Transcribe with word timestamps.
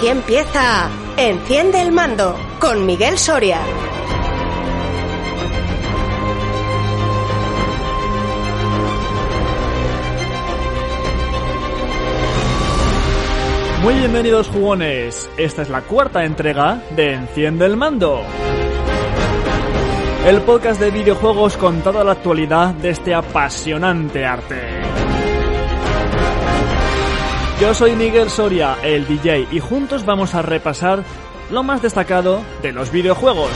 Aquí 0.00 0.08
empieza 0.08 0.88
Enciende 1.18 1.82
el 1.82 1.92
mando 1.92 2.34
con 2.58 2.86
Miguel 2.86 3.18
Soria. 3.18 3.60
Muy 13.82 13.92
bienvenidos 13.96 14.48
jugones, 14.48 15.28
esta 15.36 15.60
es 15.60 15.68
la 15.68 15.82
cuarta 15.82 16.24
entrega 16.24 16.82
de 16.96 17.12
Enciende 17.12 17.66
el 17.66 17.76
Mando. 17.76 18.22
El 20.26 20.40
podcast 20.40 20.80
de 20.80 20.90
videojuegos 20.92 21.58
con 21.58 21.82
toda 21.82 22.04
la 22.04 22.12
actualidad 22.12 22.72
de 22.72 22.88
este 22.88 23.14
apasionante 23.14 24.24
arte. 24.24 25.19
Yo 27.60 27.74
soy 27.74 27.94
Miguel 27.94 28.30
Soria, 28.30 28.78
el 28.82 29.06
DJ, 29.06 29.46
y 29.52 29.60
juntos 29.60 30.06
vamos 30.06 30.34
a 30.34 30.40
repasar 30.40 31.04
lo 31.50 31.62
más 31.62 31.82
destacado 31.82 32.40
de 32.62 32.72
los 32.72 32.90
videojuegos. 32.90 33.50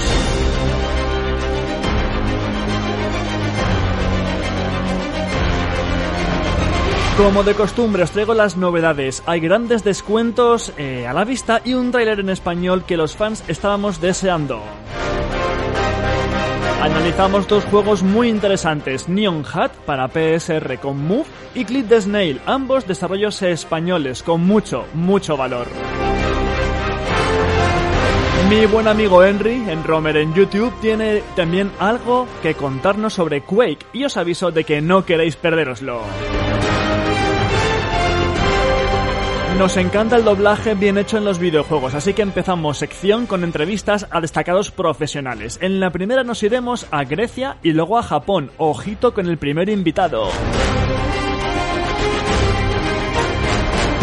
Como 7.16 7.44
de 7.44 7.54
costumbre 7.54 8.02
os 8.02 8.10
traigo 8.10 8.34
las 8.34 8.58
novedades. 8.58 9.22
Hay 9.24 9.40
grandes 9.40 9.84
descuentos 9.84 10.74
eh, 10.76 11.06
a 11.06 11.14
la 11.14 11.24
vista 11.24 11.62
y 11.64 11.72
un 11.72 11.90
tráiler 11.90 12.20
en 12.20 12.28
español 12.28 12.84
que 12.84 12.98
los 12.98 13.16
fans 13.16 13.42
estábamos 13.48 14.02
deseando. 14.02 14.60
Analizamos 16.84 17.48
dos 17.48 17.64
juegos 17.64 18.02
muy 18.02 18.28
interesantes, 18.28 19.08
Neon 19.08 19.42
Hat 19.50 19.70
para 19.86 20.06
PSR 20.06 20.78
con 20.78 20.98
Move 20.98 21.24
y 21.54 21.64
Clip 21.64 21.88
the 21.88 21.98
Snail, 21.98 22.42
ambos 22.44 22.86
desarrollos 22.86 23.40
españoles 23.40 24.22
con 24.22 24.42
mucho, 24.42 24.84
mucho 24.92 25.34
valor. 25.38 25.66
Mi 28.50 28.66
buen 28.66 28.86
amigo 28.86 29.24
Henry, 29.24 29.64
en 29.66 29.82
Romer 29.82 30.18
en 30.18 30.34
YouTube, 30.34 30.78
tiene 30.82 31.22
también 31.34 31.72
algo 31.78 32.28
que 32.42 32.52
contarnos 32.54 33.14
sobre 33.14 33.40
Quake 33.40 33.86
y 33.94 34.04
os 34.04 34.18
aviso 34.18 34.50
de 34.50 34.64
que 34.64 34.82
no 34.82 35.06
queréis 35.06 35.36
perderoslo. 35.36 36.02
Nos 39.58 39.76
encanta 39.76 40.16
el 40.16 40.24
doblaje 40.24 40.74
bien 40.74 40.98
hecho 40.98 41.16
en 41.16 41.24
los 41.24 41.38
videojuegos, 41.38 41.94
así 41.94 42.12
que 42.12 42.22
empezamos 42.22 42.76
sección 42.78 43.26
con 43.26 43.44
entrevistas 43.44 44.08
a 44.10 44.20
destacados 44.20 44.72
profesionales. 44.72 45.60
En 45.62 45.78
la 45.78 45.90
primera 45.90 46.24
nos 46.24 46.42
iremos 46.42 46.88
a 46.90 47.04
Grecia 47.04 47.58
y 47.62 47.72
luego 47.72 47.96
a 47.96 48.02
Japón. 48.02 48.50
Ojito 48.58 49.14
con 49.14 49.28
el 49.28 49.38
primer 49.38 49.68
invitado. 49.68 50.28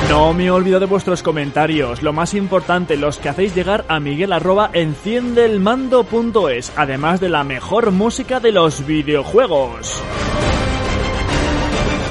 No 0.09 0.33
me 0.33 0.49
olvido 0.51 0.79
de 0.79 0.85
vuestros 0.85 1.21
comentarios, 1.21 2.01
lo 2.01 2.13
más 2.13 2.33
importante, 2.33 2.95
los 2.95 3.17
que 3.17 3.27
hacéis 3.29 3.53
llegar 3.53 3.83
a 3.89 3.99
Miguel 3.99 4.31
arroba 4.31 4.69
enciendelmando.es, 4.73 6.71
además 6.77 7.19
de 7.19 7.29
la 7.29 7.43
mejor 7.43 7.91
música 7.91 8.39
de 8.39 8.53
los 8.53 8.85
videojuegos. 8.85 10.01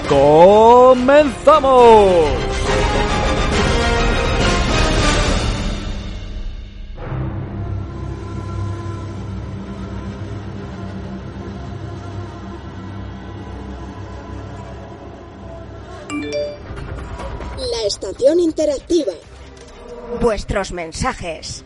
¡Comenzamos! 0.09 1.71
Interactiva. 18.39 19.15
Vuestros 20.21 20.73
mensajes. 20.73 21.65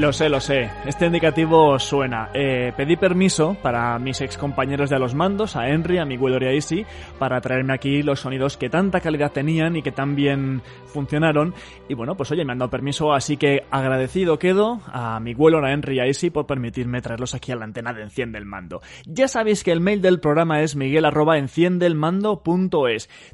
Lo 0.00 0.14
sé, 0.14 0.30
lo 0.30 0.40
sé. 0.40 0.70
Este 0.86 1.04
indicativo 1.04 1.78
suena. 1.78 2.30
Eh, 2.32 2.72
pedí 2.74 2.96
permiso 2.96 3.54
para 3.62 3.98
mis 3.98 4.22
ex 4.22 4.38
compañeros 4.38 4.88
de 4.88 4.96
a 4.96 4.98
los 4.98 5.14
mandos, 5.14 5.56
a 5.56 5.68
Henry, 5.68 5.98
a 5.98 6.06
Miguel 6.06 6.42
y 6.42 6.46
a 6.46 6.52
Easy, 6.52 6.86
para 7.18 7.38
traerme 7.42 7.74
aquí 7.74 8.02
los 8.02 8.20
sonidos 8.20 8.56
que 8.56 8.70
tanta 8.70 9.02
calidad 9.02 9.30
tenían 9.30 9.76
y 9.76 9.82
que 9.82 9.92
tan 9.92 10.16
bien 10.16 10.62
funcionaron. 10.86 11.52
Y 11.86 11.92
bueno, 11.92 12.16
pues 12.16 12.30
oye, 12.30 12.46
me 12.46 12.52
han 12.52 12.58
dado 12.60 12.70
permiso, 12.70 13.12
así 13.12 13.36
que 13.36 13.64
agradecido 13.70 14.38
quedo 14.38 14.80
a 14.86 15.20
Miguel, 15.20 15.62
a 15.62 15.70
Henry 15.70 15.96
y 15.96 16.00
a 16.00 16.06
Easy 16.06 16.30
por 16.30 16.46
permitirme 16.46 17.02
traerlos 17.02 17.34
aquí 17.34 17.52
a 17.52 17.56
la 17.56 17.66
antena 17.66 17.92
de 17.92 18.00
Enciende 18.00 18.38
el 18.38 18.46
Mando. 18.46 18.80
Ya 19.04 19.28
sabéis 19.28 19.62
que 19.62 19.70
el 19.70 19.82
mail 19.82 20.00
del 20.00 20.18
programa 20.18 20.62
es 20.62 20.76
miguel. 20.76 21.04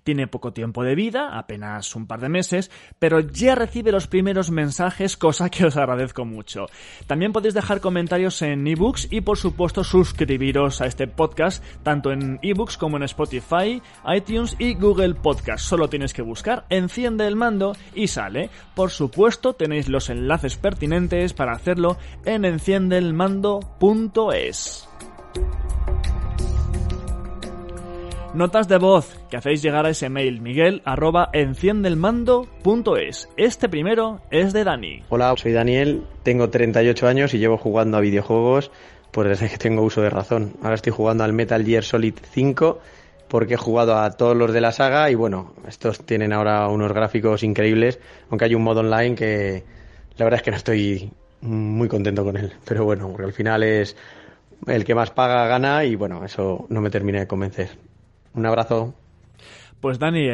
Tiene 0.03 0.27
poco 0.27 0.53
tiempo 0.53 0.83
de 0.83 0.95
vida, 0.97 1.39
apenas 1.39 1.95
un 1.95 2.09
par 2.09 2.21
de 2.21 2.29
meses, 2.29 2.73
pero 2.99 3.21
ya 3.21 3.55
recibe 3.55 3.93
los 3.93 4.09
primeros 4.09 4.51
mensajes, 4.51 5.17
cosa 5.17 5.49
que 5.49 5.65
os 5.65 5.77
agradezco 5.77 6.25
mucho. 6.25 6.56
También 7.07 7.33
podéis 7.33 7.55
dejar 7.55 7.81
comentarios 7.81 8.43
en 8.43 8.67
ebooks 8.67 9.09
y 9.11 9.21
por 9.21 9.39
supuesto 9.39 9.85
suscribiros 9.85 10.81
a 10.81 10.87
este 10.87 11.07
podcast 11.07 11.63
tanto 11.83 12.13
en 12.13 12.39
ebooks 12.43 12.77
como 12.77 12.97
en 12.97 13.05
Spotify, 13.05 13.81
iTunes 14.15 14.57
y 14.59 14.75
Google 14.75 15.15
Podcast. 15.15 15.65
Solo 15.65 15.89
tienes 15.89 16.13
que 16.13 16.23
buscar 16.23 16.67
Enciende 16.69 17.27
el 17.27 17.37
mando 17.37 17.75
y 17.95 18.09
sale. 18.09 18.51
Por 18.75 18.91
supuesto 18.91 19.55
tenéis 19.55 19.89
los 19.89 20.11
enlaces 20.11 20.57
pertinentes 20.57 21.33
para 21.33 21.53
hacerlo 21.53 21.97
en 22.25 22.45
enciendelmando.es. 22.45 24.89
Notas 28.37 28.69
de 28.69 28.77
voz 28.77 29.19
que 29.31 29.39
hacéis 29.39 29.63
llegar 29.63 29.87
a 29.87 29.89
ese 29.89 30.11
mail 30.11 30.43
miguel 30.43 30.83
arroba 30.85 31.31
enciendelmando.es. 31.33 33.31
Este 33.39 33.71
primero 33.71 34.21
es 34.31 34.53
de 34.53 34.63
Dani. 34.63 35.05
Hola, 35.09 35.33
soy 35.39 35.53
Daniel, 35.53 36.03
tengo 36.23 36.51
38 36.51 37.09
años 37.09 37.33
y 37.33 37.39
llevo 37.39 37.57
jugando 37.57 37.97
a 37.97 38.03
videojuegos 38.03 38.71
pues 39.11 39.31
desde 39.31 39.49
que 39.49 39.57
tengo 39.57 39.81
uso 39.81 40.03
de 40.03 40.11
razón. 40.11 40.53
Ahora 40.63 40.75
estoy 40.75 40.93
jugando 40.93 41.25
al 41.25 41.33
Metal 41.33 41.65
Gear 41.65 41.83
Solid 41.83 42.13
5 42.31 42.79
porque 43.27 43.55
he 43.55 43.57
jugado 43.57 43.97
a 43.97 44.11
todos 44.11 44.37
los 44.37 44.53
de 44.53 44.61
la 44.61 44.73
saga 44.73 45.11
y 45.11 45.15
bueno, 45.15 45.55
estos 45.67 46.05
tienen 46.05 46.35
ahora 46.35 46.69
unos 46.69 46.93
gráficos 46.93 47.43
increíbles, 47.43 47.99
aunque 48.29 48.45
hay 48.45 48.55
un 48.55 48.65
modo 48.65 48.81
online 48.81 49.15
que 49.15 49.65
la 50.19 50.27
verdad 50.27 50.41
es 50.41 50.43
que 50.43 50.51
no 50.51 50.59
estoy 50.59 51.11
muy 51.41 51.89
contento 51.89 52.23
con 52.23 52.37
él. 52.37 52.53
Pero 52.67 52.85
bueno, 52.85 53.09
porque 53.09 53.25
al 53.25 53.33
final 53.33 53.63
es 53.63 53.97
el 54.67 54.85
que 54.85 54.95
más 54.95 55.11
paga 55.11 55.47
gana 55.47 55.85
y 55.85 55.95
bueno, 55.95 56.23
eso 56.23 56.67
no 56.69 56.83
me 56.83 56.91
termina 56.91 57.21
de 57.21 57.27
convencer. 57.27 57.86
Un 58.37 58.47
abrazo. 58.47 58.95
Pues 59.81 59.99
Dani, 59.99 60.27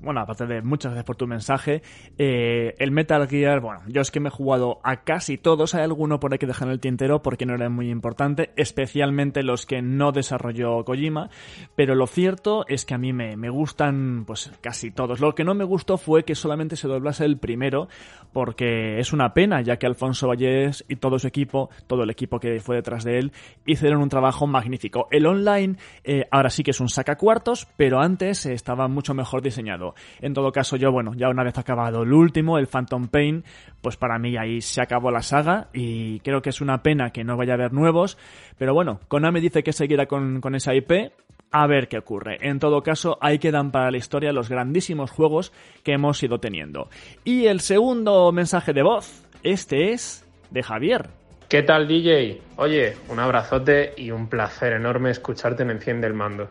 bueno, 0.00 0.20
aparte 0.20 0.46
de 0.46 0.62
muchas 0.62 0.92
gracias 0.92 1.04
por 1.04 1.16
tu 1.16 1.26
mensaje, 1.26 1.82
eh, 2.16 2.74
el 2.78 2.92
Metal 2.92 3.26
Gear, 3.28 3.60
bueno, 3.60 3.80
yo 3.88 4.00
es 4.00 4.10
que 4.10 4.20
me 4.20 4.28
he 4.28 4.32
jugado 4.32 4.80
a 4.84 5.02
casi 5.02 5.36
todos, 5.36 5.74
hay 5.74 5.82
alguno 5.82 6.20
por 6.20 6.32
ahí 6.32 6.38
que 6.38 6.46
dejan 6.46 6.70
el 6.70 6.78
tintero 6.78 7.22
porque 7.22 7.44
no 7.44 7.54
era 7.54 7.68
muy 7.68 7.90
importante, 7.90 8.50
especialmente 8.56 9.42
los 9.42 9.66
que 9.66 9.82
no 9.82 10.12
desarrolló 10.12 10.84
Kojima, 10.84 11.28
pero 11.74 11.96
lo 11.96 12.06
cierto 12.06 12.64
es 12.68 12.84
que 12.84 12.94
a 12.94 12.98
mí 12.98 13.12
me, 13.12 13.36
me 13.36 13.50
gustan 13.50 14.24
pues 14.26 14.52
casi 14.60 14.90
todos. 14.90 15.20
Lo 15.20 15.34
que 15.34 15.44
no 15.44 15.54
me 15.54 15.64
gustó 15.64 15.98
fue 15.98 16.24
que 16.24 16.34
solamente 16.34 16.76
se 16.76 16.88
doblase 16.88 17.24
el 17.24 17.38
primero, 17.38 17.88
porque 18.32 18.98
es 18.98 19.12
una 19.12 19.34
pena, 19.34 19.60
ya 19.60 19.76
que 19.76 19.86
Alfonso 19.86 20.28
Vallés 20.28 20.84
y 20.88 20.96
todo 20.96 21.18
su 21.18 21.26
equipo, 21.26 21.70
todo 21.86 22.04
el 22.04 22.10
equipo 22.10 22.38
que 22.38 22.60
fue 22.60 22.76
detrás 22.76 23.04
de 23.04 23.18
él, 23.18 23.32
hicieron 23.66 24.00
un 24.00 24.08
trabajo 24.08 24.46
magnífico. 24.46 25.08
El 25.10 25.26
online, 25.26 25.76
eh, 26.04 26.26
ahora 26.30 26.50
sí 26.50 26.62
que 26.62 26.70
es 26.70 26.80
un 26.80 26.88
sacacuartos, 26.88 27.66
pero 27.76 28.00
antes 28.00 28.46
estaba 28.52 28.88
mucho 28.88 29.14
mejor 29.14 29.42
diseñado. 29.42 29.94
En 30.20 30.34
todo 30.34 30.52
caso, 30.52 30.76
yo, 30.76 30.92
bueno, 30.92 31.12
ya 31.14 31.28
una 31.28 31.44
vez 31.44 31.58
acabado 31.58 32.02
el 32.02 32.12
último, 32.12 32.58
el 32.58 32.66
Phantom 32.66 33.08
Pain, 33.08 33.44
pues 33.80 33.96
para 33.96 34.18
mí 34.18 34.36
ahí 34.36 34.60
se 34.60 34.82
acabó 34.82 35.10
la 35.10 35.22
saga 35.22 35.68
y 35.72 36.20
creo 36.20 36.42
que 36.42 36.50
es 36.50 36.60
una 36.60 36.82
pena 36.82 37.10
que 37.10 37.24
no 37.24 37.36
vaya 37.36 37.52
a 37.52 37.56
haber 37.56 37.72
nuevos, 37.72 38.18
pero 38.58 38.74
bueno, 38.74 39.00
Konami 39.08 39.40
dice 39.40 39.62
que 39.62 39.72
seguirá 39.72 40.06
con, 40.06 40.40
con 40.40 40.54
esa 40.54 40.74
IP, 40.74 41.12
a 41.52 41.66
ver 41.66 41.88
qué 41.88 41.98
ocurre. 41.98 42.38
En 42.40 42.58
todo 42.58 42.82
caso, 42.82 43.18
ahí 43.20 43.38
quedan 43.38 43.70
para 43.70 43.90
la 43.90 43.98
historia 43.98 44.32
los 44.32 44.48
grandísimos 44.48 45.10
juegos 45.10 45.52
que 45.84 45.92
hemos 45.92 46.22
ido 46.22 46.38
teniendo. 46.38 46.88
Y 47.24 47.46
el 47.46 47.60
segundo 47.60 48.32
mensaje 48.32 48.72
de 48.72 48.82
voz, 48.82 49.24
este 49.42 49.92
es 49.92 50.24
de 50.50 50.62
Javier. 50.62 51.10
¿Qué 51.48 51.62
tal, 51.62 51.86
DJ? 51.86 52.40
Oye, 52.56 52.96
un 53.08 53.18
abrazote 53.18 53.92
y 53.98 54.10
un 54.10 54.28
placer 54.28 54.72
enorme 54.72 55.10
escucharte 55.10 55.62
en 55.62 55.70
Enciende 55.70 56.06
el 56.06 56.14
Mando. 56.14 56.48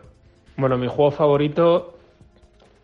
Bueno, 0.56 0.76
mi 0.76 0.86
juego 0.86 1.10
favorito, 1.10 1.94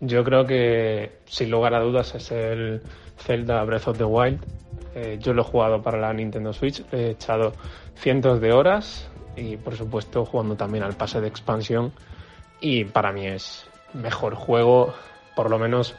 yo 0.00 0.24
creo 0.24 0.46
que 0.46 1.18
sin 1.26 1.50
lugar 1.50 1.74
a 1.74 1.80
dudas 1.80 2.14
es 2.14 2.30
el 2.30 2.82
Zelda 3.18 3.62
Breath 3.64 3.88
of 3.88 3.98
the 3.98 4.04
Wild. 4.04 4.44
Eh, 4.94 5.18
yo 5.20 5.34
lo 5.34 5.42
he 5.42 5.44
jugado 5.44 5.82
para 5.82 5.98
la 5.98 6.12
Nintendo 6.12 6.52
Switch, 6.52 6.82
he 6.92 7.10
echado 7.10 7.52
cientos 7.94 8.40
de 8.40 8.52
horas 8.52 9.10
y 9.36 9.56
por 9.56 9.76
supuesto 9.76 10.24
jugando 10.24 10.56
también 10.56 10.82
al 10.82 10.94
pase 10.94 11.20
de 11.20 11.28
expansión 11.28 11.92
y 12.60 12.84
para 12.84 13.12
mí 13.12 13.26
es 13.26 13.66
mejor 13.92 14.34
juego, 14.34 14.94
por 15.36 15.50
lo 15.50 15.58
menos 15.58 15.94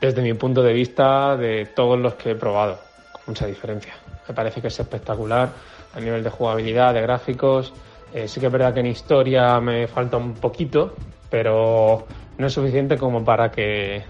desde 0.00 0.22
mi 0.22 0.34
punto 0.34 0.62
de 0.62 0.72
vista, 0.72 1.36
de 1.36 1.66
todos 1.66 1.98
los 1.98 2.14
que 2.14 2.32
he 2.32 2.34
probado, 2.34 2.78
con 3.12 3.22
mucha 3.28 3.46
diferencia. 3.46 3.94
Me 4.28 4.34
parece 4.34 4.60
que 4.60 4.68
es 4.68 4.78
espectacular 4.78 5.50
a 5.94 6.00
nivel 6.00 6.22
de 6.22 6.30
jugabilidad, 6.30 6.92
de 6.94 7.00
gráficos. 7.00 7.72
Eh, 8.14 8.28
sí 8.28 8.40
que 8.40 8.46
es 8.46 8.52
verdad 8.52 8.72
que 8.72 8.80
en 8.80 8.86
historia 8.86 9.60
me 9.60 9.86
falta 9.86 10.16
un 10.16 10.34
poquito, 10.34 10.94
pero 11.28 12.06
no 12.38 12.46
es 12.46 12.52
suficiente 12.52 12.96
como 12.96 13.24
para 13.24 13.50
que 13.50 14.02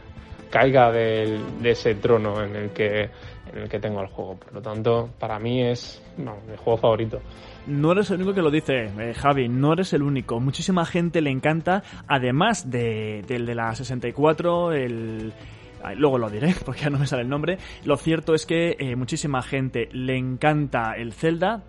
caiga 0.51 0.93
de 0.93 1.41
ese 1.65 1.97
trono 1.97 2.45
en 2.45 2.55
el 2.55 2.71
que 2.71 3.11
en 3.55 3.62
el 3.62 3.69
que 3.69 3.79
tengo 3.79 4.01
el 4.01 4.09
juego. 4.09 4.37
Por 4.37 4.53
lo 4.55 4.62
tanto, 4.62 5.11
para 5.19 5.39
mí 5.39 5.62
es 5.62 6.03
mi 6.19 6.56
juego 6.56 6.77
favorito. 6.77 7.21
No 7.67 7.93
eres 7.93 8.11
el 8.11 8.17
único 8.17 8.35
que 8.35 8.43
lo 8.43 8.51
dice, 8.51 8.91
eh, 8.99 9.15
Javi, 9.15 9.49
no 9.49 9.73
eres 9.73 9.93
el 9.93 10.03
único. 10.03 10.41
Muchísima 10.41 10.85
gente 10.85 11.21
le 11.21 11.31
encanta, 11.31 11.83
además 12.06 12.71
de, 12.71 13.25
del 13.27 13.47
de 13.47 13.55
la 13.55 13.75
64, 13.75 14.73
el, 14.73 15.33
luego 15.97 16.19
lo 16.19 16.29
diré 16.31 16.55
porque 16.65 16.83
ya 16.83 16.91
no 16.91 16.99
me 16.99 17.06
sale 17.06 17.23
el 17.23 17.29
nombre. 17.29 17.59
Lo 17.85 17.97
cierto 17.97 18.35
es 18.35 18.45
que 18.45 18.77
eh, 18.79 18.97
muchísima 18.97 19.43
gente 19.43 19.89
le 19.93 20.17
encanta 20.17 20.95
el 20.97 21.12
Zelda. 21.12 21.62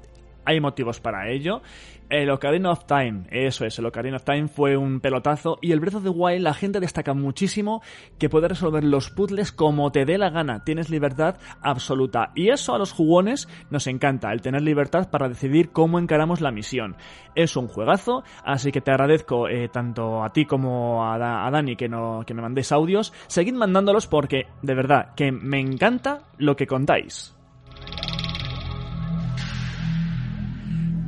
Hay 0.47 0.59
motivos 0.59 0.99
para 0.99 1.29
ello 1.31 1.61
el 2.09 2.29
Ocarina 2.29 2.71
of 2.71 2.85
Time, 2.85 3.23
eso 3.29 3.65
es, 3.65 3.77
el 3.79 3.85
Ocarina 3.85 4.17
of 4.17 4.23
Time 4.23 4.47
fue 4.47 4.77
un 4.77 4.99
pelotazo 4.99 5.57
y 5.61 5.71
el 5.71 5.79
Breath 5.79 5.95
of 5.95 6.03
the 6.03 6.09
Wild 6.09 6.41
la 6.41 6.53
gente 6.53 6.79
destaca 6.79 7.13
muchísimo 7.13 7.81
que 8.19 8.29
puede 8.29 8.47
resolver 8.47 8.83
los 8.83 9.09
puzzles 9.09 9.51
como 9.51 9.91
te 9.91 10.05
dé 10.05 10.17
la 10.17 10.29
gana, 10.29 10.63
tienes 10.63 10.89
libertad 10.89 11.37
absoluta 11.61 12.31
y 12.35 12.49
eso 12.49 12.75
a 12.75 12.77
los 12.77 12.91
jugones 12.91 13.47
nos 13.69 13.87
encanta, 13.87 14.31
el 14.31 14.41
tener 14.41 14.61
libertad 14.61 15.09
para 15.09 15.29
decidir 15.29 15.71
cómo 15.71 15.99
encaramos 15.99 16.41
la 16.41 16.51
misión. 16.51 16.95
Es 17.33 17.55
un 17.57 17.67
juegazo, 17.67 18.23
así 18.43 18.71
que 18.71 18.81
te 18.81 18.91
agradezco 18.91 19.47
eh, 19.47 19.69
tanto 19.69 20.23
a 20.23 20.31
ti 20.31 20.45
como 20.45 21.05
a, 21.05 21.17
Dani 21.17 21.75
que, 21.75 21.89
no, 21.89 22.23
que 22.25 22.33
me 22.33 22.41
mandéis 22.41 22.71
audios, 22.71 23.13
seguid 23.27 23.53
mandándolos 23.53 24.07
porque 24.07 24.47
de 24.61 24.75
verdad 24.75 25.13
que 25.15 25.31
me 25.31 25.59
encanta 25.59 26.21
lo 26.37 26.55
que 26.55 26.67
contáis. 26.67 27.34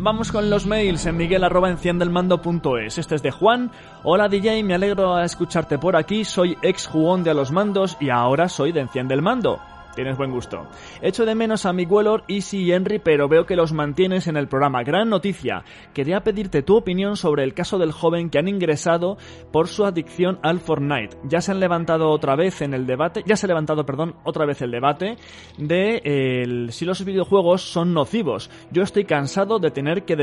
Vamos 0.07 0.31
con 0.31 0.49
los 0.49 0.65
mails 0.65 1.05
en 1.05 1.17
miguel 1.17 1.43
arroba 1.43 1.69
enciendelmando.es. 1.69 2.97
Este 2.97 3.15
es 3.15 3.21
de 3.21 3.29
Juan. 3.29 3.71
Hola 4.03 4.29
DJ, 4.29 4.63
me 4.63 4.73
alegro 4.73 5.13
a 5.13 5.25
escucharte 5.25 5.77
por 5.77 5.97
aquí. 5.97 6.23
Soy 6.23 6.57
ex 6.61 6.87
jugón 6.87 7.25
de 7.25 7.31
a 7.31 7.33
los 7.33 7.51
mandos 7.51 7.97
y 7.99 8.09
ahora 8.09 8.47
soy 8.47 8.71
de 8.71 8.79
Enciende 8.79 9.15
el 9.15 9.21
Mando. 9.21 9.59
Tienes 9.97 10.15
buen 10.15 10.29
gusto. 10.29 10.67
Echo 11.01 11.25
de 11.25 11.33
menos 11.33 11.65
a 11.65 11.73
Miguelor, 11.73 12.23
Easy 12.27 12.59
y 12.59 12.71
Henry, 12.71 12.99
pero 12.99 13.27
veo 13.27 13.47
que 13.47 13.55
los 13.55 13.73
mantienes 13.73 14.27
en 14.27 14.37
el 14.37 14.47
programa. 14.47 14.83
Gran 14.83 15.09
noticia. 15.09 15.63
Quería 15.95 16.19
pedirte 16.21 16.61
tu 16.61 16.77
opinión 16.77 17.17
sobre 17.17 17.43
el 17.43 17.55
caso 17.55 17.79
del 17.79 17.91
joven 17.91 18.29
que 18.29 18.37
han 18.37 18.47
ingresado 18.47 19.17
por 19.51 19.67
su 19.67 19.85
adicción 19.85 20.37
al 20.43 20.59
Fortnite. 20.59 21.17
Ya 21.23 21.41
se 21.41 21.49
han 21.49 21.59
levantado 21.59 22.11
otra 22.11 22.35
vez 22.35 22.61
en 22.61 22.75
el 22.75 22.85
debate, 22.85 23.23
ya 23.25 23.35
se 23.35 23.47
ha 23.47 23.49
levantado, 23.49 23.87
perdón, 23.87 24.13
otra 24.23 24.45
vez 24.45 24.61
el 24.61 24.69
debate 24.69 25.17
de 25.57 26.67
si 26.69 26.85
los 26.85 27.03
videojuegos 27.03 27.63
son 27.63 27.95
nocivos. 27.95 28.51
Yo 28.69 28.83
estoy 28.83 29.05
cansado 29.05 29.57
de 29.57 29.71
tener 29.71 30.05
que, 30.05 30.15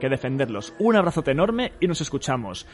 que 0.00 0.08
defenderlos. 0.08 0.74
Un 0.80 0.96
abrazote 0.96 1.30
enorme 1.30 1.74
y 1.78 1.86
nos 1.86 2.00
escuchamos. 2.00 2.66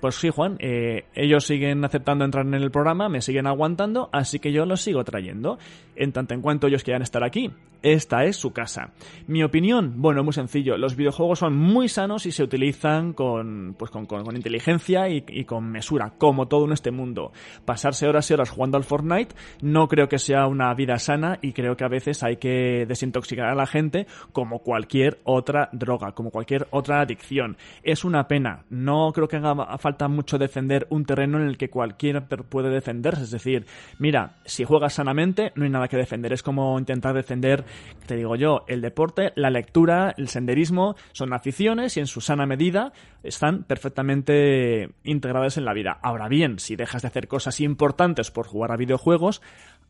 Pues 0.00 0.16
sí, 0.16 0.28
Juan, 0.28 0.56
eh, 0.60 1.06
ellos 1.14 1.46
siguen 1.46 1.84
aceptando 1.84 2.24
entrar 2.24 2.46
en 2.46 2.54
el 2.54 2.70
programa, 2.70 3.08
me 3.08 3.22
siguen 3.22 3.46
aguantando, 3.46 4.10
así 4.12 4.38
que 4.38 4.52
yo 4.52 4.66
los 4.66 4.82
sigo 4.82 5.04
trayendo. 5.04 5.58
En 5.96 6.12
tanto 6.12 6.34
en 6.34 6.42
cuanto 6.42 6.66
ellos 6.66 6.84
quieran 6.84 7.02
estar 7.02 7.24
aquí, 7.24 7.50
esta 7.82 8.24
es 8.24 8.36
su 8.36 8.52
casa. 8.52 8.90
Mi 9.26 9.42
opinión, 9.42 9.94
bueno, 9.96 10.24
muy 10.24 10.32
sencillo. 10.32 10.76
Los 10.76 10.96
videojuegos 10.96 11.38
son 11.38 11.56
muy 11.56 11.88
sanos 11.88 12.26
y 12.26 12.32
se 12.32 12.42
utilizan 12.42 13.12
con, 13.12 13.76
pues 13.78 13.90
con, 13.90 14.06
con, 14.06 14.34
inteligencia 14.34 15.08
y, 15.08 15.24
y, 15.28 15.44
con 15.44 15.70
mesura, 15.70 16.14
como 16.18 16.48
todo 16.48 16.64
en 16.64 16.72
este 16.72 16.90
mundo. 16.90 17.32
Pasarse 17.64 18.08
horas 18.08 18.30
y 18.30 18.34
horas 18.34 18.50
jugando 18.50 18.76
al 18.76 18.84
Fortnite 18.84 19.34
no 19.60 19.88
creo 19.88 20.08
que 20.08 20.18
sea 20.18 20.46
una 20.46 20.72
vida 20.74 20.98
sana 20.98 21.38
y 21.42 21.52
creo 21.52 21.76
que 21.76 21.84
a 21.84 21.88
veces 21.88 22.22
hay 22.22 22.36
que 22.36 22.86
desintoxicar 22.88 23.46
a 23.46 23.54
la 23.54 23.66
gente 23.66 24.06
como 24.32 24.60
cualquier 24.60 25.20
otra 25.24 25.68
droga, 25.72 26.12
como 26.12 26.30
cualquier 26.30 26.66
otra 26.70 27.00
adicción. 27.00 27.56
Es 27.82 28.04
una 28.04 28.26
pena. 28.26 28.64
No 28.68 29.12
creo 29.12 29.28
que 29.28 29.36
haga 29.36 29.78
falta 29.78 30.08
mucho 30.08 30.38
defender 30.38 30.86
un 30.90 31.04
terreno 31.04 31.38
en 31.38 31.46
el 31.46 31.56
que 31.56 31.70
cualquiera 31.70 32.26
puede 32.26 32.70
defenderse. 32.70 33.22
Es 33.22 33.30
decir, 33.30 33.66
mira, 33.98 34.36
si 34.44 34.64
juegas 34.64 34.94
sanamente, 34.94 35.52
no 35.54 35.64
hay 35.64 35.70
nada 35.70 35.85
que 35.88 35.96
defender. 35.96 36.32
Es 36.32 36.42
como 36.42 36.78
intentar 36.78 37.14
defender, 37.14 37.64
te 38.06 38.16
digo 38.16 38.36
yo, 38.36 38.64
el 38.68 38.80
deporte, 38.80 39.32
la 39.36 39.50
lectura, 39.50 40.14
el 40.16 40.28
senderismo, 40.28 40.96
son 41.12 41.32
aficiones 41.32 41.96
y 41.96 42.00
en 42.00 42.06
su 42.06 42.20
sana 42.20 42.46
medida 42.46 42.92
están 43.22 43.64
perfectamente 43.64 44.90
integradas 45.04 45.56
en 45.56 45.64
la 45.64 45.74
vida. 45.74 45.98
Ahora 46.02 46.28
bien, 46.28 46.58
si 46.58 46.76
dejas 46.76 47.02
de 47.02 47.08
hacer 47.08 47.28
cosas 47.28 47.60
importantes 47.60 48.30
por 48.30 48.46
jugar 48.46 48.72
a 48.72 48.76
videojuegos, 48.76 49.42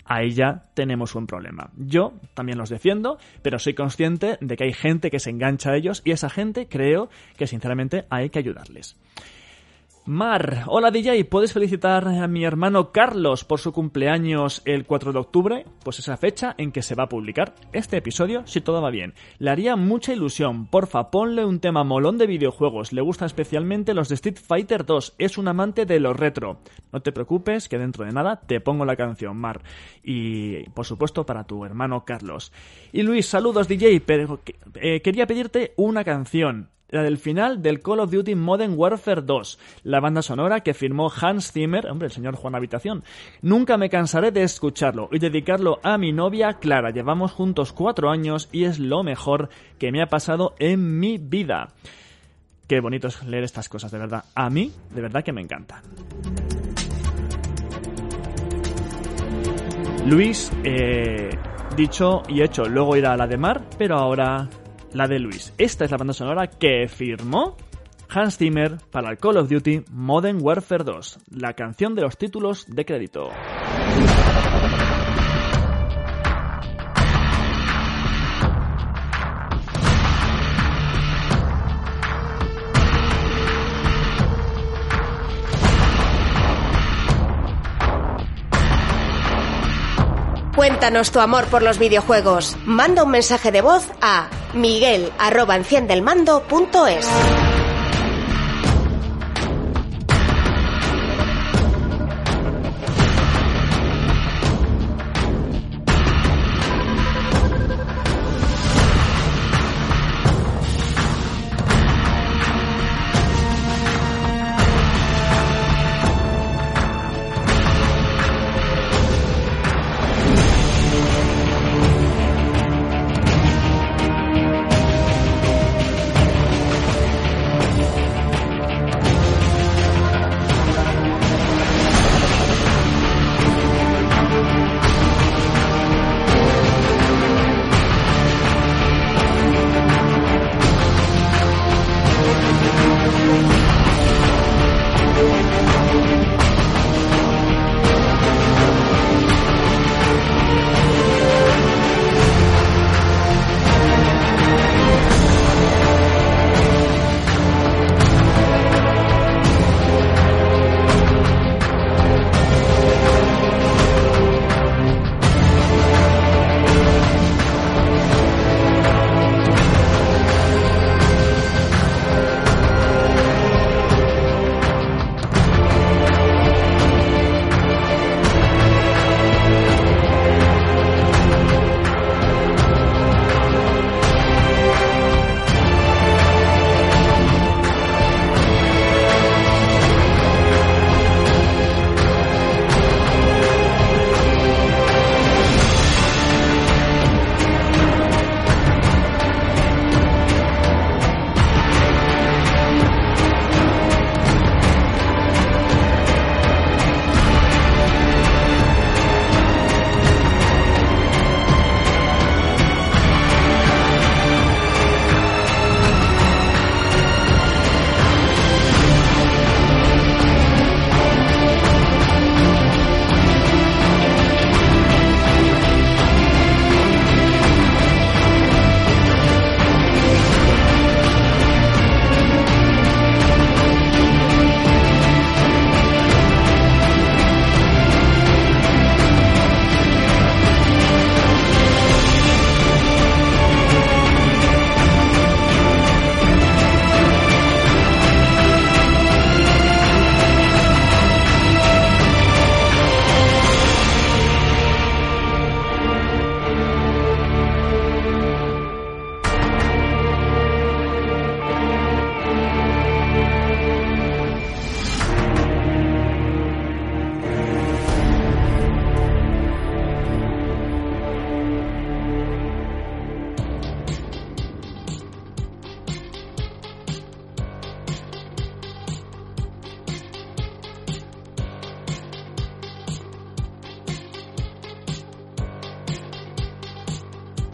ahí 0.05 0.31
ya 0.31 0.65
tenemos 0.75 1.15
un 1.15 1.27
problema. 1.27 1.71
Yo 1.77 2.15
también 2.35 2.59
los 2.59 2.71
defiendo, 2.71 3.19
pero 3.43 3.59
soy 3.59 3.75
consciente 3.75 4.39
de 4.41 4.57
que 4.57 4.65
hay 4.65 4.73
gente 4.73 5.11
que 5.11 5.21
se 5.21 5.31
engancha 5.31 5.71
a 5.71 5.77
ellos 5.77 6.03
y 6.05 6.13
esa 6.13 6.31
gente 6.31 6.69
creo 6.69 7.09
que 7.37 7.47
sinceramente 7.47 8.05
hay 8.11 8.31
que 8.31 8.39
ayudarles. 8.39 8.97
Mar, 10.09 10.63
hola 10.69 10.93
DJ, 10.93 11.25
¿puedes 11.25 11.53
felicitar 11.53 12.07
a 12.07 12.29
mi 12.29 12.45
hermano 12.45 12.93
Carlos 12.93 13.45
por 13.45 13.59
su 13.59 13.73
cumpleaños 13.73 14.63
el 14.65 14.87
4 14.87 15.13
de 15.13 15.19
octubre? 15.19 15.67
Pues 15.83 15.99
esa 15.99 16.17
fecha 16.17 16.55
en 16.59 16.71
que 16.71 16.83
se 16.83 16.95
va 16.95 17.03
a 17.03 17.09
publicar 17.09 17.57
este 17.73 17.97
episodio, 17.97 18.47
si 18.47 18.61
todo 18.61 18.81
va 18.81 18.91
bien. 18.91 19.15
Le 19.39 19.51
haría 19.51 19.75
mucha 19.75 20.13
ilusión, 20.13 20.69
porfa, 20.69 21.11
ponle 21.11 21.45
un 21.45 21.59
tema 21.59 21.83
molón 21.83 22.19
de 22.19 22.29
videojuegos, 22.29 22.93
le 22.93 23.01
gustan 23.01 23.27
especialmente 23.27 23.95
los 23.95 24.09
de 24.09 24.15
Street 24.15 24.39
Fighter 24.39 24.87
2, 24.87 25.17
es 25.19 25.39
un 25.39 25.49
amante 25.49 25.87
de 25.87 25.99
los 25.99 26.17
retro. 26.17 26.61
No 26.93 27.03
te 27.03 27.11
preocupes, 27.11 27.69
que 27.69 27.77
dentro 27.77 28.05
de 28.05 28.13
nada 28.13 28.39
te 28.39 28.61
pongo 28.61 28.85
la 28.85 28.95
canción, 28.95 29.37
Mar. 29.37 29.63
Y, 30.05 30.69
por 30.71 30.87
supuesto, 30.87 31.27
para 31.27 31.49
tu 31.49 31.65
hermano 31.65 32.05
Carlos. 32.05 32.53
Y 32.93 33.03
Luis, 33.03 33.27
saludos 33.27 33.67
DJ, 33.67 34.01
pero 34.03 34.39
eh, 34.77 35.03
quería 35.03 35.27
pedirte 35.27 35.75
una 35.77 36.05
canción 36.05 36.76
la 36.89 37.03
del 37.03 37.19
final 37.19 37.63
del 37.63 37.81
Call 37.81 38.01
of 38.01 38.11
Duty 38.11 38.35
Modern 38.35 38.75
Warfare 38.77 39.23
2, 39.23 39.59
la 39.85 40.01
banda 40.01 40.23
sonora 40.23 40.61
que 40.61 40.75
firmó 40.75 41.11
Hans 41.11 41.53
Zimmer, 41.53 41.87
hombre, 41.89 42.07
el 42.07 42.13
señor 42.13 42.37
Juan 42.37 42.55
Habitación. 42.55 43.05
Nunca 43.43 43.77
me 43.77 43.91
cansaré 43.91 44.31
de 44.31 44.43
escucharlo 44.43 45.09
y 45.13 45.19
dedicarlo 45.19 45.81
a 45.83 45.99
mi 45.99 46.13
novia 46.13 46.55
Clara. 46.55 46.91
Llevamos 46.91 47.33
juntos 47.33 47.73
cuatro 47.73 48.11
años 48.11 48.49
y 48.53 48.65
es 48.65 48.79
lo 48.79 49.03
mejor 49.03 49.49
que 49.79 49.91
me 49.91 50.03
ha 50.03 50.07
pasado 50.07 50.55
en 50.59 50.99
mi 50.99 51.19
vida. 51.19 51.71
Qué 52.69 52.81
bonito 52.81 53.09
es 53.09 53.23
leer 53.25 53.45
estas 53.45 53.69
cosas, 53.69 53.91
de 53.93 53.99
verdad. 53.99 54.25
A 54.35 54.51
mí, 54.51 54.73
de 54.93 55.01
verdad 55.01 55.23
que 55.23 55.33
me 55.33 55.41
encanta. 55.41 55.83
Luis, 60.07 60.53
eh, 60.65 61.31
dicho 61.77 62.23
y 62.29 62.43
hecho, 62.43 62.65
luego 62.67 62.97
irá 62.97 63.13
a 63.13 63.17
la 63.17 63.27
de 63.27 63.37
Mar, 63.37 63.63
pero 63.77 63.97
ahora 63.97 64.49
la 64.97 65.07
de 65.07 65.19
Luis. 65.19 65.53
Esta 65.59 65.85
es 65.85 65.91
la 65.91 65.99
banda 65.99 66.15
sonora 66.15 66.47
que 66.47 66.89
firmó 66.89 67.57
Hans 68.09 68.39
Zimmer 68.39 68.79
para 68.91 69.11
el 69.11 69.19
Call 69.19 69.37
of 69.37 69.49
Duty 69.49 69.85
Modern 69.91 70.39
Warfare 70.41 70.85
2, 70.85 71.19
la 71.33 71.53
canción 71.53 71.95
de 71.95 72.03
los 72.03 72.17
títulos 72.17 72.67
de 72.67 72.85
crédito. 72.85 73.31
Cuéntanos 90.67 91.13
tu 91.13 91.21
amor 91.21 91.45
por 91.45 91.63
los 91.63 91.79
videojuegos. 91.79 92.57
Manda 92.65 93.05
un 93.05 93.13
mensaje 93.13 93.53
de 93.53 93.61
voz 93.61 93.87
a 94.01 94.29
miguel 94.53 95.13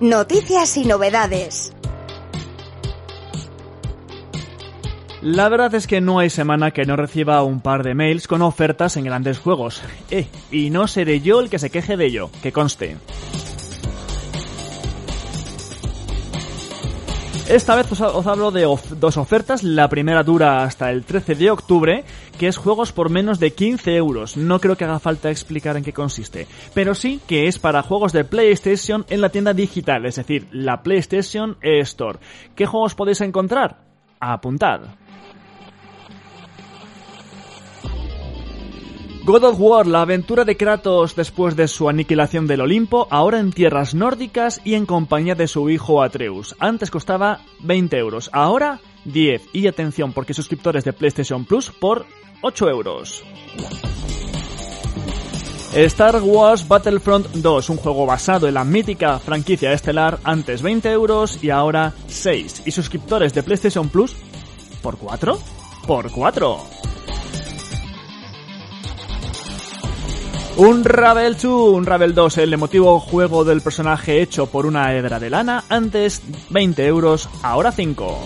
Noticias 0.02 0.76
y 0.78 0.84
novedades. 0.84 1.72
La 5.20 5.48
verdad 5.48 5.72
es 5.76 5.86
que 5.86 6.00
no 6.00 6.18
hay 6.18 6.28
semana 6.28 6.72
que 6.72 6.84
no 6.84 6.96
reciba 6.96 7.40
un 7.44 7.60
par 7.60 7.84
de 7.84 7.94
mails 7.94 8.26
con 8.26 8.42
ofertas 8.42 8.96
en 8.96 9.04
grandes 9.04 9.38
juegos. 9.38 9.80
Eh, 10.10 10.26
y 10.50 10.70
no 10.70 10.88
seré 10.88 11.20
yo 11.20 11.38
el 11.38 11.48
que 11.48 11.60
se 11.60 11.70
queje 11.70 11.96
de 11.96 12.06
ello, 12.06 12.30
que 12.42 12.50
conste. 12.50 12.96
Esta 17.52 17.76
vez 17.76 17.92
os, 18.00 18.26
hablo 18.26 18.50
de 18.50 18.62
dos 18.98 19.18
ofertas. 19.18 19.62
La 19.62 19.90
primera 19.90 20.22
dura 20.22 20.62
hasta 20.62 20.90
el 20.90 21.04
13 21.04 21.34
de 21.34 21.50
octubre, 21.50 22.02
que 22.38 22.48
es 22.48 22.56
juegos 22.56 22.92
por 22.92 23.10
menos 23.10 23.38
de 23.40 23.52
15 23.52 23.94
euros. 23.94 24.38
No 24.38 24.58
creo 24.58 24.74
que 24.74 24.84
haga 24.84 24.98
falta 24.98 25.30
explicar 25.30 25.76
en 25.76 25.84
qué 25.84 25.92
consiste. 25.92 26.46
Pero 26.72 26.94
sí 26.94 27.20
que 27.26 27.48
es 27.48 27.58
para 27.58 27.82
juegos 27.82 28.14
de 28.14 28.24
PlayStation 28.24 29.04
en 29.10 29.20
la 29.20 29.28
tienda 29.28 29.52
digital, 29.52 30.06
es 30.06 30.16
decir, 30.16 30.48
la 30.50 30.82
PlayStation 30.82 31.58
Store. 31.60 32.20
¿Qué 32.56 32.64
juegos 32.64 32.94
podéis 32.94 33.20
encontrar? 33.20 33.84
Apuntad. 34.18 34.80
God 39.24 39.44
of 39.44 39.60
War, 39.60 39.86
la 39.86 40.02
aventura 40.02 40.44
de 40.44 40.56
Kratos 40.56 41.14
después 41.14 41.54
de 41.54 41.68
su 41.68 41.88
aniquilación 41.88 42.48
del 42.48 42.60
Olimpo, 42.60 43.06
ahora 43.08 43.38
en 43.38 43.52
tierras 43.52 43.94
nórdicas 43.94 44.60
y 44.64 44.74
en 44.74 44.84
compañía 44.84 45.36
de 45.36 45.46
su 45.46 45.70
hijo 45.70 46.02
Atreus. 46.02 46.56
Antes 46.58 46.90
costaba 46.90 47.40
20 47.60 47.96
euros, 47.98 48.30
ahora 48.32 48.80
10. 49.04 49.50
Y 49.52 49.68
atención, 49.68 50.12
porque 50.12 50.34
suscriptores 50.34 50.82
de 50.82 50.92
PlayStation 50.92 51.44
Plus 51.44 51.70
por 51.70 52.04
8 52.42 52.68
euros. 52.68 53.22
Star 55.72 56.20
Wars 56.20 56.66
Battlefront 56.66 57.28
2, 57.28 57.70
un 57.70 57.76
juego 57.76 58.04
basado 58.04 58.48
en 58.48 58.54
la 58.54 58.64
mítica 58.64 59.20
franquicia 59.20 59.72
estelar, 59.72 60.18
antes 60.24 60.62
20 60.62 60.90
euros 60.90 61.42
y 61.44 61.50
ahora 61.50 61.94
6. 62.08 62.64
Y 62.66 62.72
suscriptores 62.72 63.32
de 63.32 63.44
PlayStation 63.44 63.88
Plus 63.88 64.16
por 64.82 64.98
4? 64.98 65.38
Por 65.86 66.10
4. 66.10 66.81
Un 70.56 70.84
Ravel 70.84 71.36
2, 71.38 71.44
un 71.72 71.86
Ravel 71.86 72.14
2, 72.14 72.38
el 72.38 72.52
emotivo 72.52 73.00
juego 73.00 73.42
del 73.42 73.62
personaje 73.62 74.20
hecho 74.20 74.46
por 74.46 74.66
una 74.66 74.94
hebra 74.94 75.18
de 75.18 75.30
lana, 75.30 75.64
antes 75.70 76.22
20 76.50 76.86
euros, 76.86 77.28
ahora 77.42 77.72
5. 77.72 78.18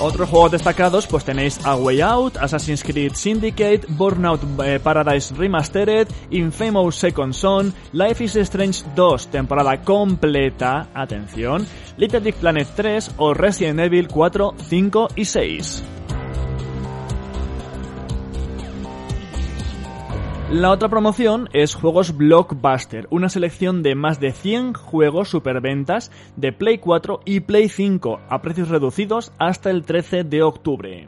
Otros 0.00 0.28
juegos 0.28 0.52
destacados, 0.52 1.08
pues 1.08 1.24
tenéis 1.24 1.58
A 1.66 1.74
Way 1.74 2.00
Out, 2.02 2.36
Assassin's 2.36 2.84
Creed 2.84 3.14
Syndicate, 3.14 3.80
Burnout 3.88 4.42
eh, 4.64 4.78
Paradise 4.78 5.34
Remastered, 5.34 6.06
Infamous 6.30 6.94
Second 6.94 7.34
Son, 7.34 7.74
Life 7.92 8.22
is 8.22 8.36
Strange 8.36 8.84
2, 8.94 9.26
temporada 9.26 9.82
completa, 9.82 10.86
atención, 10.94 11.66
Little 11.96 12.20
Big 12.20 12.36
Planet 12.36 12.68
3 12.76 13.10
o 13.16 13.34
Resident 13.34 13.80
Evil 13.80 14.06
4, 14.06 14.54
5 14.68 15.08
y 15.16 15.24
6. 15.24 15.82
La 20.50 20.70
otra 20.70 20.88
promoción 20.88 21.50
es 21.52 21.74
Juegos 21.74 22.16
Blockbuster, 22.16 23.06
una 23.10 23.28
selección 23.28 23.82
de 23.82 23.94
más 23.94 24.18
de 24.18 24.32
100 24.32 24.72
juegos 24.72 25.28
superventas 25.28 26.10
de 26.36 26.54
Play 26.54 26.78
4 26.78 27.20
y 27.26 27.40
Play 27.40 27.68
5 27.68 28.20
a 28.30 28.40
precios 28.40 28.70
reducidos 28.70 29.30
hasta 29.38 29.68
el 29.68 29.84
13 29.84 30.24
de 30.24 30.42
octubre. 30.42 31.06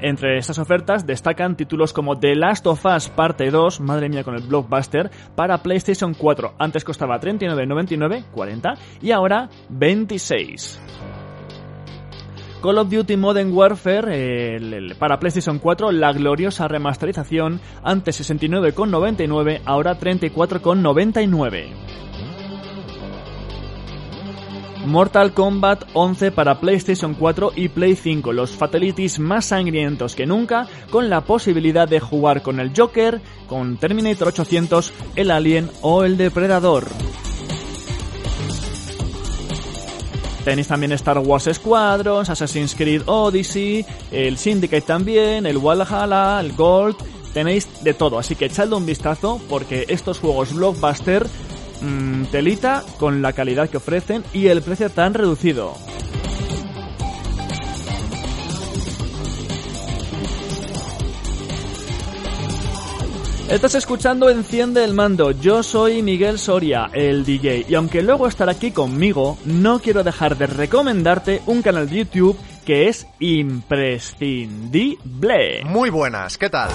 Entre 0.00 0.36
estas 0.36 0.58
ofertas 0.58 1.06
destacan 1.06 1.56
títulos 1.56 1.92
como 1.92 2.18
The 2.18 2.34
Last 2.34 2.66
of 2.66 2.84
Us 2.84 3.08
Parte 3.08 3.52
2, 3.52 3.82
madre 3.82 4.08
mía 4.08 4.24
con 4.24 4.34
el 4.34 4.42
Blockbuster, 4.42 5.08
para 5.36 5.62
PlayStation 5.62 6.14
4. 6.14 6.54
Antes 6.58 6.84
costaba 6.84 7.20
39,99, 7.20 8.24
40, 8.32 8.74
y 9.00 9.12
ahora 9.12 9.48
26. 9.68 10.80
Call 12.62 12.78
of 12.78 12.90
Duty 12.90 13.16
Modern 13.16 13.52
Warfare 13.52 14.56
el- 14.56 14.96
para 14.98 15.20
PlayStation 15.20 15.58
4, 15.58 15.92
la 15.92 16.12
gloriosa 16.12 16.66
remasterización, 16.66 17.60
antes 17.84 18.16
69,99, 18.20 19.60
ahora 19.64 19.98
34,99. 19.98 21.68
Mortal 24.86 25.34
Kombat 25.34 25.84
11 25.92 26.32
para 26.32 26.60
PlayStation 26.60 27.14
4 27.14 27.52
y 27.54 27.68
Play 27.68 27.94
5, 27.94 28.32
los 28.32 28.52
fatalities 28.52 29.18
más 29.18 29.44
sangrientos 29.46 30.14
que 30.16 30.24
nunca, 30.26 30.66
con 30.90 31.10
la 31.10 31.20
posibilidad 31.20 31.86
de 31.86 32.00
jugar 32.00 32.42
con 32.42 32.58
el 32.58 32.72
Joker, 32.74 33.20
con 33.46 33.76
Terminator 33.76 34.28
800, 34.28 34.92
el 35.14 35.30
Alien 35.30 35.70
o 35.82 36.04
el 36.04 36.16
Depredador. 36.16 36.86
Tenéis 40.48 40.68
también 40.68 40.92
Star 40.92 41.18
Wars 41.18 41.46
Squadrons, 41.52 42.30
Assassin's 42.30 42.74
Creed 42.74 43.02
Odyssey, 43.04 43.84
el 44.10 44.38
Syndicate 44.38 44.80
también, 44.80 45.44
el 45.44 45.58
Valhalla, 45.58 46.40
el 46.40 46.54
Gold. 46.54 46.96
Tenéis 47.34 47.68
de 47.84 47.92
todo, 47.92 48.18
así 48.18 48.34
que 48.34 48.46
echadle 48.46 48.74
un 48.76 48.86
vistazo 48.86 49.42
porque 49.46 49.84
estos 49.88 50.20
juegos 50.20 50.54
blockbuster 50.54 51.26
mm, 51.82 52.24
telita 52.32 52.82
con 52.98 53.20
la 53.20 53.34
calidad 53.34 53.68
que 53.68 53.76
ofrecen 53.76 54.24
y 54.32 54.46
el 54.46 54.62
precio 54.62 54.88
tan 54.88 55.12
reducido. 55.12 55.74
Estás 63.48 63.74
escuchando 63.76 64.28
Enciende 64.28 64.84
el 64.84 64.92
Mando. 64.92 65.30
Yo 65.30 65.62
soy 65.62 66.02
Miguel 66.02 66.38
Soria, 66.38 66.90
el 66.92 67.24
DJ. 67.24 67.64
Y 67.66 67.74
aunque 67.76 68.02
luego 68.02 68.28
estará 68.28 68.52
aquí 68.52 68.72
conmigo, 68.72 69.38
no 69.46 69.80
quiero 69.80 70.04
dejar 70.04 70.36
de 70.36 70.46
recomendarte 70.46 71.40
un 71.46 71.62
canal 71.62 71.88
de 71.88 71.96
YouTube 71.96 72.38
que 72.66 72.88
es 72.88 73.06
imprescindible. 73.20 75.64
Muy 75.64 75.88
buenas, 75.88 76.36
¿qué 76.36 76.50
tal? 76.50 76.68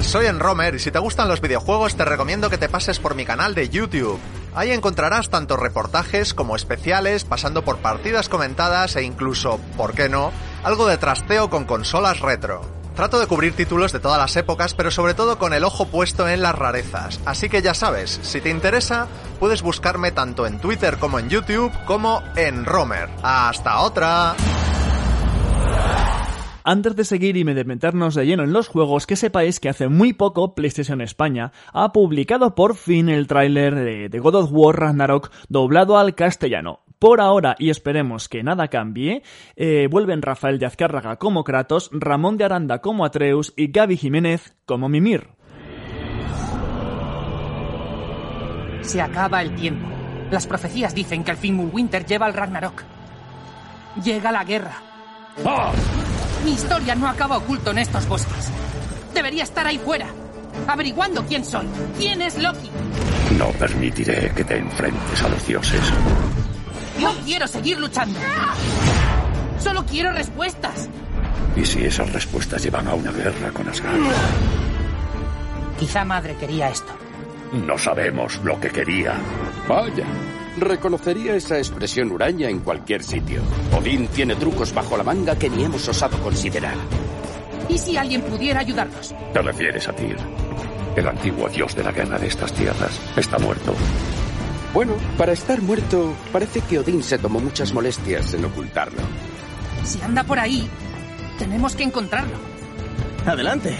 Soy 0.00 0.26
Enromer 0.26 0.74
y 0.74 0.78
si 0.78 0.90
te 0.90 0.98
gustan 0.98 1.28
los 1.28 1.40
videojuegos 1.40 1.96
te 1.96 2.04
recomiendo 2.04 2.50
que 2.50 2.58
te 2.58 2.68
pases 2.68 2.98
por 2.98 3.14
mi 3.14 3.24
canal 3.24 3.54
de 3.54 3.70
YouTube. 3.70 4.20
Ahí 4.54 4.72
encontrarás 4.72 5.30
tanto 5.30 5.56
reportajes 5.56 6.34
como 6.34 6.54
especiales, 6.54 7.24
pasando 7.24 7.64
por 7.64 7.78
partidas 7.78 8.28
comentadas 8.28 8.94
e 8.96 9.04
incluso, 9.04 9.58
¿por 9.78 9.94
qué 9.94 10.10
no?, 10.10 10.32
algo 10.64 10.86
de 10.86 10.98
trasteo 10.98 11.48
con 11.48 11.64
consolas 11.64 12.20
retro. 12.20 12.81
Trato 12.94 13.18
de 13.18 13.26
cubrir 13.26 13.54
títulos 13.54 13.92
de 13.92 14.00
todas 14.00 14.18
las 14.18 14.36
épocas, 14.36 14.74
pero 14.74 14.90
sobre 14.90 15.14
todo 15.14 15.38
con 15.38 15.54
el 15.54 15.64
ojo 15.64 15.86
puesto 15.86 16.28
en 16.28 16.42
las 16.42 16.54
rarezas. 16.54 17.20
Así 17.24 17.48
que 17.48 17.62
ya 17.62 17.72
sabes, 17.72 18.20
si 18.22 18.40
te 18.40 18.50
interesa, 18.50 19.08
puedes 19.40 19.62
buscarme 19.62 20.12
tanto 20.12 20.46
en 20.46 20.58
Twitter 20.58 20.98
como 20.98 21.18
en 21.18 21.30
YouTube 21.30 21.72
como 21.86 22.22
en 22.36 22.66
Romer. 22.66 23.08
¡Hasta 23.22 23.80
otra! 23.80 24.34
Antes 26.64 26.94
de 26.94 27.04
seguir 27.04 27.36
y 27.36 27.42
de 27.42 27.64
meternos 27.64 28.14
de 28.14 28.24
lleno 28.24 28.44
en 28.44 28.52
los 28.52 28.68
juegos, 28.68 29.06
que 29.06 29.16
sepáis 29.16 29.58
que 29.58 29.68
hace 29.68 29.88
muy 29.88 30.12
poco 30.12 30.54
PlayStation 30.54 31.00
España 31.00 31.50
ha 31.72 31.92
publicado 31.92 32.54
por 32.54 32.76
fin 32.76 33.08
el 33.08 33.26
tráiler 33.26 33.74
de, 33.74 34.08
de 34.08 34.18
God 34.20 34.34
of 34.36 34.50
War 34.52 34.78
Ragnarok 34.78 35.32
doblado 35.48 35.98
al 35.98 36.14
castellano. 36.14 36.80
Por 37.02 37.20
ahora, 37.20 37.56
y 37.58 37.70
esperemos 37.70 38.28
que 38.28 38.44
nada 38.44 38.68
cambie, 38.68 39.24
eh, 39.56 39.88
vuelven 39.90 40.22
Rafael 40.22 40.60
de 40.60 40.66
Azcárraga 40.66 41.16
como 41.16 41.42
Kratos, 41.42 41.90
Ramón 41.92 42.36
de 42.36 42.44
Aranda 42.44 42.80
como 42.80 43.04
Atreus 43.04 43.52
y 43.56 43.72
Gaby 43.72 43.96
Jiménez 43.96 44.54
como 44.66 44.88
Mimir. 44.88 45.30
Se 48.82 49.00
acaba 49.00 49.42
el 49.42 49.52
tiempo. 49.56 49.88
Las 50.30 50.46
profecías 50.46 50.94
dicen 50.94 51.24
que 51.24 51.32
el 51.32 51.38
Fimbulwinter 51.38 52.06
lleva 52.06 52.26
al 52.26 52.34
Ragnarok. 52.34 52.84
Llega 54.04 54.30
la 54.30 54.44
guerra. 54.44 54.76
Mi 56.44 56.52
historia 56.52 56.94
no 56.94 57.08
acaba 57.08 57.38
oculto 57.38 57.72
en 57.72 57.78
estos 57.78 58.06
bosques. 58.06 58.52
Debería 59.12 59.42
estar 59.42 59.66
ahí 59.66 59.78
fuera, 59.78 60.06
averiguando 60.68 61.24
quién 61.26 61.44
soy. 61.44 61.66
¿Quién 61.98 62.22
es 62.22 62.40
Loki? 62.40 62.70
No 63.36 63.48
permitiré 63.58 64.30
que 64.36 64.44
te 64.44 64.58
enfrentes 64.58 65.20
a 65.20 65.28
los 65.28 65.44
dioses. 65.44 65.92
No 67.00 67.12
quiero 67.24 67.46
seguir 67.46 67.78
luchando. 67.78 68.18
Solo 69.58 69.84
quiero 69.86 70.12
respuestas. 70.12 70.88
¿Y 71.56 71.64
si 71.64 71.84
esas 71.84 72.12
respuestas 72.12 72.62
llevan 72.62 72.88
a 72.88 72.94
una 72.94 73.12
guerra 73.12 73.50
con 73.52 73.68
Asgard? 73.68 74.00
Quizá 75.78 76.04
madre 76.04 76.36
quería 76.36 76.68
esto. 76.68 76.92
No 77.52 77.76
sabemos 77.76 78.40
lo 78.42 78.58
que 78.58 78.70
quería. 78.70 79.14
Vaya, 79.68 80.06
reconocería 80.58 81.34
esa 81.34 81.58
expresión 81.58 82.10
huraña 82.10 82.48
en 82.48 82.60
cualquier 82.60 83.02
sitio. 83.02 83.42
Odín 83.76 84.08
tiene 84.08 84.36
trucos 84.36 84.72
bajo 84.72 84.96
la 84.96 85.04
manga 85.04 85.36
que 85.36 85.50
ni 85.50 85.64
hemos 85.64 85.86
osado 85.88 86.18
considerar. 86.18 86.76
¿Y 87.68 87.78
si 87.78 87.96
alguien 87.96 88.22
pudiera 88.22 88.60
ayudarnos? 88.60 89.14
Te 89.32 89.42
refieres 89.42 89.88
a 89.88 89.92
Tyr. 89.92 90.16
El 90.96 91.08
antiguo 91.08 91.48
dios 91.48 91.74
de 91.74 91.84
la 91.84 91.92
guerra 91.92 92.18
de 92.18 92.26
estas 92.26 92.52
tierras 92.52 93.00
está 93.16 93.38
muerto. 93.38 93.74
Bueno, 94.72 94.94
para 95.18 95.32
estar 95.32 95.60
muerto, 95.60 96.14
parece 96.32 96.60
que 96.62 96.78
Odín 96.78 97.02
se 97.02 97.18
tomó 97.18 97.40
muchas 97.40 97.72
molestias 97.74 98.32
en 98.32 98.46
ocultarlo. 98.46 99.02
Si 99.84 100.00
anda 100.00 100.24
por 100.24 100.38
ahí, 100.38 100.68
tenemos 101.38 101.76
que 101.76 101.82
encontrarlo. 101.82 102.36
Adelante. 103.26 103.76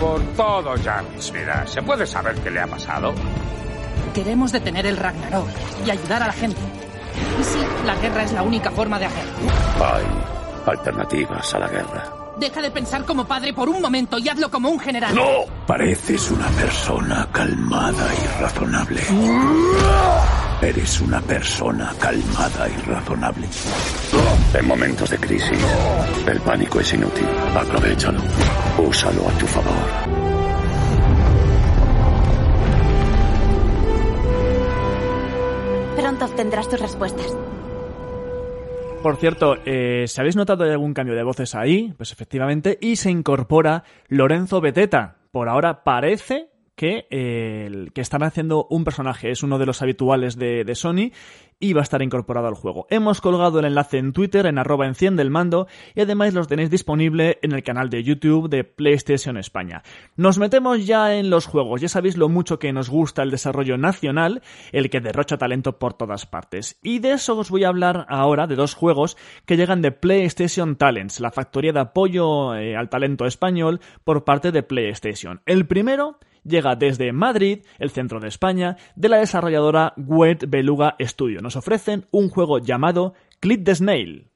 Por 0.00 0.20
todo, 0.34 0.74
Jarvis. 0.82 1.32
Mira, 1.32 1.66
¿se 1.66 1.82
puede 1.82 2.06
saber 2.06 2.34
qué 2.36 2.50
le 2.50 2.60
ha 2.60 2.66
pasado? 2.66 3.14
Queremos 4.14 4.50
detener 4.50 4.86
el 4.86 4.96
Ragnarok 4.96 5.48
y 5.86 5.90
ayudar 5.90 6.24
a 6.24 6.26
la 6.26 6.32
gente. 6.32 6.60
Y 7.40 7.44
sí, 7.44 7.58
la 7.86 7.94
guerra 7.96 8.24
es 8.24 8.32
la 8.32 8.42
única 8.42 8.70
forma 8.70 8.98
de 8.98 9.06
hacerlo. 9.06 9.32
Hay 9.84 10.04
alternativas 10.66 11.54
a 11.54 11.58
la 11.60 11.68
guerra. 11.68 12.19
Deja 12.40 12.62
de 12.62 12.70
pensar 12.70 13.04
como 13.04 13.26
padre 13.26 13.52
por 13.52 13.68
un 13.68 13.82
momento 13.82 14.16
y 14.18 14.26
hazlo 14.30 14.50
como 14.50 14.70
un 14.70 14.80
general. 14.80 15.14
¡No! 15.14 15.44
Pareces 15.66 16.30
una 16.30 16.48
persona 16.48 17.28
calmada 17.30 18.08
y 18.14 18.40
razonable. 18.40 19.02
Eres 20.62 21.00
una 21.02 21.20
persona 21.20 21.92
calmada 21.98 22.66
y 22.66 22.80
razonable. 22.88 23.46
En 24.54 24.66
momentos 24.66 25.10
de 25.10 25.18
crisis, 25.18 25.58
el 26.26 26.40
pánico 26.40 26.80
es 26.80 26.94
inútil. 26.94 27.26
Aprovechalo. 27.54 28.22
Úsalo 28.78 29.28
a 29.28 29.32
tu 29.32 29.46
favor. 29.46 30.20
Pronto 35.94 36.24
obtendrás 36.24 36.70
tus 36.70 36.80
respuestas. 36.80 37.49
Por 39.02 39.16
cierto, 39.16 39.56
eh, 39.64 40.04
si 40.06 40.20
habéis 40.20 40.36
notado 40.36 40.64
algún 40.64 40.92
cambio 40.92 41.14
de 41.14 41.22
voces 41.22 41.54
ahí, 41.54 41.94
pues 41.96 42.12
efectivamente, 42.12 42.76
y 42.82 42.96
se 42.96 43.10
incorpora 43.10 43.82
Lorenzo 44.08 44.60
Beteta. 44.60 45.16
Por 45.32 45.48
ahora 45.48 45.84
parece 45.84 46.50
que, 46.80 47.90
que 47.92 48.00
están 48.00 48.22
haciendo 48.22 48.66
un 48.70 48.84
personaje, 48.84 49.30
es 49.30 49.42
uno 49.42 49.58
de 49.58 49.66
los 49.66 49.82
habituales 49.82 50.38
de, 50.38 50.64
de 50.64 50.74
Sony 50.74 51.12
y 51.62 51.74
va 51.74 51.80
a 51.80 51.82
estar 51.82 52.00
incorporado 52.00 52.48
al 52.48 52.54
juego. 52.54 52.86
Hemos 52.88 53.20
colgado 53.20 53.58
el 53.58 53.66
enlace 53.66 53.98
en 53.98 54.14
Twitter 54.14 54.46
en 54.46 54.56
arroba 54.56 54.86
enciende 54.86 55.22
el 55.22 55.28
mando 55.28 55.66
y 55.94 56.00
además 56.00 56.32
los 56.32 56.48
tenéis 56.48 56.70
disponible 56.70 57.38
en 57.42 57.52
el 57.52 57.62
canal 57.62 57.90
de 57.90 58.02
YouTube 58.02 58.48
de 58.48 58.64
PlayStation 58.64 59.36
España. 59.36 59.82
Nos 60.16 60.38
metemos 60.38 60.86
ya 60.86 61.14
en 61.16 61.28
los 61.28 61.44
juegos, 61.44 61.82
ya 61.82 61.88
sabéis 61.88 62.16
lo 62.16 62.30
mucho 62.30 62.58
que 62.58 62.72
nos 62.72 62.88
gusta 62.88 63.22
el 63.22 63.30
desarrollo 63.30 63.76
nacional, 63.76 64.40
el 64.72 64.88
que 64.88 65.00
derrocha 65.00 65.36
talento 65.36 65.78
por 65.78 65.92
todas 65.92 66.24
partes. 66.24 66.78
Y 66.82 67.00
de 67.00 67.12
eso 67.12 67.36
os 67.36 67.50
voy 67.50 67.64
a 67.64 67.68
hablar 67.68 68.06
ahora 68.08 68.46
de 68.46 68.56
dos 68.56 68.72
juegos 68.72 69.18
que 69.44 69.58
llegan 69.58 69.82
de 69.82 69.92
PlayStation 69.92 70.76
Talents, 70.76 71.20
la 71.20 71.30
factoría 71.30 71.74
de 71.74 71.80
apoyo 71.80 72.54
eh, 72.54 72.74
al 72.74 72.88
talento 72.88 73.26
español 73.26 73.80
por 74.02 74.24
parte 74.24 74.50
de 74.50 74.62
PlayStation. 74.62 75.42
El 75.44 75.66
primero 75.66 76.16
llega 76.50 76.76
desde 76.76 77.12
Madrid, 77.12 77.60
el 77.78 77.90
centro 77.90 78.20
de 78.20 78.28
España, 78.28 78.76
de 78.96 79.08
la 79.08 79.16
desarrolladora 79.16 79.94
Wet 79.96 80.44
Beluga 80.48 80.96
Studio. 81.00 81.40
Nos 81.40 81.56
ofrecen 81.56 82.06
un 82.10 82.28
juego 82.28 82.58
llamado 82.58 83.14
Clip 83.40 83.64
the 83.64 83.74
Snail. 83.74 84.26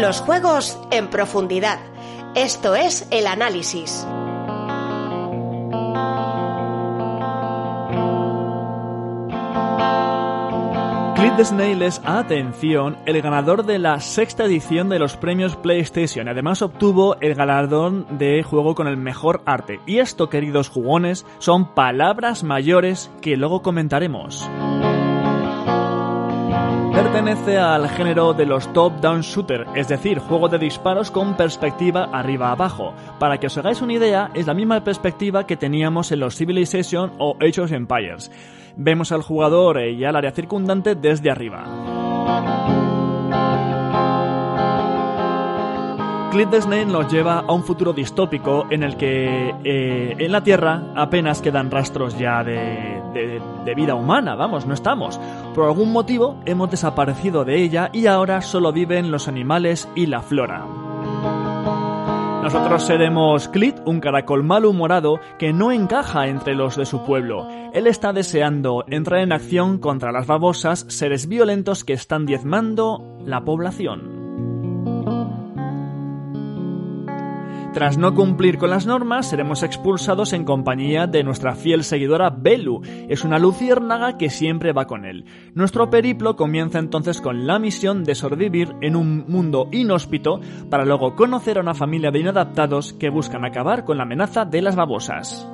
Los 0.00 0.20
juegos 0.20 0.78
en 0.90 1.08
profundidad. 1.08 1.78
Esto 2.34 2.74
es 2.74 3.06
el 3.10 3.26
análisis. 3.26 4.06
Clip 11.14 11.38
Snail 11.38 11.82
es, 11.82 12.02
atención, 12.04 12.96
el 13.06 13.22
ganador 13.22 13.64
de 13.64 13.78
la 13.78 14.00
sexta 14.00 14.44
edición 14.44 14.88
de 14.88 14.98
los 14.98 15.16
premios 15.16 15.54
PlayStation. 15.54 16.28
Además 16.28 16.60
obtuvo 16.60 17.16
el 17.20 17.36
galardón 17.36 18.18
de 18.18 18.42
juego 18.42 18.74
con 18.74 18.88
el 18.88 18.96
mejor 18.96 19.42
arte. 19.46 19.80
Y 19.86 19.98
esto, 19.98 20.28
queridos 20.28 20.68
jugones, 20.68 21.24
son 21.38 21.72
palabras 21.72 22.42
mayores 22.42 23.12
que 23.20 23.36
luego 23.36 23.62
comentaremos. 23.62 24.50
Pertenece 26.94 27.58
al 27.58 27.88
género 27.88 28.34
de 28.34 28.46
los 28.46 28.72
top-down 28.72 29.22
shooter, 29.22 29.66
es 29.74 29.88
decir, 29.88 30.20
juego 30.20 30.48
de 30.48 30.58
disparos 30.58 31.10
con 31.10 31.36
perspectiva 31.36 32.04
arriba-abajo. 32.12 32.94
Para 33.18 33.38
que 33.38 33.48
os 33.48 33.58
hagáis 33.58 33.82
una 33.82 33.94
idea, 33.94 34.30
es 34.32 34.46
la 34.46 34.54
misma 34.54 34.84
perspectiva 34.84 35.44
que 35.44 35.56
teníamos 35.56 36.12
en 36.12 36.20
los 36.20 36.36
Civilization 36.36 37.12
o 37.18 37.36
Age 37.40 37.60
of 37.62 37.72
Empires. 37.72 38.30
Vemos 38.76 39.10
al 39.10 39.22
jugador 39.22 39.80
y 39.80 40.04
al 40.04 40.14
área 40.14 40.30
circundante 40.30 40.94
desde 40.94 41.30
arriba. 41.32 41.64
Clip 46.34 46.50
the 46.50 46.60
Snail 46.60 46.90
nos 46.90 47.12
lleva 47.12 47.44
a 47.46 47.52
un 47.52 47.62
futuro 47.62 47.92
distópico 47.92 48.66
en 48.68 48.82
el 48.82 48.96
que 48.96 49.54
eh, 49.62 50.16
en 50.18 50.32
la 50.32 50.42
Tierra 50.42 50.82
apenas 50.96 51.40
quedan 51.40 51.70
rastros 51.70 52.18
ya 52.18 52.42
de, 52.42 53.00
de, 53.14 53.40
de, 53.64 53.74
vida 53.76 53.94
humana, 53.94 54.34
vamos, 54.34 54.66
no 54.66 54.74
estamos. 54.74 55.20
Por 55.54 55.66
algún 55.66 55.92
motivo 55.92 56.40
hemos 56.44 56.72
desaparecido 56.72 57.44
de 57.44 57.62
ella 57.62 57.88
y 57.92 58.08
ahora 58.08 58.42
solo 58.42 58.72
viven 58.72 59.12
los 59.12 59.28
animales 59.28 59.88
y 59.94 60.06
la 60.06 60.22
flora. 60.22 60.66
Nosotros 62.42 62.82
seremos 62.82 63.46
Clit, 63.46 63.76
un 63.84 64.00
caracol 64.00 64.42
malhumorado 64.42 65.20
que 65.38 65.52
no 65.52 65.70
encaja 65.70 66.26
entre 66.26 66.56
los 66.56 66.74
de 66.74 66.84
su 66.84 67.04
pueblo. 67.04 67.46
Él 67.72 67.86
está 67.86 68.12
deseando 68.12 68.84
entrar 68.88 69.20
en 69.20 69.30
acción 69.30 69.78
contra 69.78 70.10
las 70.10 70.26
babosas, 70.26 70.84
seres 70.88 71.28
violentos 71.28 71.84
que 71.84 71.92
están 71.92 72.26
diezmando 72.26 73.20
la 73.24 73.44
población. 73.44 74.13
Tras 77.74 77.98
no 77.98 78.14
cumplir 78.14 78.56
con 78.56 78.70
las 78.70 78.86
normas, 78.86 79.26
seremos 79.26 79.64
expulsados 79.64 80.32
en 80.32 80.44
compañía 80.44 81.08
de 81.08 81.24
nuestra 81.24 81.56
fiel 81.56 81.82
seguidora 81.82 82.30
Belu. 82.30 82.82
Es 83.08 83.24
una 83.24 83.40
luciérnaga 83.40 84.16
que 84.16 84.30
siempre 84.30 84.72
va 84.72 84.86
con 84.86 85.04
él. 85.04 85.24
Nuestro 85.54 85.90
periplo 85.90 86.36
comienza 86.36 86.78
entonces 86.78 87.20
con 87.20 87.48
la 87.48 87.58
misión 87.58 88.04
de 88.04 88.14
sobrevivir 88.14 88.76
en 88.80 88.94
un 88.94 89.24
mundo 89.26 89.66
inhóspito 89.72 90.40
para 90.70 90.84
luego 90.84 91.16
conocer 91.16 91.58
a 91.58 91.62
una 91.62 91.74
familia 91.74 92.12
de 92.12 92.20
inadaptados 92.20 92.92
que 92.92 93.10
buscan 93.10 93.44
acabar 93.44 93.84
con 93.84 93.96
la 93.96 94.04
amenaza 94.04 94.44
de 94.44 94.62
las 94.62 94.76
babosas. 94.76 95.44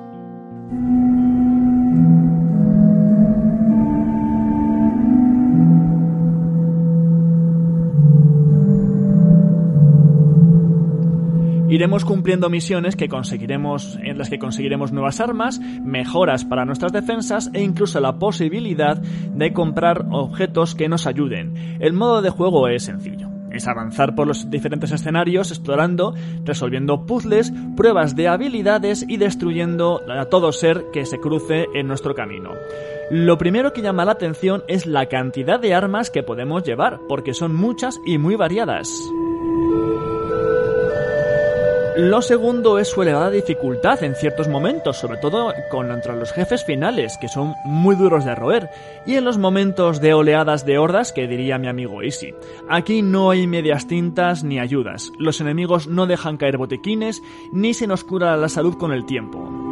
Iremos 11.70 12.04
cumpliendo 12.04 12.50
misiones 12.50 12.96
que 12.96 13.08
conseguiremos, 13.08 13.96
en 14.02 14.18
las 14.18 14.28
que 14.28 14.40
conseguiremos 14.40 14.90
nuevas 14.90 15.20
armas, 15.20 15.60
mejoras 15.60 16.44
para 16.44 16.64
nuestras 16.64 16.92
defensas 16.92 17.48
e 17.54 17.62
incluso 17.62 18.00
la 18.00 18.18
posibilidad 18.18 18.96
de 18.96 19.52
comprar 19.52 20.04
objetos 20.10 20.74
que 20.74 20.88
nos 20.88 21.06
ayuden. 21.06 21.78
El 21.78 21.92
modo 21.92 22.22
de 22.22 22.30
juego 22.30 22.66
es 22.66 22.82
sencillo. 22.82 23.28
Es 23.52 23.68
avanzar 23.68 24.16
por 24.16 24.26
los 24.26 24.50
diferentes 24.50 24.90
escenarios, 24.90 25.52
explorando, 25.52 26.12
resolviendo 26.44 27.06
puzzles, 27.06 27.52
pruebas 27.76 28.16
de 28.16 28.26
habilidades 28.26 29.04
y 29.08 29.16
destruyendo 29.16 30.00
a 30.08 30.24
todo 30.24 30.50
ser 30.50 30.86
que 30.92 31.06
se 31.06 31.20
cruce 31.20 31.66
en 31.72 31.86
nuestro 31.86 32.16
camino. 32.16 32.50
Lo 33.12 33.38
primero 33.38 33.72
que 33.72 33.82
llama 33.82 34.04
la 34.04 34.12
atención 34.12 34.64
es 34.66 34.86
la 34.86 35.06
cantidad 35.06 35.60
de 35.60 35.72
armas 35.72 36.10
que 36.10 36.24
podemos 36.24 36.64
llevar, 36.64 36.98
porque 37.08 37.32
son 37.32 37.54
muchas 37.54 38.00
y 38.04 38.18
muy 38.18 38.34
variadas. 38.34 38.88
Lo 41.96 42.22
segundo 42.22 42.78
es 42.78 42.88
su 42.88 43.02
elevada 43.02 43.30
dificultad 43.30 44.02
en 44.04 44.14
ciertos 44.14 44.46
momentos, 44.46 44.96
sobre 44.96 45.18
todo 45.18 45.52
contra 45.70 46.14
los 46.14 46.32
jefes 46.32 46.64
finales, 46.64 47.18
que 47.20 47.28
son 47.28 47.54
muy 47.64 47.96
duros 47.96 48.24
de 48.24 48.34
roer, 48.34 48.70
y 49.06 49.16
en 49.16 49.24
los 49.24 49.38
momentos 49.38 50.00
de 50.00 50.14
oleadas 50.14 50.64
de 50.64 50.78
hordas, 50.78 51.12
que 51.12 51.26
diría 51.26 51.58
mi 51.58 51.66
amigo 51.66 52.02
Easy. 52.02 52.32
Aquí 52.68 53.02
no 53.02 53.30
hay 53.30 53.46
medias 53.46 53.88
tintas 53.88 54.44
ni 54.44 54.60
ayudas, 54.60 55.10
los 55.18 55.40
enemigos 55.40 55.88
no 55.88 56.06
dejan 56.06 56.36
caer 56.36 56.58
botiquines, 56.58 57.22
ni 57.52 57.74
se 57.74 57.88
nos 57.88 58.04
cura 58.04 58.36
la 58.36 58.48
salud 58.48 58.76
con 58.78 58.92
el 58.92 59.04
tiempo. 59.04 59.69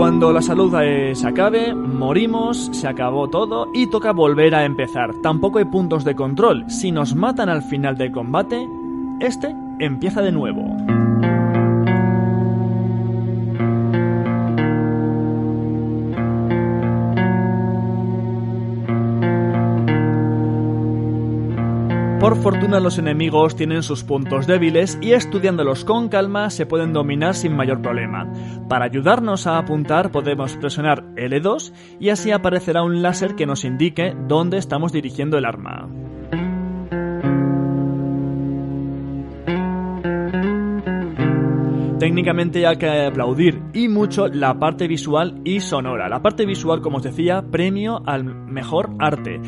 Cuando 0.00 0.32
la 0.32 0.40
salud 0.40 0.72
se 1.12 1.28
acabe, 1.28 1.74
morimos, 1.74 2.70
se 2.72 2.88
acabó 2.88 3.28
todo 3.28 3.68
y 3.74 3.86
toca 3.88 4.12
volver 4.12 4.54
a 4.54 4.64
empezar. 4.64 5.12
Tampoco 5.16 5.58
hay 5.58 5.66
puntos 5.66 6.04
de 6.04 6.16
control. 6.16 6.64
Si 6.70 6.90
nos 6.90 7.14
matan 7.14 7.50
al 7.50 7.62
final 7.62 7.98
del 7.98 8.10
combate, 8.10 8.66
este 9.20 9.54
empieza 9.78 10.22
de 10.22 10.32
nuevo. 10.32 11.09
Por 22.20 22.36
fortuna 22.36 22.80
los 22.80 22.98
enemigos 22.98 23.56
tienen 23.56 23.82
sus 23.82 24.04
puntos 24.04 24.46
débiles 24.46 24.98
y 25.00 25.12
estudiándolos 25.12 25.86
con 25.86 26.10
calma 26.10 26.50
se 26.50 26.66
pueden 26.66 26.92
dominar 26.92 27.34
sin 27.34 27.56
mayor 27.56 27.80
problema. 27.80 28.30
Para 28.68 28.84
ayudarnos 28.84 29.46
a 29.46 29.56
apuntar 29.56 30.12
podemos 30.12 30.54
presionar 30.56 31.02
L2 31.14 31.72
y 31.98 32.10
así 32.10 32.30
aparecerá 32.30 32.82
un 32.82 33.00
láser 33.00 33.36
que 33.36 33.46
nos 33.46 33.64
indique 33.64 34.14
dónde 34.28 34.58
estamos 34.58 34.92
dirigiendo 34.92 35.38
el 35.38 35.46
arma. 35.46 35.88
Técnicamente 41.98 42.66
hay 42.66 42.76
que 42.76 43.06
aplaudir 43.06 43.62
y 43.72 43.88
mucho 43.88 44.28
la 44.28 44.58
parte 44.58 44.88
visual 44.88 45.40
y 45.44 45.60
sonora. 45.60 46.10
La 46.10 46.20
parte 46.20 46.44
visual, 46.44 46.82
como 46.82 46.98
os 46.98 47.02
decía, 47.02 47.42
premio 47.50 48.02
al 48.04 48.24
mejor 48.24 48.90
arte. 48.98 49.40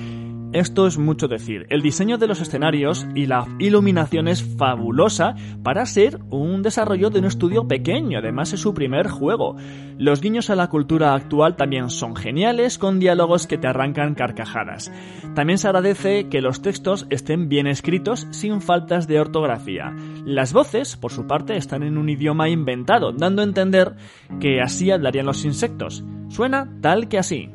Esto 0.52 0.86
es 0.86 0.98
mucho 0.98 1.28
decir. 1.28 1.66
El 1.70 1.80
diseño 1.80 2.18
de 2.18 2.26
los 2.26 2.42
escenarios 2.42 3.06
y 3.14 3.24
la 3.24 3.46
iluminación 3.58 4.28
es 4.28 4.44
fabulosa 4.44 5.34
para 5.62 5.86
ser 5.86 6.18
un 6.28 6.62
desarrollo 6.62 7.08
de 7.08 7.20
un 7.20 7.24
estudio 7.24 7.66
pequeño, 7.66 8.18
además 8.18 8.52
es 8.52 8.60
su 8.60 8.74
primer 8.74 9.08
juego. 9.08 9.56
Los 9.96 10.20
guiños 10.20 10.50
a 10.50 10.54
la 10.54 10.68
cultura 10.68 11.14
actual 11.14 11.56
también 11.56 11.88
son 11.88 12.14
geniales, 12.14 12.76
con 12.76 13.00
diálogos 13.00 13.46
que 13.46 13.56
te 13.56 13.66
arrancan 13.66 14.14
carcajadas. 14.14 14.92
También 15.34 15.56
se 15.56 15.68
agradece 15.68 16.28
que 16.28 16.42
los 16.42 16.60
textos 16.60 17.06
estén 17.08 17.48
bien 17.48 17.66
escritos 17.66 18.26
sin 18.30 18.60
faltas 18.60 19.06
de 19.08 19.20
ortografía. 19.20 19.96
Las 20.26 20.52
voces, 20.52 20.98
por 20.98 21.12
su 21.12 21.26
parte, 21.26 21.56
están 21.56 21.82
en 21.82 21.96
un 21.96 22.10
idioma 22.10 22.50
inventado, 22.50 23.12
dando 23.12 23.40
a 23.40 23.46
entender 23.46 23.94
que 24.38 24.60
así 24.60 24.90
hablarían 24.90 25.24
los 25.24 25.46
insectos. 25.46 26.04
Suena 26.28 26.70
tal 26.82 27.08
que 27.08 27.18
así. 27.18 27.48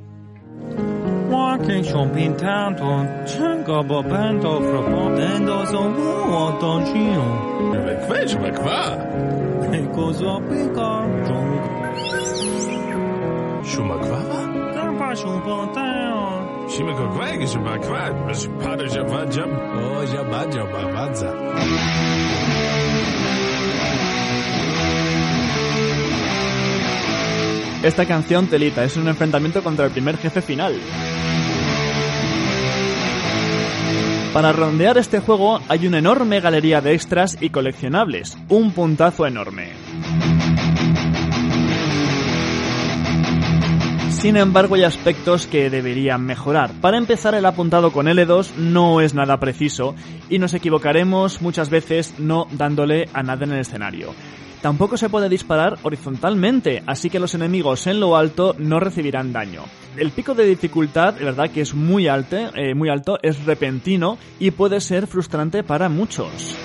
Łakieńszą 1.29 2.09
pintantą, 2.09 3.05
czego 3.25 3.83
bo 3.83 4.03
będą 4.03 4.61
frapą, 4.61 5.15
będą 5.15 5.65
zomóło 5.65 6.51
to 6.51 6.85
żyją. 6.85 7.21
Wekwej, 7.85 8.41
wekwa! 8.41 8.97
Tylko 9.71 10.13
złopyko, 10.13 11.01
dżung. 11.25 11.61
Szumakwawa? 13.65 14.39
Kampa 14.73 15.15
szumpoteo. 15.15 16.27
Simiko 16.69 17.07
kwek, 17.07 17.49
szumakwa, 17.49 18.09
padę, 18.63 18.89
żabadzia, 18.89 19.43
o, 19.43 20.05
żabadzia, 20.07 20.65
babadza. 20.65 21.33
Esta 27.83 28.05
canción 28.05 28.47
telita 28.47 28.83
es 28.83 28.97
un 28.97 29.07
enfrentamiento 29.07 29.63
contra 29.63 29.85
el 29.85 29.91
primer 29.91 30.17
jefe 30.17 30.41
final. 30.41 30.75
Para 34.33 34.51
rondear 34.51 34.97
este 34.97 35.19
juego 35.19 35.61
hay 35.67 35.87
una 35.87 35.99
enorme 35.99 36.39
galería 36.39 36.81
de 36.81 36.93
extras 36.93 37.37
y 37.39 37.49
coleccionables, 37.49 38.37
un 38.49 38.71
puntazo 38.71 39.25
enorme. 39.25 39.69
Sin 44.09 44.35
embargo, 44.35 44.75
hay 44.75 44.83
aspectos 44.83 45.45
que 45.45 45.69
deberían 45.69 46.25
mejorar. 46.25 46.71
Para 46.81 46.97
empezar, 46.97 47.35
el 47.35 47.45
apuntado 47.45 47.91
con 47.91 48.07
L2 48.07 48.55
no 48.55 48.99
es 48.99 49.13
nada 49.13 49.39
preciso 49.39 49.93
y 50.29 50.39
nos 50.39 50.55
equivocaremos 50.55 51.41
muchas 51.41 51.69
veces 51.69 52.15
no 52.17 52.47
dándole 52.51 53.07
a 53.13 53.21
nada 53.21 53.45
en 53.45 53.51
el 53.51 53.59
escenario. 53.59 54.15
Tampoco 54.61 54.97
se 54.97 55.09
puede 55.09 55.29
disparar 55.29 55.77
horizontalmente, 55.83 56.83
así 56.87 57.09
que 57.09 57.19
los 57.19 57.35
enemigos 57.35 57.85
en 57.87 57.99
lo 57.99 58.17
alto 58.17 58.55
no 58.57 58.79
recibirán 58.79 59.31
daño. 59.31 59.63
El 59.95 60.11
pico 60.11 60.33
de 60.33 60.45
dificultad, 60.45 61.13
de 61.13 61.25
verdad 61.25 61.49
que 61.51 61.61
es 61.61 61.75
muy 61.75 62.07
alto, 62.07 62.37
eh, 62.55 62.73
muy 62.73 62.89
alto, 62.89 63.19
es 63.21 63.45
repentino 63.45 64.17
y 64.39 64.51
puede 64.51 64.81
ser 64.81 65.07
frustrante 65.07 65.63
para 65.63 65.89
muchos. 65.89 66.55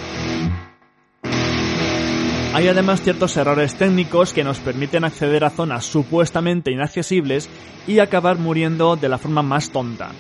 Hay 2.55 2.69
además 2.69 3.01
ciertos 3.01 3.35
errores 3.39 3.77
técnicos 3.77 4.35
que 4.35 4.45
nos 4.45 4.59
permiten 4.59 5.05
acceder 5.05 5.43
a 5.43 5.51
zonas 5.51 5.87
supuestamente 5.87 6.71
inaccesibles 6.71 7.49
y 7.87 7.99
acabar 7.99 8.39
muriendo 8.39 8.97
de 8.97 9.09
la 9.09 9.17
forma 9.17 9.43
más 9.43 9.71
tonta. 9.71 10.11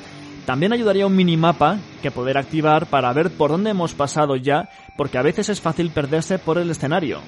También 0.46 0.72
ayudaría 0.72 1.06
un 1.06 1.14
minimapa 1.14 1.78
que 2.00 2.10
poder 2.10 2.38
activar 2.38 2.86
para 2.86 3.12
ver 3.12 3.30
por 3.30 3.50
dónde 3.50 3.70
hemos 3.70 3.92
pasado 3.94 4.34
ya, 4.36 4.70
porque 4.96 5.18
a 5.18 5.22
veces 5.22 5.50
es 5.50 5.60
fácil 5.60 5.90
perderse 5.90 6.38
por 6.38 6.56
el 6.56 6.70
escenario. 6.70 7.20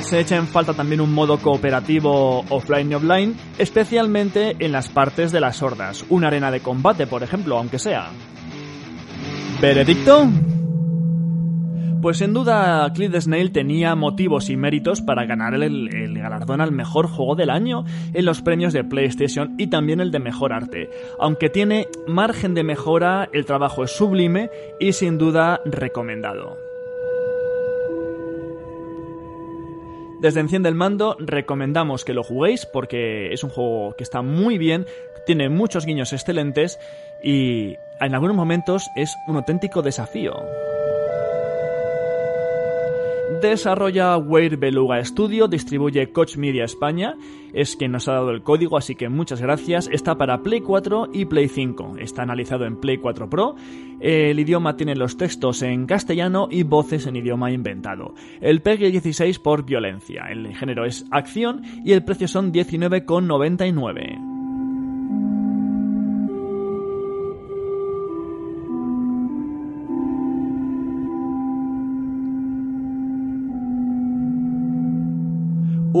Se 0.00 0.20
echa 0.20 0.36
en 0.36 0.46
falta 0.46 0.72
también 0.72 1.00
un 1.00 1.12
modo 1.12 1.38
cooperativo 1.38 2.44
offline 2.48 2.92
y 2.92 2.94
offline, 2.94 3.36
especialmente 3.58 4.54
en 4.60 4.70
las 4.70 4.88
partes 4.88 5.32
de 5.32 5.40
las 5.40 5.62
hordas, 5.62 6.04
una 6.08 6.28
arena 6.28 6.52
de 6.52 6.60
combate, 6.60 7.08
por 7.08 7.24
ejemplo, 7.24 7.58
aunque 7.58 7.80
sea. 7.80 8.10
¿Veredicto? 9.60 10.28
Pues 12.06 12.18
sin 12.18 12.34
duda, 12.34 12.88
Cliff 12.94 13.12
Snail 13.18 13.50
tenía 13.50 13.96
motivos 13.96 14.48
y 14.48 14.56
méritos 14.56 15.02
para 15.02 15.26
ganar 15.26 15.54
el, 15.54 15.92
el, 15.92 16.16
galardón 16.16 16.60
al 16.60 16.70
mejor 16.70 17.08
juego 17.08 17.34
del 17.34 17.50
año 17.50 17.84
en 18.14 18.24
los 18.24 18.42
premios 18.42 18.72
de 18.72 18.84
PlayStation 18.84 19.56
y 19.58 19.66
también 19.66 20.00
el 20.00 20.12
de 20.12 20.20
mejor 20.20 20.52
arte. 20.52 20.88
Aunque 21.18 21.50
tiene 21.50 21.88
margen 22.06 22.54
de 22.54 22.62
mejora, 22.62 23.28
el 23.32 23.44
trabajo 23.44 23.82
es 23.82 23.90
sublime 23.90 24.50
y 24.78 24.92
sin 24.92 25.18
duda 25.18 25.60
recomendado. 25.64 26.56
Desde 30.20 30.38
Enciende 30.38 30.68
el 30.68 30.76
Mando 30.76 31.16
recomendamos 31.18 32.04
que 32.04 32.14
lo 32.14 32.22
juguéis 32.22 32.66
porque 32.66 33.32
es 33.32 33.42
un 33.42 33.50
juego 33.50 33.96
que 33.96 34.04
está 34.04 34.22
muy 34.22 34.58
bien, 34.58 34.86
tiene 35.26 35.48
muchos 35.48 35.84
guiños 35.84 36.12
excelentes 36.12 36.78
y 37.20 37.74
en 38.00 38.14
algunos 38.14 38.36
momentos 38.36 38.86
es 38.94 39.12
un 39.26 39.34
auténtico 39.34 39.82
desafío. 39.82 40.36
Desarrolla 43.40 44.16
Weir 44.16 44.56
Beluga 44.56 45.04
Studio, 45.04 45.46
distribuye 45.48 46.10
Coach 46.12 46.36
Media 46.36 46.64
España, 46.64 47.16
es 47.52 47.76
quien 47.76 47.92
nos 47.92 48.08
ha 48.08 48.12
dado 48.12 48.30
el 48.30 48.42
código, 48.42 48.76
así 48.76 48.94
que 48.94 49.08
muchas 49.08 49.40
gracias. 49.40 49.88
Está 49.92 50.16
para 50.16 50.42
Play 50.42 50.60
4 50.60 51.10
y 51.12 51.24
Play 51.26 51.48
5. 51.48 51.96
Está 51.98 52.22
analizado 52.22 52.64
en 52.64 52.76
Play 52.76 52.98
4 52.98 53.28
Pro. 53.28 53.56
El 54.00 54.38
idioma 54.38 54.76
tiene 54.76 54.94
los 54.94 55.16
textos 55.16 55.62
en 55.62 55.86
castellano 55.86 56.48
y 56.50 56.62
voces 56.62 57.06
en 57.06 57.16
idioma 57.16 57.50
inventado. 57.50 58.14
El 58.40 58.62
PEG 58.62 58.90
16 58.92 59.38
por 59.38 59.64
violencia. 59.64 60.26
El 60.30 60.54
género 60.54 60.84
es 60.84 61.04
acción 61.10 61.62
y 61.84 61.92
el 61.92 62.04
precio 62.04 62.28
son 62.28 62.52
19,99. 62.52 64.35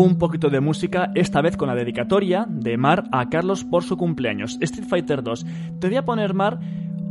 Un 0.02 0.18
poquito 0.18 0.50
de 0.50 0.60
música, 0.60 1.10
esta 1.14 1.40
vez 1.40 1.56
con 1.56 1.68
la 1.68 1.74
dedicatoria 1.74 2.46
de 2.48 2.76
Mar 2.76 3.04
a 3.12 3.28
Carlos 3.28 3.64
por 3.64 3.82
su 3.82 3.96
cumpleaños. 3.96 4.58
Street 4.60 4.88
Fighter 4.88 5.22
2. 5.22 5.46
Te 5.80 5.88
voy 5.88 5.96
a 5.96 6.04
poner, 6.04 6.34
Mar, 6.34 6.60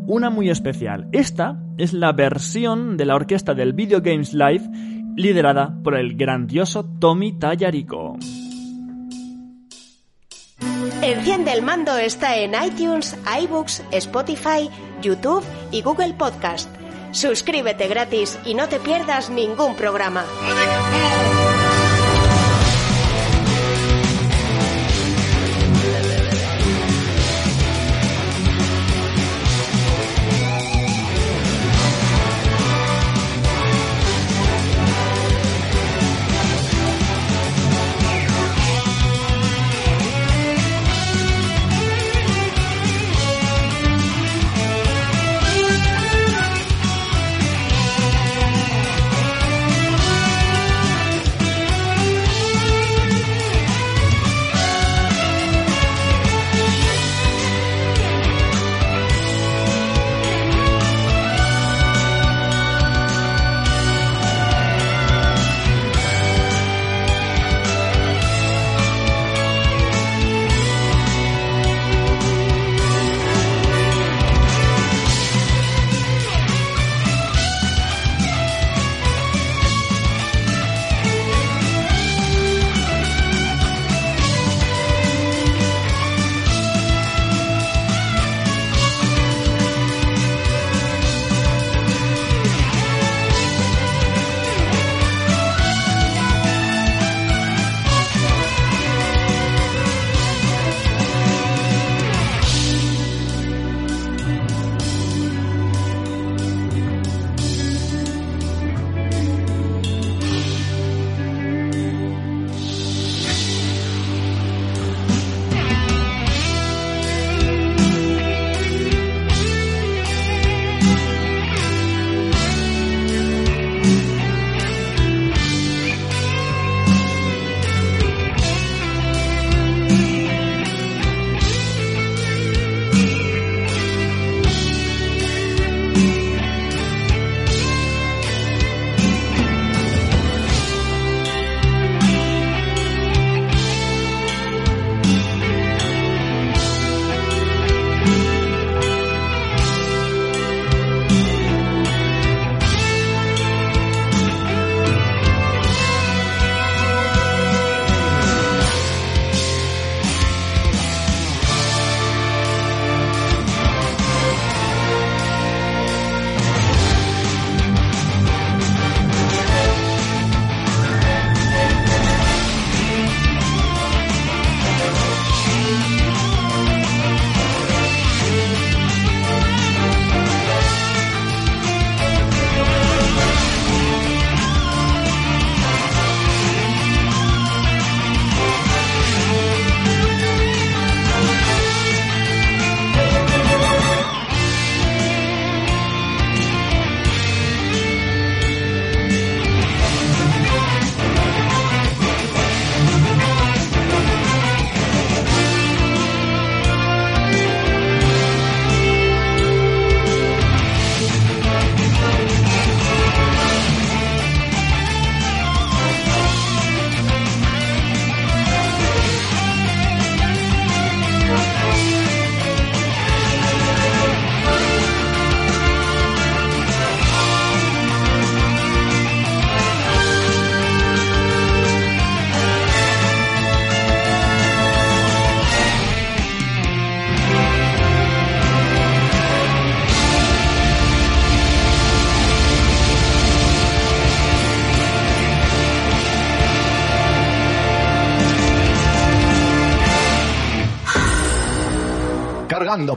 una 0.07 0.29
muy 0.29 0.49
especial. 0.49 1.07
Esta 1.11 1.59
es 1.77 1.93
la 1.93 2.11
versión 2.11 2.97
de 2.97 3.05
la 3.05 3.15
orquesta 3.15 3.53
del 3.53 3.73
Video 3.73 4.01
Games 4.01 4.33
Live 4.33 4.69
liderada 5.15 5.73
por 5.83 5.95
el 5.95 6.15
grandioso 6.15 6.85
Tommy 6.99 7.37
Tallarico. 7.39 8.17
Enciende 11.01 11.53
el 11.53 11.61
mando 11.61 11.97
está 11.97 12.37
en 12.37 12.53
iTunes, 12.53 13.17
iBooks, 13.41 13.83
Spotify, 13.91 14.69
YouTube 15.01 15.43
y 15.71 15.81
Google 15.81 16.13
Podcast. 16.13 16.69
Suscríbete 17.11 17.87
gratis 17.87 18.39
y 18.45 18.55
no 18.55 18.67
te 18.67 18.79
pierdas 18.79 19.29
ningún 19.29 19.75
programa. 19.75 20.25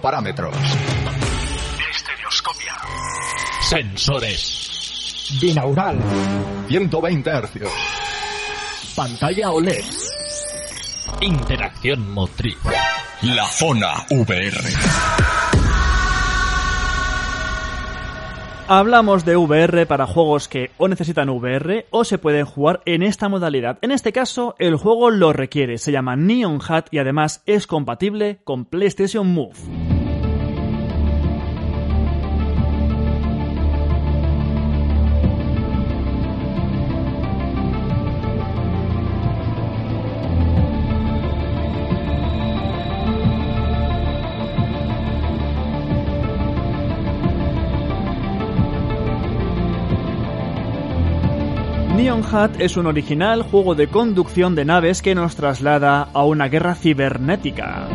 Parámetros. 0.01 0.57
Estereoscopia. 1.95 2.75
Sensores. 3.61 5.39
Binaural. 5.41 5.99
120 6.67 7.31
hercios. 7.31 7.73
Pantalla 8.97 9.53
OLED. 9.53 9.85
Interacción 11.21 12.11
motriz. 12.13 12.59
La 13.23 13.47
zona 13.47 14.05
VR. 14.11 15.08
Hablamos 18.71 19.25
de 19.25 19.35
VR 19.35 19.87
para 19.87 20.07
juegos 20.07 20.47
que 20.47 20.73
o 20.77 20.89
necesitan 20.89 21.31
VR 21.31 21.87
o 21.89 22.05
se 22.05 22.19
pueden 22.19 22.45
jugar 22.45 22.83
en 22.85 23.03
esta 23.03 23.31
modalidad. 23.31 23.79
En 23.81 23.91
este 23.91 24.13
caso, 24.13 24.57
el 24.59 24.77
juego 24.77 25.11
lo 25.11 25.33
requiere. 25.33 25.79
Se 25.79 25.91
llama 25.91 26.17
Neon 26.17 26.61
Hat 26.69 26.89
y 26.91 26.99
además 26.99 27.43
es 27.47 27.67
compatible 27.67 28.41
con 28.45 28.67
PlayStation 28.67 29.27
Move. 29.27 29.57
Neon 52.19 52.35
Hat 52.35 52.61
es 52.61 52.77
un 52.77 52.87
original 52.87 53.43
juego 53.43 53.77
de 53.77 53.87
conducción 53.87 54.57
de 54.57 54.65
naves 54.65 55.03
que 55.03 55.15
nos 55.15 55.37
traslada 55.37 56.09
a 56.13 56.25
una 56.25 56.49
guerra 56.49 56.75
cibernética. 56.75 57.87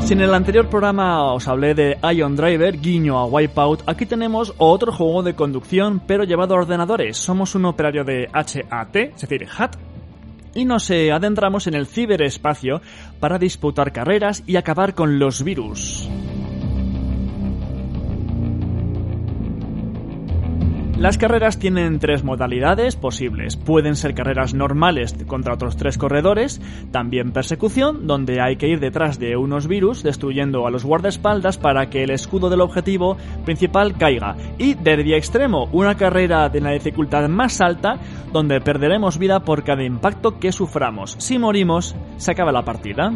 Si 0.00 0.12
en 0.12 0.20
el 0.20 0.34
anterior 0.34 0.68
programa 0.68 1.32
os 1.32 1.48
hablé 1.48 1.74
de 1.74 1.96
Ion 2.14 2.36
Driver, 2.36 2.78
guiño 2.78 3.18
a 3.18 3.24
Wipeout, 3.24 3.82
aquí 3.86 4.04
tenemos 4.04 4.52
otro 4.58 4.92
juego 4.92 5.22
de 5.22 5.34
conducción 5.34 6.02
pero 6.06 6.24
llevado 6.24 6.54
a 6.54 6.58
ordenadores. 6.58 7.16
Somos 7.16 7.54
un 7.54 7.64
operario 7.64 8.04
de 8.04 8.28
HAT, 8.32 8.96
es 8.96 9.20
decir, 9.20 9.46
HAT, 9.56 9.76
y 10.54 10.66
nos 10.66 10.90
eh, 10.90 11.12
adentramos 11.12 11.66
en 11.66 11.74
el 11.74 11.86
ciberespacio 11.86 12.82
para 13.20 13.38
disputar 13.38 13.92
carreras 13.92 14.42
y 14.46 14.56
acabar 14.56 14.94
con 14.94 15.18
los 15.18 15.42
virus. 15.42 16.10
Las 20.98 21.18
carreras 21.18 21.58
tienen 21.58 21.98
tres 21.98 22.24
modalidades 22.24 22.96
posibles. 22.96 23.58
Pueden 23.58 23.96
ser 23.96 24.14
carreras 24.14 24.54
normales 24.54 25.14
contra 25.26 25.52
otros 25.52 25.76
tres 25.76 25.98
corredores, 25.98 26.58
también 26.90 27.32
persecución, 27.32 28.06
donde 28.06 28.40
hay 28.40 28.56
que 28.56 28.68
ir 28.68 28.80
detrás 28.80 29.18
de 29.18 29.36
unos 29.36 29.68
virus 29.68 30.02
destruyendo 30.02 30.66
a 30.66 30.70
los 30.70 30.86
guardaespaldas 30.86 31.58
para 31.58 31.90
que 31.90 32.02
el 32.02 32.10
escudo 32.10 32.48
del 32.48 32.62
objetivo 32.62 33.18
principal 33.44 33.98
caiga. 33.98 34.36
Y 34.56 34.72
derby 34.72 35.12
extremo, 35.12 35.68
una 35.70 35.98
carrera 35.98 36.48
de 36.48 36.62
la 36.62 36.70
dificultad 36.70 37.28
más 37.28 37.60
alta, 37.60 37.98
donde 38.32 38.62
perderemos 38.62 39.18
vida 39.18 39.40
por 39.40 39.64
cada 39.64 39.84
impacto 39.84 40.38
que 40.38 40.50
suframos. 40.50 41.14
Si 41.18 41.38
morimos, 41.38 41.94
se 42.16 42.30
acaba 42.30 42.52
la 42.52 42.64
partida. 42.64 43.12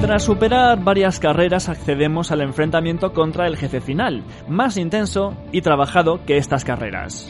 Tras 0.00 0.24
superar 0.24 0.84
varias 0.84 1.18
carreras 1.18 1.68
accedemos 1.68 2.30
al 2.30 2.42
enfrentamiento 2.42 3.12
contra 3.12 3.46
el 3.46 3.56
jefe 3.56 3.80
final, 3.80 4.24
más 4.46 4.76
intenso 4.76 5.34
y 5.52 5.62
trabajado 5.62 6.24
que 6.26 6.36
estas 6.36 6.64
carreras. 6.64 7.26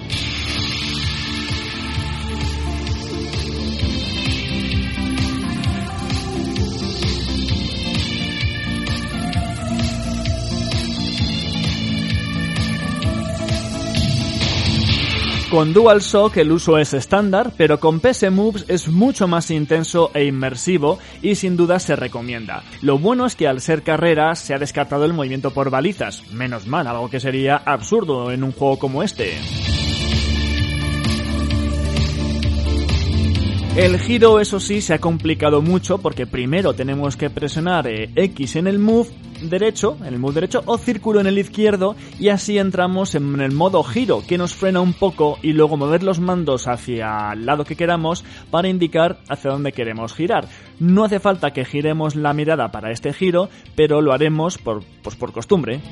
Con 15.50 15.72
DualShock 15.72 16.38
el 16.38 16.50
uso 16.50 16.76
es 16.76 16.92
estándar, 16.92 17.52
pero 17.56 17.78
con 17.78 18.00
PS 18.00 18.32
Moves 18.32 18.64
es 18.66 18.88
mucho 18.88 19.28
más 19.28 19.52
intenso 19.52 20.10
e 20.12 20.24
inmersivo 20.24 20.98
y 21.22 21.36
sin 21.36 21.56
duda 21.56 21.78
se 21.78 21.94
recomienda. 21.94 22.64
Lo 22.82 22.98
bueno 22.98 23.26
es 23.26 23.36
que 23.36 23.46
al 23.46 23.60
ser 23.60 23.84
carrera 23.84 24.34
se 24.34 24.54
ha 24.54 24.58
descartado 24.58 25.04
el 25.04 25.12
movimiento 25.12 25.52
por 25.52 25.70
balizas, 25.70 26.28
menos 26.32 26.66
mal, 26.66 26.88
algo 26.88 27.08
que 27.08 27.20
sería 27.20 27.56
absurdo 27.58 28.32
en 28.32 28.42
un 28.42 28.50
juego 28.50 28.80
como 28.80 29.04
este. 29.04 29.34
El 33.76 33.98
giro, 33.98 34.40
eso 34.40 34.58
sí, 34.58 34.80
se 34.80 34.94
ha 34.94 34.98
complicado 34.98 35.60
mucho 35.60 35.98
porque 35.98 36.26
primero 36.26 36.72
tenemos 36.72 37.14
que 37.14 37.28
presionar 37.28 37.86
eh, 37.86 38.08
X 38.16 38.56
en 38.56 38.68
el 38.68 38.78
move 38.78 39.10
derecho, 39.42 39.98
en 40.00 40.14
el 40.14 40.18
move 40.18 40.32
derecho, 40.32 40.62
o 40.64 40.78
círculo 40.78 41.20
en 41.20 41.26
el 41.26 41.36
izquierdo 41.36 41.94
y 42.18 42.30
así 42.30 42.56
entramos 42.56 43.14
en 43.14 43.38
el 43.38 43.52
modo 43.52 43.82
giro 43.82 44.22
que 44.26 44.38
nos 44.38 44.54
frena 44.54 44.80
un 44.80 44.94
poco 44.94 45.36
y 45.42 45.52
luego 45.52 45.76
mover 45.76 46.02
los 46.02 46.20
mandos 46.20 46.68
hacia 46.68 47.34
el 47.34 47.44
lado 47.44 47.66
que 47.66 47.76
queramos 47.76 48.24
para 48.50 48.68
indicar 48.68 49.18
hacia 49.28 49.50
dónde 49.50 49.72
queremos 49.72 50.14
girar. 50.14 50.48
No 50.80 51.04
hace 51.04 51.20
falta 51.20 51.52
que 51.52 51.66
giremos 51.66 52.16
la 52.16 52.32
mirada 52.32 52.70
para 52.72 52.90
este 52.90 53.12
giro, 53.12 53.50
pero 53.74 54.00
lo 54.00 54.14
haremos 54.14 54.56
por, 54.56 54.84
pues 55.02 55.16
por 55.16 55.32
costumbre. 55.32 55.82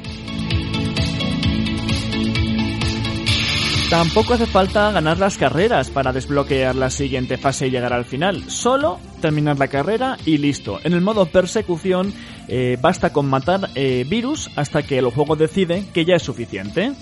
Tampoco 3.94 4.34
hace 4.34 4.46
falta 4.46 4.90
ganar 4.90 5.18
las 5.18 5.38
carreras 5.38 5.88
para 5.88 6.12
desbloquear 6.12 6.74
la 6.74 6.90
siguiente 6.90 7.36
fase 7.38 7.68
y 7.68 7.70
llegar 7.70 7.92
al 7.92 8.04
final. 8.04 8.50
Solo 8.50 8.98
terminar 9.20 9.56
la 9.60 9.68
carrera 9.68 10.16
y 10.26 10.38
listo. 10.38 10.80
En 10.82 10.94
el 10.94 11.00
modo 11.00 11.26
persecución 11.26 12.12
eh, 12.48 12.76
basta 12.82 13.12
con 13.12 13.26
matar 13.26 13.70
eh, 13.76 14.04
virus 14.08 14.50
hasta 14.56 14.82
que 14.82 14.98
el 14.98 15.10
juego 15.10 15.36
decide 15.36 15.84
que 15.94 16.04
ya 16.04 16.16
es 16.16 16.24
suficiente. 16.24 16.92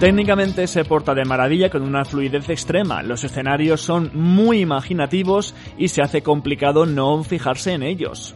Técnicamente 0.00 0.66
se 0.66 0.82
porta 0.86 1.14
de 1.14 1.26
maravilla 1.26 1.68
con 1.68 1.82
una 1.82 2.06
fluidez 2.06 2.48
extrema, 2.48 3.02
los 3.02 3.22
escenarios 3.22 3.82
son 3.82 4.10
muy 4.14 4.60
imaginativos 4.60 5.54
y 5.76 5.88
se 5.88 6.00
hace 6.00 6.22
complicado 6.22 6.86
no 6.86 7.22
fijarse 7.22 7.74
en 7.74 7.82
ellos. 7.82 8.34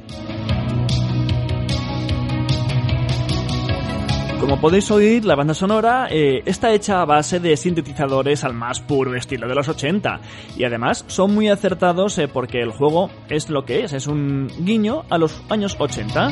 Como 4.38 4.60
podéis 4.60 4.90
oír, 4.90 5.24
la 5.24 5.36
banda 5.36 5.54
sonora 5.54 6.08
eh, 6.10 6.42
está 6.44 6.70
hecha 6.70 7.00
a 7.00 7.06
base 7.06 7.40
de 7.40 7.56
sintetizadores 7.56 8.44
al 8.44 8.52
más 8.52 8.82
puro 8.82 9.14
estilo 9.14 9.48
de 9.48 9.54
los 9.54 9.66
80 9.66 10.20
y 10.58 10.64
además 10.64 11.06
son 11.06 11.34
muy 11.34 11.48
acertados 11.48 12.18
eh, 12.18 12.28
porque 12.28 12.60
el 12.60 12.72
juego 12.72 13.08
es 13.30 13.48
lo 13.48 13.64
que 13.64 13.84
es, 13.84 13.94
es 13.94 14.06
un 14.06 14.48
guiño 14.60 15.04
a 15.08 15.16
los 15.16 15.42
años 15.48 15.76
80. 15.78 16.28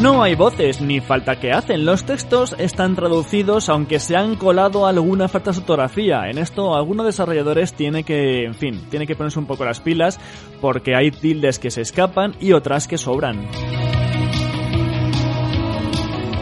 No 0.00 0.22
hay 0.22 0.36
voces 0.36 0.80
ni 0.80 1.00
falta 1.00 1.40
que 1.40 1.50
hacen. 1.50 1.84
Los 1.84 2.04
textos 2.04 2.54
están 2.56 2.94
traducidos 2.94 3.68
aunque 3.68 3.98
se 3.98 4.16
han 4.16 4.36
colado 4.36 4.86
alguna 4.86 5.26
falta 5.26 5.50
de 5.50 5.58
ortografía. 5.58 6.30
En 6.30 6.38
esto 6.38 6.76
algunos 6.76 7.04
desarrolladores 7.04 7.72
tiene 7.72 8.04
que, 8.04 8.44
en 8.44 8.54
fin, 8.54 8.80
tiene 8.90 9.08
que 9.08 9.16
ponerse 9.16 9.40
un 9.40 9.46
poco 9.46 9.64
las 9.64 9.80
pilas 9.80 10.20
porque 10.60 10.94
hay 10.94 11.10
tildes 11.10 11.58
que 11.58 11.72
se 11.72 11.80
escapan 11.80 12.36
y 12.38 12.52
otras 12.52 12.86
que 12.86 12.96
sobran. 12.96 13.48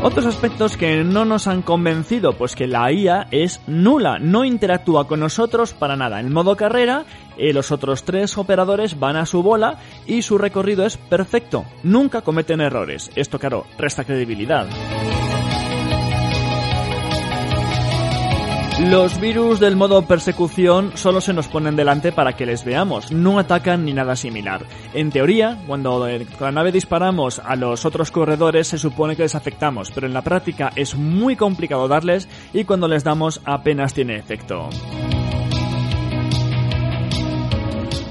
Otros 0.07 0.27
aspectos 0.27 0.77
que 0.77 1.03
no 1.03 1.25
nos 1.25 1.49
han 1.49 1.63
convencido, 1.63 2.33
pues 2.35 2.55
que 2.55 2.69
la 2.69 2.93
IA 2.93 3.27
es 3.33 3.61
nula, 3.67 4.21
no 4.21 4.45
interactúa 4.45 5.09
con 5.09 5.19
nosotros 5.19 5.75
para 5.75 5.97
nada. 5.97 6.21
En 6.21 6.33
modo 6.33 6.55
carrera, 6.57 7.05
eh, 7.37 7.53
los 7.53 7.73
otros 7.73 8.05
tres 8.05 8.39
operadores 8.39 9.01
van 9.01 9.17
a 9.17 9.27
su 9.27 9.43
bola 9.43 9.81
y 10.07 10.23
su 10.23 10.39
recorrido 10.39 10.87
es 10.87 10.97
perfecto, 10.97 11.65
nunca 11.83 12.21
cometen 12.21 12.61
errores. 12.61 13.11
Esto, 13.17 13.41
claro, 13.41 13.67
resta 13.79 14.05
credibilidad. 14.05 14.69
Los 18.81 19.19
virus 19.19 19.59
del 19.59 19.75
modo 19.75 20.03
persecución 20.03 20.93
solo 20.97 21.23
se 21.23 21.33
nos 21.33 21.49
ponen 21.49 21.77
delante 21.77 22.13
para 22.13 22.35
que 22.35 22.45
les 22.45 22.63
veamos, 22.63 23.11
no 23.11 23.39
atacan 23.39 23.87
ni 23.87 23.95
nada 23.95 24.17
similar. 24.17 24.67
En 24.93 25.11
teoría, 25.11 25.59
cuando 25.67 26.07
con 26.39 26.45
la 26.45 26.53
nave 26.53 26.73
disparamos 26.73 27.39
a 27.39 27.57
los 27.57 27.87
otros 27.87 28.11
corredores 28.11 28.69
se 28.69 28.77
supone 28.77 29.17
que 29.17 29.23
les 29.23 29.35
afectamos, 29.35 29.91
pero 29.95 30.07
en 30.07 30.13
la 30.13 30.21
práctica 30.21 30.73
es 30.77 30.95
muy 30.95 31.37
complicado 31.37 31.89
darles 31.89 32.29
y 32.53 32.65
cuando 32.65 32.87
les 32.87 33.03
damos 33.03 33.41
apenas 33.47 33.95
tiene 33.95 34.17
efecto. 34.17 34.69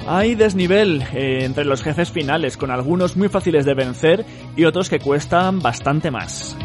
Hay 0.07 0.33
desnivel 0.33 1.03
eh, 1.13 1.45
entre 1.45 1.65
los 1.65 1.83
jefes 1.83 2.11
finales, 2.11 2.57
con 2.57 2.71
algunos 2.71 3.15
muy 3.15 3.29
fáciles 3.29 3.65
de 3.65 3.75
vencer 3.75 4.25
y 4.55 4.65
otros 4.65 4.89
que 4.89 4.99
cuestan 4.99 5.59
bastante 5.59 6.09
más. 6.09 6.57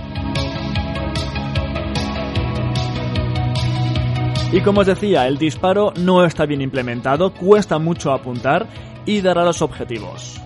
Y 4.52 4.62
como 4.62 4.80
os 4.80 4.86
decía, 4.88 5.28
el 5.28 5.38
disparo 5.38 5.92
no 5.96 6.24
está 6.24 6.44
bien 6.44 6.60
implementado, 6.60 7.32
cuesta 7.32 7.78
mucho 7.78 8.12
apuntar 8.12 8.66
y 9.06 9.20
dar 9.20 9.38
a 9.38 9.44
los 9.44 9.62
objetivos. 9.62 10.40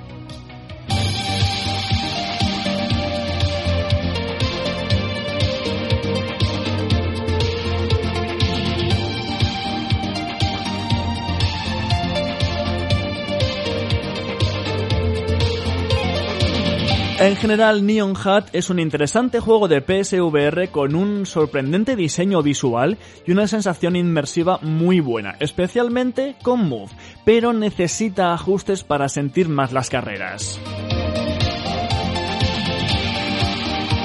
En 17.25 17.37
general, 17.37 17.87
Neon 17.87 18.15
Hat 18.23 18.49
es 18.53 18.69
un 18.69 18.79
interesante 18.79 19.41
juego 19.41 19.67
de 19.67 19.81
PSVR 19.81 20.69
con 20.69 20.95
un 20.95 21.25
sorprendente 21.25 21.97
diseño 21.97 22.43
visual 22.43 22.99
y 23.27 23.33
una 23.33 23.49
sensación 23.49 23.97
inmersiva 23.97 24.59
muy 24.61 25.01
buena, 25.01 25.35
especialmente 25.41 26.37
con 26.43 26.69
Move, 26.69 26.91
pero 27.25 27.55
necesita 27.55 28.35
ajustes 28.35 28.85
para 28.85 29.09
sentir 29.09 29.49
más 29.49 29.73
las 29.73 29.89
carreras. 29.89 30.61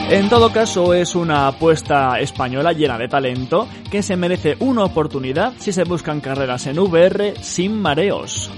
En 0.09 0.30
todo 0.30 0.53
caso, 0.53 0.93
es 0.93 1.13
una 1.13 1.49
apuesta 1.49 2.22
española 2.22 2.72
llena 2.72 2.97
de 2.97 3.09
talento 3.09 3.67
que 3.91 4.01
se 4.01 4.15
merece 4.15 4.55
una 4.59 4.86
oportunidad 4.86 5.55
si 5.57 5.74
se 5.74 5.84
buscan 5.84 6.22
carreras 6.22 6.67
en 6.67 6.80
VR 6.80 7.34
sin 7.41 7.82
mareos. 7.82 8.49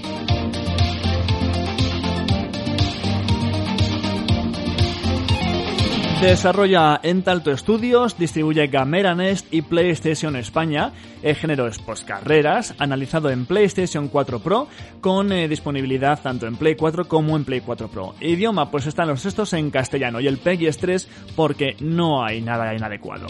Desarrolla 6.22 6.98
Entalto 7.02 7.54
Studios, 7.56 8.16
distribuye 8.16 8.68
Gamera 8.68 9.16
Nest 9.16 9.52
y 9.52 9.62
PlayStation 9.62 10.36
España. 10.36 10.92
El 11.20 11.34
género 11.34 11.66
es 11.66 11.80
carreras, 12.06 12.76
analizado 12.78 13.28
en 13.28 13.44
PlayStation 13.44 14.06
4 14.06 14.38
Pro, 14.38 14.68
con 15.00 15.32
eh, 15.32 15.48
disponibilidad 15.48 16.22
tanto 16.22 16.46
en 16.46 16.54
Play 16.54 16.76
4 16.76 17.08
como 17.08 17.36
en 17.36 17.44
Play 17.44 17.60
4 17.60 17.88
Pro. 17.88 18.14
Idioma, 18.20 18.70
pues 18.70 18.86
están 18.86 19.08
los 19.08 19.26
estos 19.26 19.52
en 19.52 19.72
castellano 19.72 20.20
y 20.20 20.28
el 20.28 20.38
PEGI 20.38 20.68
es 20.68 20.78
3 20.78 21.08
porque 21.34 21.74
no 21.80 22.24
hay 22.24 22.40
nada 22.40 22.72
inadecuado. 22.72 23.26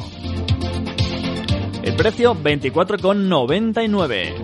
El 1.82 1.97
precio 1.97 2.34
24,99. 2.34 4.34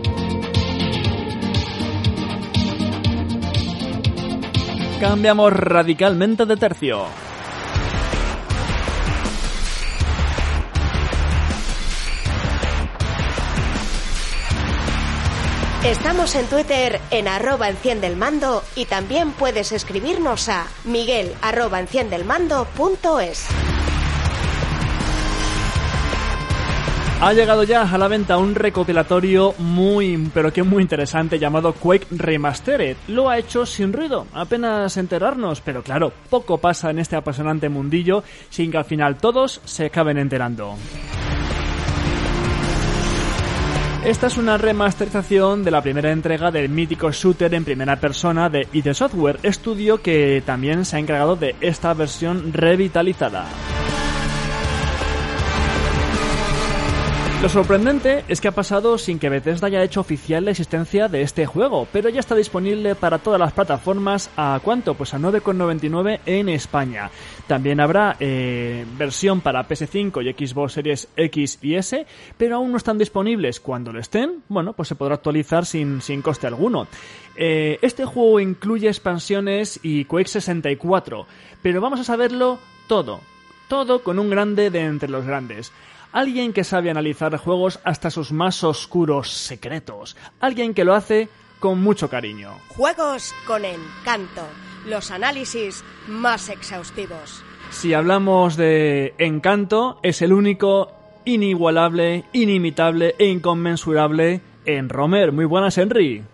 Cambiamos 5.00 5.52
radicalmente 5.52 6.46
de 6.46 6.56
tercio. 6.56 7.27
Estamos 15.84 16.34
en 16.34 16.46
Twitter 16.46 17.00
en 17.12 17.28
arroba 17.28 17.68
enciende 17.68 18.08
el 18.08 18.16
mando 18.16 18.64
y 18.74 18.86
también 18.86 19.30
puedes 19.30 19.70
escribirnos 19.70 20.48
a 20.48 20.66
miguel 20.84 21.32
arroba 21.40 21.78
enciende 21.78 22.16
el 22.16 22.24
mando 22.24 22.64
punto 22.76 23.20
es. 23.20 23.46
Ha 27.20 27.32
llegado 27.32 27.62
ya 27.62 27.82
a 27.82 27.98
la 27.98 28.08
venta 28.08 28.38
un 28.38 28.56
recopilatorio 28.56 29.54
muy, 29.58 30.30
pero 30.34 30.52
que 30.52 30.64
muy 30.64 30.82
interesante 30.82 31.38
llamado 31.38 31.72
Quake 31.72 32.06
Remastered. 32.10 32.96
Lo 33.06 33.30
ha 33.30 33.38
hecho 33.38 33.64
sin 33.64 33.92
ruido, 33.92 34.26
apenas 34.34 34.96
enterarnos, 34.96 35.60
pero 35.60 35.82
claro, 35.84 36.12
poco 36.28 36.58
pasa 36.58 36.90
en 36.90 36.98
este 36.98 37.14
apasionante 37.14 37.68
mundillo 37.68 38.24
sin 38.50 38.72
que 38.72 38.78
al 38.78 38.84
final 38.84 39.16
todos 39.16 39.60
se 39.64 39.86
acaben 39.86 40.18
enterando. 40.18 40.76
Esta 44.04 44.28
es 44.28 44.38
una 44.38 44.56
remasterización 44.56 45.64
de 45.64 45.72
la 45.72 45.82
primera 45.82 46.12
entrega 46.12 46.52
del 46.52 46.68
mítico 46.68 47.10
shooter 47.10 47.52
en 47.52 47.64
primera 47.64 47.96
persona 47.96 48.48
de 48.48 48.68
ID 48.72 48.92
Software, 48.92 49.40
estudio 49.42 50.00
que 50.00 50.40
también 50.46 50.84
se 50.84 50.96
ha 50.96 50.98
encargado 51.00 51.34
de 51.34 51.56
esta 51.60 51.92
versión 51.94 52.52
revitalizada. 52.52 53.46
Lo 57.42 57.48
sorprendente 57.48 58.24
es 58.26 58.40
que 58.40 58.48
ha 58.48 58.52
pasado 58.52 58.98
sin 58.98 59.20
que 59.20 59.28
Bethesda 59.28 59.68
haya 59.68 59.84
hecho 59.84 60.00
oficial 60.00 60.44
la 60.44 60.50
existencia 60.50 61.06
de 61.06 61.22
este 61.22 61.46
juego, 61.46 61.86
pero 61.92 62.08
ya 62.08 62.18
está 62.18 62.34
disponible 62.34 62.96
para 62.96 63.18
todas 63.18 63.38
las 63.38 63.52
plataformas 63.52 64.28
a 64.36 64.58
cuánto? 64.62 64.94
Pues 64.94 65.14
a 65.14 65.18
9,99 65.18 66.18
en 66.26 66.48
España. 66.48 67.12
También 67.48 67.80
habrá 67.80 68.14
eh, 68.20 68.84
versión 68.98 69.40
para 69.40 69.66
PS5 69.66 70.22
y 70.22 70.46
Xbox 70.46 70.74
Series 70.74 71.08
X 71.16 71.58
y 71.62 71.76
S, 71.76 72.06
pero 72.36 72.56
aún 72.56 72.70
no 72.70 72.76
están 72.76 72.98
disponibles. 72.98 73.58
Cuando 73.58 73.90
lo 73.90 73.98
estén, 73.98 74.42
bueno, 74.48 74.74
pues 74.74 74.88
se 74.88 74.96
podrá 74.96 75.14
actualizar 75.14 75.64
sin, 75.64 76.02
sin 76.02 76.20
coste 76.20 76.46
alguno. 76.46 76.86
Eh, 77.36 77.78
este 77.80 78.04
juego 78.04 78.38
incluye 78.38 78.88
expansiones 78.88 79.80
y 79.82 80.04
Quake 80.04 80.28
64, 80.28 81.26
pero 81.62 81.80
vamos 81.80 82.00
a 82.00 82.04
saberlo 82.04 82.58
todo. 82.86 83.20
Todo 83.66 84.02
con 84.02 84.18
un 84.18 84.28
grande 84.28 84.68
de 84.68 84.80
entre 84.84 85.08
los 85.08 85.24
grandes. 85.24 85.72
Alguien 86.12 86.52
que 86.52 86.64
sabe 86.64 86.90
analizar 86.90 87.34
juegos 87.38 87.80
hasta 87.82 88.10
sus 88.10 88.30
más 88.30 88.62
oscuros 88.62 89.30
secretos. 89.30 90.18
Alguien 90.40 90.74
que 90.74 90.84
lo 90.84 90.94
hace 90.94 91.30
con 91.60 91.80
mucho 91.80 92.10
cariño. 92.10 92.52
Juegos 92.68 93.34
con 93.46 93.64
encanto. 93.64 94.42
Los 94.88 95.10
análisis 95.10 95.84
más 96.06 96.48
exhaustivos. 96.48 97.44
Si 97.70 97.92
hablamos 97.92 98.56
de 98.56 99.14
encanto, 99.18 100.00
es 100.02 100.22
el 100.22 100.32
único 100.32 100.92
inigualable, 101.26 102.24
inimitable 102.32 103.14
e 103.18 103.26
inconmensurable 103.26 104.40
en 104.64 104.88
Romer. 104.88 105.32
Muy 105.32 105.44
buenas, 105.44 105.76
Henry. 105.76 106.24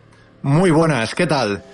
Muy 0.43 0.71
buenas, 0.71 1.15
¿qué 1.17 1.27
tal? 1.27 1.65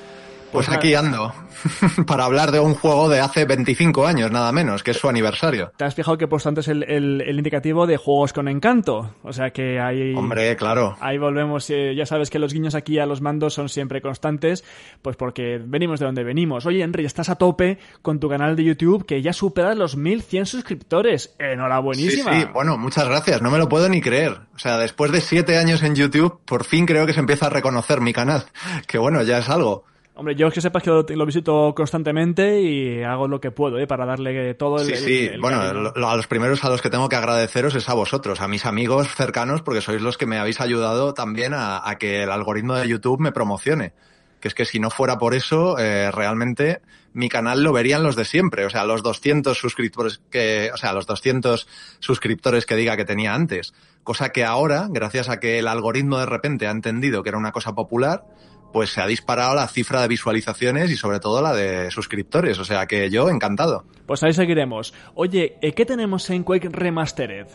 Pues 0.52 0.68
aquí 0.68 0.94
ando, 0.94 1.32
para 2.06 2.24
hablar 2.24 2.50
de 2.50 2.58
un 2.58 2.74
juego 2.74 3.08
de 3.08 3.20
hace 3.20 3.44
25 3.44 4.06
años, 4.06 4.30
nada 4.30 4.50
menos, 4.50 4.82
que 4.82 4.90
es 4.90 4.96
su 4.96 5.08
aniversario. 5.08 5.72
Te 5.76 5.84
has 5.84 5.94
fijado 5.94 6.18
que 6.18 6.24
he 6.24 6.28
puesto 6.28 6.48
antes 6.48 6.66
el, 6.68 6.82
el, 6.84 7.20
el 7.20 7.38
indicativo 7.38 7.86
de 7.86 7.96
juegos 7.96 8.32
con 8.32 8.48
encanto. 8.48 9.14
O 9.22 9.32
sea 9.32 9.50
que 9.50 9.78
ahí. 9.78 10.14
Hombre, 10.14 10.56
claro. 10.56 10.96
Ahí 11.00 11.18
volvemos. 11.18 11.70
Eh, 11.70 11.94
ya 11.94 12.04
sabes 12.04 12.30
que 12.30 12.38
los 12.38 12.52
guiños 12.52 12.74
aquí 12.74 12.98
a 12.98 13.06
los 13.06 13.20
mandos 13.20 13.54
son 13.54 13.68
siempre 13.68 14.00
constantes, 14.00 14.64
pues 15.02 15.16
porque 15.16 15.60
venimos 15.64 16.00
de 16.00 16.06
donde 16.06 16.24
venimos. 16.24 16.66
Oye, 16.66 16.82
Henry, 16.82 17.04
estás 17.04 17.28
a 17.28 17.36
tope 17.36 17.78
con 18.02 18.18
tu 18.18 18.28
canal 18.28 18.56
de 18.56 18.64
YouTube 18.64 19.06
que 19.06 19.22
ya 19.22 19.32
supera 19.32 19.74
los 19.74 19.96
1100 19.96 20.46
suscriptores. 20.46 21.34
Enhorabuenísima. 21.38 22.32
Sí, 22.32 22.40
sí, 22.40 22.46
bueno, 22.52 22.76
muchas 22.76 23.08
gracias. 23.08 23.40
No 23.40 23.50
me 23.50 23.58
lo 23.58 23.68
puedo 23.68 23.88
ni 23.88 24.00
creer. 24.00 24.32
O 24.54 24.58
sea, 24.58 24.78
después 24.78 25.12
de 25.12 25.20
siete 25.20 25.58
años 25.58 25.82
en 25.82 25.94
YouTube, 25.94 26.40
por 26.44 26.64
fin 26.64 26.86
creo 26.86 27.06
que 27.06 27.12
se 27.12 27.20
empieza 27.20 27.46
a 27.46 27.50
reconocer 27.50 28.00
mi 28.00 28.12
canal. 28.12 28.44
Que 28.86 28.98
bueno, 28.98 29.22
ya 29.22 29.38
es 29.38 29.48
algo. 29.48 29.84
Hombre, 30.20 30.34
yo 30.34 30.48
es 30.48 30.52
que 30.52 30.60
sepas 30.60 30.82
que 30.82 30.90
lo, 30.90 31.02
lo, 31.08 31.24
visito 31.24 31.72
constantemente 31.74 32.60
y 32.60 33.02
hago 33.02 33.26
lo 33.26 33.40
que 33.40 33.52
puedo 33.52 33.78
¿eh? 33.78 33.86
para 33.86 34.04
darle 34.04 34.52
todo 34.52 34.76
el. 34.76 34.84
Sí, 34.84 34.96
sí. 34.96 35.26
el, 35.28 35.34
el 35.36 35.40
bueno, 35.40 35.72
lo, 35.72 36.10
a 36.10 36.14
los 36.14 36.26
primeros 36.26 36.62
a 36.62 36.68
los 36.68 36.82
que 36.82 36.90
tengo 36.90 37.08
que 37.08 37.16
agradeceros 37.16 37.74
es 37.74 37.88
a 37.88 37.94
vosotros, 37.94 38.42
a 38.42 38.46
mis 38.46 38.66
amigos 38.66 39.08
cercanos, 39.14 39.62
porque 39.62 39.80
sois 39.80 40.02
los 40.02 40.18
que 40.18 40.26
me 40.26 40.38
habéis 40.38 40.60
ayudado 40.60 41.14
también 41.14 41.54
a, 41.54 41.88
a 41.88 41.96
que 41.96 42.24
el 42.24 42.30
algoritmo 42.30 42.74
de 42.74 42.86
YouTube 42.86 43.18
me 43.18 43.32
promocione. 43.32 43.94
Que 44.40 44.48
es 44.48 44.54
que 44.54 44.66
si 44.66 44.78
no 44.78 44.90
fuera 44.90 45.16
por 45.16 45.34
eso, 45.34 45.78
eh, 45.78 46.10
realmente 46.10 46.82
mi 47.14 47.30
canal 47.30 47.62
lo 47.62 47.72
verían 47.72 48.02
los 48.02 48.14
de 48.14 48.26
siempre. 48.26 48.66
O 48.66 48.70
sea, 48.70 48.84
los 48.84 49.02
200 49.02 49.56
suscriptores 49.56 50.20
que, 50.30 50.70
o 50.74 50.76
sea, 50.76 50.92
los 50.92 51.06
200 51.06 51.66
suscriptores 51.98 52.66
que 52.66 52.76
diga 52.76 52.98
que 52.98 53.06
tenía 53.06 53.34
antes. 53.34 53.72
Cosa 54.04 54.32
que 54.32 54.44
ahora, 54.44 54.88
gracias 54.90 55.30
a 55.30 55.40
que 55.40 55.58
el 55.58 55.66
algoritmo 55.66 56.18
de 56.18 56.26
repente 56.26 56.66
ha 56.66 56.72
entendido 56.72 57.22
que 57.22 57.30
era 57.30 57.38
una 57.38 57.52
cosa 57.52 57.74
popular, 57.74 58.24
pues 58.72 58.90
se 58.90 59.00
ha 59.00 59.06
disparado 59.06 59.54
la 59.54 59.68
cifra 59.68 60.02
de 60.02 60.08
visualizaciones 60.08 60.90
y 60.90 60.96
sobre 60.96 61.20
todo 61.20 61.42
la 61.42 61.54
de 61.54 61.90
suscriptores. 61.90 62.58
O 62.58 62.64
sea 62.64 62.86
que 62.86 63.10
yo 63.10 63.28
encantado. 63.28 63.84
Pues 64.06 64.22
ahí 64.22 64.32
seguiremos. 64.32 64.94
Oye, 65.14 65.58
¿qué 65.60 65.86
tenemos 65.86 66.28
en 66.30 66.44
Quake 66.44 66.68
Remastered? 66.70 67.46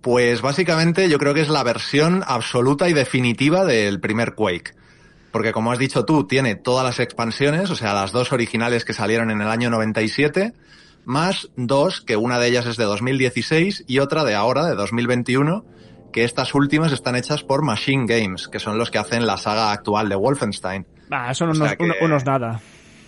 Pues 0.00 0.40
básicamente 0.42 1.08
yo 1.08 1.18
creo 1.18 1.34
que 1.34 1.40
es 1.40 1.48
la 1.48 1.64
versión 1.64 2.22
absoluta 2.26 2.88
y 2.88 2.92
definitiva 2.92 3.64
del 3.64 4.00
primer 4.00 4.34
Quake. 4.34 4.74
Porque 5.32 5.52
como 5.52 5.72
has 5.72 5.78
dicho 5.78 6.04
tú, 6.04 6.26
tiene 6.26 6.54
todas 6.54 6.84
las 6.84 7.00
expansiones, 7.00 7.70
o 7.70 7.76
sea, 7.76 7.92
las 7.92 8.12
dos 8.12 8.32
originales 8.32 8.84
que 8.84 8.94
salieron 8.94 9.30
en 9.30 9.40
el 9.40 9.48
año 9.48 9.70
97, 9.70 10.54
más 11.04 11.50
dos, 11.56 12.00
que 12.00 12.16
una 12.16 12.38
de 12.38 12.48
ellas 12.48 12.66
es 12.66 12.76
de 12.76 12.84
2016 12.84 13.84
y 13.86 13.98
otra 13.98 14.24
de 14.24 14.34
ahora, 14.34 14.66
de 14.66 14.74
2021, 14.74 15.64
que 16.12 16.24
estas 16.24 16.54
últimas 16.54 16.92
están 16.92 17.16
hechas 17.16 17.42
por 17.42 17.62
Machine 17.62 18.06
Games, 18.06 18.48
que 18.48 18.58
son 18.58 18.78
los 18.78 18.90
que 18.90 18.98
hacen 18.98 19.26
la 19.26 19.36
saga 19.36 19.72
actual 19.72 20.08
de 20.08 20.16
Wolfenstein. 20.16 20.86
Ah, 21.10 21.32
son 21.34 21.50
unos, 21.50 21.74
que, 21.74 21.86
unos 22.00 22.24
nada. 22.24 22.60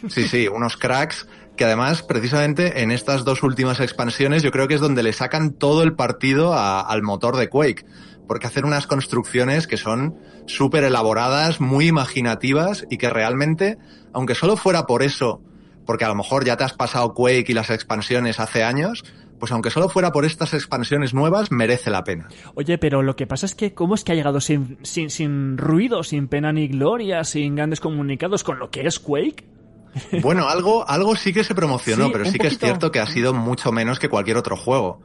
Sí, 0.08 0.26
sí, 0.28 0.48
unos 0.48 0.76
cracks 0.76 1.26
que 1.60 1.66
además, 1.66 2.02
precisamente 2.02 2.82
en 2.82 2.90
estas 2.90 3.24
dos 3.24 3.42
últimas 3.42 3.80
expansiones, 3.80 4.42
yo 4.42 4.50
creo 4.50 4.66
que 4.66 4.74
es 4.74 4.80
donde 4.80 5.02
le 5.02 5.12
sacan 5.12 5.52
todo 5.52 5.82
el 5.82 5.94
partido 5.94 6.54
a, 6.54 6.80
al 6.80 7.02
motor 7.02 7.36
de 7.36 7.50
Quake. 7.50 7.84
Porque 8.26 8.46
hacen 8.46 8.64
unas 8.64 8.86
construcciones 8.86 9.66
que 9.66 9.76
son 9.76 10.16
súper 10.46 10.84
elaboradas, 10.84 11.60
muy 11.60 11.88
imaginativas 11.88 12.86
y 12.88 12.96
que 12.96 13.10
realmente, 13.10 13.76
aunque 14.14 14.34
solo 14.34 14.56
fuera 14.56 14.86
por 14.86 15.02
eso, 15.02 15.42
porque 15.84 16.06
a 16.06 16.08
lo 16.08 16.14
mejor 16.14 16.46
ya 16.46 16.56
te 16.56 16.64
has 16.64 16.72
pasado 16.72 17.12
Quake 17.12 17.46
y 17.48 17.52
las 17.52 17.68
expansiones 17.68 18.40
hace 18.40 18.62
años, 18.62 19.04
pues 19.40 19.50
aunque 19.50 19.70
solo 19.70 19.88
fuera 19.88 20.12
por 20.12 20.24
estas 20.24 20.54
expansiones 20.54 21.12
nuevas, 21.14 21.50
merece 21.50 21.90
la 21.90 22.04
pena. 22.04 22.28
Oye, 22.54 22.78
pero 22.78 23.02
lo 23.02 23.16
que 23.16 23.26
pasa 23.26 23.46
es 23.46 23.56
que 23.56 23.74
¿cómo 23.74 23.96
es 23.96 24.04
que 24.04 24.12
ha 24.12 24.14
llegado 24.14 24.40
sin, 24.40 24.78
sin, 24.82 25.10
sin 25.10 25.58
ruido, 25.58 26.04
sin 26.04 26.28
pena 26.28 26.52
ni 26.52 26.68
gloria, 26.68 27.24
sin 27.24 27.56
grandes 27.56 27.80
comunicados 27.80 28.44
con 28.44 28.58
lo 28.60 28.70
que 28.70 28.86
es 28.86 29.00
Quake? 29.00 29.44
Bueno, 30.22 30.48
algo, 30.48 30.88
algo 30.88 31.16
sí 31.16 31.32
que 31.32 31.42
se 31.42 31.54
promocionó, 31.54 32.06
Sí, 32.06 32.10
pero 32.12 32.24
sí 32.26 32.38
que 32.38 32.46
es 32.46 32.58
cierto 32.58 32.92
que 32.92 33.00
ha 33.00 33.06
sido 33.06 33.34
mucho 33.34 33.72
menos 33.72 33.98
que 33.98 34.08
cualquier 34.08 34.36
otro 34.36 34.56
juego. 34.56 35.00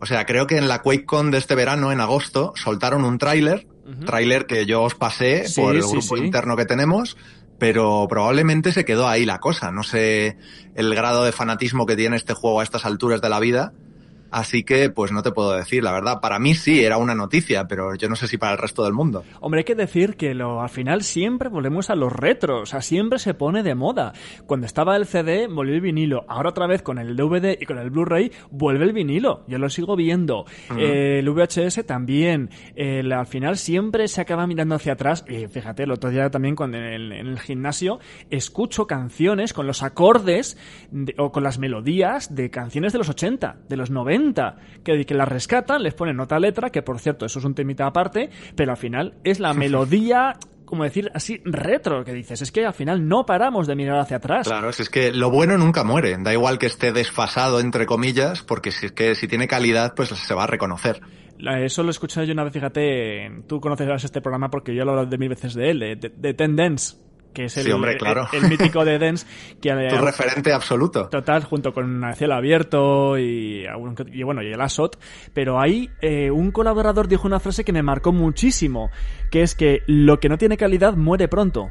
O 0.00 0.06
sea, 0.06 0.26
creo 0.26 0.46
que 0.46 0.58
en 0.58 0.66
la 0.68 0.82
QuakeCon 0.82 1.30
de 1.30 1.38
este 1.38 1.54
verano, 1.54 1.92
en 1.92 2.00
agosto, 2.00 2.52
soltaron 2.56 3.04
un 3.04 3.18
tráiler, 3.18 3.66
tráiler 4.04 4.46
que 4.46 4.66
yo 4.66 4.82
os 4.82 4.94
pasé 4.94 5.46
Sí, 5.46 5.60
por 5.60 5.76
el 5.76 5.82
sí, 5.82 5.92
grupo 5.92 6.16
interno 6.16 6.56
que 6.56 6.64
tenemos, 6.64 7.16
pero 7.58 8.06
probablemente 8.08 8.72
se 8.72 8.84
quedó 8.84 9.08
ahí 9.08 9.24
la 9.24 9.38
cosa. 9.38 9.70
No 9.70 9.82
sé 9.82 10.38
el 10.74 10.94
grado 10.94 11.24
de 11.24 11.32
fanatismo 11.32 11.86
que 11.86 11.96
tiene 11.96 12.16
este 12.16 12.34
juego 12.34 12.60
a 12.60 12.64
estas 12.64 12.84
alturas 12.84 13.20
de 13.20 13.28
la 13.28 13.40
vida. 13.40 13.72
Así 14.30 14.62
que, 14.64 14.90
pues 14.90 15.12
no 15.12 15.22
te 15.22 15.32
puedo 15.32 15.52
decir, 15.52 15.82
la 15.82 15.92
verdad. 15.92 16.20
Para 16.20 16.38
mí 16.38 16.54
sí 16.54 16.84
era 16.84 16.96
una 16.98 17.14
noticia, 17.14 17.66
pero 17.68 17.94
yo 17.94 18.08
no 18.08 18.16
sé 18.16 18.28
si 18.28 18.36
para 18.38 18.52
el 18.52 18.58
resto 18.58 18.84
del 18.84 18.92
mundo. 18.92 19.24
Hombre, 19.40 19.60
hay 19.60 19.64
que 19.64 19.74
decir 19.74 20.16
que 20.16 20.34
lo, 20.34 20.60
al 20.62 20.68
final 20.68 21.02
siempre 21.02 21.48
volvemos 21.48 21.90
a 21.90 21.94
los 21.96 22.12
retros, 22.12 22.62
o 22.62 22.66
sea, 22.66 22.82
siempre 22.82 23.18
se 23.18 23.34
pone 23.34 23.62
de 23.62 23.74
moda. 23.74 24.12
Cuando 24.46 24.66
estaba 24.66 24.96
el 24.96 25.06
CD, 25.06 25.46
volvió 25.46 25.74
el 25.74 25.80
vinilo. 25.80 26.24
Ahora 26.28 26.50
otra 26.50 26.66
vez 26.66 26.82
con 26.82 26.98
el 26.98 27.16
DVD 27.16 27.56
y 27.60 27.66
con 27.66 27.78
el 27.78 27.90
Blu-ray, 27.90 28.32
vuelve 28.50 28.84
el 28.84 28.92
vinilo. 28.92 29.44
Yo 29.46 29.58
lo 29.58 29.68
sigo 29.70 29.96
viendo. 29.96 30.44
Eh, 30.76 31.18
el 31.20 31.30
VHS 31.30 31.84
también. 31.86 32.50
El- 32.74 33.12
al 33.12 33.26
final 33.26 33.56
siempre 33.56 34.08
se 34.08 34.20
acaba 34.20 34.46
mirando 34.46 34.74
hacia 34.74 34.94
atrás. 34.94 35.24
Y 35.28 35.46
fíjate, 35.46 35.84
el 35.84 35.90
otro 35.92 36.10
día 36.10 36.30
también 36.30 36.56
cuando 36.56 36.76
en 36.78 36.84
el, 36.84 37.12
en 37.12 37.26
el 37.28 37.38
gimnasio 37.40 37.98
escucho 38.30 38.86
canciones 38.86 39.52
con 39.52 39.66
los 39.66 39.82
acordes 39.82 40.56
de- 40.90 41.14
o 41.18 41.32
con 41.32 41.42
las 41.42 41.58
melodías 41.58 42.34
de 42.34 42.50
canciones 42.50 42.92
de 42.92 42.98
los 42.98 43.08
80, 43.08 43.56
de 43.68 43.76
los 43.76 43.90
90, 43.90 44.15
que, 44.84 45.04
que 45.04 45.14
las 45.14 45.28
rescatan, 45.28 45.82
les 45.82 45.94
ponen 45.94 46.16
nota 46.16 46.38
letra, 46.38 46.70
que 46.70 46.82
por 46.82 46.98
cierto, 46.98 47.26
eso 47.26 47.38
es 47.38 47.44
un 47.44 47.54
temita 47.54 47.86
aparte, 47.86 48.30
pero 48.54 48.70
al 48.72 48.76
final 48.76 49.14
es 49.24 49.40
la 49.40 49.52
melodía, 49.54 50.36
como 50.64 50.84
decir 50.84 51.10
así, 51.14 51.40
retro, 51.44 52.04
que 52.04 52.12
dices, 52.12 52.42
es 52.42 52.50
que 52.50 52.66
al 52.66 52.74
final 52.74 53.06
no 53.06 53.24
paramos 53.24 53.66
de 53.66 53.76
mirar 53.76 53.98
hacia 53.98 54.16
atrás. 54.16 54.46
Claro, 54.48 54.72
si 54.72 54.82
es 54.82 54.90
que 54.90 55.12
lo 55.12 55.30
bueno 55.30 55.56
nunca 55.58 55.84
muere. 55.84 56.16
Da 56.18 56.32
igual 56.32 56.58
que 56.58 56.66
esté 56.66 56.92
desfasado, 56.92 57.60
entre 57.60 57.86
comillas, 57.86 58.42
porque 58.42 58.72
si 58.72 58.86
es 58.86 58.92
que 58.92 59.14
si 59.14 59.28
tiene 59.28 59.46
calidad, 59.46 59.94
pues 59.94 60.08
se 60.08 60.34
va 60.34 60.44
a 60.44 60.48
reconocer. 60.48 61.00
La- 61.38 61.60
Eso 61.60 61.82
lo 61.82 61.90
he 61.90 61.92
escuchado 61.92 62.24
yo 62.26 62.32
una 62.32 62.44
vez, 62.44 62.52
fíjate, 62.52 63.30
tú 63.46 63.60
conocerás 63.60 64.02
este 64.04 64.20
programa 64.20 64.48
porque 64.50 64.74
yo 64.74 64.84
lo 64.84 64.90
he 64.90 64.92
hablado 64.94 65.10
de 65.10 65.18
mil 65.18 65.28
veces 65.28 65.54
de 65.54 65.70
él, 65.70 65.78
de, 65.78 65.96
de, 65.96 66.08
de 66.08 66.34
Ten 66.34 66.56
Dance, 66.56 66.96
que 67.36 67.44
es 67.44 67.56
el, 67.58 67.64
Sí, 67.66 67.70
hombre, 67.72 67.98
claro. 67.98 68.26
el, 68.32 68.44
el 68.44 68.50
mítico 68.50 68.82
de 68.82 68.98
Dance, 68.98 69.26
que 69.60 69.68
Tu 69.90 69.96
referente 69.98 70.54
absoluto. 70.54 71.10
Total, 71.10 71.44
junto 71.44 71.74
con 71.74 72.02
el 72.02 72.14
cielo 72.14 72.34
abierto 72.34 73.18
y, 73.18 73.66
bueno, 74.24 74.42
y 74.42 74.50
el 74.52 74.60
Asot. 74.62 74.98
Pero 75.34 75.60
ahí 75.60 75.90
eh, 76.00 76.30
un 76.30 76.50
colaborador 76.50 77.08
dijo 77.08 77.26
una 77.28 77.38
frase 77.38 77.62
que 77.62 77.72
me 77.74 77.82
marcó 77.82 78.10
muchísimo, 78.12 78.90
que 79.30 79.42
es 79.42 79.54
que 79.54 79.82
lo 79.86 80.18
que 80.18 80.30
no 80.30 80.38
tiene 80.38 80.56
calidad 80.56 80.94
muere 80.94 81.28
pronto. 81.28 81.68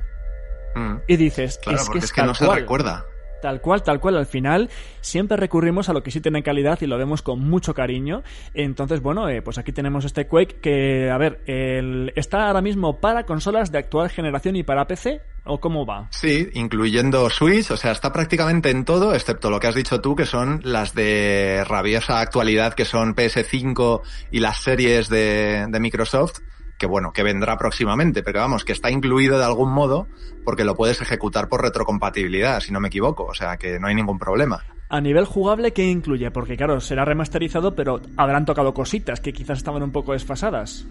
Mm. 0.76 0.97
Y 1.07 1.16
dices, 1.18 1.59
Claro, 1.63 1.78
es 1.78 1.84
que 1.84 1.88
porque 1.88 1.99
es, 1.99 2.05
es 2.05 2.11
que 2.13 2.22
tal 2.22 2.28
no 2.28 2.36
se 2.36 2.45
cual. 2.45 2.59
recuerda. 2.59 3.05
Tal 3.41 3.61
cual, 3.61 3.84
tal 3.84 3.99
cual. 3.99 4.18
Al 4.18 4.26
final 4.26 4.70
siempre 5.01 5.38
recurrimos 5.38 5.89
a 5.89 5.93
lo 5.93 6.01
que 6.03 6.09
sí 6.11 6.20
tiene 6.22 6.41
calidad 6.43 6.80
y 6.82 6.88
lo 6.88 6.97
vemos 6.97 7.22
con 7.22 7.39
mucho 7.39 7.74
cariño. 7.74 8.24
Entonces, 8.53 9.01
bueno, 9.01 9.30
eh, 9.30 9.41
pues 9.41 9.57
aquí 9.57 9.72
tenemos 9.72 10.03
este 10.05 10.28
Quake 10.28 10.57
que, 10.61 11.09
a 11.11 11.18
ver, 11.18 11.41
el- 11.47 12.11
está 12.16 12.47
ahora 12.47 12.61
mismo 12.61 12.99
para 12.99 13.26
consolas 13.26 13.72
de 13.72 13.78
actual 13.80 14.09
generación 14.09 14.55
y 14.55 14.63
para 14.63 14.86
PC. 14.88 15.22
¿O 15.45 15.59
cómo 15.59 15.85
va? 15.85 16.07
Sí, 16.09 16.49
incluyendo 16.53 17.29
Switch, 17.29 17.69
o 17.69 17.77
sea, 17.77 17.91
está 17.91 18.11
prácticamente 18.11 18.71
en 18.71 18.83
todo, 18.83 19.13
excepto 19.13 19.51
lo 19.51 19.59
que 19.59 19.67
has 19.67 19.75
dicho 19.75 20.01
tú, 20.01 20.15
que 20.15 20.25
son 20.25 20.59
las 20.63 20.95
de 20.95 21.63
rabiosa 21.67 22.19
actualidad, 22.19 22.73
que 22.73 22.83
son 22.83 23.15
PS5 23.15 24.01
y 24.31 24.39
las 24.39 24.57
series 24.57 25.07
de, 25.07 25.67
de 25.69 25.79
Microsoft, 25.79 26.39
que 26.79 26.87
bueno, 26.87 27.13
que 27.13 27.21
vendrá 27.21 27.57
próximamente, 27.57 28.23
pero 28.23 28.39
vamos, 28.39 28.65
que 28.65 28.73
está 28.73 28.89
incluido 28.89 29.37
de 29.37 29.45
algún 29.45 29.71
modo, 29.71 30.07
porque 30.43 30.65
lo 30.65 30.75
puedes 30.75 30.99
ejecutar 31.01 31.47
por 31.47 31.61
retrocompatibilidad, 31.61 32.59
si 32.59 32.71
no 32.71 32.79
me 32.79 32.87
equivoco, 32.87 33.25
o 33.25 33.33
sea, 33.33 33.57
que 33.57 33.79
no 33.79 33.87
hay 33.87 33.95
ningún 33.95 34.17
problema. 34.17 34.63
A 34.89 35.01
nivel 35.01 35.25
jugable, 35.25 35.73
¿qué 35.73 35.83
incluye? 35.85 36.29
Porque 36.31 36.57
claro, 36.57 36.79
será 36.79 37.05
remasterizado, 37.05 37.75
pero 37.75 38.01
habrán 38.17 38.45
tocado 38.45 38.73
cositas 38.73 39.19
que 39.19 39.33
quizás 39.33 39.59
estaban 39.59 39.83
un 39.83 39.91
poco 39.91 40.13
desfasadas. 40.13 40.87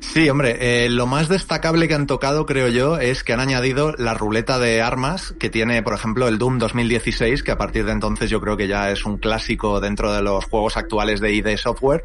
Sí, 0.00 0.28
hombre, 0.28 0.84
eh, 0.84 0.88
lo 0.88 1.06
más 1.06 1.28
destacable 1.28 1.88
que 1.88 1.94
han 1.94 2.06
tocado, 2.06 2.46
creo 2.46 2.68
yo, 2.68 2.98
es 2.98 3.24
que 3.24 3.32
han 3.32 3.40
añadido 3.40 3.92
la 3.98 4.14
ruleta 4.14 4.58
de 4.58 4.80
armas 4.80 5.34
que 5.38 5.50
tiene, 5.50 5.82
por 5.82 5.94
ejemplo, 5.94 6.28
el 6.28 6.38
Doom 6.38 6.58
2016, 6.58 7.42
que 7.42 7.50
a 7.50 7.58
partir 7.58 7.84
de 7.84 7.92
entonces 7.92 8.30
yo 8.30 8.40
creo 8.40 8.56
que 8.56 8.68
ya 8.68 8.90
es 8.90 9.04
un 9.04 9.18
clásico 9.18 9.80
dentro 9.80 10.12
de 10.12 10.22
los 10.22 10.44
juegos 10.44 10.76
actuales 10.76 11.20
de 11.20 11.32
ID 11.32 11.56
Software, 11.56 12.04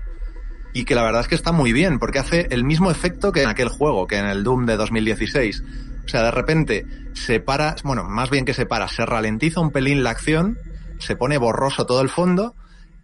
y 0.73 0.85
que 0.85 0.95
la 0.95 1.03
verdad 1.03 1.21
es 1.21 1.27
que 1.27 1.35
está 1.35 1.51
muy 1.51 1.71
bien, 1.71 1.99
porque 1.99 2.19
hace 2.19 2.47
el 2.49 2.63
mismo 2.63 2.89
efecto 2.89 3.31
que 3.31 3.43
en 3.43 3.49
aquel 3.49 3.69
juego, 3.69 4.07
que 4.07 4.17
en 4.17 4.25
el 4.25 4.43
Doom 4.43 4.65
de 4.65 4.75
2016. 4.75 5.63
O 6.03 6.07
sea, 6.07 6.23
de 6.23 6.31
repente 6.31 6.85
se 7.13 7.39
para, 7.39 7.75
bueno, 7.83 8.03
más 8.03 8.29
bien 8.29 8.43
que 8.43 8.55
se 8.55 8.65
para, 8.65 8.87
se 8.87 9.05
ralentiza 9.05 9.61
un 9.61 9.71
pelín 9.71 10.03
la 10.03 10.09
acción, 10.09 10.57
se 10.97 11.15
pone 11.15 11.37
borroso 11.37 11.85
todo 11.85 12.01
el 12.01 12.09
fondo, 12.09 12.55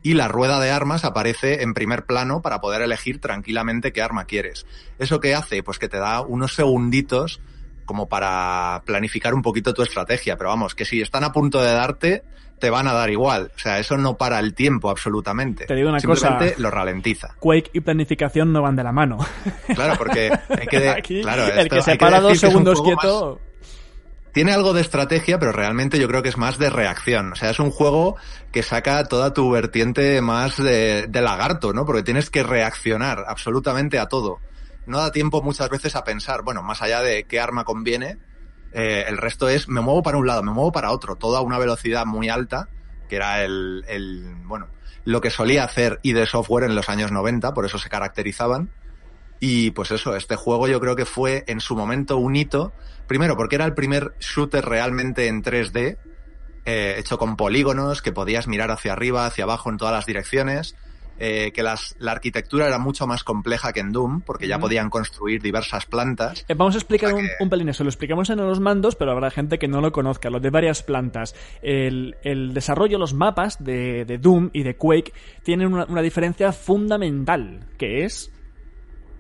y 0.02 0.14
la 0.14 0.28
rueda 0.28 0.60
de 0.60 0.72
armas 0.72 1.04
aparece 1.04 1.62
en 1.62 1.74
primer 1.74 2.06
plano 2.06 2.42
para 2.42 2.62
poder 2.62 2.82
elegir 2.82 3.20
tranquilamente 3.20 3.92
qué 3.92 4.02
arma 4.02 4.26
quieres. 4.26 4.66
¿Eso 4.98 5.20
qué 5.20 5.36
hace? 5.36 5.62
Pues 5.64 5.80
que 5.80 5.90
te 5.90 5.98
da 5.98 6.22
unos 6.22 6.56
segunditos 6.56 7.42
como 7.86 8.08
para 8.08 8.84
planificar 8.86 9.34
un 9.34 9.42
poquito 9.42 9.74
tu 9.74 9.82
estrategia, 9.82 10.38
pero 10.38 10.52
vamos, 10.52 10.76
que 10.76 10.86
si 10.86 11.02
están 11.02 11.24
a 11.24 11.32
punto 11.32 11.60
de 11.60 11.72
darte, 11.74 12.24
te 12.60 12.70
van 12.70 12.88
a 12.88 12.94
dar 12.94 13.10
igual. 13.10 13.52
O 13.56 13.60
sea, 13.60 13.80
eso 13.80 13.98
no 13.98 14.16
para 14.16 14.40
el 14.40 14.54
tiempo 14.54 14.90
absolutamente. 14.90 15.66
Te 15.66 15.76
digo 15.76 15.90
una 15.90 16.00
Simplemente 16.00 16.52
cosa. 16.52 16.62
lo 16.62 16.70
ralentiza. 16.70 17.36
Quake 17.40 17.72
y 17.74 17.80
planificación 17.80 18.54
no 18.54 18.62
van 18.62 18.76
de 18.76 18.84
la 18.84 18.92
mano. 18.92 19.18
Claro, 19.74 19.96
porque 19.98 20.32
hay 20.50 20.68
que, 20.68 20.90
Aquí, 20.98 21.22
claro, 21.22 21.46
el 21.48 21.60
esto 21.60 21.76
que 21.78 21.82
se 21.82 21.96
para 21.96 22.20
dos 22.20 22.34
que 22.34 22.38
segundos 22.38 22.82
quieto. 22.82 23.40
Tiene 24.32 24.54
algo 24.54 24.74
de 24.74 24.82
estrategia, 24.82 25.40
pero 25.40 25.52
realmente 25.52 26.00
yo 26.00 26.08
creo 26.08 26.22
que 26.22 26.30
es 26.30 26.38
más 26.38 26.58
de 26.58 26.70
reacción. 26.70 27.34
O 27.34 27.36
sea, 27.36 27.50
es 27.50 27.60
un 27.60 27.72
juego 27.72 28.16
que 28.52 28.64
saca 28.64 29.04
toda 29.06 29.34
tu 29.34 29.50
vertiente 29.50 30.22
más 30.22 30.58
de, 30.58 31.10
lagarto, 31.12 31.74
¿no? 31.74 31.86
Porque 31.86 32.04
tienes 32.04 32.30
que 32.30 32.44
reaccionar 32.44 33.26
absolutamente 33.28 34.00
a 34.00 34.08
todo. 34.08 34.40
No 34.86 35.00
da 35.00 35.12
tiempo 35.12 35.42
muchas 35.42 35.70
veces 35.70 35.96
a 35.96 36.04
pensar, 36.04 36.44
bueno, 36.44 36.64
más 36.64 36.82
allá 36.82 37.02
de 37.02 37.26
qué 37.26 37.40
arma 37.40 37.64
conviene, 37.64 38.18
eh, 38.72 39.06
el 39.08 39.18
resto 39.18 39.50
es 39.50 39.68
me 39.68 39.82
muevo 39.82 40.04
para 40.04 40.18
un 40.18 40.28
lado, 40.28 40.44
me 40.44 40.52
muevo 40.52 40.72
para 40.72 40.92
otro, 40.92 41.16
todo 41.16 41.38
a 41.38 41.42
una 41.42 41.58
velocidad 41.58 42.06
muy 42.06 42.30
alta, 42.30 42.70
que 43.08 43.16
era 43.16 43.44
el, 43.44 43.84
el 43.88 44.36
bueno, 44.46 44.68
lo 45.06 45.22
que 45.22 45.32
solía 45.32 45.64
hacer 45.64 46.00
ID 46.04 46.26
Software 46.26 46.66
en 46.66 46.76
los 46.76 46.90
años 46.90 47.12
90, 47.12 47.54
por 47.54 47.66
eso 47.66 47.80
se 47.80 47.90
caracterizaban. 47.90 48.70
Y 49.40 49.72
pues 49.72 49.92
eso, 49.92 50.16
este 50.16 50.36
juego 50.36 50.68
yo 50.68 50.80
creo 50.80 50.96
que 50.96 51.06
fue 51.06 51.44
en 51.48 51.60
su 51.62 51.76
momento 51.76 52.18
un 52.18 52.36
hito. 52.36 52.74
Primero, 53.08 53.38
porque 53.38 53.56
era 53.56 53.66
el 53.66 53.74
primer 53.74 54.14
shooter 54.20 54.66
realmente 54.66 55.28
en 55.28 55.42
3D, 55.44 55.98
eh, 56.66 56.96
hecho 56.98 57.18
con 57.18 57.36
polígonos, 57.38 58.02
que 58.02 58.12
podías 58.12 58.48
mirar 58.48 58.70
hacia 58.72 58.94
arriba, 58.94 59.26
hacia 59.26 59.46
abajo 59.46 59.70
en 59.70 59.78
todas 59.78 59.94
las 59.94 60.06
direcciones. 60.06 60.76
eh, 61.22 61.52
que 61.54 61.64
las, 61.64 61.98
la 62.00 62.14
arquitectura 62.14 62.66
era 62.68 62.78
mucho 62.80 63.06
más 63.06 63.26
compleja 63.26 63.74
que 63.74 63.82
en 63.82 63.92
Doom, 63.92 64.22
porque 64.22 64.48
ya 64.48 64.58
podían 64.58 64.90
construir 64.90 65.42
diversas 65.42 65.86
plantas. 65.86 66.46
Eh, 66.48 66.54
Vamos 66.54 66.76
a 66.76 66.78
explicar 66.78 67.14
un, 67.14 67.28
un 67.42 67.50
pelín 67.50 67.68
eso. 67.68 67.84
Lo 67.84 67.90
explicamos 67.90 68.30
en 68.30 68.38
los 68.38 68.62
mandos, 68.62 68.96
pero 68.96 69.12
habrá 69.12 69.30
gente 69.30 69.60
que 69.60 69.68
no 69.68 69.82
lo 69.82 69.92
conozca. 69.92 70.30
Lo 70.30 70.40
de 70.40 70.50
varias 70.50 70.82
plantas. 70.82 71.36
El, 71.62 72.16
el 72.24 72.54
desarrollo, 72.54 72.98
los 72.98 73.14
mapas 73.14 73.62
de, 73.62 74.06
de 74.06 74.18
Doom 74.18 74.50
y 74.54 74.64
de 74.64 74.78
Quake 74.78 75.12
tienen 75.44 75.74
una, 75.74 75.84
una 75.86 76.02
diferencia 76.02 76.54
fundamental, 76.54 77.66
que 77.78 78.06
es... 78.06 78.32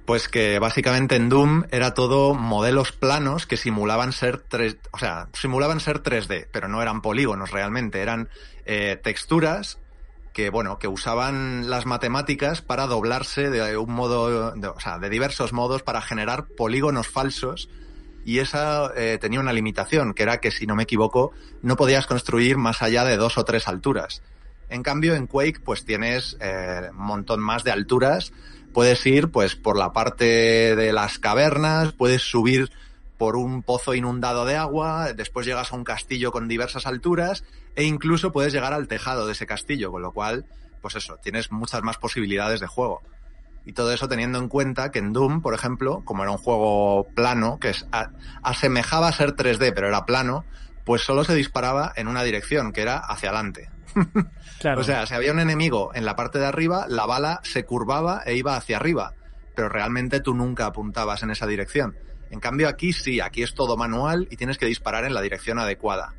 Pues 0.09 0.27
que 0.27 0.57
básicamente 0.57 1.15
en 1.17 1.29
Doom 1.29 1.65
era 1.69 1.93
todo 1.93 2.33
modelos 2.33 2.91
planos 2.91 3.45
que 3.45 3.57
simulaban 3.57 4.11
ser 4.11 4.39
3, 4.39 4.77
o 4.89 4.97
sea, 4.97 5.29
simulaban 5.33 5.79
ser 5.79 6.01
3D, 6.01 6.47
pero 6.51 6.67
no 6.67 6.81
eran 6.81 7.03
polígonos 7.03 7.51
realmente, 7.51 8.01
eran 8.01 8.27
eh, 8.65 8.99
texturas 9.03 9.77
que 10.33 10.49
bueno, 10.49 10.79
que 10.79 10.87
usaban 10.87 11.69
las 11.69 11.85
matemáticas 11.85 12.63
para 12.63 12.87
doblarse 12.87 13.51
de 13.51 13.77
un 13.77 13.93
modo, 13.93 14.51
o 14.75 14.79
sea, 14.79 14.97
de 14.97 15.11
diversos 15.11 15.53
modos 15.53 15.83
para 15.83 16.01
generar 16.01 16.47
polígonos 16.47 17.07
falsos 17.07 17.69
y 18.25 18.39
esa 18.39 18.91
eh, 18.95 19.19
tenía 19.21 19.39
una 19.39 19.53
limitación, 19.53 20.15
que 20.15 20.23
era 20.23 20.39
que 20.39 20.49
si 20.49 20.65
no 20.65 20.75
me 20.75 20.81
equivoco, 20.81 21.33
no 21.61 21.75
podías 21.75 22.07
construir 22.07 22.57
más 22.57 22.81
allá 22.81 23.05
de 23.05 23.15
dos 23.15 23.37
o 23.37 23.45
tres 23.45 23.67
alturas. 23.67 24.23
En 24.69 24.83
cambio, 24.83 25.15
en 25.15 25.27
Quake, 25.27 25.59
pues 25.63 25.83
tienes 25.83 26.37
eh, 26.39 26.89
un 26.91 27.05
montón 27.05 27.41
más 27.41 27.63
de 27.63 27.71
alturas. 27.71 28.31
Puedes 28.73 29.05
ir, 29.05 29.29
pues, 29.31 29.55
por 29.55 29.77
la 29.77 29.93
parte 29.93 30.75
de 30.75 30.93
las 30.93 31.19
cavernas, 31.19 31.93
puedes 31.93 32.21
subir 32.21 32.71
por 33.17 33.35
un 33.35 33.63
pozo 33.63 33.93
inundado 33.95 34.45
de 34.45 34.55
agua, 34.55 35.11
después 35.13 35.45
llegas 35.45 35.73
a 35.73 35.75
un 35.75 35.83
castillo 35.83 36.31
con 36.31 36.47
diversas 36.47 36.85
alturas, 36.85 37.43
e 37.75 37.83
incluso 37.83 38.31
puedes 38.31 38.53
llegar 38.53 38.73
al 38.73 38.87
tejado 38.87 39.25
de 39.25 39.33
ese 39.33 39.45
castillo, 39.45 39.91
con 39.91 40.01
lo 40.01 40.13
cual, 40.13 40.45
pues 40.81 40.95
eso, 40.95 41.17
tienes 41.21 41.51
muchas 41.51 41.81
más 41.81 41.97
posibilidades 41.97 42.59
de 42.61 42.67
juego. 42.67 43.01
Y 43.65 43.73
todo 43.73 43.91
eso 43.91 44.07
teniendo 44.07 44.39
en 44.39 44.47
cuenta 44.47 44.89
que 44.89 44.99
en 44.99 45.11
Doom, 45.11 45.41
por 45.41 45.53
ejemplo, 45.53 46.01
como 46.05 46.23
era 46.23 46.31
un 46.31 46.37
juego 46.37 47.07
plano, 47.13 47.59
que 47.59 47.71
es, 47.71 47.85
a- 47.91 48.11
asemejaba 48.41 49.09
a 49.09 49.11
ser 49.11 49.35
3D, 49.35 49.73
pero 49.73 49.87
era 49.89 50.05
plano, 50.05 50.45
pues 50.85 51.01
solo 51.01 51.23
se 51.25 51.35
disparaba 51.35 51.91
en 51.97 52.07
una 52.07 52.23
dirección, 52.23 52.71
que 52.71 52.81
era 52.81 52.97
hacia 52.97 53.29
adelante. 53.29 53.69
O 54.77 54.83
sea, 54.83 55.05
si 55.05 55.13
había 55.13 55.31
un 55.31 55.39
enemigo 55.39 55.91
en 55.93 56.05
la 56.05 56.15
parte 56.15 56.39
de 56.39 56.45
arriba, 56.45 56.85
la 56.89 57.05
bala 57.05 57.39
se 57.43 57.65
curvaba 57.65 58.23
e 58.25 58.35
iba 58.35 58.55
hacia 58.55 58.77
arriba, 58.77 59.13
pero 59.55 59.69
realmente 59.69 60.19
tú 60.19 60.33
nunca 60.33 60.65
apuntabas 60.65 61.23
en 61.23 61.31
esa 61.31 61.47
dirección. 61.47 61.95
En 62.29 62.39
cambio 62.39 62.67
aquí 62.67 62.93
sí, 62.93 63.19
aquí 63.21 63.41
es 63.43 63.55
todo 63.55 63.77
manual 63.77 64.27
y 64.29 64.37
tienes 64.37 64.57
que 64.57 64.65
disparar 64.65 65.05
en 65.05 65.13
la 65.13 65.21
dirección 65.21 65.59
adecuada. 65.59 66.13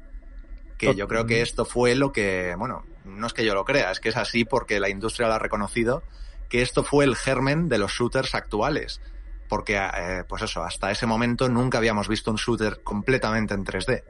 Que 0.79 0.95
yo 0.95 1.07
creo 1.09 1.27
que 1.27 1.43
esto 1.43 1.67
fue 1.67 1.95
lo 1.95 2.11
que, 2.11 2.55
bueno, 2.57 2.85
no 3.05 3.27
es 3.27 3.35
que 3.35 3.45
yo 3.45 3.55
lo 3.55 3.67
crea, 3.67 3.91
es 3.91 4.01
que 4.01 4.09
es 4.09 4.17
así 4.17 4.47
porque 4.47 4.81
la 4.81 4.89
industria 4.89 5.29
lo 5.29 5.35
ha 5.35 5.39
reconocido, 5.39 6.03
que 6.49 6.63
esto 6.63 6.85
fue 6.85 7.05
el 7.05 7.17
germen 7.17 7.69
de 7.69 7.79
los 7.79 7.93
shooters 7.93 8.35
actuales. 8.35 9.01
Porque, 9.49 9.77
eh, 9.77 10.25
pues 10.29 10.43
eso, 10.43 10.63
hasta 10.63 10.91
ese 10.91 11.07
momento 11.07 11.49
nunca 11.49 11.79
habíamos 11.79 12.09
visto 12.09 12.31
un 12.31 12.37
shooter 12.37 12.83
completamente 12.83 13.53
en 13.53 13.65
3D. 13.65 14.05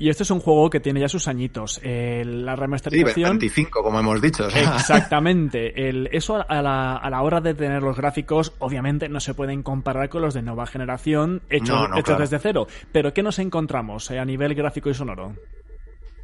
Y 0.00 0.08
este 0.08 0.22
es 0.24 0.30
un 0.30 0.40
juego 0.40 0.70
que 0.70 0.80
tiene 0.80 0.98
ya 0.98 1.08
sus 1.08 1.28
añitos. 1.28 1.78
Eh, 1.84 2.24
la 2.24 2.54
Sí, 2.56 2.60
remasterización... 2.60 3.30
25, 3.38 3.82
como 3.82 4.00
hemos 4.00 4.20
dicho. 4.20 4.46
o 4.46 4.50
sea. 4.50 4.74
Exactamente. 4.76 5.88
El, 5.88 6.08
eso 6.10 6.42
a 6.48 6.62
la, 6.62 6.96
a 6.96 7.10
la 7.10 7.22
hora 7.22 7.40
de 7.42 7.54
tener 7.54 7.82
los 7.82 7.96
gráficos, 7.96 8.54
obviamente 8.60 9.08
no 9.10 9.20
se 9.20 9.34
pueden 9.34 9.62
comparar 9.62 10.08
con 10.08 10.22
los 10.22 10.32
de 10.34 10.40
nueva 10.42 10.66
generación 10.66 11.42
hechos, 11.50 11.68
No, 11.68 11.86
no, 11.88 11.94
hechos 11.96 12.04
claro. 12.06 12.20
desde 12.22 12.38
cero. 12.38 12.66
Pero 12.92 13.12
¿qué 13.12 13.22
nos 13.22 13.38
encontramos 13.38 14.10
eh, 14.10 14.18
a 14.18 14.24
nivel 14.24 14.54
gráfico 14.54 14.88
y 14.88 14.94
sonoro? 14.94 15.36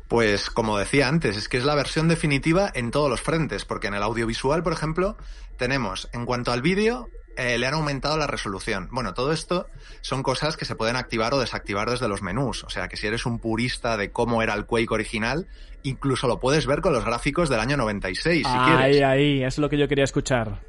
Pues 0.08 0.50
como 0.50 0.78
decía 0.78 1.08
antes, 1.08 1.36
es 1.36 1.48
que 1.48 1.56
es 1.58 1.64
la 1.64 1.74
versión 1.74 2.08
definitiva 2.08 2.70
en 2.74 2.90
todos 2.90 3.10
los 3.10 3.20
frentes, 3.20 3.64
porque 3.64 3.88
en 3.88 3.94
el 3.94 4.02
audiovisual, 4.02 4.62
por 4.62 4.72
ejemplo, 4.72 5.16
tenemos, 5.58 6.08
en 6.12 6.24
cuanto 6.26 6.52
al 6.52 6.62
vídeo, 6.62 7.08
eh, 7.36 7.58
le 7.58 7.66
han 7.66 7.74
aumentado 7.74 8.16
la 8.16 8.26
resolución. 8.26 8.88
Bueno, 8.90 9.14
todo 9.14 9.32
esto 9.32 9.66
son 10.00 10.22
cosas 10.22 10.56
que 10.56 10.64
se 10.64 10.74
pueden 10.76 10.96
activar 10.96 11.34
o 11.34 11.38
desactivar 11.40 11.90
desde 11.90 12.08
los 12.08 12.22
menús. 12.22 12.64
O 12.64 12.70
sea, 12.70 12.88
que 12.88 12.96
si 12.96 13.06
eres 13.06 13.26
un 13.26 13.38
purista 13.38 13.96
de 13.96 14.10
cómo 14.10 14.42
era 14.42 14.54
el 14.54 14.66
Quake 14.66 14.92
original, 14.92 15.46
incluso 15.82 16.26
lo 16.28 16.40
puedes 16.40 16.66
ver 16.66 16.80
con 16.80 16.92
los 16.92 17.04
gráficos 17.04 17.48
del 17.48 17.60
año 17.60 17.76
96, 17.76 18.46
si 18.46 18.52
ahí, 18.52 18.64
quieres. 18.76 19.02
ahí, 19.04 19.42
es 19.44 19.58
lo 19.58 19.68
que 19.68 19.78
yo 19.78 19.88
quería 19.88 20.04
escuchar. 20.04 20.60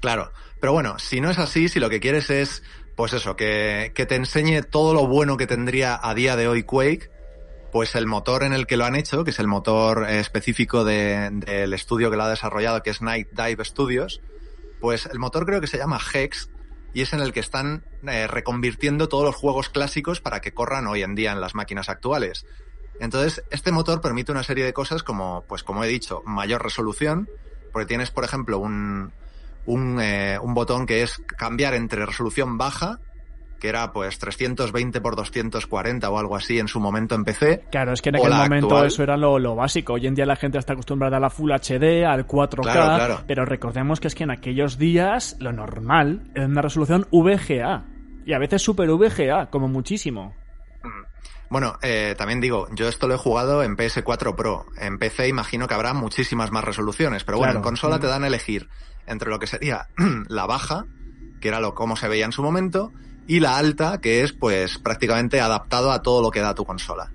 Claro, 0.00 0.32
pero 0.60 0.72
bueno, 0.72 0.98
si 0.98 1.20
no 1.20 1.30
es 1.30 1.38
así, 1.38 1.68
si 1.68 1.80
lo 1.80 1.88
que 1.90 2.00
quieres 2.00 2.30
es, 2.30 2.62
pues 2.96 3.12
eso, 3.12 3.36
que, 3.36 3.92
que 3.94 4.06
te 4.06 4.14
enseñe 4.14 4.62
todo 4.62 4.94
lo 4.94 5.06
bueno 5.06 5.36
que 5.36 5.46
tendría 5.46 5.98
a 6.02 6.14
día 6.14 6.36
de 6.36 6.48
hoy 6.48 6.62
Quake, 6.64 7.10
pues 7.72 7.94
el 7.94 8.06
motor 8.06 8.42
en 8.42 8.52
el 8.52 8.66
que 8.66 8.76
lo 8.76 8.84
han 8.84 8.94
hecho, 8.94 9.24
que 9.24 9.30
es 9.30 9.38
el 9.38 9.48
motor 9.48 10.06
eh, 10.08 10.18
específico 10.20 10.84
de- 10.84 11.28
del 11.32 11.74
estudio 11.74 12.10
que 12.10 12.16
lo 12.16 12.22
ha 12.24 12.30
desarrollado, 12.30 12.82
que 12.82 12.90
es 12.90 13.02
Night 13.02 13.28
Dive 13.32 13.64
Studios, 13.64 14.20
pues 14.86 15.06
el 15.06 15.18
motor 15.18 15.46
creo 15.46 15.60
que 15.60 15.66
se 15.66 15.78
llama 15.78 15.98
Hex 15.98 16.48
y 16.94 17.02
es 17.02 17.12
en 17.12 17.18
el 17.18 17.32
que 17.32 17.40
están 17.40 17.82
eh, 18.06 18.28
reconvirtiendo 18.28 19.08
todos 19.08 19.24
los 19.24 19.34
juegos 19.34 19.68
clásicos 19.68 20.20
para 20.20 20.40
que 20.40 20.54
corran 20.54 20.86
hoy 20.86 21.02
en 21.02 21.16
día 21.16 21.32
en 21.32 21.40
las 21.40 21.56
máquinas 21.56 21.88
actuales. 21.88 22.46
Entonces, 23.00 23.42
este 23.50 23.72
motor 23.72 24.00
permite 24.00 24.30
una 24.30 24.44
serie 24.44 24.64
de 24.64 24.72
cosas 24.72 25.02
como, 25.02 25.44
pues 25.48 25.64
como 25.64 25.82
he 25.82 25.88
dicho, 25.88 26.22
mayor 26.24 26.62
resolución, 26.62 27.28
porque 27.72 27.86
tienes, 27.86 28.12
por 28.12 28.22
ejemplo, 28.22 28.60
un, 28.60 29.12
un, 29.64 30.00
eh, 30.00 30.38
un 30.40 30.54
botón 30.54 30.86
que 30.86 31.02
es 31.02 31.18
cambiar 31.36 31.74
entre 31.74 32.06
resolución 32.06 32.56
baja, 32.56 33.00
que 33.60 33.68
era 33.68 33.92
pues 33.92 34.18
320 34.18 35.00
por 35.00 35.16
240 35.16 36.08
o 36.10 36.18
algo 36.18 36.36
así 36.36 36.58
en 36.58 36.68
su 36.68 36.78
momento 36.80 37.14
en 37.14 37.24
PC. 37.24 37.64
Claro, 37.70 37.92
es 37.92 38.02
que 38.02 38.10
en 38.10 38.16
aquel 38.16 38.32
momento 38.34 38.66
actual. 38.66 38.86
eso 38.86 39.02
era 39.02 39.16
lo, 39.16 39.38
lo 39.38 39.54
básico. 39.54 39.94
Hoy 39.94 40.06
en 40.06 40.14
día 40.14 40.26
la 40.26 40.36
gente 40.36 40.58
está 40.58 40.74
acostumbrada 40.74 41.16
a 41.16 41.20
la 41.20 41.30
Full 41.30 41.50
HD, 41.52 42.04
al 42.04 42.26
4K, 42.26 42.62
Claro, 42.62 42.96
claro. 42.96 43.20
pero 43.26 43.44
recordemos 43.44 44.00
que 44.00 44.08
es 44.08 44.14
que 44.14 44.24
en 44.24 44.30
aquellos 44.30 44.78
días 44.78 45.36
lo 45.40 45.52
normal 45.52 46.30
era 46.34 46.46
una 46.46 46.62
resolución 46.62 47.06
VGA. 47.10 47.84
Y 48.26 48.32
a 48.32 48.38
veces 48.38 48.60
Super 48.62 48.90
VGA, 48.90 49.50
como 49.50 49.68
muchísimo. 49.68 50.34
Bueno, 51.48 51.78
eh, 51.80 52.16
también 52.18 52.40
digo, 52.40 52.66
yo 52.72 52.88
esto 52.88 53.06
lo 53.06 53.14
he 53.14 53.18
jugado 53.18 53.62
en 53.62 53.76
PS4 53.76 54.34
Pro. 54.34 54.66
En 54.78 54.98
PC 54.98 55.28
imagino 55.28 55.68
que 55.68 55.74
habrá 55.74 55.94
muchísimas 55.94 56.50
más 56.50 56.64
resoluciones, 56.64 57.22
pero 57.22 57.38
bueno, 57.38 57.52
Claro. 57.52 57.60
en 57.60 57.70
consola 57.70 57.98
Mm. 57.98 58.00
te 58.00 58.06
dan 58.08 58.24
a 58.24 58.26
elegir 58.26 58.68
entre 59.06 59.30
lo 59.30 59.38
que 59.38 59.46
sería 59.46 59.86
la 60.28 60.46
baja, 60.46 60.86
que 61.40 61.46
era 61.48 61.60
lo 61.60 61.74
como 61.74 61.94
se 61.96 62.08
veía 62.08 62.24
en 62.24 62.32
su 62.32 62.42
momento, 62.42 62.90
y 63.26 63.40
la 63.40 63.58
alta, 63.58 64.00
que 64.00 64.22
es 64.22 64.32
pues 64.32 64.78
prácticamente 64.78 65.40
adaptado 65.40 65.90
a 65.90 66.02
todo 66.02 66.22
lo 66.22 66.30
que 66.30 66.40
da 66.40 66.54
tu 66.54 66.64
consola. 66.64 67.10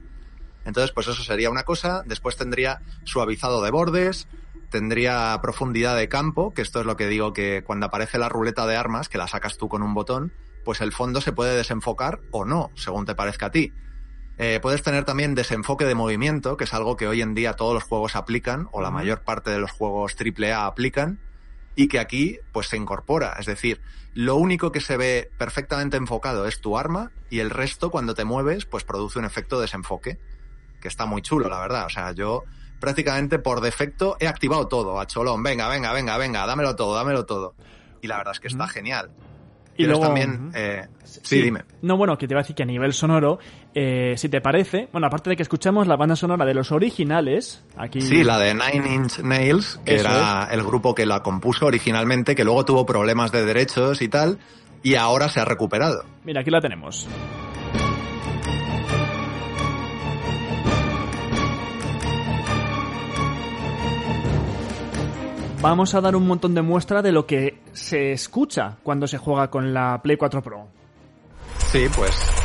Entonces, 0.65 0.91
pues 0.91 1.07
eso 1.07 1.23
sería 1.23 1.49
una 1.49 1.63
cosa. 1.63 2.03
Después 2.05 2.37
tendría 2.37 2.81
suavizado 3.03 3.63
de 3.63 3.71
bordes, 3.71 4.27
tendría 4.69 5.37
profundidad 5.41 5.95
de 5.95 6.09
campo, 6.09 6.53
que 6.53 6.61
esto 6.61 6.79
es 6.79 6.85
lo 6.85 6.97
que 6.97 7.07
digo 7.07 7.33
que 7.33 7.63
cuando 7.63 7.87
aparece 7.87 8.17
la 8.17 8.29
ruleta 8.29 8.67
de 8.67 8.75
armas, 8.75 9.09
que 9.09 9.17
la 9.17 9.27
sacas 9.27 9.57
tú 9.57 9.67
con 9.67 9.83
un 9.83 9.93
botón, 9.93 10.31
pues 10.63 10.81
el 10.81 10.91
fondo 10.91 11.21
se 11.21 11.31
puede 11.31 11.55
desenfocar 11.55 12.19
o 12.31 12.45
no, 12.45 12.71
según 12.75 13.05
te 13.05 13.15
parezca 13.15 13.47
a 13.47 13.51
ti. 13.51 13.73
Eh, 14.37 14.59
puedes 14.61 14.81
tener 14.81 15.03
también 15.03 15.35
desenfoque 15.35 15.85
de 15.85 15.93
movimiento, 15.93 16.57
que 16.57 16.63
es 16.63 16.73
algo 16.73 16.97
que 16.97 17.07
hoy 17.07 17.21
en 17.21 17.33
día 17.33 17.53
todos 17.53 17.73
los 17.73 17.83
juegos 17.83 18.15
aplican, 18.15 18.69
o 18.71 18.81
la 18.81 18.91
mayor 18.91 19.21
parte 19.21 19.51
de 19.51 19.59
los 19.59 19.71
juegos 19.71 20.15
AAA 20.15 20.65
aplican, 20.65 21.19
y 21.75 21.87
que 21.87 21.99
aquí 21.99 22.39
pues 22.51 22.67
se 22.67 22.77
incorpora. 22.77 23.35
Es 23.39 23.45
decir, 23.45 23.81
lo 24.13 24.35
único 24.35 24.71
que 24.71 24.81
se 24.81 24.97
ve 24.97 25.31
perfectamente 25.37 25.97
enfocado 25.97 26.45
es 26.45 26.59
tu 26.59 26.77
arma, 26.77 27.11
y 27.29 27.39
el 27.39 27.49
resto 27.49 27.91
cuando 27.91 28.13
te 28.13 28.25
mueves 28.25 28.65
pues 28.65 28.83
produce 28.83 29.19
un 29.19 29.25
efecto 29.25 29.57
de 29.57 29.63
desenfoque, 29.63 30.19
que 30.81 30.87
está 30.87 31.05
muy 31.05 31.21
chulo, 31.21 31.47
la 31.49 31.59
verdad. 31.59 31.85
O 31.85 31.89
sea, 31.89 32.11
yo 32.11 32.43
prácticamente 32.79 33.39
por 33.39 33.61
defecto 33.61 34.17
he 34.19 34.27
activado 34.27 34.67
todo, 34.67 34.99
a 34.99 35.07
cholón, 35.07 35.43
venga, 35.43 35.69
venga, 35.69 35.93
venga, 35.93 36.17
venga, 36.17 36.45
dámelo 36.45 36.75
todo, 36.75 36.95
dámelo 36.95 37.25
todo. 37.25 37.55
Y 38.01 38.07
la 38.07 38.17
verdad 38.17 38.33
es 38.33 38.39
que 38.39 38.47
está 38.47 38.67
genial. 38.67 39.11
Y 39.77 39.85
luego- 39.85 40.01
también... 40.03 40.51
eh, 40.53 40.85
sí, 41.03 41.41
dime. 41.41 41.61
No, 41.81 41.97
bueno, 41.97 42.17
que 42.17 42.27
te 42.27 42.33
iba 42.33 42.39
a 42.41 42.43
decir 42.43 42.55
que 42.55 42.63
a 42.63 42.65
nivel 42.65 42.93
sonoro, 42.93 43.39
eh, 43.73 44.13
si 44.17 44.29
te 44.29 44.41
parece, 44.41 44.89
bueno, 44.91 45.07
aparte 45.07 45.29
de 45.29 45.35
que 45.35 45.43
escuchamos 45.43 45.87
la 45.87 45.95
banda 45.95 46.15
sonora 46.15 46.45
de 46.45 46.53
los 46.53 46.71
originales, 46.71 47.63
aquí... 47.77 48.01
Sí, 48.01 48.23
la 48.23 48.37
de 48.37 48.53
Nine 48.53 48.93
Inch 48.93 49.19
Nails, 49.19 49.79
que 49.85 49.95
Eso 49.95 50.07
era 50.09 50.47
el 50.51 50.61
grupo 50.63 50.93
que 50.93 51.05
la 51.05 51.23
compuso 51.23 51.65
originalmente, 51.65 52.35
que 52.35 52.43
luego 52.43 52.65
tuvo 52.65 52.85
problemas 52.85 53.31
de 53.31 53.45
derechos 53.45 54.01
y 54.01 54.07
tal, 54.09 54.37
y 54.83 54.95
ahora 54.95 55.29
se 55.29 55.39
ha 55.39 55.45
recuperado. 55.45 56.03
Mira, 56.23 56.41
aquí 56.41 56.51
la 56.51 56.61
tenemos. 56.61 57.07
Vamos 65.61 65.93
a 65.93 66.01
dar 66.01 66.15
un 66.15 66.25
montón 66.25 66.55
de 66.55 66.63
muestra 66.63 67.03
de 67.03 67.11
lo 67.11 67.27
que 67.27 67.59
se 67.71 68.13
escucha 68.13 68.77
cuando 68.81 69.05
se 69.05 69.19
juega 69.19 69.51
con 69.51 69.75
la 69.75 70.01
Play 70.01 70.17
4 70.17 70.41
Pro. 70.41 70.67
Sí, 71.71 71.85
pues. 71.95 72.40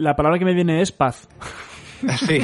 La 0.00 0.16
palabra 0.16 0.38
que 0.38 0.46
me 0.46 0.54
viene 0.54 0.80
es 0.80 0.92
paz. 0.92 1.28
Sí. 2.26 2.40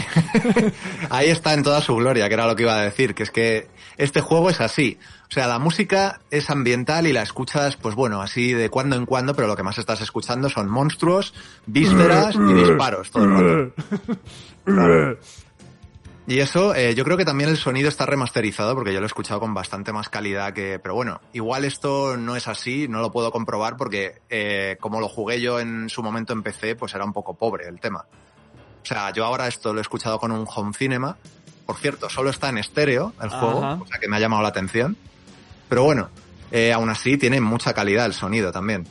Ahí 1.08 1.30
está 1.30 1.54
en 1.54 1.62
toda 1.62 1.80
su 1.80 1.96
gloria, 1.96 2.28
que 2.28 2.34
era 2.34 2.46
lo 2.46 2.54
que 2.54 2.64
iba 2.64 2.78
a 2.78 2.82
decir, 2.82 3.14
que 3.14 3.22
es 3.22 3.30
que 3.30 3.68
este 3.96 4.20
juego 4.20 4.50
es 4.50 4.60
así. 4.60 4.98
O 5.30 5.32
sea, 5.32 5.46
la 5.46 5.58
música 5.58 6.20
es 6.30 6.50
ambiental 6.50 7.06
y 7.06 7.14
la 7.14 7.22
escuchas, 7.22 7.78
pues 7.78 7.94
bueno, 7.94 8.20
así 8.20 8.52
de 8.52 8.68
cuando 8.68 8.96
en 8.96 9.06
cuando, 9.06 9.34
pero 9.34 9.48
lo 9.48 9.56
que 9.56 9.62
más 9.62 9.78
estás 9.78 10.02
escuchando 10.02 10.50
son 10.50 10.68
monstruos, 10.68 11.32
vísceras 11.64 12.34
y 12.34 12.52
disparos 12.52 13.10
todo 13.10 13.24
el 13.24 13.72
rato. 14.66 15.18
Y 16.28 16.40
eso, 16.40 16.74
eh, 16.74 16.94
yo 16.96 17.04
creo 17.04 17.16
que 17.16 17.24
también 17.24 17.50
el 17.50 17.56
sonido 17.56 17.88
está 17.88 18.04
remasterizado 18.04 18.74
porque 18.74 18.92
yo 18.92 18.98
lo 18.98 19.06
he 19.06 19.08
escuchado 19.08 19.38
con 19.38 19.54
bastante 19.54 19.92
más 19.92 20.08
calidad 20.08 20.52
que... 20.52 20.80
Pero 20.82 20.96
bueno, 20.96 21.20
igual 21.32 21.64
esto 21.64 22.16
no 22.16 22.34
es 22.34 22.48
así, 22.48 22.88
no 22.88 23.00
lo 23.00 23.12
puedo 23.12 23.30
comprobar 23.30 23.76
porque 23.76 24.20
eh, 24.28 24.76
como 24.80 25.00
lo 25.00 25.08
jugué 25.08 25.40
yo 25.40 25.60
en 25.60 25.88
su 25.88 26.02
momento 26.02 26.32
en 26.32 26.42
PC, 26.42 26.74
pues 26.74 26.94
era 26.94 27.04
un 27.04 27.12
poco 27.12 27.34
pobre 27.34 27.68
el 27.68 27.78
tema. 27.78 28.06
O 28.82 28.86
sea, 28.86 29.12
yo 29.12 29.24
ahora 29.24 29.46
esto 29.46 29.72
lo 29.72 29.78
he 29.78 29.82
escuchado 29.82 30.18
con 30.18 30.32
un 30.32 30.46
home 30.52 30.72
cinema. 30.74 31.16
Por 31.64 31.76
cierto, 31.76 32.08
solo 32.08 32.30
está 32.30 32.48
en 32.48 32.58
estéreo 32.58 33.12
el 33.22 33.28
juego, 33.28 33.58
o 33.82 33.86
sea 33.86 33.98
que 34.00 34.08
me 34.08 34.16
ha 34.16 34.20
llamado 34.20 34.42
la 34.42 34.48
atención. 34.48 34.96
Pero 35.68 35.84
bueno, 35.84 36.08
eh, 36.50 36.72
aún 36.72 36.88
así 36.90 37.18
tiene 37.18 37.40
mucha 37.40 37.72
calidad 37.72 38.06
el 38.06 38.14
sonido 38.14 38.50
también. 38.50 38.84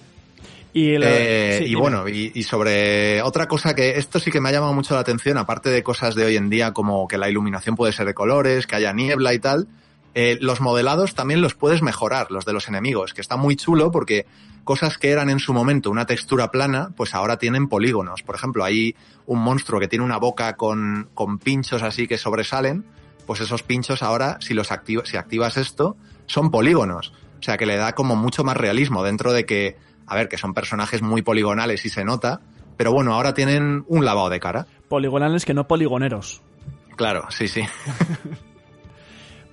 Y, 0.77 0.97
Eh, 1.01 1.55
sí, 1.59 1.63
y 1.63 1.67
dime. 1.69 1.81
bueno, 1.81 2.09
y, 2.09 2.31
y 2.35 2.43
sobre 2.43 3.21
otra 3.21 3.47
cosa 3.47 3.73
que 3.73 3.97
esto 3.97 4.19
sí 4.19 4.29
que 4.29 4.41
me 4.41 4.49
ha 4.49 4.51
llamado 4.51 4.73
mucho 4.73 4.93
la 4.93 4.99
atención, 4.99 5.37
aparte 5.37 5.69
de 5.69 5.83
cosas 5.83 6.15
de 6.15 6.25
hoy 6.25 6.35
en 6.35 6.49
día 6.49 6.73
como 6.73 7.07
que 7.07 7.17
la 7.17 7.29
iluminación 7.29 7.77
puede 7.77 7.93
ser 7.93 8.05
de 8.07 8.13
colores, 8.13 8.67
que 8.67 8.75
haya 8.75 8.91
niebla 8.91 9.33
y 9.33 9.39
tal, 9.39 9.67
eh, 10.15 10.37
los 10.41 10.59
modelados 10.59 11.15
también 11.15 11.39
los 11.41 11.55
puedes 11.55 11.81
mejorar, 11.81 12.29
los 12.29 12.43
de 12.43 12.51
los 12.51 12.67
enemigos, 12.67 13.13
que 13.13 13.21
está 13.21 13.37
muy 13.37 13.55
chulo 13.55 13.89
porque 13.89 14.25
cosas 14.65 14.97
que 14.97 15.11
eran 15.11 15.29
en 15.29 15.39
su 15.39 15.53
momento 15.53 15.89
una 15.91 16.05
textura 16.05 16.51
plana, 16.51 16.89
pues 16.97 17.13
ahora 17.15 17.37
tienen 17.37 17.69
polígonos. 17.69 18.21
Por 18.23 18.35
ejemplo, 18.35 18.63
hay 18.65 18.95
un 19.27 19.39
monstruo 19.39 19.79
que 19.79 19.87
tiene 19.87 20.03
una 20.03 20.17
boca 20.17 20.57
con, 20.57 21.07
con 21.13 21.37
pinchos 21.39 21.83
así 21.83 22.05
que 22.07 22.17
sobresalen, 22.17 22.83
pues 23.25 23.39
esos 23.39 23.63
pinchos 23.63 24.03
ahora, 24.03 24.39
si 24.41 24.53
los 24.53 24.71
activa- 24.71 25.05
si 25.05 25.15
activas 25.15 25.55
esto, 25.55 25.95
son 26.25 26.51
polígonos. 26.51 27.13
O 27.39 27.43
sea 27.43 27.57
que 27.57 27.65
le 27.65 27.77
da 27.77 27.93
como 27.95 28.15
mucho 28.17 28.43
más 28.43 28.57
realismo 28.57 29.03
dentro 29.03 29.31
de 29.31 29.45
que, 29.45 29.77
a 30.07 30.15
ver, 30.15 30.27
que 30.29 30.37
son 30.37 30.53
personajes 30.53 31.01
muy 31.01 31.21
poligonales 31.21 31.85
y 31.85 31.89
se 31.89 32.03
nota, 32.03 32.41
pero 32.77 32.91
bueno, 32.91 33.13
ahora 33.13 33.33
tienen 33.33 33.83
un 33.87 34.05
lavado 34.05 34.29
de 34.29 34.39
cara. 34.39 34.67
Poligonales 34.87 35.45
que 35.45 35.53
no 35.53 35.67
poligoneros. 35.67 36.41
Claro, 36.95 37.25
sí, 37.29 37.47
sí. 37.47 37.61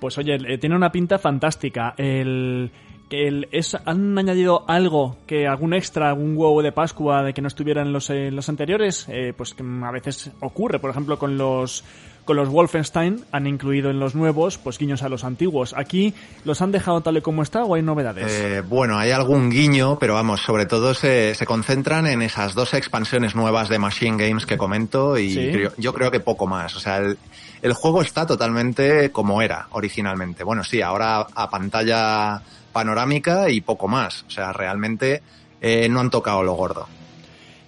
Pues 0.02 0.18
oye, 0.18 0.34
eh, 0.34 0.58
tiene 0.58 0.74
una 0.74 0.90
pinta 0.90 1.16
fantástica. 1.16 1.94
El, 1.96 2.72
que 3.12 3.28
el, 3.28 3.46
es, 3.52 3.76
¿Han 3.84 4.16
añadido 4.18 4.64
algo, 4.68 5.18
que 5.26 5.46
algún 5.46 5.74
extra, 5.74 6.08
algún 6.08 6.34
huevo 6.34 6.62
de 6.62 6.72
Pascua 6.72 7.22
de 7.22 7.34
que 7.34 7.42
no 7.42 7.48
estuviera 7.48 7.82
en 7.82 7.92
los, 7.92 8.08
eh, 8.08 8.30
los 8.30 8.48
anteriores? 8.48 9.04
Eh, 9.10 9.34
pues 9.36 9.52
que 9.52 9.62
a 9.62 9.90
veces 9.90 10.30
ocurre, 10.40 10.78
por 10.78 10.88
ejemplo, 10.88 11.18
con 11.18 11.36
los 11.36 11.84
con 12.24 12.36
los 12.36 12.48
Wolfenstein 12.48 13.24
han 13.32 13.46
incluido 13.48 13.90
en 13.90 13.98
los 13.98 14.14
nuevos 14.14 14.56
pues 14.56 14.78
guiños 14.78 15.02
a 15.02 15.08
los 15.10 15.24
antiguos. 15.24 15.74
Aquí 15.76 16.14
los 16.44 16.62
han 16.62 16.70
dejado 16.72 17.00
tal 17.02 17.16
y 17.18 17.20
como 17.20 17.42
está 17.42 17.64
o 17.64 17.74
hay 17.74 17.82
novedades. 17.82 18.30
Eh, 18.32 18.62
bueno, 18.66 18.96
hay 18.96 19.10
algún 19.10 19.50
guiño, 19.50 19.98
pero 19.98 20.14
vamos, 20.14 20.40
sobre 20.40 20.64
todo 20.64 20.94
se, 20.94 21.34
se 21.34 21.44
concentran 21.46 22.06
en 22.06 22.22
esas 22.22 22.54
dos 22.54 22.72
expansiones 22.74 23.34
nuevas 23.34 23.68
de 23.68 23.78
Machine 23.80 24.16
Games 24.24 24.46
que 24.46 24.56
comento 24.56 25.18
y 25.18 25.30
Sí. 25.32 25.50
creo- 25.52 25.72
yo 25.76 25.92
creo 25.92 26.10
que 26.12 26.20
poco 26.20 26.46
más. 26.46 26.76
O 26.76 26.80
sea, 26.80 26.98
el, 26.98 27.18
el 27.60 27.72
juego 27.74 28.00
está 28.00 28.24
totalmente 28.24 29.10
como 29.10 29.42
era 29.42 29.66
originalmente. 29.70 30.44
Bueno, 30.44 30.62
sí, 30.64 30.80
ahora 30.80 31.26
a 31.34 31.50
pantalla 31.50 32.40
panorámica 32.72 33.50
y 33.50 33.60
poco 33.60 33.86
más. 33.88 34.24
O 34.26 34.30
sea, 34.30 34.52
realmente 34.52 35.22
eh, 35.60 35.88
no 35.88 36.00
han 36.00 36.10
tocado 36.10 36.42
lo 36.42 36.54
gordo. 36.54 36.88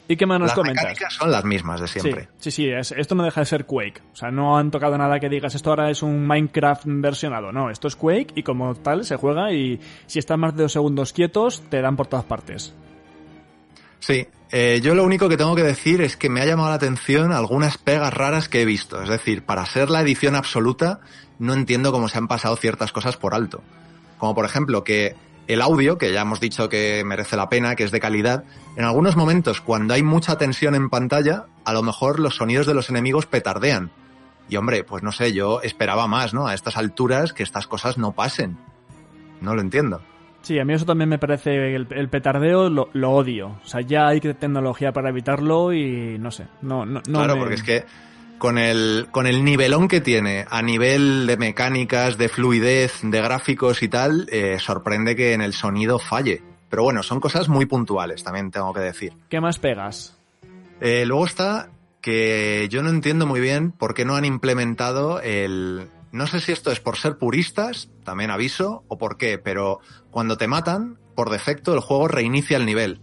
¿Y 0.06 0.16
qué 0.16 0.26
más 0.26 0.38
nos 0.38 0.48
Las 0.48 0.54
comentas? 0.56 0.82
mecánicas 0.84 1.14
son 1.14 1.30
las 1.30 1.44
mismas 1.44 1.80
de 1.80 1.88
siempre. 1.88 2.22
Sí, 2.38 2.50
sí, 2.50 2.50
sí, 2.50 2.68
es- 2.68 2.92
esto 2.92 3.14
no 3.14 3.22
deja 3.24 3.40
de 3.40 3.46
ser 3.46 3.64
Quake. 3.64 4.02
O 4.12 4.16
sea, 4.16 4.30
no 4.30 4.58
han 4.58 4.70
tocado 4.70 4.98
nada 4.98 5.18
que 5.18 5.30
digas 5.30 5.54
esto 5.54 5.70
ahora 5.70 5.90
es 5.90 6.02
un 6.02 6.26
Minecraft 6.26 6.82
versionado. 6.86 7.52
No, 7.52 7.70
esto 7.70 7.88
es 7.88 7.96
Quake 7.96 8.32
y 8.34 8.42
como 8.42 8.74
tal 8.74 9.04
se 9.06 9.16
juega 9.16 9.50
y 9.52 9.80
si 10.06 10.18
estás 10.18 10.36
más 10.36 10.54
de 10.54 10.64
dos 10.64 10.72
segundos 10.72 11.14
quietos 11.14 11.62
te 11.70 11.80
dan 11.80 11.96
por 11.96 12.06
todas 12.06 12.26
partes. 12.26 12.74
Sí, 14.00 14.26
eh, 14.50 14.80
yo 14.82 14.94
lo 14.94 15.04
único 15.04 15.30
que 15.30 15.38
tengo 15.38 15.54
que 15.56 15.62
decir 15.62 16.02
es 16.02 16.18
que 16.18 16.28
me 16.28 16.42
ha 16.42 16.44
llamado 16.44 16.68
la 16.68 16.74
atención 16.74 17.32
algunas 17.32 17.78
pegas 17.78 18.12
raras 18.12 18.50
que 18.50 18.60
he 18.60 18.64
visto. 18.66 19.00
Es 19.02 19.08
decir, 19.08 19.44
para 19.46 19.64
ser 19.64 19.88
la 19.88 20.02
edición 20.02 20.34
absoluta, 20.36 21.00
no 21.38 21.54
entiendo 21.54 21.90
cómo 21.92 22.08
se 22.10 22.18
han 22.18 22.28
pasado 22.28 22.56
ciertas 22.56 22.92
cosas 22.92 23.16
por 23.16 23.34
alto. 23.34 23.62
Como 24.18 24.34
por 24.34 24.44
ejemplo 24.44 24.84
que 24.84 25.14
el 25.46 25.60
audio, 25.60 25.98
que 25.98 26.12
ya 26.12 26.22
hemos 26.22 26.40
dicho 26.40 26.68
que 26.68 27.02
merece 27.04 27.36
la 27.36 27.48
pena, 27.48 27.76
que 27.76 27.84
es 27.84 27.90
de 27.90 28.00
calidad, 28.00 28.44
en 28.76 28.84
algunos 28.84 29.16
momentos 29.16 29.60
cuando 29.60 29.92
hay 29.94 30.02
mucha 30.02 30.38
tensión 30.38 30.74
en 30.74 30.88
pantalla, 30.88 31.44
a 31.64 31.72
lo 31.72 31.82
mejor 31.82 32.18
los 32.20 32.36
sonidos 32.36 32.66
de 32.66 32.74
los 32.74 32.88
enemigos 32.88 33.26
petardean. 33.26 33.90
Y 34.48 34.56
hombre, 34.56 34.84
pues 34.84 35.02
no 35.02 35.12
sé, 35.12 35.32
yo 35.32 35.60
esperaba 35.62 36.06
más, 36.06 36.32
¿no? 36.34 36.46
A 36.46 36.54
estas 36.54 36.76
alturas 36.76 37.32
que 37.32 37.42
estas 37.42 37.66
cosas 37.66 37.98
no 37.98 38.12
pasen. 38.12 38.56
No 39.40 39.54
lo 39.54 39.60
entiendo. 39.60 40.00
Sí, 40.42 40.58
a 40.58 40.64
mí 40.66 40.74
eso 40.74 40.84
también 40.84 41.08
me 41.08 41.18
parece 41.18 41.74
el, 41.74 41.86
el 41.90 42.08
petardeo 42.10 42.68
lo, 42.68 42.90
lo 42.92 43.10
odio. 43.12 43.56
O 43.64 43.66
sea, 43.66 43.80
ya 43.80 44.06
hay 44.08 44.20
tecnología 44.20 44.92
para 44.92 45.08
evitarlo 45.08 45.72
y 45.72 46.18
no 46.18 46.30
sé, 46.30 46.46
no 46.60 46.84
no 46.84 47.00
no 47.06 47.18
claro, 47.18 47.34
me- 47.34 47.40
porque 47.40 47.54
es 47.54 47.62
que 47.62 47.84
con 48.44 48.58
el, 48.58 49.08
con 49.10 49.26
el 49.26 49.42
nivelón 49.42 49.88
que 49.88 50.02
tiene 50.02 50.44
a 50.50 50.60
nivel 50.60 51.26
de 51.26 51.38
mecánicas, 51.38 52.18
de 52.18 52.28
fluidez, 52.28 53.00
de 53.02 53.22
gráficos 53.22 53.82
y 53.82 53.88
tal, 53.88 54.28
eh, 54.30 54.58
sorprende 54.58 55.16
que 55.16 55.32
en 55.32 55.40
el 55.40 55.54
sonido 55.54 55.98
falle. 55.98 56.42
Pero 56.68 56.82
bueno, 56.82 57.02
son 57.02 57.20
cosas 57.20 57.48
muy 57.48 57.64
puntuales, 57.64 58.22
también 58.22 58.50
tengo 58.50 58.74
que 58.74 58.80
decir. 58.80 59.14
¿Qué 59.30 59.40
más 59.40 59.58
pegas? 59.58 60.18
Eh, 60.82 61.06
luego 61.06 61.24
está 61.24 61.70
que 62.02 62.68
yo 62.70 62.82
no 62.82 62.90
entiendo 62.90 63.26
muy 63.26 63.40
bien 63.40 63.72
por 63.72 63.94
qué 63.94 64.04
no 64.04 64.14
han 64.14 64.26
implementado 64.26 65.22
el... 65.22 65.88
No 66.12 66.26
sé 66.26 66.40
si 66.40 66.52
esto 66.52 66.70
es 66.70 66.80
por 66.80 66.98
ser 66.98 67.16
puristas, 67.16 67.88
también 68.04 68.30
aviso, 68.30 68.84
o 68.88 68.98
por 68.98 69.16
qué, 69.16 69.38
pero 69.38 69.80
cuando 70.10 70.36
te 70.36 70.48
matan, 70.48 70.98
por 71.14 71.30
defecto 71.30 71.72
el 71.72 71.80
juego 71.80 72.08
reinicia 72.08 72.58
el 72.58 72.66
nivel. 72.66 73.00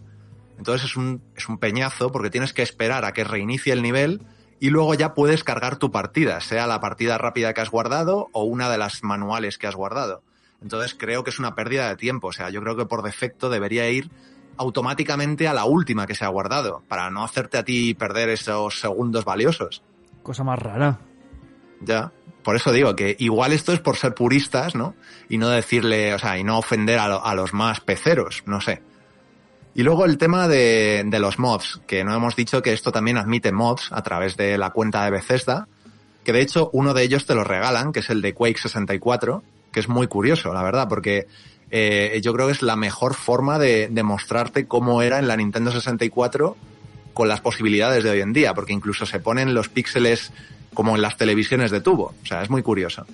Entonces 0.60 0.92
es 0.92 0.98
un, 0.98 1.24
es 1.36 1.50
un 1.50 1.58
peñazo 1.58 2.12
porque 2.12 2.30
tienes 2.30 2.54
que 2.54 2.62
esperar 2.62 3.06
a 3.06 3.14
que 3.14 3.24
reinicie 3.24 3.74
el 3.74 3.82
nivel 3.82 4.22
y 4.62 4.70
luego 4.70 4.94
ya 4.94 5.14
puedes 5.14 5.44
cargar 5.44 5.76
tu 5.76 5.92
partida, 5.92 6.40
sea 6.40 6.68
la 6.68 6.80
partida 6.80 7.18
rápida 7.18 7.54
que 7.54 7.60
has 7.62 7.70
guardado 7.72 8.30
o 8.32 8.44
una 8.44 8.70
de 8.70 8.78
las 8.78 9.04
manuales 9.04 9.58
que 9.58 9.68
has 9.68 9.76
guardado. 9.76 10.22
Entonces 10.62 10.96
creo 10.98 11.24
que 11.26 11.32
es 11.32 11.40
una 11.40 11.56
pérdida 11.56 11.90
de 11.90 11.96
tiempo, 11.98 12.28
o 12.28 12.32
sea, 12.32 12.50
yo 12.52 12.62
creo 12.62 12.78
que 12.78 12.86
por 12.86 13.02
defecto 13.02 13.50
debería 13.50 13.90
ir 13.90 14.10
automáticamente 14.58 15.48
a 15.48 15.54
la 15.54 15.66
última 15.66 16.06
que 16.06 16.14
se 16.16 16.24
ha 16.24 16.30
guardado, 16.30 16.84
para 16.88 17.10
no 17.10 17.24
hacerte 17.24 17.58
a 17.58 17.66
ti 17.66 17.94
perder 17.96 18.30
esos 18.30 18.80
segundos 18.80 19.26
valiosos. 19.26 19.82
Cosa 20.24 20.44
más 20.44 20.60
rara. 20.60 21.00
Ya. 21.82 22.12
Por 22.44 22.56
eso 22.56 22.72
digo 22.72 22.96
que 22.96 23.16
igual 23.20 23.54
esto 23.54 23.74
es 23.74 23.80
por 23.80 23.98
ser 23.98 24.14
puristas, 24.16 24.76
¿no? 24.76 24.96
Y 25.30 25.38
no 25.38 25.50
decirle, 25.50 26.14
o 26.14 26.20
sea, 26.20 26.38
y 26.38 26.44
no 26.44 26.58
ofender 26.60 27.00
a, 27.00 27.08
lo- 27.08 27.26
a 27.26 27.34
los 27.36 27.54
más 27.54 27.80
peceros, 27.82 28.44
no 28.46 28.62
sé. 28.62 28.82
Y 29.74 29.84
luego 29.84 30.06
el 30.06 30.18
tema 30.18 30.48
de, 30.48 31.04
de 31.06 31.20
los 31.20 31.40
mods, 31.40 31.82
que 31.88 32.04
no 32.04 32.14
hemos 32.14 32.36
dicho 32.36 32.62
que 32.62 32.74
esto 32.74 32.92
también 32.92 33.18
admite 33.18 33.52
mods 33.52 33.90
a 33.92 34.02
través 34.04 34.36
de 34.36 34.58
la 34.58 34.72
cuenta 34.72 35.06
de 35.06 35.12
Bethesda, 35.12 35.68
que 36.24 36.34
de 36.34 36.42
hecho 36.42 36.70
uno 36.74 36.94
de 36.94 37.04
ellos 37.04 37.26
te 37.26 37.36
lo 37.36 37.44
regalan, 37.44 37.94
que 37.94 38.00
es 38.00 38.10
el 38.10 38.22
de 38.22 38.34
Quake 38.34 38.60
64, 38.60 39.44
que 39.72 39.80
es 39.80 39.88
muy 39.88 40.08
curioso, 40.08 40.54
la 40.54 40.62
verdad, 40.62 40.88
porque 40.90 41.28
eh, 41.72 42.20
yo 42.22 42.34
creo 42.34 42.48
que 42.48 42.54
es 42.54 42.62
la 42.62 42.76
mejor 42.76 43.14
forma 43.14 43.58
de, 43.58 43.88
de 43.90 44.04
mostrarte 44.04 44.68
cómo 44.68 45.02
era 45.02 45.20
en 45.20 45.28
la 45.28 45.38
Nintendo 45.38 45.72
64 45.72 46.58
con 47.14 47.28
las 47.28 47.42
posibilidades 47.42 48.04
de 48.04 48.10
hoy 48.10 48.22
en 48.22 48.34
día, 48.34 48.54
porque 48.54 48.74
incluso 48.74 49.06
se 49.06 49.20
ponen 49.20 49.54
los 49.54 49.70
píxeles 49.70 50.32
como 50.74 50.96
en 50.96 51.02
las 51.02 51.18
televisiones 51.18 51.72
de 51.72 51.82
tubo, 51.82 52.14
o 52.22 52.26
sea, 52.26 52.42
es 52.42 52.50
muy 52.50 52.62
curioso. 52.62 53.06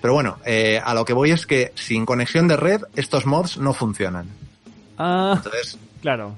Pero 0.00 0.14
bueno, 0.14 0.38
eh, 0.44 0.80
a 0.84 0.94
lo 0.94 1.04
que 1.04 1.12
voy 1.12 1.30
es 1.30 1.46
que 1.46 1.72
sin 1.74 2.04
conexión 2.04 2.48
de 2.48 2.56
red 2.56 2.82
estos 2.96 3.24
mods 3.24 3.58
no 3.58 3.72
funcionan. 3.72 4.26
Ah, 4.98 5.34
Entonces, 5.36 5.78
claro. 6.02 6.36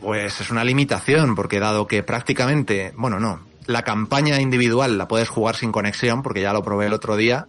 pues 0.00 0.40
es 0.40 0.50
una 0.50 0.62
limitación, 0.62 1.34
porque 1.34 1.58
dado 1.58 1.88
que 1.88 2.04
prácticamente, 2.04 2.92
bueno, 2.96 3.18
no, 3.18 3.40
la 3.66 3.82
campaña 3.82 4.40
individual 4.40 4.96
la 4.96 5.08
puedes 5.08 5.28
jugar 5.28 5.56
sin 5.56 5.72
conexión, 5.72 6.22
porque 6.22 6.42
ya 6.42 6.52
lo 6.52 6.62
probé 6.62 6.86
el 6.86 6.92
otro 6.92 7.16
día, 7.16 7.46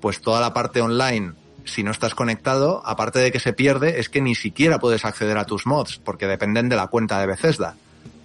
pues 0.00 0.22
toda 0.22 0.40
la 0.40 0.54
parte 0.54 0.80
online, 0.80 1.32
si 1.64 1.82
no 1.82 1.90
estás 1.90 2.14
conectado, 2.14 2.82
aparte 2.86 3.18
de 3.18 3.30
que 3.30 3.40
se 3.40 3.52
pierde, 3.52 4.00
es 4.00 4.08
que 4.08 4.22
ni 4.22 4.34
siquiera 4.34 4.78
puedes 4.78 5.04
acceder 5.04 5.36
a 5.36 5.44
tus 5.44 5.66
mods, 5.66 5.98
porque 5.98 6.26
dependen 6.26 6.70
de 6.70 6.76
la 6.76 6.86
cuenta 6.86 7.20
de 7.20 7.26
Bethesda. 7.26 7.76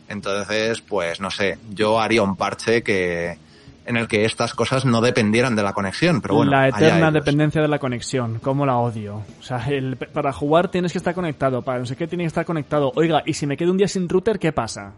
Entonces, 0.08 0.82
pues 0.82 1.20
no 1.20 1.32
sé, 1.32 1.58
yo 1.72 2.00
haría 2.00 2.22
un 2.24 2.36
parche 2.36 2.84
que 2.84 3.38
en 3.86 3.98
el 3.98 4.08
que 4.08 4.26
estas 4.26 4.54
cosas 4.54 4.86
no 4.86 5.02
dependieran 5.02 5.56
de 5.56 5.64
la 5.64 5.74
conexión, 5.74 6.22
pero 6.22 6.36
bueno, 6.36 6.52
la 6.52 6.68
eterna 6.70 7.12
dependencia 7.12 7.62
de 7.62 7.68
la 7.68 7.80
conexión, 7.80 8.40
cómo 8.42 8.66
la 8.66 8.78
odio. 8.78 9.24
O 9.40 9.44
sea, 9.44 9.66
el- 9.70 9.96
para 9.98 10.34
jugar 10.34 10.70
tienes 10.70 10.92
que 10.92 10.98
estar 10.98 11.14
conectado, 11.14 11.62
para 11.62 11.80
no 11.80 11.86
sé 11.86 11.96
qué 11.96 12.08
tienes 12.08 12.26
que 12.26 12.28
estar 12.30 12.46
conectado. 12.46 12.92
Oiga, 12.96 13.24
y 13.26 13.34
si 13.34 13.46
me 13.48 13.58
quedo 13.58 13.72
un 13.72 13.78
día 13.78 13.88
sin 13.88 14.10
router, 14.10 14.40
¿qué 14.40 14.52
pasa? 14.52 14.94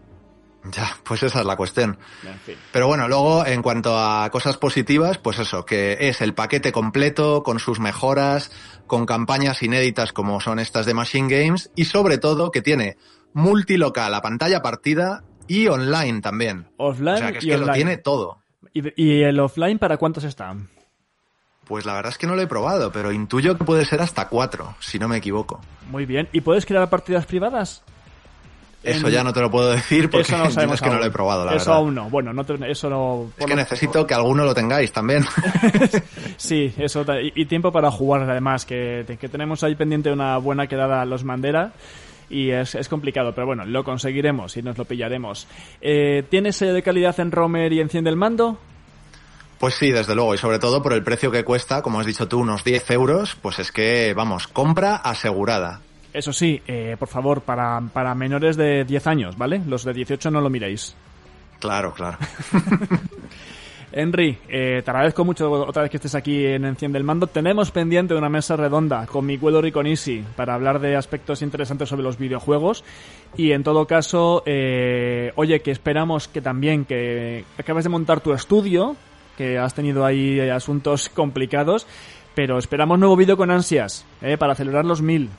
Ya, 0.72 0.88
pues 1.04 1.22
esa 1.22 1.38
es 1.40 1.46
la 1.46 1.56
cuestión. 1.56 1.96
En 2.26 2.38
fin. 2.40 2.56
Pero 2.72 2.88
bueno, 2.88 3.06
luego 3.08 3.46
en 3.46 3.62
cuanto 3.62 3.96
a 3.96 4.28
cosas 4.30 4.56
positivas, 4.56 5.16
pues 5.18 5.38
eso, 5.38 5.64
que 5.64 5.96
es 6.00 6.20
el 6.20 6.34
paquete 6.34 6.72
completo 6.72 7.42
con 7.44 7.58
sus 7.60 7.78
mejoras, 7.78 8.50
con 8.86 9.06
campañas 9.06 9.62
inéditas 9.62 10.12
como 10.12 10.40
son 10.40 10.58
estas 10.58 10.84
de 10.84 10.94
Machine 10.94 11.28
Games 11.44 11.70
y 11.76 11.84
sobre 11.84 12.18
todo 12.18 12.50
que 12.50 12.60
tiene 12.60 12.96
multilocal 13.34 14.12
a 14.12 14.20
pantalla 14.20 14.60
partida 14.60 15.22
y 15.46 15.68
online 15.68 16.20
también. 16.20 16.66
Offline 16.76 17.14
O 17.14 17.18
sea, 17.18 17.32
que 17.32 17.38
es 17.38 17.44
y 17.44 17.48
que 17.48 17.56
lo 17.56 17.62
online. 17.62 17.76
tiene 17.76 17.96
todo. 17.96 18.42
¿Y, 18.74 19.02
y 19.02 19.22
el 19.22 19.38
offline 19.40 19.78
para 19.78 19.96
cuántos 19.96 20.24
está? 20.24 20.54
Pues 21.66 21.84
la 21.84 21.92
verdad 21.94 22.12
es 22.12 22.18
que 22.18 22.26
no 22.26 22.34
lo 22.34 22.42
he 22.42 22.46
probado, 22.46 22.90
pero 22.92 23.12
intuyo 23.12 23.56
que 23.58 23.64
puede 23.64 23.84
ser 23.84 24.00
hasta 24.00 24.28
cuatro, 24.28 24.74
si 24.80 24.98
no 24.98 25.06
me 25.08 25.18
equivoco. 25.18 25.60
Muy 25.90 26.06
bien. 26.06 26.28
¿Y 26.32 26.40
puedes 26.40 26.64
crear 26.64 26.88
partidas 26.88 27.26
privadas? 27.26 27.82
Eso 28.82 29.08
En- 29.08 29.12
ya 29.12 29.24
no 29.24 29.32
te 29.32 29.40
lo 29.40 29.50
puedo 29.50 29.70
decir 29.72 30.08
porque 30.08 30.22
Eso 30.22 30.38
no 30.38 30.50
sabemos 30.50 30.80
que 30.80 30.88
no 30.88 30.98
lo 30.98 31.04
he 31.04 31.10
probado, 31.10 31.44
la 31.44 31.50
Eso 31.56 31.66
verdad. 31.66 31.76
aún 31.76 31.94
no. 31.94 32.08
Bueno, 32.08 32.32
no 32.32 32.44
te- 32.44 32.70
eso 32.70 32.88
no... 32.88 33.30
Es 33.36 33.44
que 33.44 33.54
necesito 33.56 34.06
que 34.06 34.14
alguno 34.14 34.44
lo 34.44 34.54
tengáis 34.54 34.92
también. 34.92 35.24
Sí, 36.36 36.72
eso 36.78 37.04
y, 37.20 37.44
tiempo 37.46 37.72
para 37.72 37.90
jugar 37.90 38.22
además, 38.30 38.64
que, 38.64 39.04
que 39.20 39.28
tenemos 39.28 39.62
ahí 39.64 39.74
pendiente 39.74 40.10
una 40.12 40.38
buena 40.38 40.66
quedada 40.68 41.02
a 41.02 41.04
los 41.04 41.24
Mandera 41.24 41.72
y 42.30 42.50
es, 42.50 42.74
es 42.74 42.88
complicado, 42.88 43.34
pero 43.34 43.46
bueno, 43.46 43.64
lo 43.64 43.84
conseguiremos 43.84 44.56
y 44.56 44.62
nos 44.62 44.78
lo 44.78 44.84
pillaremos. 44.84 45.46
Eh, 45.80 46.24
¿Tienes 46.28 46.60
eh, 46.62 46.72
de 46.72 46.82
calidad 46.82 47.18
en 47.20 47.32
romer 47.32 47.72
y 47.72 47.80
enciende 47.80 48.10
el 48.10 48.16
mando? 48.16 48.58
Pues 49.58 49.74
sí, 49.74 49.90
desde 49.90 50.14
luego, 50.14 50.34
y 50.34 50.38
sobre 50.38 50.58
todo 50.58 50.82
por 50.82 50.92
el 50.92 51.02
precio 51.02 51.32
que 51.32 51.44
cuesta, 51.44 51.82
como 51.82 51.98
has 51.98 52.06
dicho 52.06 52.28
tú, 52.28 52.38
unos 52.38 52.62
10 52.62 52.90
euros, 52.92 53.36
pues 53.40 53.58
es 53.58 53.72
que, 53.72 54.14
vamos, 54.14 54.46
compra 54.46 54.96
asegurada. 54.96 55.80
Eso 56.12 56.32
sí, 56.32 56.62
eh, 56.66 56.96
por 56.98 57.08
favor, 57.08 57.42
para, 57.42 57.80
para 57.92 58.14
menores 58.14 58.56
de 58.56 58.84
10 58.84 59.06
años, 59.08 59.36
¿vale? 59.36 59.60
Los 59.66 59.84
de 59.84 59.92
18 59.92 60.30
no 60.30 60.40
lo 60.40 60.48
miréis. 60.48 60.94
Claro, 61.58 61.92
claro. 61.92 62.18
Henry, 63.92 64.38
eh, 64.48 64.82
te 64.84 64.90
agradezco 64.90 65.24
mucho 65.24 65.50
otra 65.50 65.82
vez 65.82 65.90
que 65.90 65.96
estés 65.96 66.14
aquí 66.14 66.44
en 66.44 66.64
Enciende 66.64 66.98
el 66.98 67.04
Mando. 67.04 67.26
Tenemos 67.26 67.70
pendiente 67.70 68.14
una 68.14 68.28
mesa 68.28 68.56
redonda 68.56 69.06
con 69.06 69.28
con 69.72 69.86
Easy 69.86 70.24
para 70.36 70.54
hablar 70.54 70.80
de 70.80 70.96
aspectos 70.96 71.42
interesantes 71.42 71.88
sobre 71.88 72.02
los 72.02 72.18
videojuegos. 72.18 72.84
Y 73.36 73.52
en 73.52 73.62
todo 73.62 73.86
caso, 73.86 74.42
eh, 74.46 75.32
oye, 75.36 75.60
que 75.60 75.70
esperamos 75.70 76.28
que 76.28 76.40
también 76.40 76.84
que 76.84 77.44
acabes 77.58 77.84
de 77.84 77.90
montar 77.90 78.20
tu 78.20 78.32
estudio 78.32 78.96
que 79.38 79.56
has 79.56 79.72
tenido 79.72 80.04
ahí 80.04 80.40
eh, 80.40 80.50
asuntos 80.50 81.08
complicados, 81.08 81.86
pero 82.34 82.58
esperamos 82.58 82.98
nuevo 82.98 83.14
vídeo 83.14 83.36
con 83.36 83.52
ansias, 83.52 84.04
¿eh? 84.20 84.36
para 84.36 84.56
celebrar 84.56 84.84
los 84.84 85.00
mil. 85.00 85.30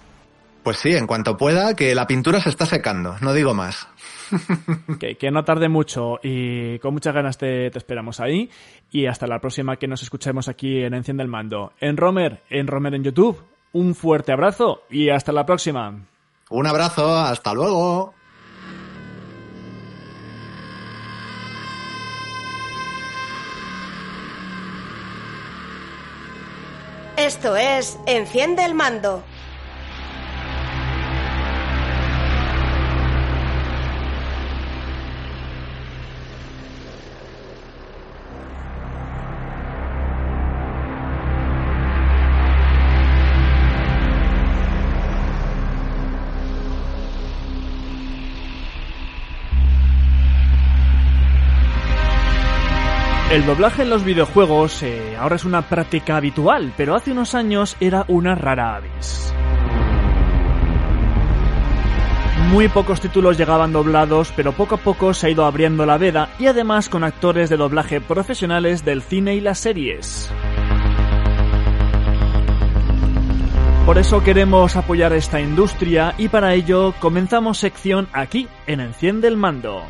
Pues 0.63 0.77
sí, 0.77 0.95
en 0.95 1.05
cuanto 1.05 1.35
pueda, 1.35 1.75
que 1.75 1.93
la 1.93 2.07
pintura 2.07 2.39
se 2.41 2.49
está 2.49 2.65
secando, 2.65 3.17
no 3.19 3.33
digo 3.33 3.53
más. 3.53 3.87
que, 4.99 5.15
que, 5.15 5.31
no 5.31 5.43
tarde 5.43 5.69
mucho 5.69 6.19
y 6.23 6.79
con 6.79 6.93
muchas 6.93 7.13
ganas 7.13 7.37
te, 7.37 7.69
te, 7.69 7.77
esperamos 7.77 8.19
ahí. 8.19 8.49
Y 8.91 9.05
hasta 9.05 9.27
la 9.27 9.39
próxima 9.39 9.77
que 9.77 9.87
nos 9.87 10.03
escuchemos 10.03 10.47
aquí 10.47 10.83
en 10.83 10.93
Enciende 10.93 11.23
el 11.23 11.29
Mando. 11.29 11.73
En 11.79 11.97
Romer, 11.97 12.41
en 12.49 12.67
Romer 12.67 12.95
en 12.95 13.03
YouTube. 13.03 13.43
Un 13.71 13.93
fuerte 13.95 14.31
abrazo 14.31 14.83
y 14.89 15.09
hasta 15.09 15.31
la 15.31 15.45
próxima. 15.45 15.95
Un 16.49 16.65
abrazo, 16.65 17.17
hasta 17.17 17.53
luego. 17.53 18.13
Esto 27.19 27.57
es 27.57 27.99
Enciende 28.07 28.63
el 28.63 28.73
Mando. 28.73 29.21
El 53.31 53.45
doblaje 53.45 53.83
en 53.83 53.91
los 53.91 54.03
videojuegos 54.03 54.81
eh, 54.81 55.15
ahora 55.15 55.35
es 55.35 55.45
una 55.45 55.61
práctica 55.61 56.17
habitual, 56.17 56.73
pero 56.75 56.95
hace 56.95 57.11
unos 57.11 57.35
años 57.35 57.77
era 57.79 58.03
una 58.07 58.33
rara 58.33 58.75
avis. 58.75 59.31
Muy 62.49 62.67
pocos 62.69 62.99
títulos 62.99 63.37
llegaban 63.37 63.71
doblados, 63.71 64.33
pero 64.35 64.53
poco 64.53 64.75
a 64.75 64.77
poco 64.79 65.13
se 65.13 65.27
ha 65.27 65.29
ido 65.29 65.45
abriendo 65.45 65.85
la 65.85 65.99
veda 65.99 66.29
y 66.39 66.47
además 66.47 66.89
con 66.89 67.03
actores 67.03 67.51
de 67.51 67.57
doblaje 67.57 68.01
profesionales 68.01 68.83
del 68.83 69.03
cine 69.03 69.35
y 69.35 69.41
las 69.41 69.59
series. 69.59 70.31
Por 73.85 73.99
eso 73.99 74.23
queremos 74.23 74.75
apoyar 74.75 75.13
esta 75.13 75.39
industria 75.39 76.15
y 76.17 76.29
para 76.29 76.55
ello 76.55 76.95
comenzamos 76.99 77.59
sección 77.59 78.07
aquí 78.11 78.47
en 78.65 78.79
Enciende 78.79 79.27
el 79.27 79.37
Mando. 79.37 79.83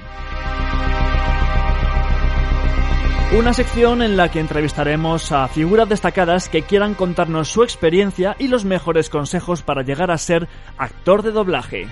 Una 3.37 3.53
sección 3.53 4.01
en 4.01 4.17
la 4.17 4.31
que 4.31 4.39
entrevistaremos 4.39 5.31
a 5.31 5.47
figuras 5.47 5.87
destacadas 5.87 6.49
que 6.49 6.63
quieran 6.63 6.95
contarnos 6.95 7.47
su 7.47 7.61
experiencia 7.61 8.35
y 8.39 8.47
los 8.47 8.65
mejores 8.65 9.11
consejos 9.11 9.61
para 9.61 9.83
llegar 9.83 10.09
a 10.09 10.17
ser 10.17 10.47
actor 10.79 11.21
de 11.21 11.29
doblaje. 11.29 11.87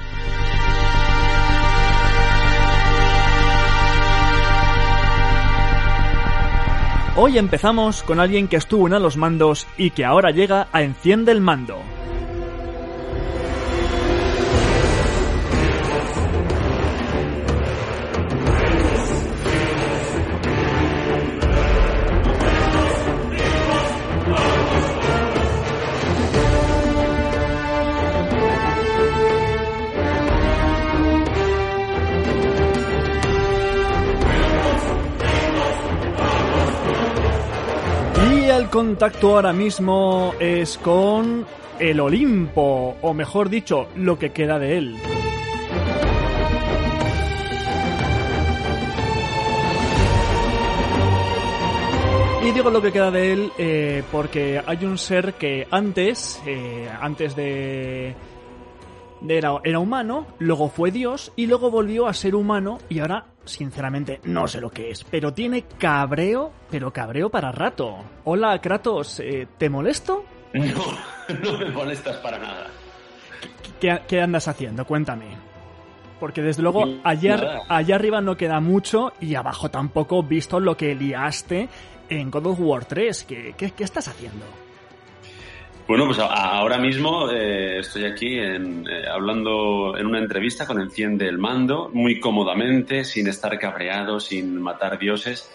Hoy 7.16 7.38
empezamos 7.38 8.02
con 8.02 8.20
alguien 8.20 8.48
que 8.48 8.56
estuvo 8.56 8.88
en 8.88 8.96
a 8.96 9.00
los 9.00 9.16
mandos 9.16 9.68
y 9.78 9.92
que 9.92 10.06
ahora 10.06 10.32
llega 10.32 10.70
a 10.72 10.82
Enciende 10.82 11.32
el 11.32 11.42
Mando. 11.42 11.84
El 38.58 38.70
contacto 38.70 39.36
ahora 39.36 39.54
mismo 39.54 40.34
es 40.40 40.80
con 40.80 41.46
el 41.78 42.00
Olimpo, 42.00 42.96
o 43.04 43.14
mejor 43.14 43.50
dicho, 43.50 43.88
lo 43.96 44.18
que 44.18 44.32
queda 44.32 44.58
de 44.58 44.78
él. 44.80 44.98
Y 52.44 52.52
digo 52.52 52.72
lo 52.72 52.82
que 52.82 52.92
queda 52.92 53.12
de 53.12 53.34
él 53.34 53.52
eh, 53.60 54.04
porque 54.12 54.60
hay 54.66 54.86
un 54.86 54.98
ser 54.98 55.36
que 55.36 55.68
antes, 55.70 56.42
eh, 56.48 56.90
antes 57.00 57.36
de, 57.36 58.16
de 59.22 59.38
era, 59.38 59.60
era 59.64 59.78
humano, 59.78 60.26
luego 60.40 60.70
fue 60.70 60.90
Dios 60.90 61.32
y 61.36 61.46
luego 61.46 61.70
volvió 61.70 62.08
a 62.08 62.14
ser 62.16 62.34
humano 62.34 62.80
y 62.90 63.00
ahora 63.00 63.26
sinceramente 63.48 64.20
no 64.24 64.48
sé 64.48 64.62
lo 64.62 64.70
que 64.70 64.92
es, 64.92 65.04
pero 65.04 65.34
tiene 65.34 65.64
cabreo, 65.64 66.52
pero 66.70 66.92
cabreo 66.92 67.30
para 67.30 67.52
rato. 67.52 67.98
Hola 68.26 68.60
Kratos, 68.62 69.20
eh, 69.20 69.48
¿te 69.58 69.70
molesto? 69.70 70.24
No, 70.54 71.52
no 71.52 71.58
me 71.58 71.70
molestas 71.72 72.18
para 72.18 72.40
nada. 72.40 72.68
¿Qué, 73.82 74.00
qué 74.08 74.22
andas 74.22 74.48
haciendo? 74.48 74.86
Cuéntame. 74.86 75.26
Porque 76.20 76.42
desde 76.42 76.64
luego 76.64 76.86
allá, 77.04 77.62
allá 77.68 77.96
arriba 77.96 78.22
no 78.22 78.38
queda 78.38 78.60
mucho 78.60 79.14
y 79.20 79.36
abajo 79.36 79.70
tampoco, 79.70 80.24
visto 80.24 80.60
lo 80.60 80.76
que 80.76 80.96
liaste 80.96 81.70
en 82.10 82.32
God 82.32 82.48
of 82.48 82.60
War 82.60 82.86
3. 82.86 83.24
¿Qué, 83.26 83.56
qué, 83.58 83.72
qué 83.72 83.84
estás 83.84 84.08
haciendo? 84.08 84.46
Bueno, 85.88 86.06
pues 86.06 86.20
ahora 86.20 86.78
mismo 86.80 87.32
eh, 87.32 87.80
estoy 87.80 88.04
aquí 88.04 88.38
en, 88.38 88.86
eh, 88.90 89.08
hablando 89.10 89.96
en 89.98 90.06
una 90.06 90.20
entrevista 90.20 90.68
con 90.68 90.82
Enciende 90.82 91.30
el 91.30 91.38
Mando, 91.38 91.90
muy 91.94 92.20
cómodamente, 92.20 93.06
sin 93.06 93.28
estar 93.28 93.58
cabreado, 93.58 94.20
sin 94.20 94.62
matar 94.62 95.00
dioses 95.00 95.50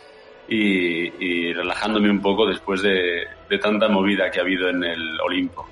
y, 0.48 1.52
relajándome 1.52 2.10
un 2.10 2.22
poco 2.22 2.46
después 2.46 2.80
de, 2.80 3.26
de, 3.48 3.58
tanta 3.58 3.88
movida 3.88 4.30
que 4.30 4.38
ha 4.38 4.42
habido 4.42 4.70
en 4.70 4.82
el 4.82 5.20
Olimpo. 5.20 5.68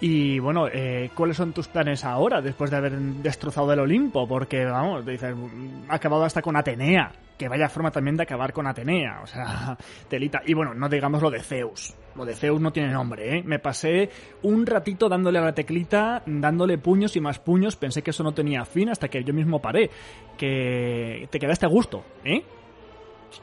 Y 0.00 0.38
bueno, 0.40 0.68
eh, 0.68 1.10
¿cuáles 1.14 1.38
son 1.38 1.52
tus 1.52 1.68
planes 1.68 2.04
ahora 2.04 2.42
después 2.42 2.70
de 2.70 2.76
haber 2.76 2.98
destrozado 2.98 3.72
el 3.72 3.80
Olimpo? 3.80 4.28
Porque, 4.28 4.64
vamos, 4.66 5.06
dices, 5.06 5.34
ha 5.88 5.94
acabado 5.94 6.24
hasta 6.24 6.42
con 6.42 6.56
Atenea. 6.56 7.12
Que 7.38 7.48
vaya 7.48 7.68
forma 7.68 7.90
también 7.90 8.16
de 8.16 8.22
acabar 8.22 8.52
con 8.52 8.66
Atenea. 8.66 9.20
O 9.22 9.26
sea, 9.26 9.76
telita. 10.08 10.42
Y 10.46 10.54
bueno, 10.54 10.74
no 10.74 10.88
digamos 10.88 11.22
lo 11.22 11.30
de 11.30 11.40
Zeus. 11.40 11.94
Lo 12.14 12.24
de 12.24 12.34
Zeus 12.34 12.60
no 12.60 12.72
tiene 12.72 12.92
nombre, 12.92 13.38
¿eh? 13.38 13.42
Me 13.44 13.58
pasé 13.58 14.10
un 14.42 14.66
ratito 14.66 15.08
dándole 15.08 15.38
a 15.38 15.42
la 15.42 15.54
teclita, 15.54 16.22
dándole 16.26 16.78
puños 16.78 17.16
y 17.16 17.20
más 17.20 17.38
puños. 17.38 17.76
Pensé 17.76 18.02
que 18.02 18.10
eso 18.10 18.22
no 18.22 18.32
tenía 18.32 18.64
fin 18.64 18.90
hasta 18.90 19.08
que 19.08 19.24
yo 19.24 19.32
mismo 19.34 19.60
paré. 19.60 19.90
Que 20.36 21.26
te 21.30 21.38
quedaste 21.38 21.66
a 21.66 21.70
gusto, 21.70 22.04
¿eh? 22.24 22.42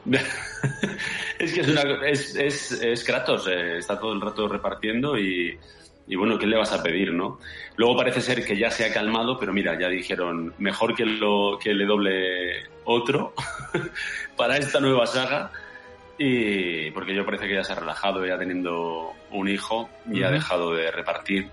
es 1.38 1.52
que 1.52 1.60
es, 1.60 1.68
una, 1.68 1.82
es, 2.06 2.34
es, 2.36 2.72
es 2.72 3.04
Kratos. 3.04 3.46
Eh, 3.48 3.78
está 3.78 3.98
todo 3.98 4.12
el 4.12 4.20
rato 4.20 4.48
repartiendo 4.48 5.16
y 5.16 5.56
y 6.06 6.16
bueno, 6.16 6.38
¿qué 6.38 6.46
le 6.46 6.58
vas 6.58 6.72
a 6.72 6.82
pedir, 6.82 7.12
no? 7.12 7.38
Luego 7.76 7.96
parece 7.96 8.20
ser 8.20 8.44
que 8.44 8.56
ya 8.56 8.70
se 8.70 8.84
ha 8.84 8.92
calmado, 8.92 9.38
pero 9.38 9.52
mira, 9.52 9.78
ya 9.78 9.88
dijeron, 9.88 10.52
mejor 10.58 10.94
que, 10.94 11.06
lo, 11.06 11.58
que 11.58 11.72
le 11.72 11.86
doble 11.86 12.64
otro 12.84 13.32
para 14.36 14.56
esta 14.58 14.80
nueva 14.80 15.06
saga. 15.06 15.50
Y 16.16 16.90
porque 16.92 17.14
yo 17.14 17.24
parece 17.24 17.48
que 17.48 17.54
ya 17.54 17.64
se 17.64 17.72
ha 17.72 17.76
relajado, 17.76 18.24
ya 18.24 18.38
teniendo 18.38 19.12
un 19.32 19.48
hijo 19.48 19.88
y 20.06 20.20
uh 20.20 20.22
-huh. 20.22 20.26
ha 20.26 20.30
dejado 20.30 20.72
de 20.72 20.90
repartir 20.92 21.48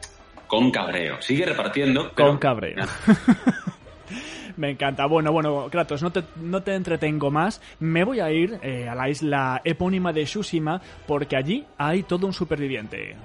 con 0.45 0.70
cabreo. 0.70 1.20
Sigue 1.22 1.45
repartiendo. 1.45 2.12
Pero... 2.14 2.30
Con 2.30 2.38
cabreo. 2.38 2.86
Me 4.58 4.72
encanta. 4.72 5.06
Bueno, 5.06 5.32
bueno, 5.32 5.70
Kratos, 5.72 6.04
no 6.04 6.12
te, 6.12 6.24
no 6.36 6.62
te 6.62 6.76
entretengo 6.76 7.32
más. 7.32 7.62
Me 7.80 8.04
voy 8.04 8.20
a 8.20 8.32
ir 8.32 8.60
eh, 8.62 8.88
a 8.88 8.93
la 8.93 9.10
isla 9.10 9.62
epónima 9.64 10.14
de 10.14 10.26
Tsushima 10.26 10.82
porque 11.08 11.36
allí 11.38 11.66
hay 11.78 12.04
todo 12.04 12.28
un 12.28 12.34
superviviente. 12.34 13.16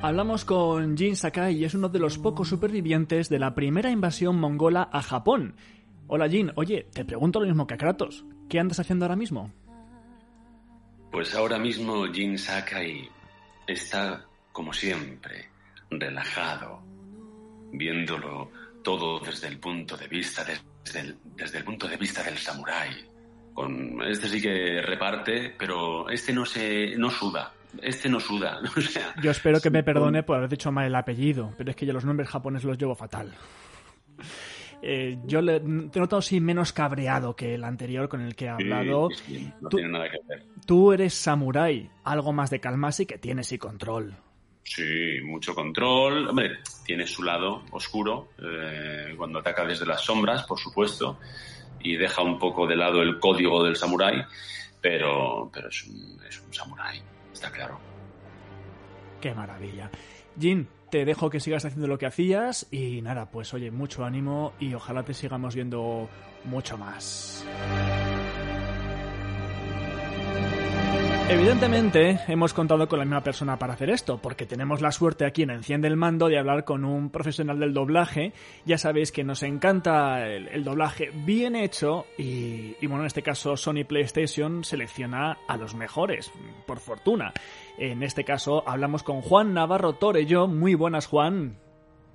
Hablamos 0.00 0.44
con 0.44 0.96
Jin 0.96 1.16
Sakai 1.16 1.56
y 1.56 1.64
es 1.64 1.74
uno 1.74 1.88
de 1.88 1.98
los 1.98 2.18
pocos 2.18 2.48
supervivientes 2.48 3.28
de 3.28 3.40
la 3.40 3.54
primera 3.54 3.90
invasión 3.90 4.38
mongola 4.38 4.88
a 4.92 5.02
Japón. 5.02 5.56
Hola 6.06 6.28
Jin, 6.28 6.52
oye, 6.54 6.86
te 6.92 7.04
pregunto 7.04 7.40
lo 7.40 7.46
mismo 7.46 7.66
que 7.66 7.74
a 7.74 7.78
Kratos. 7.78 8.24
¿Qué 8.48 8.60
andas 8.60 8.78
haciendo 8.78 9.04
ahora 9.04 9.16
mismo? 9.16 9.52
Pues 11.10 11.34
ahora 11.34 11.58
mismo 11.58 12.06
Jin 12.06 12.38
Sakai 12.38 13.08
está, 13.66 14.24
como 14.52 14.72
siempre, 14.72 15.48
relajado, 15.90 16.80
viéndolo 17.72 18.50
todo 18.84 19.18
desde 19.18 19.48
el 19.48 19.58
punto 19.58 19.96
de 19.96 20.06
vista 20.06 20.44
de, 20.44 20.58
desde, 20.84 21.00
el, 21.00 21.18
desde 21.36 21.58
el 21.58 21.64
punto 21.64 21.88
de 21.88 21.96
vista 21.96 22.22
del 22.22 22.38
samurái, 22.38 23.04
con 23.58 24.00
este 24.06 24.28
sí 24.28 24.40
que 24.40 24.80
reparte, 24.82 25.54
pero 25.58 26.08
este 26.08 26.32
no 26.32 26.44
se 26.44 26.94
no 26.96 27.10
suda. 27.10 27.52
Este 27.82 28.08
no 28.08 28.20
suda. 28.20 28.60
O 28.76 28.80
sea, 28.80 29.14
Yo 29.22 29.30
espero 29.30 29.60
que 29.60 29.68
me 29.70 29.82
perdone 29.82 30.22
por 30.22 30.36
haber 30.36 30.48
dicho 30.48 30.70
mal 30.72 30.86
el 30.86 30.94
apellido, 30.94 31.52
pero 31.58 31.70
es 31.70 31.76
que 31.76 31.84
yo 31.86 31.92
los 31.92 32.04
nombres 32.04 32.28
japoneses 32.28 32.64
los 32.66 32.78
llevo 32.78 32.94
fatal. 32.94 33.34
Eh, 34.80 35.18
yo 35.24 35.42
le, 35.42 35.58
te 35.58 35.98
he 35.98 36.00
notado 36.00 36.22
sí 36.22 36.40
menos 36.40 36.72
cabreado 36.72 37.34
que 37.34 37.54
el 37.56 37.64
anterior 37.64 38.08
con 38.08 38.20
el 38.20 38.36
que 38.36 38.44
he 38.44 38.48
hablado. 38.48 39.08
sí, 39.10 39.22
sí, 39.38 39.52
no 39.60 39.68
Tú- 39.68 39.76
tiene 39.78 39.92
nada 39.92 40.08
que 40.08 40.18
ver. 40.28 40.44
Tú 40.66 40.92
eres 40.92 41.14
samurái, 41.14 41.90
algo 42.04 42.32
más 42.32 42.50
de 42.50 42.60
calma 42.60 42.92
sí 42.92 43.04
que 43.06 43.18
tienes 43.18 43.50
y 43.52 43.58
control. 43.58 44.14
Sí, 44.62 45.20
mucho 45.24 45.54
control. 45.54 46.28
Hombre, 46.28 46.58
tiene 46.84 47.06
su 47.06 47.22
lado 47.24 47.64
oscuro 47.72 48.28
eh, 48.38 49.14
cuando 49.16 49.38
ataca 49.40 49.64
desde 49.64 49.84
las 49.86 50.02
sombras, 50.02 50.44
por 50.44 50.58
supuesto, 50.60 51.18
y 51.80 51.96
deja 51.96 52.22
un 52.22 52.38
poco 52.38 52.66
de 52.66 52.76
lado 52.76 53.02
el 53.02 53.18
código 53.18 53.64
del 53.64 53.76
samurái, 53.76 54.22
pero, 54.80 55.50
pero 55.52 55.68
es 55.68 55.84
un, 55.84 56.18
es 56.28 56.40
un 56.40 56.52
samurái, 56.52 57.02
está 57.32 57.50
claro. 57.50 57.78
Qué 59.20 59.34
maravilla. 59.34 59.90
Jin, 60.38 60.68
te 60.90 61.04
dejo 61.04 61.30
que 61.30 61.40
sigas 61.40 61.64
haciendo 61.64 61.88
lo 61.88 61.98
que 61.98 62.06
hacías 62.06 62.66
y 62.70 63.02
nada, 63.02 63.26
pues 63.30 63.52
oye, 63.54 63.70
mucho 63.70 64.04
ánimo 64.04 64.52
y 64.60 64.74
ojalá 64.74 65.02
te 65.02 65.14
sigamos 65.14 65.54
viendo 65.54 66.08
mucho 66.44 66.78
más. 66.78 67.44
Evidentemente, 71.30 72.20
hemos 72.26 72.54
contado 72.54 72.88
con 72.88 72.98
la 72.98 73.04
misma 73.04 73.22
persona 73.22 73.58
para 73.58 73.74
hacer 73.74 73.90
esto, 73.90 74.16
porque 74.16 74.46
tenemos 74.46 74.80
la 74.80 74.90
suerte 74.90 75.26
aquí 75.26 75.42
en 75.42 75.50
Enciende 75.50 75.86
el 75.86 75.96
Mando 75.96 76.26
de 76.26 76.38
hablar 76.38 76.64
con 76.64 76.86
un 76.86 77.10
profesional 77.10 77.58
del 77.58 77.74
doblaje. 77.74 78.32
Ya 78.64 78.78
sabéis 78.78 79.12
que 79.12 79.24
nos 79.24 79.42
encanta 79.42 80.26
el, 80.26 80.64
doblaje 80.64 81.10
bien 81.12 81.54
hecho 81.54 82.06
y, 82.16 82.76
y, 82.80 82.86
bueno, 82.86 83.02
en 83.02 83.08
este 83.08 83.22
caso 83.22 83.58
Sony 83.58 83.84
PlayStation 83.86 84.64
selecciona 84.64 85.36
a 85.46 85.58
los 85.58 85.74
mejores, 85.74 86.32
por 86.66 86.80
fortuna. 86.80 87.34
En 87.76 88.02
este 88.02 88.24
caso 88.24 88.66
hablamos 88.66 89.02
con 89.02 89.20
Juan 89.20 89.52
Navarro 89.52 89.92
Torello. 89.92 90.46
Muy 90.46 90.74
buenas, 90.74 91.06
Juan. 91.06 91.58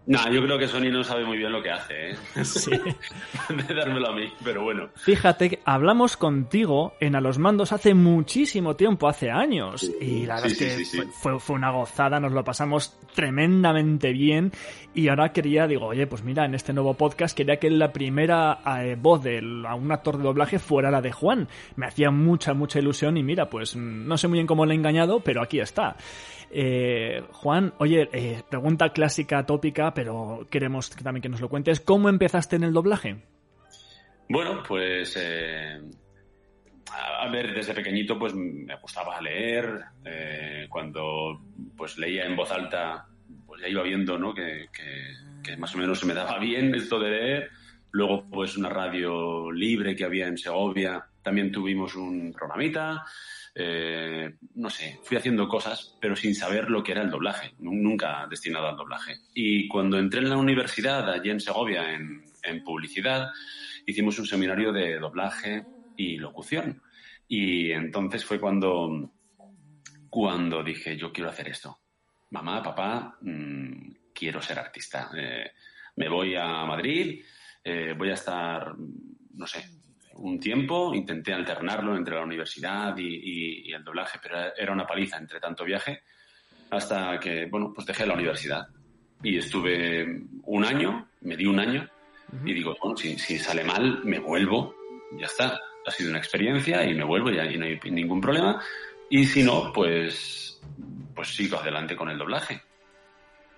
Nah, 0.06 0.30
yo 0.30 0.42
creo 0.44 0.58
que 0.60 0.68
Sony 0.68 0.92
no 0.92 1.02
sabe 1.04 1.24
muy 1.26 1.38
bien 1.38 1.52
lo 1.52 1.64
que 1.64 1.72
hace, 1.72 2.10
¿eh? 2.12 2.16
Sí. 2.44 2.72
de 3.50 3.74
dármelo 3.74 4.10
a 4.10 4.16
mí, 4.16 4.32
pero 4.44 4.64
bueno. 4.64 4.90
Fíjate, 4.96 5.50
que 5.50 5.60
hablamos 5.64 6.18
contigo 6.18 6.94
en 7.00 7.16
A 7.16 7.22
los 7.22 7.40
Mandos 7.40 7.72
hace 7.72 7.94
muchísimo 7.94 8.76
tiempo, 8.76 9.08
hace 9.08 9.32
años. 9.32 9.90
Y 10.02 10.26
la 10.26 10.36
verdad 10.42 10.50
Sí, 10.50 10.66
es 10.66 10.92
que. 10.92 11.04
Fue, 11.08 11.40
fue 11.40 11.56
una 11.56 11.72
gozada, 11.72 12.20
nos 12.20 12.34
lo 12.34 12.44
pasamos 12.44 12.98
tremendamente 13.16 14.12
bien. 14.12 14.52
Y 14.94 15.08
ahora 15.08 15.32
quería, 15.32 15.68
digo, 15.68 15.88
oye, 15.88 16.06
pues 16.06 16.22
mira, 16.24 16.46
en 16.46 16.54
este 16.54 16.74
nuevo 16.74 16.94
podcast 16.96 17.36
quería 17.36 17.58
que 17.58 17.70
la 17.70 17.92
primera 17.94 18.60
eh, 18.82 18.96
voz 19.00 19.24
de 19.24 19.42
la- 19.42 19.74
un 19.76 19.92
actor 19.92 20.18
de 20.18 20.24
doblaje 20.24 20.60
fuera 20.60 20.92
la 20.92 21.02
de 21.02 21.12
Juan. 21.14 21.48
Me 21.78 21.88
hacía 21.88 22.12
mucha, 22.12 22.54
mucha 22.54 22.80
ilusión 22.80 23.16
y 23.18 23.24
mira, 23.24 23.50
pues 23.50 23.76
mm, 23.76 24.06
no 24.08 24.18
sé 24.18 24.28
muy 24.28 24.38
bien 24.38 24.48
cómo 24.48 24.66
le 24.66 24.74
he 24.74 24.78
engañado, 24.78 25.22
pero 25.22 25.42
aquí 25.42 25.60
está. 25.60 25.96
Eh, 26.56 27.24
Juan, 27.32 27.74
oye, 27.80 28.08
eh, 28.14 28.44
pregunta 28.48 28.90
clásica, 28.94 29.44
tópica, 29.44 29.92
pero 29.94 30.48
queremos 30.52 30.92
que 30.92 31.04
también 31.04 31.24
que 31.24 31.30
nos 31.30 31.42
lo 31.42 31.50
cuentes. 31.50 31.80
¿Cómo 31.80 32.10
empezaste 32.10 32.58
en 32.58 32.64
el 32.64 32.74
doblaje? 32.74 33.24
Bueno, 34.30 34.62
pues 34.68 35.18
eh, 35.20 35.82
a 36.92 37.28
ver, 37.30 37.56
desde 37.56 37.74
pequeñito 37.74 38.20
pues 38.20 38.36
me 38.36 38.76
gustaba 38.76 39.20
leer. 39.20 39.82
eh, 40.06 40.68
cuando 40.70 41.42
pues 41.76 41.98
leía 41.98 42.26
en 42.26 42.36
voz 42.36 42.52
alta, 42.52 43.08
pues 43.48 43.62
ya 43.62 43.68
iba 43.68 43.82
viendo, 43.82 44.20
¿no? 44.20 44.34
Que 44.34 44.68
más 45.58 45.74
o 45.74 45.80
menos 45.80 46.00
se 46.00 46.06
me 46.06 46.14
daba 46.14 46.38
bien 46.38 46.76
esto 46.76 47.00
de 47.00 47.10
leer. 47.10 47.50
Luego, 47.92 48.26
pues 48.30 48.58
una 48.58 48.70
radio 48.70 49.52
libre 49.52 49.96
que 49.96 50.04
había 50.04 50.28
en 50.28 50.38
Segovia. 50.38 51.04
También 51.22 51.52
tuvimos 51.52 51.96
un 51.96 52.32
programita. 52.32 53.04
Eh, 53.56 54.34
no 54.56 54.70
sé, 54.70 55.00
fui 55.04 55.16
haciendo 55.18 55.48
cosas, 55.48 55.96
pero 56.02 56.16
sin 56.16 56.34
saber 56.34 56.70
lo 56.72 56.82
que 56.84 56.92
era 56.94 57.02
el 57.04 57.10
doblaje. 57.12 57.54
Nu- 57.60 57.74
Nunca 57.74 58.26
destinado 58.30 58.68
al 58.68 58.78
doblaje. 58.78 59.18
Y 59.34 59.68
cuando 59.68 60.00
entré 60.00 60.22
en 60.22 60.30
la 60.30 60.38
universidad, 60.38 61.10
allí 61.10 61.30
en 61.30 61.40
Segovia, 61.40 61.94
en, 61.94 62.24
en 62.44 62.64
publicidad, 62.64 63.30
hicimos 63.86 64.18
un 64.20 64.26
seminario 64.26 64.72
de 64.72 64.98
doblaje 65.00 65.66
y 65.96 66.18
locución. 66.18 66.82
Y 67.28 67.72
entonces 67.72 68.26
fue 68.26 68.40
cuando, 68.40 69.12
cuando 70.10 70.64
dije, 70.64 70.98
yo 70.98 71.12
quiero 71.12 71.30
hacer 71.30 71.50
esto. 71.50 71.80
Mamá, 72.32 72.62
papá, 72.64 73.18
mm, 73.22 73.92
quiero 74.14 74.42
ser 74.42 74.60
artista. 74.60 75.10
Eh, 75.16 75.52
me 75.96 76.10
voy 76.10 76.36
a 76.36 76.66
Madrid, 76.66 77.24
eh, 77.64 77.94
voy 77.98 78.10
a 78.10 78.14
estar, 78.16 78.74
no 79.36 79.48
sé, 79.48 79.64
un 80.16 80.40
tiempo. 80.40 80.94
Intenté 80.94 81.34
alternarlo 81.34 81.96
entre 81.96 82.16
la 82.16 82.24
universidad 82.24 82.96
y, 82.98 83.08
y- 83.08 83.70
y 83.70 83.74
el 83.74 83.84
doblaje, 83.84 84.20
pero 84.22 84.38
era 84.56 84.72
una 84.72 84.86
paliza 84.88 85.18
entre 85.18 85.40
tanto 85.40 85.64
viaje 85.64 86.04
hasta 86.70 87.20
que, 87.20 87.46
bueno, 87.46 87.72
pues 87.74 87.86
dejé 87.88 88.06
la 88.06 88.14
universidad. 88.16 88.68
Y 89.22 89.38
estuve 89.38 90.22
un 90.44 90.66
año, 90.66 91.08
me 91.22 91.38
di 91.38 91.46
un 91.46 91.60
año, 91.60 91.88
y 92.46 92.54
digo, 92.54 92.76
bueno, 92.82 92.98
si, 92.98 93.18
si 93.20 93.38
sale 93.38 93.64
mal, 93.64 94.02
me 94.04 94.20
vuelvo, 94.20 94.76
ya 95.20 95.28
está. 95.28 95.60
Ha 95.86 95.92
sido 95.92 96.10
una 96.10 96.18
experiencia 96.20 96.84
y 96.84 96.94
me 96.96 97.04
vuelvo 97.04 97.30
y, 97.30 97.38
y 97.40 97.58
no 97.58 97.66
hay 97.66 97.80
ningún 97.92 98.20
problema. 98.22 98.62
Y 99.10 99.26
si 99.26 99.44
no, 99.44 99.72
pues, 99.72 100.60
pues 101.14 101.28
sigo 101.36 101.58
adelante 101.58 101.96
con 101.96 102.10
el 102.10 102.18
doblaje. 102.18 102.62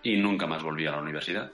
Y 0.04 0.18
nunca 0.18 0.46
más 0.46 0.62
volví 0.62 0.86
a 0.86 0.92
la 0.92 1.00
universidad. 1.02 1.52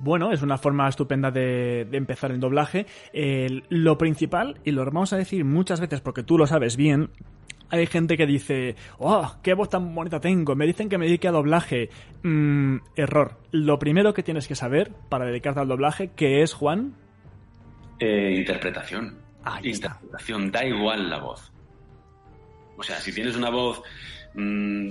Bueno, 0.00 0.32
es 0.32 0.42
una 0.42 0.58
forma 0.58 0.88
estupenda 0.88 1.30
de, 1.30 1.86
de 1.90 1.96
empezar 1.96 2.30
el 2.32 2.40
doblaje. 2.40 2.86
Lo 3.68 3.98
principal, 3.98 4.58
y 4.64 4.72
lo 4.72 4.84
vamos 4.84 5.12
a 5.12 5.16
decir 5.16 5.44
muchas 5.44 5.80
veces 5.80 6.00
porque 6.00 6.22
tú 6.22 6.38
lo 6.38 6.46
sabes 6.46 6.76
bien, 6.76 7.10
hay 7.70 7.86
gente 7.86 8.16
que 8.16 8.26
dice, 8.26 8.74
oh, 8.98 9.36
qué 9.42 9.54
voz 9.54 9.68
tan 9.68 9.94
bonita 9.94 10.20
tengo, 10.20 10.56
me 10.56 10.66
dicen 10.66 10.88
que 10.88 10.98
me 10.98 11.06
dedique 11.06 11.28
a 11.28 11.32
doblaje. 11.32 11.88
Mm, 12.22 12.78
error. 12.96 13.36
Lo 13.52 13.78
primero 13.78 14.12
que 14.12 14.22
tienes 14.22 14.48
que 14.48 14.56
saber 14.56 14.92
para 15.08 15.24
dedicarte 15.26 15.60
al 15.60 15.68
doblaje, 15.68 16.10
que 16.14 16.42
es, 16.42 16.52
Juan, 16.52 16.94
Eh, 18.00 18.34
interpretación. 18.38 19.18
interpretación, 19.62 20.50
da 20.50 20.64
igual 20.64 21.08
la 21.08 21.18
voz. 21.18 21.52
O 22.76 22.82
sea, 22.82 22.96
si 22.96 23.12
tienes 23.14 23.36
una 23.36 23.50
voz 23.50 23.82
mm, 24.34 24.90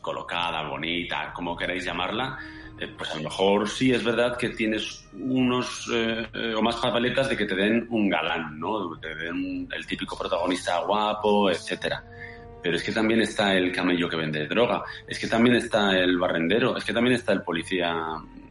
colocada, 0.00 0.68
bonita, 0.68 1.32
como 1.34 1.56
queráis 1.56 1.84
llamarla, 1.84 2.38
eh, 2.78 2.88
pues 2.96 3.10
a 3.10 3.16
lo 3.16 3.22
mejor 3.22 3.68
sí 3.68 3.92
es 3.92 4.04
verdad 4.04 4.36
que 4.36 4.50
tienes 4.50 5.08
unos 5.14 5.88
eh, 5.92 6.26
eh, 6.34 6.54
o 6.54 6.60
más 6.60 6.76
papeletas 6.76 7.28
de 7.30 7.36
que 7.36 7.46
te 7.46 7.54
den 7.54 7.86
un 7.90 8.08
galán, 8.08 8.58
¿no? 8.58 8.98
Te 8.98 9.14
den 9.14 9.66
el 9.72 9.86
típico 9.86 10.16
protagonista 10.16 10.80
guapo, 10.80 11.50
etcétera. 11.50 12.04
Pero 12.62 12.76
es 12.76 12.82
que 12.82 12.92
también 12.92 13.20
está 13.20 13.54
el 13.54 13.72
camello 13.72 14.08
que 14.08 14.16
vende 14.16 14.46
droga, 14.46 14.82
es 15.06 15.18
que 15.18 15.26
también 15.26 15.56
está 15.56 15.96
el 15.96 16.18
barrendero, 16.18 16.76
es 16.76 16.84
que 16.84 16.92
también 16.92 17.16
está 17.16 17.32
el 17.32 17.42
policía 17.42 17.94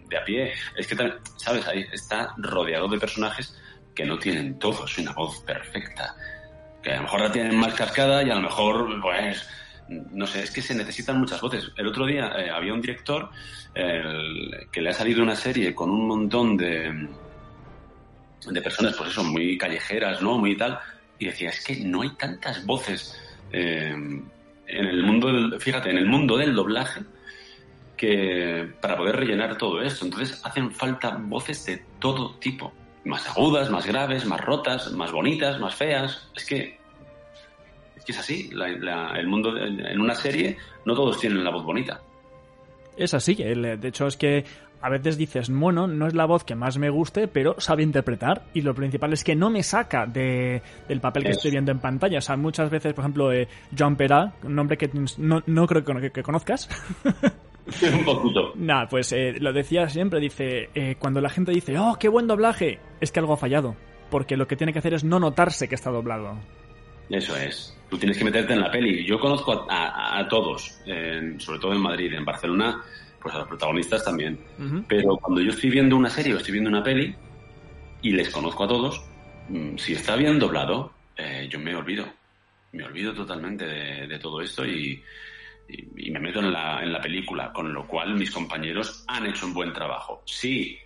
de 0.08 0.18
a 0.18 0.24
pie, 0.24 0.54
es 0.76 0.88
que 0.88 0.96
también, 0.96 1.20
¿sabes? 1.38 1.68
Ahí 1.68 1.86
está 1.92 2.34
rodeado 2.38 2.88
de 2.88 2.98
personajes 2.98 3.56
que 3.94 4.06
no 4.06 4.18
tienen 4.18 4.58
todos 4.58 4.98
una 4.98 5.14
voz 5.14 5.40
perfecta. 5.42 6.16
Que 6.82 6.92
a 6.92 6.98
lo 6.98 7.04
mejor 7.04 7.22
la 7.22 7.32
tienen 7.32 7.56
más 7.58 7.74
cascada 7.74 8.24
y 8.24 8.30
a 8.30 8.36
lo 8.36 8.42
mejor, 8.42 9.02
pues, 9.02 9.48
no 9.90 10.26
sé, 10.26 10.44
es 10.44 10.52
que 10.52 10.62
se 10.62 10.76
necesitan 10.76 11.20
muchas 11.20 11.42
voces. 11.42 11.72
El 11.78 11.88
otro 11.88 12.06
día 12.06 12.32
eh, 12.38 12.50
había 12.50 12.74
un 12.74 12.82
director 12.82 13.30
que 13.74 14.82
le 14.82 14.90
ha 14.90 14.94
salido 14.94 15.22
una 15.22 15.36
serie 15.36 15.76
con 15.76 15.90
un 15.90 16.08
montón 16.08 16.56
de, 16.56 17.10
de 18.52 18.62
personas, 18.62 18.96
pues 18.96 19.12
eso, 19.12 19.24
muy 19.24 19.58
callejeras, 19.58 20.22
¿no? 20.22 20.38
Muy 20.38 20.56
tal. 20.56 20.80
Y 21.20 21.26
decía, 21.26 21.50
es 21.50 21.64
que 21.64 21.78
no 21.78 22.02
hay 22.02 22.12
tantas 22.12 22.66
voces 22.66 23.20
eh, 23.52 23.92
en 23.92 24.86
el 24.86 25.04
mundo 25.04 25.28
del, 25.28 25.60
fíjate, 25.60 25.90
en 25.90 25.98
el 25.98 26.06
mundo 26.06 26.38
del 26.38 26.54
doblaje 26.54 27.02
que 27.96 28.74
para 28.82 28.98
poder 28.98 29.16
rellenar 29.16 29.58
todo 29.58 29.82
esto. 29.82 30.06
Entonces 30.06 30.42
hacen 30.44 30.72
falta 30.72 31.18
voces 31.20 31.66
de 31.66 31.84
todo 32.00 32.36
tipo. 32.36 32.74
Más 33.06 33.28
agudas, 33.30 33.70
más 33.70 33.86
graves, 33.86 34.26
más 34.26 34.42
rotas, 34.42 34.92
más 34.92 35.12
bonitas, 35.12 35.60
más 35.60 35.76
feas. 35.76 36.30
Es 36.36 36.46
que 36.46 36.80
que 38.06 38.12
es 38.12 38.20
así. 38.20 38.50
La- 38.54 38.70
la- 38.70 39.14
el 39.20 39.28
mundo 39.28 39.52
de- 39.54 39.66
en 39.68 40.00
una 40.00 40.16
serie 40.16 40.58
no 40.86 40.94
todos 40.94 41.20
tienen 41.20 41.44
la 41.44 41.52
voz 41.52 41.64
bonita. 41.64 42.02
es 42.98 43.14
así. 43.14 43.36
De 43.36 43.88
hecho, 43.88 44.08
es 44.08 44.16
que 44.16 44.46
a 44.82 44.90
veces 44.90 45.18
dices, 45.18 45.50
bueno, 45.50 45.86
no 45.88 46.08
es 46.08 46.14
la 46.14 46.26
voz 46.26 46.44
que 46.46 46.54
más 46.56 46.78
me 46.78 46.90
guste, 46.90 47.28
pero 47.28 47.60
sabe 47.60 47.84
interpretar. 47.84 48.44
Y 48.54 48.62
lo 48.62 48.74
principal 48.76 49.12
es 49.14 49.24
que 49.24 49.36
no 49.36 49.50
me 49.50 49.64
saca 49.64 50.06
de, 50.06 50.62
del 50.88 51.02
papel 51.02 51.24
que 51.24 51.32
estoy 51.32 51.52
viendo 51.52 51.72
en 51.72 51.80
pantalla. 51.80 52.20
O 52.20 52.22
sea, 52.22 52.38
muchas 52.38 52.70
veces, 52.70 52.94
por 52.94 53.04
ejemplo, 53.04 53.34
eh, 53.34 53.48
John 53.78 53.96
Pera, 53.98 54.34
un 54.44 54.56
nombre 54.56 54.78
que 54.78 54.90
no, 55.18 55.42
no 55.46 55.68
creo 55.68 55.84
que, 55.84 56.12
que 56.12 56.24
conozcas. 56.24 56.70
un 57.04 58.06
poquito. 58.06 58.54
Nah, 58.56 58.86
pues 58.88 59.12
eh, 59.12 59.34
lo 59.40 59.52
decía 59.52 59.90
siempre, 59.90 60.20
dice, 60.20 60.70
eh, 60.76 60.96
cuando 61.00 61.20
la 61.20 61.30
gente 61.30 61.52
dice, 61.52 61.78
oh, 61.80 61.98
qué 62.00 62.08
buen 62.10 62.28
doblaje, 62.28 62.80
es 63.02 63.12
que 63.12 63.20
algo 63.20 63.34
ha 63.34 63.38
fallado. 63.38 63.76
Porque 64.12 64.38
lo 64.38 64.48
que 64.48 64.56
tiene 64.56 64.72
que 64.72 64.80
hacer 64.80 64.94
es 64.94 65.04
no 65.04 65.20
notarse 65.20 65.68
que 65.68 65.76
está 65.76 65.90
doblado. 65.90 66.38
Eso 67.10 67.36
es. 67.38 67.72
Tú 67.90 67.98
tienes 67.98 68.18
que 68.18 68.24
meterte 68.26 68.54
en 68.54 68.62
la 68.62 68.72
peli. 68.72 69.06
Yo 69.06 69.20
conozco 69.20 69.68
a, 69.70 69.88
a- 69.88 70.20
a 70.20 70.28
todos, 70.28 70.82
en- 70.86 71.40
sobre 71.40 71.60
todo 71.60 71.74
en 71.74 71.82
Madrid, 71.82 72.14
en 72.14 72.26
Barcelona, 72.26 72.84
pues 73.22 73.34
a 73.36 73.40
los 73.40 73.48
protagonistas 73.48 74.04
también. 74.04 74.40
Pero 74.88 75.18
cuando 75.18 75.42
yo 75.42 75.52
estoy 75.52 75.70
viendo 75.70 75.96
una 75.96 76.10
serie 76.10 76.34
o 76.34 76.38
estoy 76.38 76.54
viendo 76.54 76.70
una 76.70 76.84
peli 76.84 77.16
y 78.02 78.12
les 78.12 78.30
conozco 78.30 78.64
a 78.64 78.68
todos, 78.68 79.02
mm, 79.50 79.78
si 79.78 79.94
está 79.94 80.16
bien 80.16 80.38
doblado, 80.40 80.94
eh, 81.18 81.48
yo 81.50 81.60
me 81.60 81.76
olvido. 81.76 82.06
Me 82.72 82.84
olvido 82.84 83.14
totalmente 83.14 83.66
de, 83.66 84.08
de 84.08 84.20
todo 84.20 84.42
esto 84.42 84.66
y, 84.66 85.04
y- 85.70 86.08
y 86.08 86.12
me 86.12 86.20
meto 86.20 86.40
en 86.40 86.52
la, 86.52 86.84
en 86.84 86.92
la 86.92 87.00
película, 87.02 87.52
con 87.54 87.74
lo 87.74 87.88
cual 87.88 88.16
mis 88.16 88.32
compañeros 88.32 89.04
han 89.08 89.26
hecho 89.28 89.46
un 89.46 89.54
buen 89.54 89.72
trabajo. 89.74 90.24
Sí, 90.26 90.78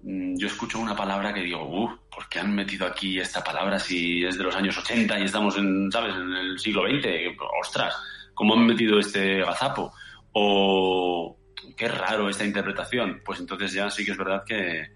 yo 0.00 0.46
escucho 0.46 0.78
una 0.78 0.94
palabra 0.94 1.32
que 1.32 1.40
digo, 1.40 1.66
uff, 1.68 1.92
¿por 2.14 2.28
qué 2.28 2.38
han 2.38 2.54
metido 2.54 2.86
aquí 2.86 3.18
esta 3.18 3.42
palabra 3.42 3.78
si 3.78 4.24
es 4.24 4.38
de 4.38 4.44
los 4.44 4.54
años 4.54 4.78
80 4.78 5.18
y 5.18 5.24
estamos 5.24 5.56
en, 5.58 5.90
¿sabes?, 5.90 6.14
en 6.14 6.32
el 6.32 6.58
siglo 6.58 6.82
XX. 6.82 7.36
Ostras, 7.60 7.96
¿cómo 8.34 8.54
han 8.54 8.66
metido 8.66 8.98
este 8.98 9.38
gazapo? 9.40 9.92
O 10.32 11.36
qué 11.76 11.88
raro 11.88 12.28
esta 12.28 12.44
interpretación. 12.44 13.22
Pues 13.24 13.40
entonces 13.40 13.72
ya 13.72 13.90
sí 13.90 14.04
que 14.04 14.12
es 14.12 14.18
verdad 14.18 14.44
que, 14.46 14.86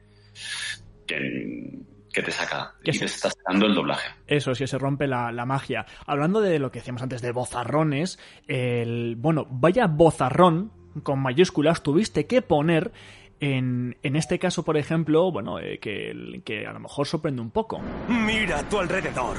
que, 1.07 1.79
que 2.13 2.23
te 2.23 2.31
saca 2.31 2.75
y 2.83 2.97
te 2.97 3.05
está 3.05 3.31
sacando 3.31 3.67
el 3.67 3.75
doblaje. 3.75 4.11
Eso 4.27 4.55
sí, 4.55 4.67
se 4.67 4.79
rompe 4.79 5.07
la, 5.07 5.33
la 5.33 5.47
magia. 5.47 5.87
Hablando 6.07 6.41
de 6.41 6.59
lo 6.59 6.71
que 6.71 6.81
decíamos 6.81 7.03
antes 7.03 7.23
de 7.23 7.33
bozarrones, 7.33 8.19
el. 8.47 9.17
Bueno, 9.17 9.47
vaya 9.51 9.87
bozarrón 9.87 10.73
con 11.03 11.21
mayúsculas 11.21 11.83
tuviste 11.83 12.27
que 12.27 12.43
poner. 12.43 12.93
En, 13.41 13.97
en 14.03 14.17
este 14.17 14.39
caso, 14.39 14.63
por 14.63 14.77
ejemplo, 14.77 15.33
bueno, 15.33 15.59
eh, 15.59 15.79
que, 15.79 16.43
que 16.45 16.67
a 16.67 16.73
lo 16.73 16.81
mejor 16.81 17.07
sorprende 17.07 17.41
un 17.41 17.51
poco. 17.51 17.81
Mira 18.09 18.59
a 18.59 18.69
tu 18.69 18.79
alrededor. 18.79 19.39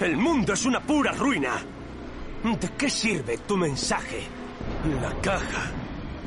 El 0.00 0.16
mundo 0.18 0.52
es 0.52 0.66
una 0.66 0.80
pura 0.80 1.12
ruina. 1.12 1.54
¿De 2.44 2.68
qué 2.76 2.90
sirve 2.90 3.38
tu 3.38 3.56
mensaje? 3.56 4.20
La 5.00 5.12
caja 5.20 5.70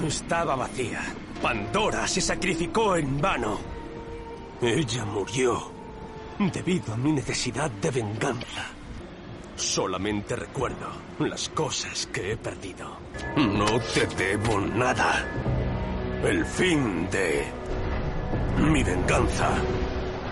estaba 0.06 0.56
vacía. 0.56 1.02
Pandora 1.42 2.08
se 2.08 2.22
sacrificó 2.22 2.96
en 2.96 3.22
vano. 3.22 3.60
Ella 4.62 5.06
murió 5.06 5.72
debido 6.52 6.94
a 6.94 6.98
mi 6.98 7.12
necesidad 7.14 7.70
de 7.70 7.92
venganza. 7.92 8.66
Solamente 9.56 10.36
recuerdo 10.36 10.88
las 11.20 11.50
cosas 11.50 12.08
que 12.08 12.32
he 12.32 12.38
perdido. 12.38 12.98
No 13.38 13.80
te 13.94 14.08
debo 14.18 14.60
nada. 14.60 15.26
El 16.24 16.46
fin 16.46 17.10
de 17.10 17.46
mi 18.62 18.84
venganza. 18.84 19.58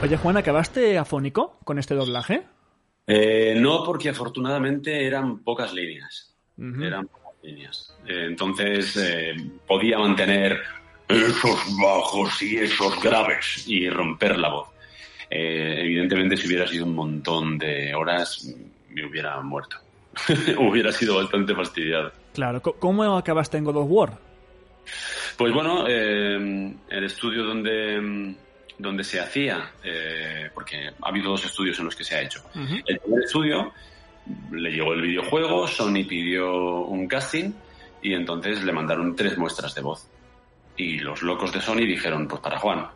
Oye, 0.04 0.18
Juan, 0.18 0.36
¿acabaste 0.36 0.98
afónico 0.98 1.58
con 1.64 1.80
este 1.80 1.96
doblaje? 1.96 2.44
Eh, 3.08 3.56
no, 3.58 3.84
porque 3.86 4.10
afortunadamente 4.10 5.08
eran 5.08 5.40
pocas 5.40 5.74
líneas. 5.74 6.36
Eran 6.58 7.08
pocas 7.08 7.34
líneas. 7.42 7.98
Eh, 8.06 8.26
entonces 8.26 8.98
eh, 8.98 9.36
podía 9.66 9.98
mantener 9.98 10.60
esos 11.08 11.60
bajos 11.82 12.42
y 12.42 12.58
esos 12.58 13.02
graves 13.02 13.64
y 13.66 13.90
romper 13.90 14.38
la 14.38 14.50
voz. 14.50 14.68
Eh, 15.30 15.78
evidentemente, 15.80 16.36
si 16.36 16.48
hubiera 16.48 16.68
sido 16.68 16.86
un 16.86 16.96
montón 16.96 17.58
de 17.58 17.96
horas, 17.96 18.54
me 18.90 19.06
hubiera 19.06 19.40
muerto. 19.42 19.78
hubiera 20.60 20.92
sido 20.92 21.16
bastante 21.16 21.56
fastidiado. 21.56 22.12
Claro, 22.34 22.62
¿cómo 22.62 23.18
acabaste 23.18 23.58
en 23.58 23.64
God 23.64 23.78
of 23.78 23.88
War? 23.90 24.28
Pues 25.38 25.54
bueno, 25.54 25.86
eh, 25.88 26.74
el 26.90 27.04
estudio 27.04 27.44
donde, 27.44 28.36
donde 28.78 29.04
se 29.04 29.20
hacía, 29.20 29.72
eh, 29.84 30.50
porque 30.54 30.88
ha 30.88 31.08
habido 31.10 31.30
dos 31.30 31.46
estudios 31.46 31.78
en 31.78 31.86
los 31.86 31.96
que 31.96 32.04
se 32.04 32.16
ha 32.16 32.22
hecho. 32.22 32.42
El 32.56 33.00
primer 33.00 33.24
estudio 33.24 33.72
le 34.52 34.72
llegó 34.72 34.94
el 34.94 35.02
videojuego, 35.02 35.68
Sony 35.68 36.04
pidió 36.08 36.82
un 36.86 37.08
casting 37.08 37.52
y 38.02 38.14
entonces 38.14 38.64
le 38.64 38.72
mandaron 38.72 39.16
tres 39.16 39.38
muestras 39.38 39.76
de 39.76 39.82
voz. 39.82 40.10
Y 40.76 41.00
los 41.00 41.22
locos 41.22 41.54
de 41.54 41.62
Sony 41.62 41.86
dijeron, 41.86 42.28
pues 42.28 42.42
para 42.42 42.58
Juan, 42.58 42.88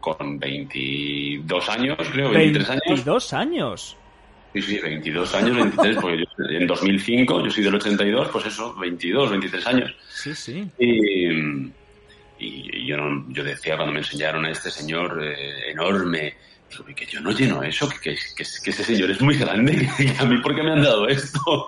con 0.00 0.38
22 0.38 1.68
años, 1.70 1.96
creo, 2.12 2.30
23 2.30 2.70
años. 2.70 2.82
22 2.86 3.32
años. 3.32 3.96
Sí, 4.54 4.62
sí, 4.62 4.78
22 4.78 5.34
años, 5.34 5.56
23, 5.56 5.96
porque 6.00 6.18
yo 6.18 6.44
en 6.48 6.66
2005, 6.66 7.44
yo 7.44 7.50
soy 7.50 7.64
del 7.64 7.74
82, 7.74 8.28
pues 8.28 8.46
eso, 8.46 8.74
22, 8.76 9.30
23 9.30 9.66
años. 9.66 9.96
Sí, 10.08 10.34
sí. 10.34 10.70
Y, 10.78 11.28
y 12.38 12.86
yo, 12.86 12.96
no- 12.96 13.24
yo 13.28 13.42
decía 13.44 13.74
cuando 13.76 13.92
me 13.92 13.98
enseñaron 13.98 14.44
a 14.44 14.50
este 14.50 14.70
señor 14.70 15.20
eh, 15.24 15.70
enorme, 15.72 16.34
digo, 16.70 16.84
que 16.94 17.06
yo 17.06 17.20
no 17.20 17.32
lleno 17.32 17.62
eso, 17.62 17.88
que, 17.88 17.98
que, 17.98 18.14
que, 18.14 18.44
que 18.62 18.70
ese 18.70 18.84
señor 18.84 19.10
es 19.10 19.20
muy 19.20 19.36
grande, 19.36 19.88
que 19.96 20.14
a 20.18 20.24
mí 20.24 20.38
por 20.38 20.54
qué 20.54 20.62
me 20.62 20.72
han 20.72 20.82
dado 20.82 21.08
esto. 21.08 21.66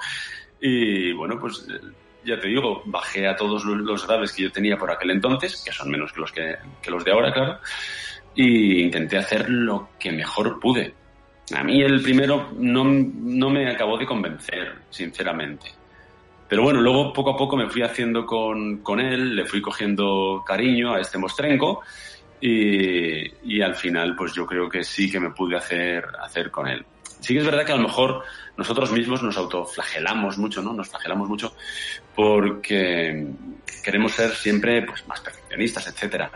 Y 0.60 1.12
bueno, 1.12 1.38
pues 1.40 1.66
eh, 1.68 1.80
ya 2.24 2.38
te 2.38 2.48
digo, 2.48 2.82
bajé 2.86 3.26
a 3.26 3.36
todos 3.36 3.64
los, 3.64 3.78
los 3.78 4.06
graves 4.06 4.32
que 4.32 4.44
yo 4.44 4.52
tenía 4.52 4.76
por 4.76 4.90
aquel 4.90 5.10
entonces, 5.10 5.62
que 5.64 5.72
son 5.72 5.90
menos 5.90 6.12
que 6.12 6.20
los, 6.20 6.30
que, 6.32 6.54
que 6.82 6.90
los 6.90 7.04
de 7.04 7.10
ahora, 7.12 7.32
claro, 7.32 7.58
y 8.34 8.80
intenté 8.82 9.16
hacer 9.18 9.48
lo 9.50 9.90
que 9.98 10.12
mejor 10.12 10.58
pude. 10.60 10.94
A 11.54 11.62
mí 11.62 11.82
el 11.82 12.02
primero 12.02 12.50
no, 12.58 12.84
no 12.84 13.50
me 13.50 13.70
acabó 13.70 13.96
de 13.96 14.06
convencer, 14.06 14.74
sinceramente. 14.90 15.66
Pero 16.48 16.62
bueno, 16.62 16.80
luego 16.80 17.12
poco 17.12 17.30
a 17.30 17.36
poco 17.36 17.56
me 17.56 17.68
fui 17.68 17.82
haciendo 17.82 18.24
con, 18.24 18.78
con 18.78 19.00
él, 19.00 19.34
le 19.34 19.46
fui 19.46 19.60
cogiendo 19.60 20.44
cariño 20.46 20.94
a 20.94 21.00
este 21.00 21.18
mostrenco 21.18 21.82
y, 22.40 23.54
y 23.56 23.62
al 23.62 23.74
final 23.74 24.14
pues 24.16 24.32
yo 24.32 24.46
creo 24.46 24.68
que 24.68 24.84
sí 24.84 25.10
que 25.10 25.20
me 25.20 25.30
pude 25.30 25.56
hacer, 25.56 26.04
hacer 26.22 26.50
con 26.50 26.68
él. 26.68 26.84
Sí 27.20 27.32
que 27.34 27.40
es 27.40 27.46
verdad 27.46 27.64
que 27.64 27.72
a 27.72 27.76
lo 27.76 27.82
mejor 27.82 28.22
nosotros 28.56 28.92
mismos 28.92 29.22
nos 29.22 29.36
autoflagelamos 29.36 30.38
mucho, 30.38 30.62
¿no? 30.62 30.72
Nos 30.72 30.88
flagelamos 30.88 31.28
mucho 31.28 31.54
porque 32.14 33.26
queremos 33.82 34.12
ser 34.12 34.30
siempre 34.30 34.82
pues, 34.82 35.06
más 35.08 35.20
perfeccionistas, 35.20 35.88
etcétera. 35.88 36.30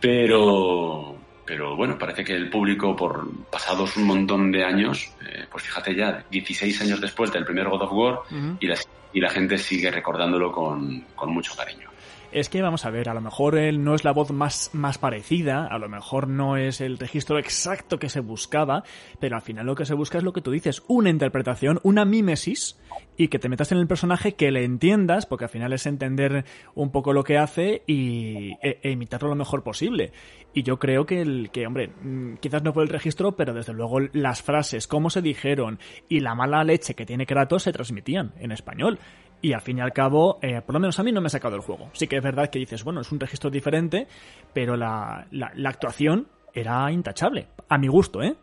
Pero, 0.00 1.16
pero 1.52 1.76
bueno, 1.76 1.98
parece 1.98 2.24
que 2.24 2.32
el 2.32 2.48
público, 2.48 2.96
por 2.96 3.28
pasados 3.50 3.98
un 3.98 4.04
montón 4.04 4.50
de 4.50 4.64
años, 4.64 5.12
eh, 5.20 5.44
pues 5.50 5.64
fíjate 5.64 5.94
ya, 5.94 6.24
16 6.30 6.80
años 6.80 6.98
después 6.98 7.30
del 7.30 7.44
primer 7.44 7.68
God 7.68 7.82
of 7.82 7.92
War, 7.92 8.20
y, 8.58 8.66
la, 8.66 8.74
y 9.12 9.20
la 9.20 9.28
gente 9.28 9.58
sigue 9.58 9.90
recordándolo 9.90 10.50
con, 10.50 11.04
con 11.14 11.30
mucho 11.30 11.54
cariño. 11.54 11.91
Es 12.32 12.48
que 12.48 12.62
vamos 12.62 12.86
a 12.86 12.90
ver, 12.90 13.10
a 13.10 13.14
lo 13.14 13.20
mejor 13.20 13.58
él 13.58 13.84
no 13.84 13.94
es 13.94 14.04
la 14.04 14.12
voz 14.12 14.30
más, 14.30 14.70
más 14.72 14.96
parecida, 14.96 15.66
a 15.66 15.78
lo 15.78 15.90
mejor 15.90 16.28
no 16.28 16.56
es 16.56 16.80
el 16.80 16.96
registro 16.96 17.38
exacto 17.38 17.98
que 17.98 18.08
se 18.08 18.20
buscaba, 18.20 18.84
pero 19.20 19.36
al 19.36 19.42
final 19.42 19.66
lo 19.66 19.74
que 19.74 19.84
se 19.84 19.92
busca 19.92 20.16
es 20.16 20.24
lo 20.24 20.32
que 20.32 20.40
tú 20.40 20.50
dices, 20.50 20.82
una 20.88 21.10
interpretación, 21.10 21.78
una 21.82 22.06
mímesis, 22.06 22.80
y 23.18 23.28
que 23.28 23.38
te 23.38 23.50
metas 23.50 23.70
en 23.72 23.78
el 23.78 23.86
personaje, 23.86 24.34
que 24.34 24.50
le 24.50 24.64
entiendas, 24.64 25.26
porque 25.26 25.44
al 25.44 25.50
final 25.50 25.74
es 25.74 25.84
entender 25.84 26.46
un 26.74 26.90
poco 26.90 27.12
lo 27.12 27.22
que 27.22 27.36
hace 27.36 27.82
y 27.86 28.52
e, 28.62 28.80
e 28.82 28.90
imitarlo 28.90 29.28
lo 29.28 29.36
mejor 29.36 29.62
posible. 29.62 30.12
Y 30.54 30.62
yo 30.62 30.78
creo 30.78 31.04
que, 31.04 31.20
el, 31.20 31.50
que, 31.50 31.66
hombre, 31.66 31.88
mm, 31.88 32.36
quizás 32.36 32.62
no 32.62 32.72
por 32.72 32.82
el 32.82 32.88
registro, 32.88 33.36
pero 33.36 33.52
desde 33.52 33.74
luego 33.74 34.00
las 34.12 34.40
frases, 34.40 34.86
cómo 34.86 35.10
se 35.10 35.20
dijeron 35.20 35.78
y 36.08 36.20
la 36.20 36.34
mala 36.34 36.64
leche 36.64 36.94
que 36.94 37.04
tiene 37.04 37.26
Kratos 37.26 37.64
se 37.64 37.72
transmitían 37.72 38.32
en 38.38 38.52
español. 38.52 38.98
Y 39.44 39.52
al 39.54 39.60
fin 39.60 39.78
y 39.78 39.80
al 39.80 39.92
cabo, 39.92 40.38
eh, 40.40 40.62
por 40.62 40.74
lo 40.74 40.78
menos 40.78 40.96
a 41.00 41.02
mí 41.02 41.10
no 41.10 41.20
me 41.20 41.26
ha 41.26 41.30
sacado 41.30 41.56
el 41.56 41.62
juego. 41.62 41.90
Sí 41.94 42.06
que 42.06 42.16
es 42.16 42.22
verdad 42.22 42.48
que 42.48 42.60
dices, 42.60 42.84
bueno, 42.84 43.00
es 43.00 43.10
un 43.10 43.18
registro 43.18 43.50
diferente, 43.50 44.06
pero 44.54 44.76
la, 44.76 45.26
la, 45.32 45.68
actuación 45.68 46.28
era 46.54 46.90
intachable. 46.92 47.48
A 47.68 47.76
mi 47.76 47.88
gusto, 47.88 48.22
¿eh? 48.22 48.36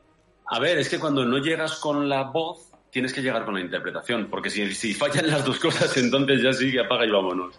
A 0.48 0.60
ver, 0.60 0.78
es 0.78 0.90
que 0.90 1.00
cuando 1.00 1.24
no 1.24 1.38
llegas 1.38 1.78
con 1.78 2.10
la 2.10 2.24
voz, 2.24 2.70
tienes 2.92 3.14
que 3.14 3.22
llegar 3.22 3.46
con 3.46 3.54
la 3.54 3.62
interpretación, 3.62 4.28
porque 4.30 4.50
si, 4.50 4.74
si 4.74 4.94
fallan 4.94 5.28
las 5.28 5.46
dos 5.46 5.58
cosas, 5.60 5.96
entonces 5.96 6.42
ya 6.42 6.52
sí 6.52 6.70
que 6.70 6.82
apaga 6.82 7.06
y 7.06 7.12
vámonos. 7.12 7.58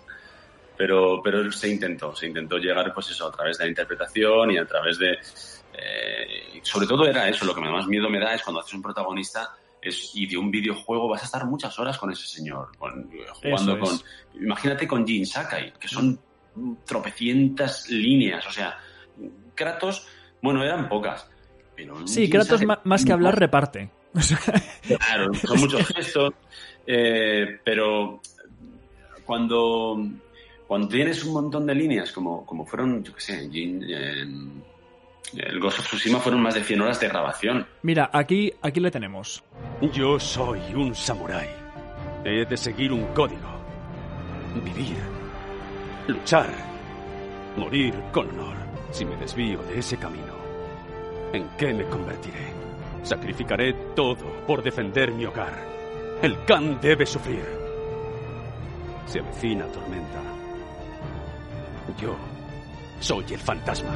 Pero, 0.77 1.23
pero 1.25 1.51
se 1.51 1.69
intentó, 1.71 2.15
se 2.15 2.27
intentó 2.27 2.59
llegar, 2.59 2.93
pues 2.93 3.11
eso, 3.11 3.27
a 3.27 3.33
través 3.33 3.57
de 3.57 3.65
la 3.65 3.71
interpretación 3.71 4.51
y 4.51 4.59
a 4.59 4.67
través 4.67 4.99
de... 4.99 5.13
eh, 5.13 6.61
sobre 6.63 6.87
todo 6.87 7.07
era 7.07 7.27
eso, 7.27 7.47
lo 7.47 7.55
que 7.55 7.61
más 7.63 7.87
miedo 7.87 8.11
me 8.11 8.21
da 8.21 8.35
es 8.35 8.43
cuando 8.43 8.61
haces 8.61 8.75
un 8.75 8.83
protagonista 8.83 9.51
es, 9.83 10.13
y 10.15 10.27
de 10.27 10.37
un 10.37 10.51
videojuego 10.51 11.09
vas 11.09 11.23
a 11.23 11.25
estar 11.27 11.45
muchas 11.47 11.79
horas 11.79 11.97
con 11.99 12.11
ese 12.13 12.27
señor, 12.27 12.69
con- 12.79 13.11
jugando 13.43 13.79
con... 13.79 13.99
Imagínate 14.41 14.87
con 14.87 15.07
Jin 15.07 15.27
Sakai, 15.27 15.73
que 15.79 15.89
son 15.89 16.19
tropecientas 16.85 17.89
líneas, 17.89 18.47
o 18.47 18.51
sea, 18.51 18.77
Kratos, 19.55 20.07
bueno, 20.43 20.63
eran 20.63 20.89
pocas. 20.89 21.29
Pero 21.77 22.07
Sí, 22.07 22.23
Jin 22.23 22.31
Kratos 22.31 22.61
Sakai- 22.61 22.81
más 22.85 23.05
que 23.05 23.13
hablar 23.13 23.39
reparte. 23.39 23.91
Claro, 24.83 25.33
son 25.35 25.61
muchos 25.61 25.87
gestos, 25.89 26.35
eh, 26.87 27.61
pero 27.65 28.21
cuando, 29.25 30.05
cuando 30.67 30.89
tienes 30.89 31.23
un 31.25 31.33
montón 31.35 31.67
de 31.67 31.75
líneas, 31.75 32.11
como, 32.11 32.45
como 32.45 32.67
fueron, 32.67 33.05
yo 33.05 33.15
qué 33.15 33.21
sé, 33.21 33.49
Jin- 33.49 33.85
en- 33.89 34.65
el 35.37 35.61
Ghost 35.61 35.79
of 35.79 35.87
Tsushima 35.87 36.19
fueron 36.19 36.43
más 36.43 36.55
de 36.55 36.65
100 36.65 36.81
horas 36.81 37.01
de 37.01 37.09
grabación. 37.09 37.67
Mira, 37.83 38.11
aquí, 38.13 38.53
aquí 38.63 38.81
le 38.81 38.91
tenemos. 38.91 39.43
Yo 39.93 40.19
soy 40.19 40.61
un 40.75 40.95
samurái. 40.95 41.49
He 42.25 42.45
de 42.45 42.57
seguir 42.57 42.93
un 42.93 43.07
código. 43.15 43.49
Vivir. 44.65 44.97
Luchar. 46.09 46.49
Morir 47.57 47.95
con 48.13 48.29
honor. 48.31 48.57
Si 48.91 49.05
me 49.05 49.17
desvío 49.17 49.63
de 49.63 49.79
ese 49.79 49.97
camino, 49.97 50.35
¿en 51.33 51.49
qué 51.57 51.73
me 51.73 51.85
convertiré? 51.85 52.53
Sacrificaré 53.05 53.73
todo 53.95 54.45
por 54.47 54.63
defender 54.63 55.13
mi 55.13 55.25
hogar. 55.25 55.53
El 56.23 56.45
Khan 56.45 56.81
debe 56.81 57.07
sufrir. 57.07 57.45
Se 59.07 59.21
avecina 59.21 59.65
tormenta. 59.67 60.21
Yo 62.01 62.17
soy 63.01 63.25
el 63.31 63.39
fantasma. 63.39 63.91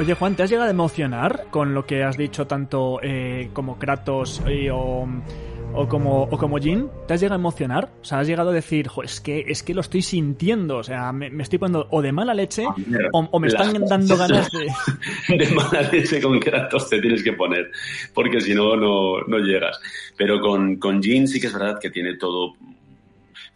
Oye, 0.00 0.14
Juan, 0.14 0.34
¿te 0.34 0.42
has 0.42 0.48
llegado 0.48 0.66
a 0.66 0.70
emocionar 0.70 1.48
con 1.50 1.74
lo 1.74 1.84
que 1.84 2.02
has 2.02 2.16
dicho 2.16 2.46
tanto 2.46 3.00
eh, 3.02 3.50
como 3.52 3.78
Kratos 3.78 4.40
y, 4.50 4.70
o, 4.70 5.06
o 5.74 5.88
como, 5.88 6.22
o 6.22 6.38
como 6.38 6.56
Jin? 6.56 6.88
¿Te 7.06 7.12
has 7.12 7.20
llegado 7.20 7.34
a 7.34 7.38
emocionar? 7.38 7.90
O 8.00 8.04
sea, 8.06 8.20
has 8.20 8.26
llegado 8.26 8.48
a 8.48 8.54
decir, 8.54 8.88
jo, 8.88 9.02
es 9.02 9.20
que, 9.20 9.44
es 9.46 9.62
que 9.62 9.74
lo 9.74 9.82
estoy 9.82 10.00
sintiendo, 10.00 10.78
o 10.78 10.82
sea, 10.82 11.12
me, 11.12 11.28
me 11.28 11.42
estoy 11.42 11.58
poniendo 11.58 11.86
o 11.90 12.00
de 12.00 12.12
mala 12.12 12.32
leche 12.32 12.64
o, 13.12 13.28
o 13.30 13.38
me 13.38 13.48
están 13.48 13.74
dando 13.84 14.16
ganas 14.16 14.48
de... 14.50 15.36
de 15.36 15.50
mala 15.50 15.82
leche 15.92 16.18
con 16.22 16.40
Kratos 16.40 16.88
te 16.88 16.98
tienes 16.98 17.22
que 17.22 17.34
poner, 17.34 17.70
porque 18.14 18.40
si 18.40 18.54
no, 18.54 18.76
no, 18.76 19.20
no 19.28 19.38
llegas. 19.38 19.78
Pero 20.16 20.40
con, 20.40 20.76
con 20.76 21.02
Jin 21.02 21.28
sí 21.28 21.38
que 21.38 21.48
es 21.48 21.52
verdad 21.52 21.78
que 21.78 21.90
tiene 21.90 22.16
todo 22.16 22.54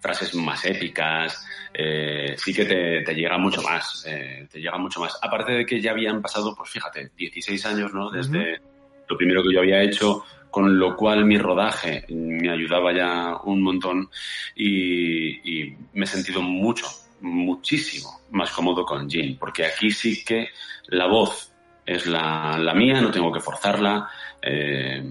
frases 0.05 0.35
más 0.35 0.62
épicas, 0.66 1.47
eh, 1.72 2.35
sí 2.36 2.52
que 2.52 2.66
te, 2.66 3.01
te 3.01 3.14
llega 3.14 3.39
mucho 3.39 3.62
más, 3.62 4.05
eh, 4.06 4.47
te 4.52 4.60
llega 4.60 4.76
mucho 4.76 5.01
más. 5.01 5.18
Aparte 5.22 5.52
de 5.52 5.64
que 5.64 5.81
ya 5.81 5.93
habían 5.93 6.20
pasado, 6.20 6.55
pues 6.55 6.68
fíjate, 6.68 7.12
16 7.16 7.64
años, 7.64 7.94
¿no? 7.94 8.10
Desde 8.10 8.60
lo 9.09 9.16
primero 9.16 9.43
que 9.43 9.55
yo 9.55 9.60
había 9.60 9.82
hecho, 9.82 10.22
con 10.51 10.78
lo 10.78 10.94
cual 10.94 11.24
mi 11.24 11.39
rodaje 11.39 12.05
me 12.10 12.51
ayudaba 12.51 12.93
ya 12.93 13.35
un 13.44 13.62
montón 13.62 14.10
y, 14.55 15.62
y 15.68 15.74
me 15.94 16.05
he 16.05 16.06
sentido 16.06 16.43
mucho, 16.43 16.86
muchísimo 17.22 18.20
más 18.32 18.51
cómodo 18.51 18.85
con 18.85 19.09
Jin, 19.09 19.39
porque 19.39 19.64
aquí 19.64 19.90
sí 19.90 20.22
que 20.22 20.48
la 20.89 21.06
voz 21.06 21.51
es 21.86 22.06
la, 22.06 22.59
la 22.59 22.74
mía, 22.74 23.01
no 23.01 23.10
tengo 23.10 23.32
que 23.32 23.40
forzarla, 23.40 24.06
eh, 24.43 25.02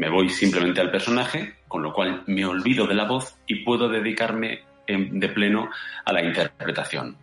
me 0.00 0.08
voy 0.08 0.30
simplemente 0.30 0.80
al 0.80 0.90
personaje, 0.90 1.56
con 1.68 1.82
lo 1.82 1.92
cual 1.92 2.22
me 2.26 2.44
olvido 2.46 2.86
de 2.86 2.94
la 2.94 3.04
voz 3.04 3.36
y 3.46 3.56
puedo 3.66 3.88
dedicarme 3.88 4.60
en- 4.86 5.20
de 5.20 5.28
pleno 5.28 5.68
a 6.06 6.12
la 6.14 6.22
interpretación. 6.24 7.16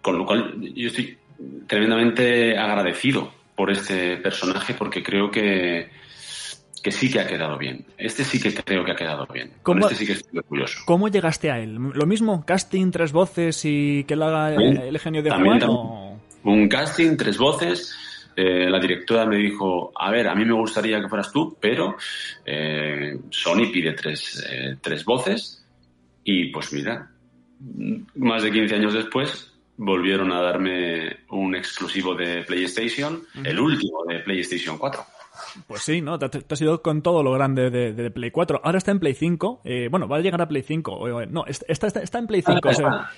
Con 0.00 0.18
lo 0.18 0.24
cual 0.24 0.54
yo 0.74 0.88
estoy 0.88 1.18
tremendamente 1.66 2.56
agradecido 2.58 3.30
por 3.54 3.70
este 3.70 4.16
personaje 4.18 4.72
porque 4.74 5.02
creo 5.02 5.30
que, 5.30 5.90
que 6.82 6.90
sí 6.90 7.10
que 7.12 7.20
ha 7.20 7.26
quedado 7.26 7.58
bien. 7.58 7.84
Este 7.98 8.24
sí 8.24 8.40
que 8.40 8.52
creo 8.54 8.84
que 8.84 8.92
ha 8.92 8.96
quedado 8.96 9.26
bien. 9.32 9.50
Con 9.62 9.76
¿Cómo- 9.78 9.86
este 9.88 9.94
sí 9.96 10.06
que 10.06 10.12
estoy 10.12 10.38
orgulloso. 10.38 10.78
¿Cómo 10.86 11.08
llegaste 11.08 11.50
a 11.50 11.58
él? 11.58 11.74
¿Lo 11.74 12.06
mismo? 12.06 12.44
¿Casting, 12.46 12.90
tres 12.90 13.12
voces 13.12 13.60
y 13.64 14.04
que 14.04 14.16
lo 14.16 14.24
haga 14.26 14.54
el, 14.54 14.78
el 14.78 14.98
genio 14.98 15.22
de 15.22 15.30
Juan? 15.30 15.58
también. 15.58 15.70
o- 15.70 16.18
Un 16.44 16.68
casting, 16.68 17.16
tres 17.16 17.38
voces. 17.38 17.94
Eh, 18.36 18.68
la 18.68 18.78
directora 18.78 19.26
me 19.26 19.36
dijo, 19.36 19.92
a 19.94 20.10
ver, 20.10 20.28
a 20.28 20.34
mí 20.34 20.44
me 20.44 20.54
gustaría 20.54 21.00
que 21.00 21.08
fueras 21.08 21.32
tú, 21.32 21.56
pero 21.60 21.96
eh, 22.44 23.18
Sony 23.30 23.70
pide 23.72 23.92
tres, 23.92 24.44
eh, 24.50 24.76
tres 24.80 25.04
voces 25.04 25.64
y 26.24 26.46
pues 26.46 26.72
mira, 26.72 27.10
más 28.16 28.42
de 28.42 28.52
15 28.52 28.74
años 28.74 28.94
después 28.94 29.52
volvieron 29.76 30.32
a 30.32 30.40
darme 30.40 31.18
un 31.30 31.54
exclusivo 31.54 32.14
de 32.14 32.42
PlayStation, 32.42 33.22
el 33.42 33.58
último 33.58 34.04
de 34.06 34.20
PlayStation 34.20 34.78
4. 34.78 35.04
Pues 35.66 35.82
sí, 35.82 36.00
¿no? 36.00 36.18
Te, 36.18 36.28
te 36.28 36.54
has 36.54 36.60
ido 36.60 36.82
con 36.82 37.02
todo 37.02 37.22
lo 37.22 37.32
grande 37.32 37.70
de, 37.70 37.92
de 37.92 38.10
Play 38.10 38.30
4. 38.30 38.60
Ahora 38.64 38.78
está 38.78 38.90
en 38.90 38.98
Play 39.00 39.14
5. 39.14 39.60
eh, 39.64 39.88
bueno, 39.90 40.08
va 40.08 40.16
a 40.16 40.20
llegar 40.20 40.40
a 40.42 40.48
Play 40.48 40.62
5. 40.62 40.92
o- 40.92 41.16
o- 41.16 41.26
no, 41.26 41.44
está, 41.46 41.86
está, 41.86 42.00
está 42.00 42.18
en 42.18 42.26
Play 42.26 42.42
5. 42.42 42.60
Ah, 42.64 42.70
o 42.70 42.74
sea, 42.74 43.10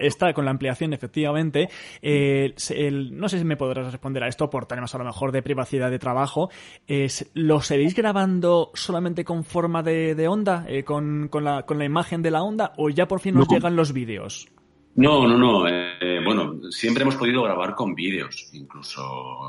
está, 0.00 0.26
Play. 0.26 0.34
con 0.34 0.44
la 0.44 0.50
ampliación, 0.50 0.92
efectivamente. 0.92 1.68
Eh, 2.02 2.54
el- 2.70 3.16
no 3.18 3.28
sé 3.28 3.38
si 3.38 3.44
me 3.44 3.56
podrás 3.56 3.90
responder 3.92 4.22
a 4.24 4.28
esto 4.28 4.50
por 4.50 4.66
temas 4.66 4.94
a 4.94 4.98
lo 4.98 5.04
mejor 5.04 5.32
de 5.32 5.42
privacidad 5.42 5.90
de 5.90 5.98
trabajo. 5.98 6.50
Es, 6.86 7.30
¿Lo 7.34 7.60
seréis 7.60 7.94
grabando 7.94 8.70
solamente 8.74 9.24
con 9.24 9.44
forma 9.44 9.82
de, 9.82 10.14
de 10.14 10.28
onda? 10.28 10.64
eh, 10.68 10.84
con, 10.84 11.28
con, 11.28 11.44
la, 11.44 11.62
¿Con 11.62 11.78
la 11.78 11.84
imagen 11.84 12.22
de 12.22 12.30
la 12.30 12.42
onda? 12.42 12.72
¿O 12.76 12.88
ya 12.90 13.06
por 13.06 13.20
fin 13.20 13.34
nos 13.34 13.48
No. 13.48 13.54
llegan 13.54 13.76
los 13.76 13.92
vídeos? 13.92 14.48
No, 14.96 15.26
no, 15.28 15.38
no. 15.38 15.60
bueno, 16.24 16.70
siempre 16.70 17.02
hemos 17.04 17.14
podido 17.14 17.42
grabar 17.44 17.74
con 17.76 17.94
vídeos, 17.94 18.50
incluso 18.52 19.00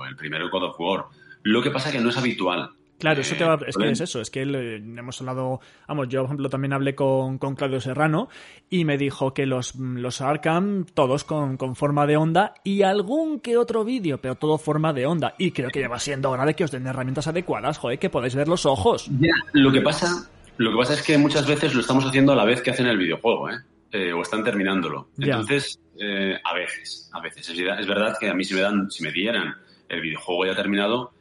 el 0.07 0.15
primero 0.15 0.49
God 0.52 0.64
of 0.65 0.80
War. 0.80 1.06
Lo 1.44 1.62
que 1.62 1.72
pasa 1.72 1.92
que 1.92 2.00
no 2.00 2.10
es 2.10 2.18
habitual. 2.18 2.72
Claro, 3.02 3.22
eso 3.22 3.36
te 3.36 3.44
va, 3.44 3.56
Eh, 3.56 3.66
es 3.68 3.76
que 3.76 3.90
es 3.90 4.00
eso, 4.00 4.22
es 4.22 4.30
que 4.30 4.44
eh, 4.44 4.76
hemos 4.76 5.20
hablado, 5.22 5.60
vamos, 5.88 6.08
yo 6.08 6.20
por 6.20 6.28
ejemplo 6.28 6.50
también 6.50 6.72
hablé 6.72 6.94
con, 6.94 7.40
con 7.40 7.56
Claudio 7.56 7.82
Serrano 7.82 8.30
y 8.70 8.86
me 8.86 8.96
dijo 8.96 9.34
que 9.34 9.48
los, 9.48 9.74
los 9.76 10.22
Arkham 10.22 10.86
todos 10.86 11.24
con, 11.24 11.58
con 11.58 11.76
forma 11.76 12.06
de 12.06 12.18
onda 12.18 12.54
y 12.64 12.84
algún 12.84 13.40
que 13.40 13.58
otro 13.58 13.84
vídeo, 13.84 14.22
pero 14.22 14.36
todo 14.36 14.60
forma 14.60 14.94
de 14.94 15.08
onda. 15.08 15.34
Y 15.40 15.50
creo 15.50 15.72
que 15.72 15.82
ya 15.82 15.88
va 15.88 15.98
siendo 15.98 16.30
hora 16.30 16.46
de 16.46 16.54
que 16.54 16.64
os 16.64 16.70
den 16.70 16.86
herramientas 16.86 17.26
adecuadas, 17.26 17.80
joder, 17.80 17.98
que 17.98 18.12
podáis 18.12 18.36
ver 18.36 18.48
los 18.48 18.68
ojos. 18.68 19.10
Ya, 19.20 19.34
lo 19.54 19.72
que 19.72 19.82
pasa, 19.82 20.30
lo 20.58 20.70
que 20.70 20.78
pasa 20.78 20.94
es 20.94 21.02
que 21.02 21.18
muchas 21.18 21.48
veces 21.48 21.74
lo 21.74 21.82
estamos 21.82 22.06
haciendo 22.06 22.34
a 22.34 22.36
la 22.36 22.46
vez 22.46 22.62
que 22.62 22.70
hacen 22.70 22.86
el 22.86 23.00
videojuego, 23.00 23.50
¿eh? 23.50 23.56
Eh, 23.94 24.14
o 24.14 24.22
están 24.22 24.44
terminándolo. 24.44 25.10
Ya. 25.18 25.34
Entonces, 25.34 25.80
eh, 26.00 26.40
a 26.44 26.54
veces, 26.54 27.10
a 27.14 27.20
veces. 27.20 27.50
Es 27.50 27.58
verdad, 27.58 27.80
es 27.80 27.88
verdad 27.88 28.16
que 28.20 28.30
a 28.30 28.34
mí 28.34 28.44
si 28.44 28.54
me 28.54 28.62
dan, 28.62 28.90
si 28.92 29.04
me 29.04 29.12
dieran 29.12 29.56
el 29.90 30.02
videojuego 30.02 30.46
ya 30.46 30.56
terminado, 30.56 31.12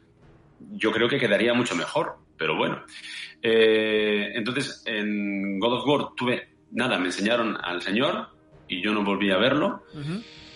yo 0.71 0.91
creo 0.91 1.09
que 1.09 1.19
quedaría 1.19 1.53
mucho 1.53 1.75
mejor. 1.75 2.17
Pero 2.37 2.55
bueno. 2.55 2.83
Eh, 3.41 4.31
entonces, 4.33 4.83
en 4.85 5.59
God 5.59 5.73
of 5.79 5.87
War 5.87 6.15
tuve, 6.15 6.57
nada, 6.71 6.97
me 6.97 7.07
enseñaron 7.07 7.57
al 7.63 7.81
señor 7.81 8.29
y 8.67 8.81
yo 8.81 8.93
no 8.93 9.03
volví 9.03 9.31
a 9.31 9.37
verlo. 9.37 9.83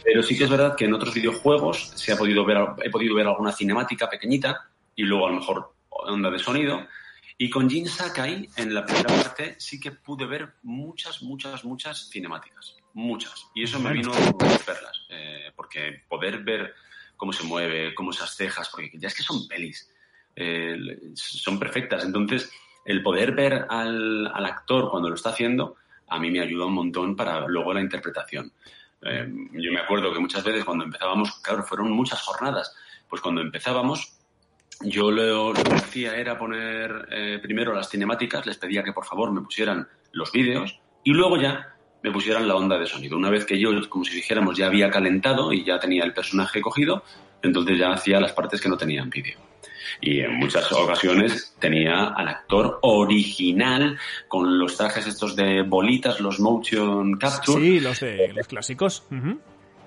Pero 0.03 0.23
sí 0.23 0.37
que 0.37 0.45
es 0.45 0.49
verdad 0.49 0.75
que 0.75 0.85
en 0.85 0.93
otros 0.93 1.13
videojuegos 1.13 1.91
se 1.95 2.11
ha 2.11 2.17
podido 2.17 2.45
ver, 2.45 2.57
he 2.83 2.89
podido 2.89 3.15
ver 3.15 3.27
alguna 3.27 3.51
cinemática 3.51 4.09
pequeñita 4.09 4.69
y 4.95 5.03
luego 5.03 5.27
a 5.27 5.29
lo 5.31 5.37
mejor 5.37 5.75
onda 5.89 6.29
de 6.29 6.39
sonido. 6.39 6.87
Y 7.37 7.49
con 7.49 7.69
Jin 7.69 7.87
Sakai, 7.87 8.49
en 8.55 8.73
la 8.73 8.85
primera 8.85 9.13
parte, 9.13 9.55
sí 9.59 9.79
que 9.79 9.91
pude 9.91 10.25
ver 10.25 10.53
muchas, 10.63 11.21
muchas, 11.21 11.65
muchas 11.65 12.09
cinemáticas. 12.09 12.77
Muchas. 12.93 13.47
Y 13.53 13.63
eso 13.63 13.79
me 13.79 13.91
vino 13.91 14.11
como 14.11 14.37
perlas. 14.37 15.05
eh, 15.09 15.51
porque 15.55 16.03
poder 16.07 16.43
ver 16.43 16.73
cómo 17.17 17.33
se 17.33 17.43
mueve, 17.43 17.93
cómo 17.93 18.11
esas 18.11 18.35
cejas, 18.35 18.69
porque 18.69 18.91
ya 18.95 19.07
es 19.07 19.15
que 19.15 19.23
son 19.23 19.47
pelis. 19.47 19.91
Son 21.13 21.59
perfectas. 21.59 22.03
Entonces, 22.03 22.51
el 22.85 23.01
poder 23.01 23.33
ver 23.33 23.65
al, 23.69 24.27
al 24.27 24.45
actor 24.45 24.89
cuando 24.89 25.09
lo 25.09 25.15
está 25.15 25.29
haciendo, 25.29 25.75
a 26.07 26.19
mí 26.19 26.29
me 26.29 26.41
ayuda 26.41 26.65
un 26.65 26.73
montón 26.73 27.15
para 27.15 27.47
luego 27.47 27.73
la 27.73 27.81
interpretación. 27.81 28.51
Eh, 29.01 29.27
yo 29.53 29.71
me 29.71 29.79
acuerdo 29.79 30.13
que 30.13 30.19
muchas 30.19 30.43
veces 30.43 30.63
cuando 30.63 30.83
empezábamos, 30.83 31.39
claro, 31.41 31.63
fueron 31.63 31.91
muchas 31.91 32.21
jornadas, 32.21 32.75
pues 33.07 33.21
cuando 33.21 33.41
empezábamos, 33.41 34.17
yo 34.81 35.11
lo, 35.11 35.53
lo 35.53 35.63
que 35.63 35.73
hacía 35.73 36.15
era 36.15 36.37
poner 36.37 37.07
eh, 37.11 37.39
primero 37.41 37.73
las 37.73 37.89
cinemáticas, 37.89 38.45
les 38.45 38.57
pedía 38.57 38.83
que 38.83 38.93
por 38.93 39.05
favor 39.05 39.31
me 39.31 39.41
pusieran 39.41 39.87
los 40.11 40.31
vídeos 40.31 40.79
y 41.03 41.11
luego 41.11 41.37
ya 41.39 41.75
me 42.03 42.11
pusieran 42.11 42.47
la 42.47 42.55
onda 42.55 42.77
de 42.77 42.85
sonido. 42.85 43.17
Una 43.17 43.29
vez 43.29 43.45
que 43.45 43.59
yo, 43.59 43.69
como 43.89 44.05
si 44.05 44.15
dijéramos, 44.15 44.57
ya 44.57 44.67
había 44.67 44.89
calentado 44.89 45.53
y 45.53 45.63
ya 45.63 45.79
tenía 45.79 46.03
el 46.03 46.13
personaje 46.13 46.61
cogido, 46.61 47.03
entonces 47.41 47.77
ya 47.77 47.91
hacía 47.91 48.19
las 48.19 48.33
partes 48.33 48.61
que 48.61 48.69
no 48.69 48.77
tenían 48.77 49.09
vídeo. 49.09 49.39
Y 50.01 50.19
en 50.21 50.35
muchas 50.35 50.71
ocasiones 50.71 51.55
tenía 51.59 52.05
al 52.09 52.27
actor 52.27 52.79
original 52.81 53.97
con 54.27 54.57
los 54.59 54.77
trajes 54.77 55.07
estos 55.07 55.35
de 55.35 55.61
bolitas, 55.63 56.19
los 56.19 56.39
motion 56.39 57.17
capture. 57.17 57.59
Sí, 57.61 57.79
los 57.79 57.99
de 57.99 58.33
los 58.33 58.47
clásicos. 58.47 59.03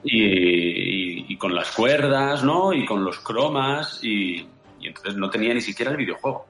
Y, 0.05 0.23
y- 0.23 1.27
y 1.29 1.37
con 1.37 1.55
las 1.55 1.70
cuerdas, 1.73 2.45
¿no? 2.45 2.73
Y 2.73 2.87
con 2.87 3.05
los 3.05 3.19
cromas 3.20 4.01
y, 4.03 4.47
y 4.81 4.87
entonces 4.87 5.16
no 5.16 5.29
tenía 5.31 5.53
ni 5.55 5.61
siquiera 5.61 5.91
el 5.91 5.97
videojuego. 5.97 6.47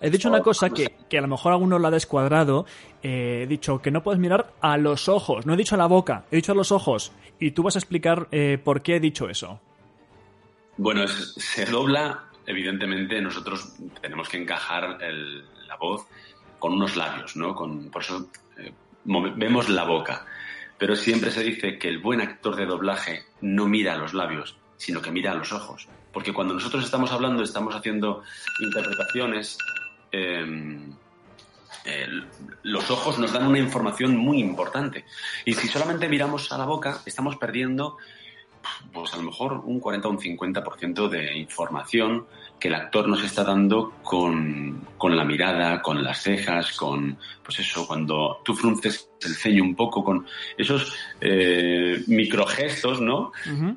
He 0.00 0.08
dicho 0.08 0.28
una 0.28 0.40
cosa 0.40 0.70
que, 0.70 0.94
que 1.08 1.18
a 1.18 1.20
lo 1.20 1.28
mejor 1.28 1.52
alguno 1.52 1.78
la 1.78 1.88
ha 1.88 1.90
descuadrado. 1.90 2.64
eh, 3.02 3.40
he 3.42 3.46
dicho 3.46 3.82
que 3.82 3.90
no 3.90 4.02
puedes 4.02 4.20
mirar 4.20 4.52
a 4.60 4.76
los 4.78 5.08
ojos. 5.08 5.44
No 5.46 5.54
he 5.54 5.56
dicho 5.56 5.74
a 5.74 5.78
la 5.78 5.86
boca, 5.86 6.24
he 6.30 6.36
dicho 6.36 6.52
a 6.52 6.54
los 6.54 6.70
ojos. 6.72 7.12
Y 7.38 7.50
tú 7.50 7.62
vas 7.62 7.76
a 7.76 7.80
explicar 7.80 8.28
eh, 8.30 8.58
por 8.62 8.82
qué 8.82 8.96
he 8.96 9.00
dicho 9.00 9.28
eso. 9.28 9.60
Bueno, 10.76 11.06
se 11.08 11.66
dobla, 11.66 12.29
evidentemente 12.50 13.20
nosotros 13.20 13.74
tenemos 14.00 14.28
que 14.28 14.36
encajar 14.38 14.98
la 15.66 15.76
voz 15.76 16.06
con 16.58 16.72
unos 16.74 16.96
labios, 16.96 17.36
¿no? 17.36 17.54
Por 17.54 18.02
eso 18.02 18.28
eh, 18.58 18.72
vemos 19.04 19.68
la 19.68 19.84
boca. 19.84 20.26
Pero 20.78 20.96
siempre 20.96 21.30
se 21.30 21.42
dice 21.42 21.78
que 21.78 21.88
el 21.88 21.98
buen 21.98 22.20
actor 22.20 22.56
de 22.56 22.66
doblaje 22.66 23.24
no 23.40 23.66
mira 23.66 23.94
a 23.94 23.98
los 23.98 24.14
labios, 24.14 24.56
sino 24.76 25.00
que 25.02 25.10
mira 25.10 25.32
a 25.32 25.34
los 25.34 25.52
ojos. 25.52 25.88
Porque 26.12 26.32
cuando 26.32 26.54
nosotros 26.54 26.84
estamos 26.84 27.12
hablando, 27.12 27.42
estamos 27.42 27.74
haciendo 27.74 28.22
interpretaciones, 28.60 29.58
el- 31.84 32.24
los 32.62 32.90
ojos 32.90 33.18
nos 33.18 33.32
dan 33.32 33.46
una 33.46 33.58
información 33.58 34.16
muy 34.16 34.40
importante. 34.40 35.04
Y 35.44 35.54
si 35.54 35.68
solamente 35.68 36.08
miramos 36.08 36.50
a 36.52 36.58
la 36.58 36.64
boca, 36.64 37.00
estamos 37.06 37.36
perdiendo 37.36 37.96
pues 38.92 39.14
a 39.14 39.16
lo 39.16 39.22
mejor 39.22 39.54
un 39.64 39.80
40 39.80 40.08
o 40.08 40.10
un 40.10 40.18
50% 40.18 41.08
de 41.08 41.38
información 41.38 42.26
que 42.60 42.68
el 42.68 42.74
actor 42.74 43.08
nos 43.08 43.24
está 43.24 43.42
dando 43.42 43.94
con, 44.02 44.86
con 44.98 45.16
la 45.16 45.24
mirada, 45.24 45.80
con 45.80 46.04
las 46.04 46.22
cejas, 46.22 46.76
con, 46.76 47.18
pues 47.42 47.58
eso, 47.58 47.86
cuando 47.86 48.40
tú 48.44 48.54
frunces 48.54 49.10
el 49.22 49.34
ceño 49.34 49.64
un 49.64 49.74
poco, 49.74 50.04
con 50.04 50.26
esos 50.56 50.94
eh, 51.20 52.02
microgestos, 52.06 53.00
¿no? 53.00 53.32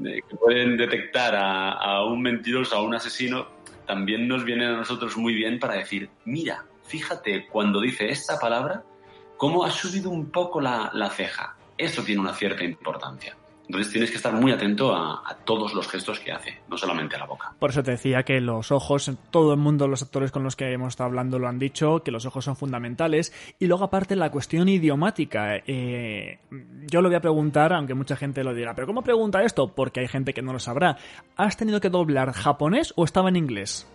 Eh, 0.06 0.22
que 0.30 0.36
pueden 0.36 0.78
detectar 0.78 1.34
a, 1.36 1.72
a 1.72 2.06
un 2.06 2.22
mentiroso, 2.22 2.76
a 2.76 2.82
un 2.82 2.94
asesino, 2.94 3.48
también 3.88 4.28
nos 4.28 4.44
vienen 4.44 4.70
a 4.70 4.78
nosotros 4.78 5.18
muy 5.18 5.34
bien 5.34 5.60
para 5.60 5.76
decir, 5.76 6.10
mira, 6.26 6.66
fíjate 6.84 7.48
cuando 7.48 7.82
dice 7.82 8.10
esta 8.10 8.38
palabra, 8.38 8.84
cómo 9.38 9.64
ha 9.64 9.72
subido 9.72 10.10
un 10.10 10.30
poco 10.30 10.62
la, 10.62 10.92
la 10.94 11.10
ceja. 11.10 11.56
Esto 11.78 12.04
tiene 12.04 12.22
una 12.22 12.34
cierta 12.34 12.64
importancia. 12.64 13.36
Entonces 13.68 13.92
tienes 13.92 14.12
que 14.12 14.18
estar 14.18 14.34
muy 14.34 14.52
atento 14.52 14.94
a, 14.94 15.24
a 15.26 15.36
todos 15.46 15.74
los 15.74 15.88
gestos 15.88 16.20
que 16.20 16.32
hace, 16.32 16.60
no 16.70 16.78
solamente 16.78 17.16
a 17.16 17.20
la 17.20 17.26
boca. 17.26 17.54
Por 17.58 17.70
eso 17.70 17.82
te 17.82 17.92
decía 17.92 18.24
que 18.24 18.42
los 18.42 18.72
ojos, 18.72 19.10
todo 19.32 19.54
el 19.54 19.60
mundo, 19.60 19.88
los 19.88 20.04
actores 20.04 20.32
con 20.32 20.44
los 20.44 20.56
que 20.56 20.72
hemos 20.72 20.90
estado 20.90 21.08
hablando 21.08 21.40
lo 21.40 21.48
han 21.48 21.60
dicho, 21.60 22.04
que 22.04 22.12
los 22.12 22.26
ojos 22.26 22.44
son 22.44 22.58
fundamentales. 22.58 23.34
Y 23.60 23.68
luego, 23.68 23.86
aparte, 23.86 24.16
la 24.16 24.32
cuestión 24.32 24.68
idiomática. 24.68 25.56
Eh, 25.66 26.40
yo 26.92 27.02
lo 27.02 27.08
voy 27.08 27.16
a 27.16 27.22
preguntar, 27.22 27.74
aunque 27.74 27.94
mucha 27.94 28.18
gente 28.18 28.44
lo 28.44 28.54
dirá, 28.54 28.76
¿pero 28.76 28.86
cómo 28.86 29.02
pregunta 29.02 29.44
esto? 29.44 29.70
Porque 29.70 30.02
hay 30.02 30.08
gente 30.08 30.34
que 30.34 30.42
no 30.42 30.52
lo 30.52 30.60
sabrá. 30.60 30.98
¿Has 31.38 31.56
tenido 31.56 31.80
que 31.80 31.90
doblar 31.90 32.34
japonés 32.34 32.94
o 32.98 33.06
estaba 33.06 33.30
en 33.30 33.38
inglés? 33.38 33.88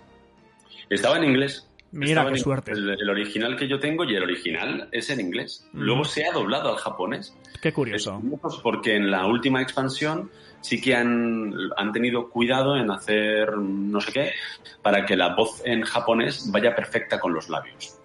Estaba 0.88 1.18
en 1.18 1.24
inglés. 1.24 1.67
Mira, 1.92 2.20
Estaba 2.20 2.32
qué 2.32 2.38
suerte. 2.38 2.72
El, 2.72 2.90
el 2.90 3.10
original 3.10 3.56
que 3.56 3.66
yo 3.66 3.80
tengo 3.80 4.04
y 4.04 4.14
el 4.14 4.22
original 4.22 4.88
es 4.92 5.08
en 5.10 5.20
inglés. 5.20 5.66
Mm. 5.72 5.80
Luego 5.80 6.04
se 6.04 6.26
ha 6.26 6.32
doblado 6.32 6.70
al 6.70 6.76
japonés. 6.76 7.34
Qué 7.62 7.72
curioso. 7.72 8.20
Es 8.48 8.56
porque 8.62 8.96
en 8.96 9.10
la 9.10 9.26
última 9.26 9.62
expansión 9.62 10.30
sí 10.60 10.80
que 10.80 10.94
han, 10.94 11.54
han 11.76 11.92
tenido 11.92 12.28
cuidado 12.28 12.76
en 12.76 12.90
hacer 12.90 13.56
no 13.56 14.00
sé 14.00 14.12
qué 14.12 14.32
para 14.82 15.06
que 15.06 15.16
la 15.16 15.34
voz 15.34 15.62
en 15.64 15.82
japonés 15.82 16.50
vaya 16.50 16.74
perfecta 16.74 17.18
con 17.18 17.32
los 17.32 17.48
labios. 17.48 17.98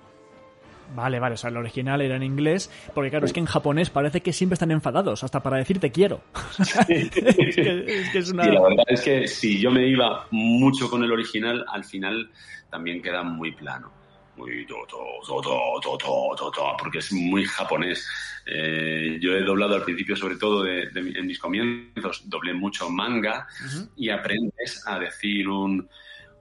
Vale, 0.95 1.19
vale, 1.19 1.33
o 1.33 1.37
sea, 1.37 1.49
el 1.49 1.57
original 1.57 2.01
era 2.01 2.15
en 2.15 2.23
inglés, 2.23 2.69
porque 2.93 3.09
claro, 3.09 3.25
es 3.25 3.33
que 3.33 3.39
en 3.39 3.45
japonés 3.45 3.89
parece 3.89 4.21
que 4.21 4.31
siempre 4.31 4.53
están 4.53 4.71
enfadados, 4.71 5.23
hasta 5.23 5.41
para 5.41 5.57
decir 5.57 5.79
te 5.79 5.91
quiero. 5.91 6.21
Sí. 6.51 6.63
es, 6.87 7.55
que, 7.55 7.85
es, 7.87 8.09
que 8.11 8.31
una... 8.31 8.43
sí, 8.43 8.51
la 8.51 8.61
verdad 8.61 8.85
es 8.87 9.01
que 9.01 9.27
si 9.27 9.59
yo 9.59 9.71
me 9.71 9.87
iba 9.87 10.27
mucho 10.31 10.89
con 10.89 11.03
el 11.03 11.11
original, 11.11 11.65
al 11.67 11.83
final 11.83 12.29
también 12.69 13.01
queda 13.01 13.23
muy 13.23 13.51
plano. 13.51 13.91
Muy 14.35 14.65
to, 14.65 14.75
to, 14.89 15.97
to, 15.97 16.77
porque 16.79 16.97
es 16.97 17.13
muy 17.13 17.45
japonés. 17.45 18.07
Eh, 18.47 19.19
yo 19.21 19.33
he 19.33 19.43
doblado 19.43 19.75
al 19.75 19.83
principio, 19.83 20.15
sobre 20.15 20.37
todo 20.37 20.63
de, 20.63 20.89
de, 20.89 21.19
en 21.19 21.27
mis 21.27 21.37
comienzos, 21.37 22.27
doblé 22.27 22.53
mucho 22.53 22.89
manga 22.89 23.47
y 23.95 24.09
aprendes 24.09 24.83
a 24.87 24.97
decir 24.97 25.47
un 25.47 25.87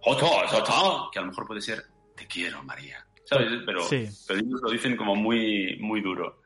oh, 0.06 1.10
que 1.12 1.19
a 1.19 1.23
lo 1.23 1.28
mejor 1.28 1.47
puede 1.47 1.60
ser 1.60 1.85
te 2.16 2.27
quiero, 2.27 2.62
María 2.62 3.05
¿Sabes? 3.24 3.48
Pero, 3.64 3.82
Sí. 3.82 4.04
pero 4.26 4.40
ellos 4.40 4.60
lo 4.62 4.70
dicen 4.70 4.96
como 4.96 5.14
muy, 5.14 5.76
muy 5.80 6.00
duro. 6.00 6.40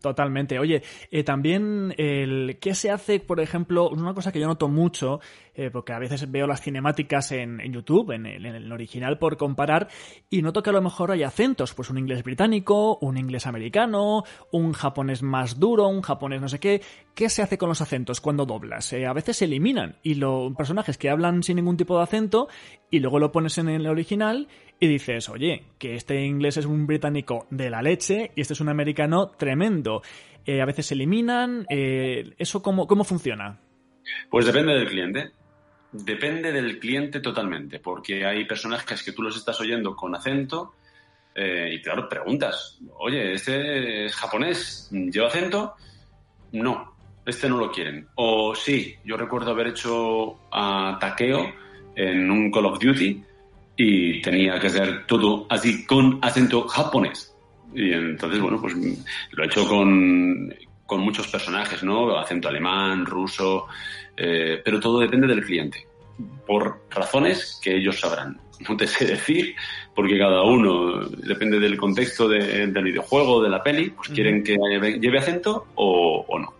Totalmente. 0.00 0.58
Oye, 0.60 0.82
eh, 1.10 1.24
también 1.24 1.92
el 1.96 2.58
qué 2.60 2.74
se 2.74 2.90
hace, 2.90 3.18
por 3.18 3.40
ejemplo, 3.40 3.88
una 3.88 4.14
cosa 4.14 4.30
que 4.30 4.38
yo 4.38 4.46
noto 4.46 4.68
mucho, 4.68 5.20
eh, 5.54 5.70
porque 5.72 5.94
a 5.94 5.98
veces 5.98 6.30
veo 6.30 6.46
las 6.46 6.60
cinemáticas 6.60 7.32
en, 7.32 7.60
en 7.60 7.72
YouTube, 7.72 8.12
en 8.12 8.26
el, 8.26 8.44
en 8.46 8.54
el 8.54 8.70
original 8.70 9.18
por 9.18 9.36
comparar, 9.36 9.88
y 10.30 10.42
noto 10.42 10.62
que 10.62 10.70
a 10.70 10.74
lo 10.74 10.82
mejor 10.82 11.10
hay 11.10 11.22
acentos, 11.24 11.74
pues 11.74 11.90
un 11.90 11.98
inglés 11.98 12.22
británico, 12.22 12.98
un 13.00 13.16
inglés 13.16 13.46
americano, 13.46 14.22
un 14.52 14.74
japonés 14.74 15.22
más 15.22 15.58
duro, 15.58 15.88
un 15.88 16.02
japonés 16.02 16.40
no 16.40 16.48
sé 16.48 16.60
qué. 16.60 16.82
¿Qué 17.14 17.30
se 17.30 17.42
hace 17.42 17.56
con 17.56 17.70
los 17.70 17.80
acentos 17.80 18.20
cuando 18.20 18.44
doblas? 18.44 18.92
Eh, 18.92 19.06
a 19.06 19.14
veces 19.14 19.38
se 19.38 19.46
eliminan 19.46 19.96
y 20.02 20.16
los 20.16 20.54
personajes 20.54 20.98
que 20.98 21.08
hablan 21.08 21.42
sin 21.42 21.56
ningún 21.56 21.78
tipo 21.78 21.96
de 21.96 22.02
acento 22.04 22.48
y 22.90 23.00
luego 23.00 23.18
lo 23.18 23.32
pones 23.32 23.56
en 23.58 23.70
el 23.70 23.86
original 23.86 24.46
y 24.78 24.86
dices, 24.86 25.28
oye, 25.28 25.64
que 25.78 25.94
este 25.94 26.24
inglés 26.24 26.56
es 26.56 26.66
un 26.66 26.86
británico 26.86 27.46
de 27.50 27.70
la 27.70 27.82
leche 27.82 28.32
y 28.34 28.40
este 28.40 28.52
es 28.52 28.60
un 28.60 28.68
americano 28.68 29.30
tremendo. 29.30 30.02
Eh, 30.44 30.60
a 30.60 30.66
veces 30.66 30.86
se 30.86 30.94
eliminan. 30.94 31.66
eh, 31.70 32.34
¿Eso 32.38 32.62
cómo, 32.62 32.86
cómo 32.86 33.04
funciona? 33.04 33.58
Pues 34.30 34.46
depende 34.46 34.74
del 34.74 34.88
cliente. 34.88 35.30
Depende 35.92 36.52
del 36.52 36.78
cliente 36.78 37.20
totalmente, 37.20 37.78
porque 37.78 38.26
hay 38.26 38.44
personajes 38.44 39.02
que 39.02 39.12
tú 39.12 39.22
los 39.22 39.36
estás 39.36 39.60
oyendo 39.60 39.96
con 39.96 40.14
acento 40.14 40.74
eh, 41.38 41.74
y 41.74 41.82
claro, 41.82 42.08
preguntas, 42.08 42.78
oye, 42.98 43.34
¿este 43.34 44.06
es 44.06 44.14
japonés? 44.14 44.88
¿Lleva 44.90 45.28
acento? 45.28 45.74
No, 46.52 46.96
este 47.26 47.46
no 47.48 47.58
lo 47.58 47.70
quieren. 47.70 48.08
O 48.14 48.54
sí, 48.54 48.96
yo 49.04 49.18
recuerdo 49.18 49.50
haber 49.50 49.68
hecho 49.68 50.38
a 50.50 50.96
Takeo 50.98 51.52
en 51.94 52.30
un 52.30 52.50
Call 52.50 52.66
of 52.66 52.78
Duty 52.78 53.22
y 53.76 54.20
tenía 54.22 54.58
que 54.58 54.70
ser 54.70 55.06
todo 55.06 55.46
así 55.50 55.84
con 55.86 56.18
acento 56.22 56.66
japonés. 56.68 57.34
Y 57.74 57.92
entonces, 57.92 58.40
bueno, 58.40 58.60
pues 58.60 58.74
lo 59.32 59.42
he 59.42 59.46
hecho 59.46 59.68
con, 59.68 60.54
con 60.86 61.00
muchos 61.00 61.28
personajes, 61.28 61.82
¿no? 61.82 62.16
Acento 62.18 62.48
alemán, 62.48 63.04
ruso, 63.04 63.66
eh, 64.16 64.60
pero 64.64 64.80
todo 64.80 65.00
depende 65.00 65.26
del 65.26 65.44
cliente, 65.44 65.86
por 66.46 66.80
razones 66.90 67.60
que 67.62 67.76
ellos 67.76 68.00
sabrán. 68.00 68.40
No 68.66 68.74
te 68.78 68.86
sé 68.86 69.04
decir, 69.04 69.54
porque 69.94 70.16
cada 70.18 70.42
uno, 70.42 71.00
depende 71.10 71.60
del 71.60 71.76
contexto 71.76 72.26
de- 72.26 72.66
del 72.68 72.84
videojuego, 72.84 73.42
de 73.42 73.50
la 73.50 73.62
peli, 73.62 73.90
pues 73.90 74.08
quieren 74.08 74.42
que 74.42 74.56
lleve, 74.70 74.98
lleve 74.98 75.18
acento 75.18 75.66
o, 75.74 76.24
o 76.26 76.38
no. 76.38 76.54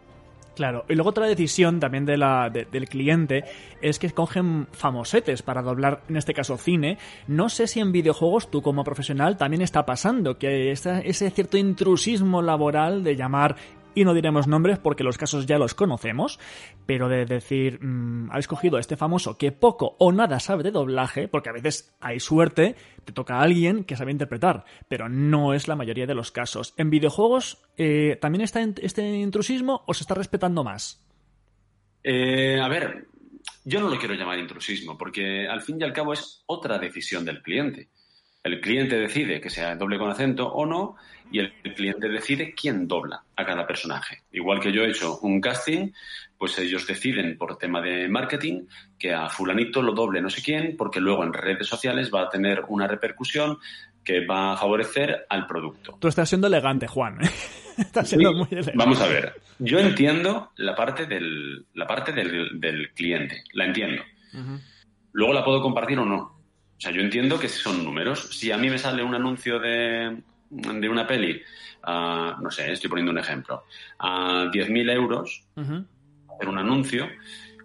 Claro, 0.57 0.87
y 0.89 0.95
luego 0.95 1.11
otra 1.11 1.27
decisión 1.27 1.81
también 1.81 2.07
de 2.07 2.17
la, 2.17 2.49
de- 2.49 2.65
del 2.65 2.89
cliente 2.89 3.45
es 3.83 3.99
que 3.99 4.11
cogen 4.11 4.67
famosetes 4.73 5.43
para 5.43 5.61
doblar, 5.61 6.01
en 6.09 6.17
este 6.17 6.33
caso 6.33 6.57
cine. 6.57 6.97
No 7.29 7.51
sé 7.51 7.67
si 7.67 7.79
en 7.81 7.93
videojuegos 7.93 8.51
tú 8.51 8.63
como 8.63 8.83
profesional 8.83 9.37
también 9.37 9.61
está 9.61 9.85
pasando 9.85 10.39
que 10.39 10.73
ese 10.73 11.31
cierto 11.31 11.59
intrusismo 11.59 12.41
laboral 12.41 13.05
de 13.05 13.17
llamar, 13.17 13.57
y 13.97 14.05
no 14.05 14.15
diremos 14.15 14.47
nombres 14.47 14.79
porque 14.79 15.03
los 15.03 15.19
casos 15.19 15.47
ya 15.47 15.59
los 15.59 15.75
conocemos, 15.75 16.39
pero 16.85 17.09
de 17.09 17.25
decir, 17.25 17.83
mm, 17.83 18.31
habéis 18.31 18.47
cogido 18.47 18.77
a 18.77 18.81
este 18.81 18.97
famoso 18.97 19.39
que 19.39 19.51
poco 19.51 19.97
o 19.99 20.13
nada 20.13 20.39
sabe 20.39 20.63
de 20.63 20.71
doblaje, 20.71 21.29
porque 21.29 21.49
a 21.49 21.53
veces 21.53 21.97
hay 22.01 22.21
suerte, 22.21 22.77
te 23.05 23.13
toca 23.13 23.39
a 23.39 23.43
alguien 23.43 23.85
que 23.85 23.97
sabe 23.97 24.13
interpretar, 24.13 24.67
pero 24.87 25.09
no 25.09 25.55
es 25.55 25.67
la 25.67 25.77
mayoría 25.77 26.07
de 26.07 26.15
los 26.15 26.31
casos. 26.31 26.75
¿En 26.77 26.91
videojuegos 26.91 27.65
eh, 27.79 28.19
también 28.21 28.43
está 28.43 28.61
este 28.83 29.03
intrusismo 29.17 29.83
o 29.87 29.95
se 29.95 30.03
está 30.03 30.15
respetando 30.15 30.63
más? 30.63 31.03
Eh, 32.05 32.61
a 32.61 32.69
ver, 32.69 33.07
yo 33.65 33.81
no 33.81 33.89
lo 33.89 33.99
quiero 33.99 34.15
llamar 34.15 34.39
intrusismo, 34.39 34.99
porque 34.99 35.49
al 35.49 35.63
fin 35.63 35.81
y 35.81 35.85
al 35.85 35.95
cabo 35.95 36.13
es 36.13 36.45
otra 36.45 36.79
decisión 36.79 37.25
del 37.25 37.41
cliente. 37.41 37.89
El 38.45 38.61
cliente 38.61 38.97
decide 38.97 39.41
que 39.41 39.51
sea 39.51 39.75
doble 39.75 39.99
con 39.99 40.11
acento 40.11 40.47
o 40.47 40.67
no, 40.67 40.97
y 41.31 41.41
el 41.41 41.53
cliente 41.75 42.09
decide 42.09 42.55
quién 42.55 42.87
dobla 42.87 43.23
a 43.35 43.45
cada 43.45 43.67
personaje. 43.67 44.23
Igual 44.33 44.61
que 44.61 44.73
yo 44.73 44.83
he 44.83 44.91
hecho 44.91 45.19
un 45.21 45.41
casting, 45.41 45.91
pues 46.39 46.59
ellos 46.59 46.87
deciden 46.87 47.37
por 47.39 47.59
tema 47.59 47.81
de 47.81 48.09
marketing 48.09 48.67
que 48.99 49.13
a 49.13 49.29
fulanito 49.29 49.83
lo 49.83 49.93
doble 49.93 50.21
no 50.21 50.31
sé 50.31 50.43
quién, 50.43 50.77
porque 50.77 51.01
luego 51.01 51.25
en 51.25 51.33
redes 51.33 51.67
sociales 51.67 52.11
va 52.15 52.23
a 52.23 52.29
tener 52.29 52.65
una 52.69 52.87
repercusión 52.87 53.59
que 54.05 54.25
va 54.25 54.53
a 54.53 54.57
favorecer 54.57 55.27
al 55.29 55.47
producto. 55.47 55.99
Tú 56.01 56.09
estás 56.09 56.29
siendo 56.29 56.47
elegante, 56.47 56.87
Juan. 56.87 57.19
estás 57.77 58.09
siendo 58.09 58.33
muy 58.33 58.49
elegante. 58.51 58.77
Vamos 58.77 59.01
a 59.01 59.09
ver, 59.09 59.35
yo 59.59 59.81
entiendo 59.81 60.53
la 60.57 60.75
parte 60.75 61.07
del, 61.07 61.67
la 61.75 61.87
parte 61.87 62.13
del, 62.13 62.61
del 62.61 62.93
cliente, 62.93 63.43
la 63.53 63.67
entiendo. 63.67 64.03
Luego 65.13 65.33
la 65.33 65.45
puedo 65.45 65.63
compartir 65.63 65.99
o 65.99 66.05
no. 66.05 66.19
O 66.19 66.81
sea, 66.81 66.93
yo 66.93 67.01
entiendo 67.01 67.39
que 67.39 67.49
son 67.49 67.83
números. 67.83 68.29
Si 68.37 68.53
a 68.53 68.59
mí 68.59 68.69
me 68.69 68.77
sale 68.77 69.03
un 69.03 69.15
anuncio 69.15 69.59
de, 69.59 70.23
de 70.51 70.89
una 70.89 71.07
peli, 71.07 71.43
a, 71.83 72.37
no 72.41 72.51
sé, 72.51 72.73
estoy 72.73 72.89
poniendo 72.91 73.13
un 73.13 73.19
ejemplo, 73.19 73.65
a 73.99 74.49
10.000 74.53 74.89
euros, 74.91 75.43
hacer 76.35 76.49
un 76.49 76.59
anuncio, 76.59 77.09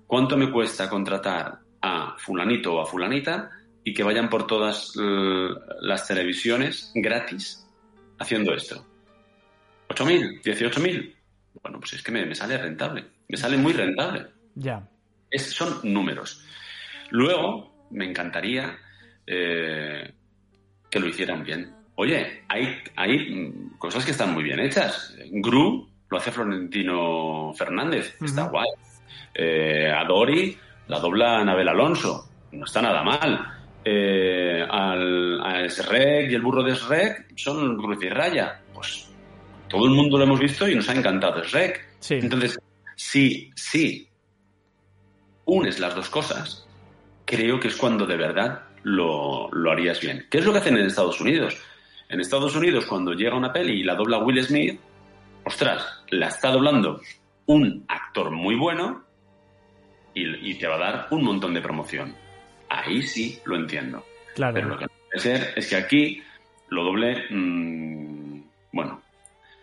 ¿cuánto 0.07 0.37
me 0.37 0.51
cuesta 0.51 0.89
contratar 0.89 1.59
a 1.81 2.15
fulanito 2.17 2.75
o 2.75 2.81
a 2.81 2.85
fulanita 2.85 3.49
y 3.83 3.93
que 3.93 4.03
vayan 4.03 4.29
por 4.29 4.45
todas 4.47 4.93
las 4.95 6.07
televisiones 6.07 6.91
gratis 6.93 7.67
haciendo 8.19 8.53
esto? 8.53 8.85
¿8.000? 9.89 10.41
¿18.000? 10.41 11.15
Bueno, 11.61 11.79
pues 11.79 11.93
es 11.93 12.03
que 12.03 12.11
me, 12.11 12.25
me 12.25 12.35
sale 12.35 12.57
rentable, 12.57 13.05
me 13.27 13.37
sale 13.37 13.57
muy 13.57 13.73
rentable. 13.73 14.27
Ya. 14.55 14.87
Es- 15.29 15.51
son 15.51 15.79
números. 15.83 16.45
Luego, 17.09 17.87
me 17.91 18.05
encantaría 18.05 18.77
eh, 19.27 20.13
que 20.89 20.99
lo 20.99 21.07
hicieran 21.07 21.43
bien. 21.43 21.75
Oye, 22.01 22.45
hay, 22.47 22.79
hay 22.95 23.53
cosas 23.77 24.03
que 24.03 24.09
están 24.09 24.33
muy 24.33 24.41
bien 24.41 24.59
hechas. 24.59 25.15
Gru 25.33 25.87
lo 26.09 26.17
hace 26.17 26.31
Florentino 26.31 27.53
Fernández, 27.53 28.17
está 28.19 28.47
guay. 28.47 28.67
Eh, 29.35 29.93
a 29.95 30.03
Dori 30.05 30.57
la 30.87 30.97
dobla 30.97 31.37
Anabel 31.37 31.69
Alonso, 31.69 32.27
no 32.53 32.65
está 32.65 32.81
nada 32.81 33.03
mal. 33.03 33.39
Eh, 33.85 34.65
al, 34.67 35.41
a 35.45 35.67
Shrek 35.67 36.31
y 36.31 36.33
el 36.33 36.41
burro 36.41 36.63
de 36.63 36.73
Shrek 36.73 37.37
son 37.37 37.77
Cruz 37.77 38.03
y 38.03 38.09
Raya. 38.09 38.59
Pues 38.73 39.07
todo 39.69 39.85
el 39.85 39.91
mundo 39.91 40.17
lo 40.17 40.23
hemos 40.23 40.39
visto 40.39 40.67
y 40.67 40.73
nos 40.73 40.89
ha 40.89 40.95
encantado 40.95 41.43
Shrek. 41.43 41.87
Entonces, 42.09 42.59
sí, 42.95 43.51
sí, 43.55 44.09
unes 45.45 45.79
las 45.79 45.93
dos 45.93 46.09
cosas, 46.09 46.67
creo 47.25 47.59
que 47.59 47.67
es 47.67 47.75
cuando 47.75 48.07
de 48.07 48.17
verdad 48.17 48.63
lo, 48.81 49.51
lo 49.51 49.71
harías 49.71 50.01
bien. 50.01 50.25
¿Qué 50.31 50.39
es 50.39 50.45
lo 50.45 50.51
que 50.51 50.57
hacen 50.57 50.77
en 50.77 50.87
Estados 50.87 51.21
Unidos? 51.21 51.63
En 52.11 52.19
Estados 52.19 52.53
Unidos, 52.57 52.85
cuando 52.85 53.13
llega 53.13 53.37
una 53.37 53.53
peli 53.53 53.79
y 53.79 53.83
la 53.83 53.95
dobla 53.95 54.17
Will 54.19 54.43
Smith, 54.43 54.77
ostras, 55.45 56.03
la 56.09 56.27
está 56.27 56.51
doblando 56.51 56.99
un 57.45 57.85
actor 57.87 58.31
muy 58.31 58.55
bueno 58.55 59.03
y, 60.13 60.51
y 60.51 60.55
te 60.55 60.67
va 60.67 60.75
a 60.75 60.79
dar 60.79 61.07
un 61.11 61.23
montón 61.23 61.53
de 61.53 61.61
promoción. 61.61 62.13
Ahí 62.67 63.01
sí 63.03 63.39
lo 63.45 63.55
entiendo. 63.55 64.05
Claro. 64.35 64.53
Pero 64.53 64.67
lo 64.67 64.77
que 64.77 64.85
no 64.85 64.91
puede 65.07 65.19
ser 65.19 65.53
es 65.55 65.69
que 65.69 65.77
aquí 65.77 66.21
lo 66.67 66.83
doble, 66.83 67.27
mm, 67.29 68.41
bueno, 68.73 69.01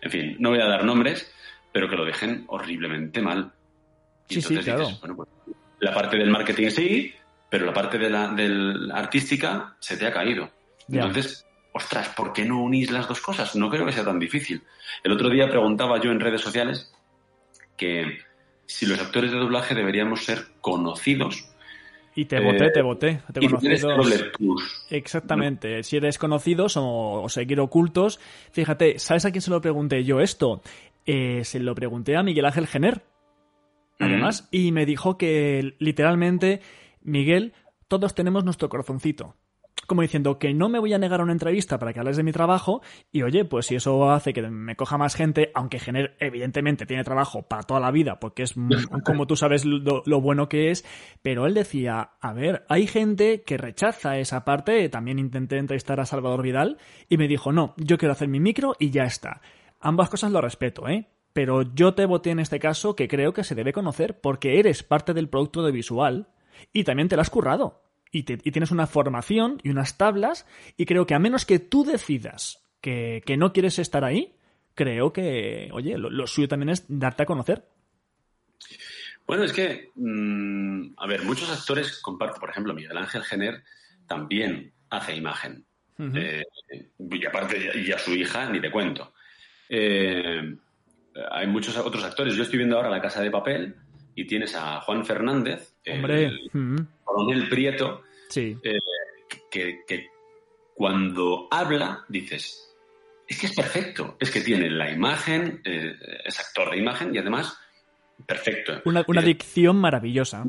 en 0.01 0.11
fin, 0.11 0.37
no 0.39 0.49
voy 0.49 0.61
a 0.61 0.67
dar 0.67 0.85
nombres, 0.85 1.31
pero 1.71 1.87
que 1.87 1.97
lo 1.97 2.07
dejen 2.07 2.45
horriblemente 2.49 3.21
mal. 3.21 3.53
Y 4.29 4.35
Sí, 4.35 4.41
sí, 4.41 4.55
entonces 4.55 4.65
claro. 4.65 4.87
dices, 4.87 5.01
bueno, 5.01 5.17
pues, 5.17 5.29
la 5.81 5.93
parte 5.93 6.17
del 6.17 6.31
marketing 6.31 6.71
sí, 6.71 7.15
pero 7.51 7.67
la 7.67 7.75
parte 7.75 7.99
de 7.99 8.09
la 8.09 8.29
del 8.29 8.91
artística 8.91 9.77
se 9.79 9.99
te 9.99 10.07
ha 10.07 10.13
caído. 10.13 10.51
Ya. 10.87 11.03
Entonces, 11.03 11.45
ostras, 11.79 12.09
¿por 12.11 12.33
qué 12.33 12.45
no 12.45 12.63
unís 12.63 12.91
las 12.91 13.09
dos 13.09 13.21
cosas? 13.21 13.57
No 13.57 13.71
creo 13.71 13.87
que 13.87 13.93
sea 13.93 14.05
tan 14.05 14.19
difícil. 14.19 14.63
El 15.03 15.13
otro 15.13 15.29
día 15.31 15.49
preguntaba 15.49 16.01
yo 16.01 16.11
en 16.13 16.21
redes 16.21 16.41
sociales 16.41 16.93
que 17.77 18.19
si 18.67 18.87
los 18.87 19.01
actores 19.01 19.33
de 19.33 19.39
doblaje 19.39 19.75
deberíamos 19.75 20.25
ser 20.25 20.45
conocidos. 20.61 21.49
Y 22.15 22.25
te 22.25 22.37
eh, 22.37 22.41
voté, 22.41 22.71
te 22.71 22.83
voté. 22.83 23.21
Te 23.33 23.45
y 23.45 23.49
conocidos- 23.49 23.97
doble 23.97 24.19
plus. 24.37 24.87
Exactamente. 24.91 25.83
Si 25.85 25.97
eres 25.97 26.19
conocidos 26.19 26.77
o, 26.77 27.23
o 27.23 27.29
seguir 27.29 27.61
ocultos, 27.61 28.19
fíjate, 28.51 28.99
¿sabes 28.99 29.25
a 29.25 29.31
quién 29.31 29.41
se 29.43 29.51
lo 29.51 29.61
pregunté 29.61 30.03
yo 30.05 30.21
esto? 30.21 30.61
Eh, 31.07 31.43
se 31.45 31.61
lo 31.61 31.75
pregunté 31.75 32.17
a 32.17 32.23
Miguel 32.23 32.45
Ángel 32.45 32.67
Gener, 32.67 33.03
además, 33.99 34.49
y 34.51 34.73
me 34.73 34.85
dijo 34.85 35.17
que 35.17 35.75
literalmente, 35.79 36.61
Miguel, 37.03 37.55
todos 37.89 38.15
tenemos 38.15 38.45
nuestro 38.45 38.69
corazoncito. 38.69 39.35
Como 39.89 40.03
diciendo 40.03 40.39
que 40.39 40.53
no 40.53 40.69
me 40.69 40.79
voy 40.79 40.93
a 40.93 40.99
negar 40.99 41.21
a 41.21 41.25
una 41.25 41.33
entrevista 41.33 41.79
para 41.79 41.93
que 41.93 41.99
hables 41.99 42.19
de 42.19 42.23
mi 42.23 42.31
trabajo 42.31 42.83
y 43.11 43.23
oye, 43.23 43.47
pues 43.47 43.67
si 43.67 43.75
eso 43.75 44.11
hace 44.11 44.35
que 44.35 44.43
me 44.43 44.77
coja 44.77 44.99
más 44.99 45.17
gente, 45.17 45.51
aunque 45.55 45.81
Gener 45.81 46.15
evidentemente 46.21 46.85
tiene 46.85 47.05
trabajo 47.05 47.43
para 47.49 47.63
toda 47.63 47.81
la 47.81 47.91
vida, 47.91 48.21
porque 48.21 48.43
es 48.43 48.55
como 49.05 49.27
tú 49.27 49.35
sabes 49.35 49.65
lo, 49.65 50.03
lo 50.05 50.21
bueno 50.21 50.49
que 50.49 50.71
es, 50.71 50.85
pero 51.23 51.47
él 51.47 51.55
decía, 51.55 52.11
a 52.21 52.33
ver, 52.35 52.67
hay 52.69 52.87
gente 52.87 53.43
que 53.45 53.57
rechaza 53.57 54.19
esa 54.19 54.45
parte, 54.45 54.89
también 54.91 55.19
intenté 55.19 55.57
entrevistar 55.57 56.01
a 56.01 56.07
Salvador 56.07 56.43
Vidal 56.43 56.77
y 57.09 57.17
me 57.17 57.27
dijo, 57.27 57.51
no, 57.51 57.75
yo 57.79 57.97
quiero 57.97 58.13
hacer 58.13 58.29
mi 58.29 58.41
micro 58.41 58.77
y 58.79 58.91
ya 58.91 59.05
está. 59.05 59.41
Ambas 59.81 60.11
cosas 60.11 60.33
lo 60.33 60.43
respeto, 60.43 60.87
¿eh? 60.87 61.09
Pero 61.33 61.63
yo 61.63 61.95
te 61.95 62.05
voté 62.05 62.31
en 62.31 62.41
este 62.41 62.59
caso 62.59 62.97
que 62.97 63.09
creo 63.09 63.33
que 63.33 63.45
se 63.45 63.55
debe 63.55 63.73
conocer 63.73 64.21
porque 64.21 64.59
eres 64.59 64.83
parte 64.83 65.15
del 65.15 65.29
producto 65.29 65.61
audiovisual 65.61 66.29
y 66.73 66.85
también 66.85 67.09
te 67.09 67.17
lo 67.17 67.23
has 67.23 67.31
currado. 67.31 67.88
Y, 68.11 68.23
te- 68.25 68.39
y 68.43 68.51
tienes 68.53 68.71
una 68.71 68.87
formación 68.87 69.61
y 69.63 69.71
unas 69.71 69.99
tablas 69.99 70.47
y 70.77 70.87
creo 70.87 71.07
que 71.07 71.15
a 71.15 71.19
menos 71.19 71.45
que 71.45 71.59
tú 71.59 71.85
decidas 71.85 72.65
que, 72.81 73.23
que 73.27 73.37
no 73.37 73.53
quieres 73.53 73.79
estar 73.79 74.05
ahí, 74.05 74.35
creo 74.75 75.13
que, 75.13 75.69
oye, 75.73 75.99
lo, 75.99 76.09
lo 76.11 76.27
suyo 76.27 76.49
también 76.49 76.71
es 76.71 76.85
darte 76.89 77.25
a 77.25 77.27
conocer. 77.27 77.65
Bueno, 79.27 79.45
es 79.45 79.53
que, 79.53 79.91
mm, 79.95 80.95
a 80.97 81.07
ver, 81.07 81.23
muchos 81.25 81.51
actores 81.51 82.01
comparten, 82.01 82.41
por 82.41 82.51
ejemplo, 82.51 82.73
Miguel 82.73 82.97
Ángel 82.97 83.23
Gener 83.25 83.63
también 84.07 84.73
hace 84.91 85.15
imagen. 85.15 85.65
Eh, 86.15 86.45
y 86.99 87.27
aparte, 87.27 87.73
y 87.75 87.91
a 87.93 87.99
su 87.99 88.15
hija, 88.15 88.49
ni 88.51 88.61
te 88.61 88.71
cuento. 88.71 89.13
Eh, 89.69 90.57
hay 91.31 91.47
muchos 91.49 91.77
otros 91.77 92.05
actores. 92.05 92.35
Yo 92.37 92.45
estoy 92.45 92.59
viendo 92.59 92.77
ahora 92.77 92.89
La 92.89 93.03
Casa 93.03 93.21
de 93.21 93.31
Papel 93.31 93.75
y 94.15 94.25
tienes 94.27 94.55
a 94.55 94.81
Juan 94.81 95.05
Fernández, 95.05 95.75
Hombre, 95.87 96.27
el 96.27 96.51
coronel 97.09 97.49
Prieto, 97.49 98.03
sí. 98.29 98.57
eh, 98.63 98.79
que, 99.51 99.85
que 99.87 100.09
cuando 100.75 101.49
habla 101.51 102.05
dices, 102.09 102.77
es 103.27 103.39
que 103.39 103.47
es 103.47 103.55
perfecto, 103.55 104.17
es 104.21 104.31
que 104.31 104.41
tiene 104.41 104.71
la 104.71 104.91
imagen, 104.91 105.61
eh, 105.65 105.95
es 106.25 106.39
actor 106.39 106.71
de 106.71 106.79
imagen 106.79 107.15
y 107.15 107.19
además 107.19 107.59
perfecto. 108.27 108.81
Una, 108.85 109.05
una 109.07 109.23
dicción 109.23 109.77
maravillosa. 109.77 110.45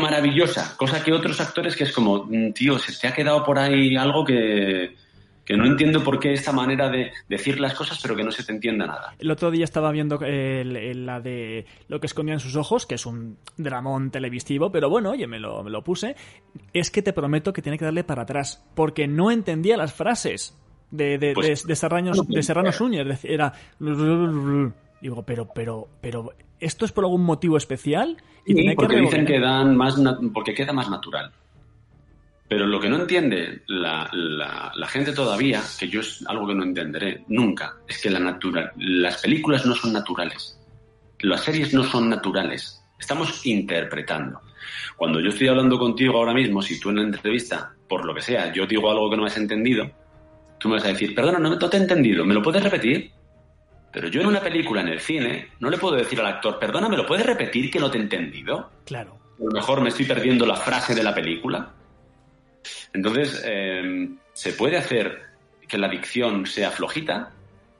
Maravillosa, 0.00 0.76
cosa 0.76 1.02
que 1.02 1.12
otros 1.12 1.40
actores 1.40 1.74
que 1.74 1.84
es 1.84 1.92
como, 1.92 2.24
mm, 2.24 2.52
tío, 2.52 2.78
se 2.78 2.96
te 2.98 3.08
ha 3.08 3.14
quedado 3.14 3.44
por 3.44 3.58
ahí 3.58 3.96
algo 3.96 4.24
que, 4.24 4.94
que 5.44 5.56
no 5.56 5.66
entiendo 5.66 6.04
por 6.04 6.20
qué 6.20 6.32
esta 6.32 6.52
manera 6.52 6.88
de 6.88 7.10
decir 7.28 7.58
las 7.60 7.74
cosas, 7.74 7.98
pero 8.00 8.14
que 8.14 8.22
no 8.22 8.30
se 8.30 8.44
te 8.44 8.52
entienda 8.52 8.86
nada. 8.86 9.14
El 9.18 9.30
otro 9.30 9.50
día 9.50 9.64
estaba 9.64 9.90
viendo 9.90 10.20
el- 10.20 10.76
el- 10.76 11.04
la 11.06 11.20
de 11.20 11.66
Lo 11.88 11.98
que 12.00 12.06
escondía 12.06 12.34
en 12.34 12.40
sus 12.40 12.54
ojos, 12.56 12.86
que 12.86 12.94
es 12.94 13.04
un 13.06 13.36
dramón 13.56 14.10
televisivo, 14.10 14.70
pero 14.70 14.88
bueno, 14.88 15.10
oye, 15.10 15.26
me 15.26 15.40
lo, 15.40 15.62
me 15.64 15.70
lo 15.70 15.82
puse. 15.82 16.14
Es 16.72 16.90
que 16.90 17.02
te 17.02 17.12
prometo 17.12 17.52
que 17.52 17.60
tiene 17.62 17.76
que 17.78 17.84
darle 17.84 18.04
para 18.04 18.22
atrás, 18.22 18.64
porque 18.74 19.08
no 19.08 19.30
entendía 19.32 19.76
las 19.76 19.92
frases 19.92 20.56
de, 20.90 21.18
de, 21.18 21.32
Pues- 21.34 21.64
de- 21.64 21.68
de 21.68 21.76
Serrano, 21.76 22.12
de 22.28 22.42
Serrano. 22.42 22.70
Dec- 22.70 23.20
Era. 23.24 23.52
Digo, 25.00 25.24
pero, 25.24 25.48
pero, 25.52 25.88
pero, 26.00 26.30
¿esto 26.60 26.84
es 26.84 26.92
por 26.92 27.04
algún 27.04 27.24
motivo 27.24 27.56
especial? 27.56 28.16
Y 28.46 28.54
tenía 28.54 28.74
porque 28.76 28.94
dicen 28.96 29.26
rebobinar. 29.26 29.26
que 29.26 29.40
dan 29.40 29.76
más, 29.76 30.00
porque 30.32 30.54
queda 30.54 30.72
más 30.72 30.88
natural. 30.88 31.32
Pero 32.52 32.66
lo 32.66 32.78
que 32.78 32.90
no 32.90 32.96
entiende 32.96 33.62
la, 33.68 34.10
la- 34.12 34.70
la 34.74 34.86
gente 34.86 35.12
todavía, 35.14 35.62
que 35.80 35.88
yo 35.88 36.00
es 36.00 36.22
algo 36.28 36.46
que 36.46 36.54
no 36.54 36.64
entenderé 36.64 37.24
nunca, 37.28 37.76
es 37.88 37.98
que 38.02 38.10
la 38.10 38.38
las 38.76 39.22
películas 39.22 39.64
no 39.64 39.74
son 39.74 39.94
naturales. 39.94 40.60
Las 41.20 41.44
series 41.44 41.72
no 41.72 41.82
son 41.82 42.10
naturales. 42.10 42.84
Estamos 43.00 43.46
interpretando. 43.46 44.42
Cuando 44.98 45.18
yo 45.20 45.30
estoy 45.30 45.48
hablando 45.48 45.78
contigo 45.78 46.18
ahora 46.18 46.34
mismo, 46.34 46.60
si 46.60 46.78
tú 46.78 46.90
en 46.90 46.96
la 46.96 47.02
entrevista, 47.04 47.72
por 47.88 48.04
lo 48.04 48.14
que 48.14 48.20
sea, 48.20 48.52
yo 48.52 48.66
digo 48.66 48.90
algo 48.90 49.08
que 49.08 49.16
no 49.16 49.24
has 49.24 49.38
entendido, 49.38 49.90
tú 50.58 50.68
me 50.68 50.74
vas 50.74 50.84
a 50.84 50.88
decir, 50.88 51.14
perdona, 51.14 51.38
no, 51.38 51.56
no 51.56 51.70
te 51.70 51.78
he 51.78 51.80
entendido, 51.80 52.22
¿me 52.26 52.34
lo 52.34 52.42
puedes 52.42 52.62
repetir? 52.62 53.12
Pero 53.94 54.08
yo 54.08 54.20
en 54.20 54.26
una 54.26 54.40
película, 54.40 54.82
en 54.82 54.88
el 54.88 55.00
cine, 55.00 55.48
no 55.58 55.70
le 55.70 55.78
puedo 55.78 55.96
decir 55.96 56.20
al 56.20 56.26
actor, 56.26 56.58
perdona, 56.58 56.90
¿me 56.90 56.98
lo 56.98 57.06
puedes 57.06 57.24
repetir 57.24 57.70
que 57.70 57.80
no 57.80 57.90
te 57.90 57.96
he 57.96 58.02
entendido? 58.02 58.70
Claro. 58.84 59.18
A 59.40 59.44
lo 59.44 59.50
mejor 59.52 59.80
me 59.80 59.88
estoy 59.88 60.04
perdiendo 60.04 60.44
la 60.44 60.56
frase 60.56 60.94
de 60.94 61.02
la 61.02 61.14
película. 61.14 61.72
Entonces, 62.92 63.42
eh, 63.44 64.10
se 64.32 64.52
puede 64.52 64.76
hacer 64.76 65.22
que 65.66 65.78
la 65.78 65.88
dicción 65.88 66.46
sea 66.46 66.70
flojita, 66.70 67.32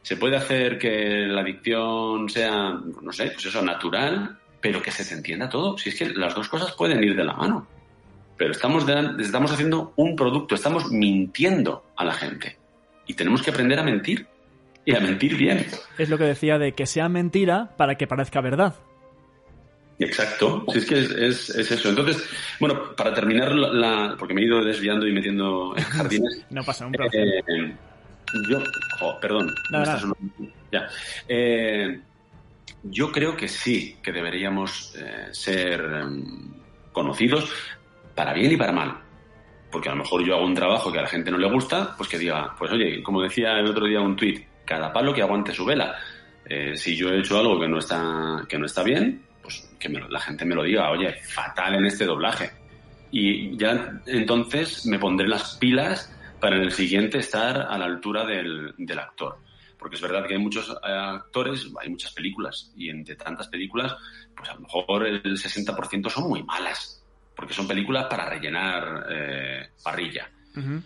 se 0.02 0.16
puede 0.16 0.36
hacer 0.36 0.78
que 0.78 1.26
la 1.26 1.44
dicción 1.44 2.28
sea, 2.28 2.80
no 3.02 3.12
sé, 3.12 3.30
pues 3.30 3.46
eso, 3.46 3.62
natural, 3.62 4.38
pero 4.60 4.82
que 4.82 4.90
se 4.90 5.14
entienda 5.14 5.48
todo. 5.48 5.78
Si 5.78 5.90
es 5.90 5.96
que 5.96 6.08
las 6.10 6.34
dos 6.34 6.48
cosas 6.48 6.72
pueden 6.72 7.02
ir 7.02 7.14
de 7.14 7.24
la 7.24 7.34
mano. 7.34 7.66
Pero 8.36 8.52
estamos, 8.52 8.84
estamos 9.20 9.52
haciendo 9.52 9.92
un 9.96 10.16
producto, 10.16 10.54
estamos 10.54 10.90
mintiendo 10.90 11.84
a 11.96 12.04
la 12.04 12.14
gente. 12.14 12.56
Y 13.06 13.14
tenemos 13.14 13.42
que 13.42 13.50
aprender 13.50 13.78
a 13.78 13.82
mentir. 13.82 14.26
Y 14.84 14.96
a 14.96 15.00
mentir 15.00 15.36
bien. 15.36 15.64
Es 15.98 16.08
lo 16.08 16.18
que 16.18 16.24
decía 16.24 16.58
de 16.58 16.72
que 16.72 16.86
sea 16.86 17.08
mentira 17.08 17.70
para 17.76 17.96
que 17.96 18.08
parezca 18.08 18.40
verdad. 18.40 18.74
Exacto, 20.04 20.64
si 20.72 20.78
es 20.78 20.86
que 20.86 20.98
es, 20.98 21.10
es- 21.10 21.48
es 21.50 21.70
eso. 21.72 21.88
Entonces, 21.90 22.22
bueno, 22.60 22.94
para 22.96 23.12
terminar, 23.14 23.52
la, 23.54 24.14
porque 24.18 24.34
me 24.34 24.42
he 24.42 24.44
ido 24.46 24.62
desviando 24.64 25.06
y 25.06 25.12
metiendo 25.12 25.74
en 25.76 25.82
jardines. 25.84 26.44
No 26.50 26.62
pasa, 26.62 26.86
un 26.86 26.92
placer. 26.92 27.20
eh, 27.46 27.76
yo, 28.48 28.58
jo, 28.98 29.18
perdón, 29.20 29.54
nada. 29.70 29.98
sonando- 29.98 30.52
ya. 30.70 30.88
Eh, 31.28 32.00
yo 32.84 33.12
creo 33.12 33.36
que 33.36 33.48
sí, 33.48 33.96
que 34.02 34.12
deberíamos 34.12 34.94
eh, 34.96 35.28
ser 35.32 35.80
em, 35.80 36.52
conocidos 36.92 37.50
para 38.14 38.32
bien 38.32 38.52
y 38.52 38.56
para 38.56 38.72
mal. 38.72 38.98
Porque 39.70 39.88
a 39.88 39.92
lo 39.92 39.98
mejor 40.02 40.24
yo 40.24 40.34
hago 40.34 40.44
un 40.44 40.54
trabajo 40.54 40.92
que 40.92 40.98
a 40.98 41.02
la 41.02 41.08
gente 41.08 41.30
no 41.30 41.38
le 41.38 41.50
gusta, 41.50 41.94
pues 41.96 42.08
que 42.08 42.18
diga, 42.18 42.54
pues 42.58 42.70
oye, 42.72 43.02
como 43.02 43.22
decía 43.22 43.58
el 43.58 43.66
otro 43.66 43.86
día 43.86 44.00
un 44.00 44.16
tuit, 44.16 44.44
cada 44.66 44.92
palo 44.92 45.14
que 45.14 45.22
aguante 45.22 45.54
su 45.54 45.64
vela. 45.64 45.96
Eh, 46.44 46.76
si 46.76 46.96
yo 46.96 47.08
he 47.10 47.20
hecho 47.20 47.38
algo 47.38 47.58
que 47.58 47.68
no 47.68 47.78
está, 47.78 48.42
que 48.48 48.58
no 48.58 48.66
está 48.66 48.82
bien, 48.82 49.22
pues 49.42 49.68
que 49.78 49.88
me 49.88 49.98
lo- 50.00 50.08
la 50.08 50.20
gente 50.20 50.44
me 50.44 50.54
lo 50.54 50.62
diga, 50.62 50.90
oye, 50.90 51.12
fatal 51.24 51.74
en 51.74 51.86
este 51.86 52.04
doblaje. 52.06 52.50
Y 53.10 53.56
ya 53.58 54.00
entonces 54.06 54.86
me 54.86 54.98
pondré 54.98 55.28
las 55.28 55.56
pilas 55.56 56.14
para 56.40 56.56
en 56.56 56.62
el 56.62 56.72
siguiente 56.72 57.18
estar 57.18 57.56
a 57.60 57.76
la 57.78 57.84
altura 57.84 58.24
del, 58.24 58.74
del 58.78 58.98
actor. 58.98 59.38
Porque 59.78 59.96
es 59.96 60.02
verdad 60.02 60.26
que 60.26 60.34
hay 60.34 60.40
muchos 60.40 60.70
eh, 60.70 60.74
actores, 60.92 61.66
hay 61.80 61.90
muchas 61.90 62.12
películas, 62.12 62.72
y 62.76 62.88
entre 62.88 63.16
tantas 63.16 63.48
películas, 63.48 63.94
pues 64.36 64.48
a 64.48 64.54
lo 64.54 64.60
mejor 64.60 65.06
el 65.06 65.22
60% 65.36 66.08
son 66.08 66.28
muy 66.28 66.42
malas, 66.44 67.02
porque 67.34 67.52
son 67.52 67.66
películas 67.66 68.06
para 68.08 68.28
rellenar 68.30 69.06
eh, 69.10 69.68
parrilla. 69.82 70.30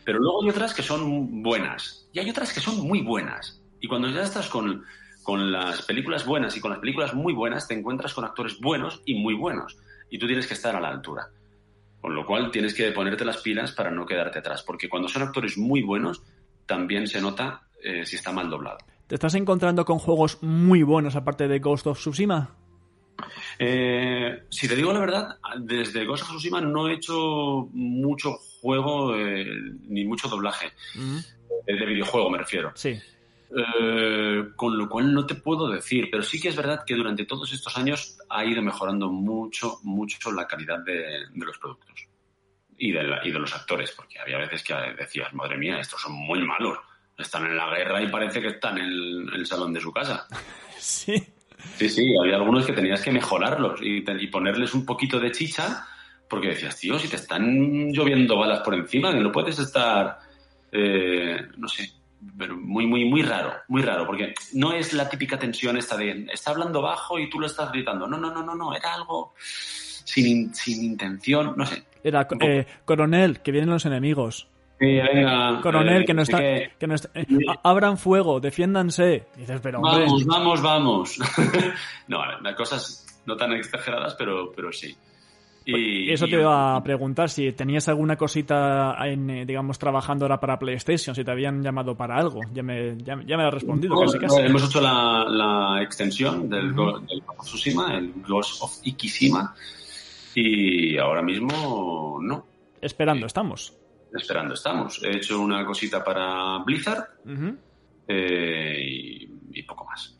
Pero 0.04 0.18
luego 0.20 0.42
hay 0.44 0.50
otras 0.50 0.72
que 0.72 0.82
son 0.82 1.42
buenas 1.42 2.08
y 2.12 2.20
hay 2.20 2.30
otras 2.30 2.52
que 2.52 2.60
son 2.60 2.76
muy 2.86 3.02
buenas. 3.02 3.60
Y 3.80 3.88
cuando 3.88 4.08
ya 4.08 4.22
estás 4.22 4.48
con, 4.48 4.84
con 5.26 5.50
las 5.50 5.82
películas 5.82 6.24
buenas 6.24 6.56
y 6.56 6.60
con 6.60 6.70
las 6.70 6.78
películas 6.78 7.12
muy 7.12 7.32
buenas, 7.32 7.66
te 7.66 7.74
encuentras 7.74 8.14
con 8.14 8.24
actores 8.24 8.60
buenos 8.60 9.02
y 9.06 9.16
muy 9.16 9.34
buenos. 9.34 9.76
Y 10.08 10.20
tú 10.20 10.28
tienes 10.28 10.46
que 10.46 10.54
estar 10.54 10.76
a 10.76 10.80
la 10.80 10.88
altura. 10.88 11.28
Con 12.00 12.14
lo 12.14 12.24
cual 12.24 12.52
tienes 12.52 12.72
que 12.72 12.92
ponerte 12.92 13.24
las 13.24 13.38
pilas 13.38 13.72
para 13.72 13.90
no 13.90 14.06
quedarte 14.06 14.38
atrás. 14.38 14.62
Porque 14.62 14.88
cuando 14.88 15.08
son 15.08 15.22
actores 15.22 15.58
muy 15.58 15.82
buenos, 15.82 16.22
también 16.64 17.08
se 17.08 17.20
nota 17.20 17.62
eh, 17.82 18.06
si 18.06 18.14
está 18.14 18.30
mal 18.30 18.48
doblado. 18.48 18.78
¿Te 19.08 19.16
estás 19.16 19.34
encontrando 19.34 19.84
con 19.84 19.98
juegos 19.98 20.40
muy 20.44 20.84
buenos 20.84 21.16
aparte 21.16 21.48
de 21.48 21.58
Ghost 21.58 21.88
of 21.88 21.98
Tsushima? 21.98 22.54
Eh, 23.58 24.44
si 24.48 24.68
te 24.68 24.76
digo 24.76 24.92
la 24.92 25.00
verdad, 25.00 25.38
desde 25.58 26.04
Ghost 26.04 26.22
of 26.22 26.28
Tsushima 26.28 26.60
no 26.60 26.86
he 26.86 26.94
hecho 26.94 27.68
mucho 27.72 28.36
juego 28.60 29.16
eh, 29.16 29.44
ni 29.88 30.04
mucho 30.04 30.28
doblaje. 30.28 30.68
Eh, 31.66 31.74
de 31.74 31.84
videojuego 31.84 32.30
me 32.30 32.38
refiero. 32.38 32.70
Sí. 32.76 32.96
Eh, 33.54 34.48
con 34.56 34.76
lo 34.76 34.88
cual 34.88 35.12
no 35.14 35.24
te 35.24 35.36
puedo 35.36 35.68
decir, 35.68 36.08
pero 36.10 36.22
sí 36.22 36.40
que 36.40 36.48
es 36.48 36.56
verdad 36.56 36.82
que 36.84 36.94
durante 36.94 37.24
todos 37.26 37.52
estos 37.52 37.76
años 37.76 38.18
ha 38.28 38.44
ido 38.44 38.60
mejorando 38.60 39.08
mucho, 39.10 39.78
mucho 39.84 40.32
la 40.32 40.46
calidad 40.46 40.80
de, 40.80 41.26
de 41.32 41.44
los 41.44 41.56
productos 41.58 42.08
y 42.76 42.90
de, 42.92 43.04
la- 43.04 43.26
y 43.26 43.30
de 43.30 43.38
los 43.38 43.54
actores, 43.54 43.92
porque 43.92 44.18
había 44.18 44.38
veces 44.38 44.62
que 44.64 44.74
decías, 44.98 45.32
madre 45.32 45.56
mía, 45.58 45.78
estos 45.78 46.00
son 46.00 46.12
muy 46.12 46.40
malos, 46.44 46.78
están 47.16 47.46
en 47.46 47.56
la 47.56 47.70
guerra 47.70 48.02
y 48.02 48.08
parece 48.08 48.40
que 48.40 48.48
están 48.48 48.78
en 48.78 48.84
el, 48.86 49.28
en 49.28 49.34
el 49.34 49.46
salón 49.46 49.72
de 49.72 49.80
su 49.80 49.92
casa. 49.92 50.26
Sí. 50.78 51.14
Sí, 51.76 51.88
sí, 51.88 52.14
había 52.20 52.36
algunos 52.36 52.66
que 52.66 52.72
tenías 52.74 53.02
que 53.02 53.10
mejorarlos 53.10 53.80
y, 53.82 54.04
y 54.06 54.26
ponerles 54.28 54.74
un 54.74 54.84
poquito 54.84 55.18
de 55.18 55.32
chicha 55.32 55.86
porque 56.28 56.48
decías, 56.48 56.78
tío, 56.78 56.98
si 56.98 57.08
te 57.08 57.16
están 57.16 57.90
lloviendo 57.92 58.36
balas 58.38 58.60
por 58.60 58.74
encima, 58.74 59.12
que 59.12 59.20
no 59.20 59.32
puedes 59.32 59.58
estar, 59.58 60.18
eh, 60.70 61.48
no 61.56 61.66
sé, 61.66 61.90
pero 62.38 62.56
muy, 62.56 62.86
muy, 62.86 63.04
muy 63.04 63.22
raro, 63.22 63.52
muy 63.68 63.82
raro, 63.82 64.06
porque 64.06 64.34
no 64.54 64.72
es 64.72 64.92
la 64.92 65.08
típica 65.08 65.38
tensión 65.38 65.76
esta 65.76 65.96
de, 65.96 66.26
está 66.32 66.50
hablando 66.50 66.82
bajo 66.82 67.18
y 67.18 67.28
tú 67.30 67.38
lo 67.40 67.46
estás 67.46 67.70
gritando. 67.72 68.06
No, 68.06 68.16
no, 68.16 68.30
no, 68.30 68.42
no, 68.42 68.54
no, 68.54 68.74
era 68.74 68.94
algo 68.94 69.34
sin, 69.38 70.26
in- 70.26 70.54
sin 70.54 70.84
intención, 70.84 71.54
no 71.56 71.66
sé. 71.66 71.84
Era, 72.02 72.26
eh, 72.40 72.66
coronel, 72.84 73.40
que 73.40 73.50
vienen 73.52 73.70
los 73.70 73.84
enemigos. 73.86 74.48
Sí, 74.78 74.86
venga. 74.86 75.60
Coronel, 75.62 76.02
eh, 76.02 76.04
que 76.04 76.14
no 76.14 76.22
está. 76.22 76.38
que- 76.38 76.70
Que 76.78 76.86
no 76.86 76.94
está 76.94 77.08
eh, 77.14 77.26
abran 77.62 77.96
fuego, 77.98 78.40
defiéndanse. 78.40 79.26
Y 79.36 79.40
dices, 79.40 79.58
pero 79.62 79.80
hombre. 79.80 80.04
Vamos, 80.04 80.24
vamos, 80.26 80.62
vamos. 80.62 81.18
no, 82.08 82.18
las 82.42 82.54
cosas 82.54 83.20
no 83.24 83.36
tan 83.36 83.52
exageradas, 83.54 84.14
pero, 84.16 84.52
pero 84.54 84.70
sí. 84.72 84.94
Y, 85.68 86.12
Eso 86.12 86.26
te 86.26 86.36
iba 86.36 86.76
a 86.76 86.82
preguntar 86.84 87.28
si 87.28 87.50
tenías 87.50 87.88
alguna 87.88 88.16
cosita, 88.16 88.96
en, 89.04 89.28
eh, 89.28 89.44
digamos, 89.44 89.80
trabajando 89.80 90.24
ahora 90.24 90.38
para 90.38 90.60
PlayStation, 90.60 91.12
si 91.12 91.24
te 91.24 91.30
habían 91.32 91.60
llamado 91.60 91.96
para 91.96 92.16
algo. 92.16 92.40
Ya 92.52 92.62
me, 92.62 92.96
ya, 92.98 93.20
ya 93.26 93.36
me 93.36 93.42
lo 93.42 93.48
has 93.48 93.54
respondido, 93.54 93.96
No, 93.96 94.00
casi 94.02 94.18
casi. 94.20 94.42
Hemos 94.42 94.64
hecho 94.64 94.80
la, 94.80 95.26
la 95.28 95.82
extensión 95.82 96.48
del, 96.48 96.72
of 96.78 97.02
Tsushima, 97.40 97.98
el 97.98 98.12
Ghost 98.28 98.62
of 98.62 98.78
Ikishima, 98.84 99.56
y 100.36 100.96
ahora 100.98 101.22
mismo 101.22 102.18
no. 102.22 102.46
Esperando, 102.80 103.26
estamos. 103.26 103.74
Esperando 104.14 104.54
estamos. 104.54 105.02
He 105.02 105.16
hecho 105.16 105.40
una 105.40 105.66
cosita 105.66 106.04
para 106.04 106.58
Blizzard 106.58 107.08
eh, 108.06 108.78
y, 108.80 109.28
y 109.52 109.62
poco 109.64 109.84
más. 109.84 110.16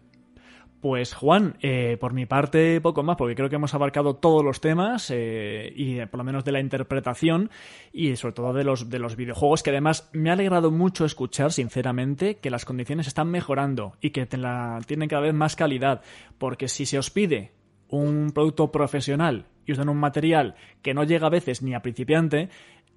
Pues 0.89 1.15
Juan, 1.15 1.57
eh, 1.63 1.97
por 1.99 2.13
mi 2.13 2.27
parte 2.27 2.81
poco 2.81 3.03
más, 3.03 3.17
porque 3.17 3.35
creo 3.35 3.49
que 3.49 3.57
hemos 3.57 3.75
abarcado 3.75 4.15
todos 4.15 4.45
los 4.45 4.61
temas 4.61 5.11
eh, 5.13 5.73
y 5.75 5.99
eh, 5.99 6.07
por 6.07 6.19
lo 6.19 6.23
menos 6.23 6.45
de 6.45 6.53
la 6.53 6.61
interpretación 6.61 7.51
y 7.93 8.15
sobre 8.15 8.35
todo 8.35 8.53
de 8.53 8.63
los 8.63 8.89
de 8.89 9.01
los 9.01 9.17
videojuegos, 9.17 9.65
que 9.65 9.71
además 9.71 10.09
me 10.13 10.31
ha 10.31 10.35
alegrado 10.35 10.71
mucho 10.71 11.05
escuchar, 11.05 11.51
sinceramente, 11.51 12.37
que 12.37 12.51
las 12.51 12.65
condiciones 12.65 13.09
están 13.09 13.33
mejorando 13.33 13.95
y 14.01 14.11
que 14.11 14.29
la- 14.37 14.79
tienen 14.87 15.09
cada 15.09 15.23
vez 15.23 15.35
más 15.35 15.57
calidad, 15.57 16.03
porque 16.39 16.69
si 16.69 16.87
se 16.87 16.99
os 17.01 17.11
pide 17.11 17.51
un 17.89 18.31
producto 18.33 18.71
profesional 18.71 19.47
y 19.67 19.73
os 19.73 19.79
dan 19.79 19.89
un 19.89 19.99
material 19.99 20.55
que 20.83 20.95
no 20.95 21.03
llega 21.03 21.27
a 21.27 21.31
veces 21.31 21.63
ni 21.63 21.75
a 21.75 21.83
principiante, 21.83 22.49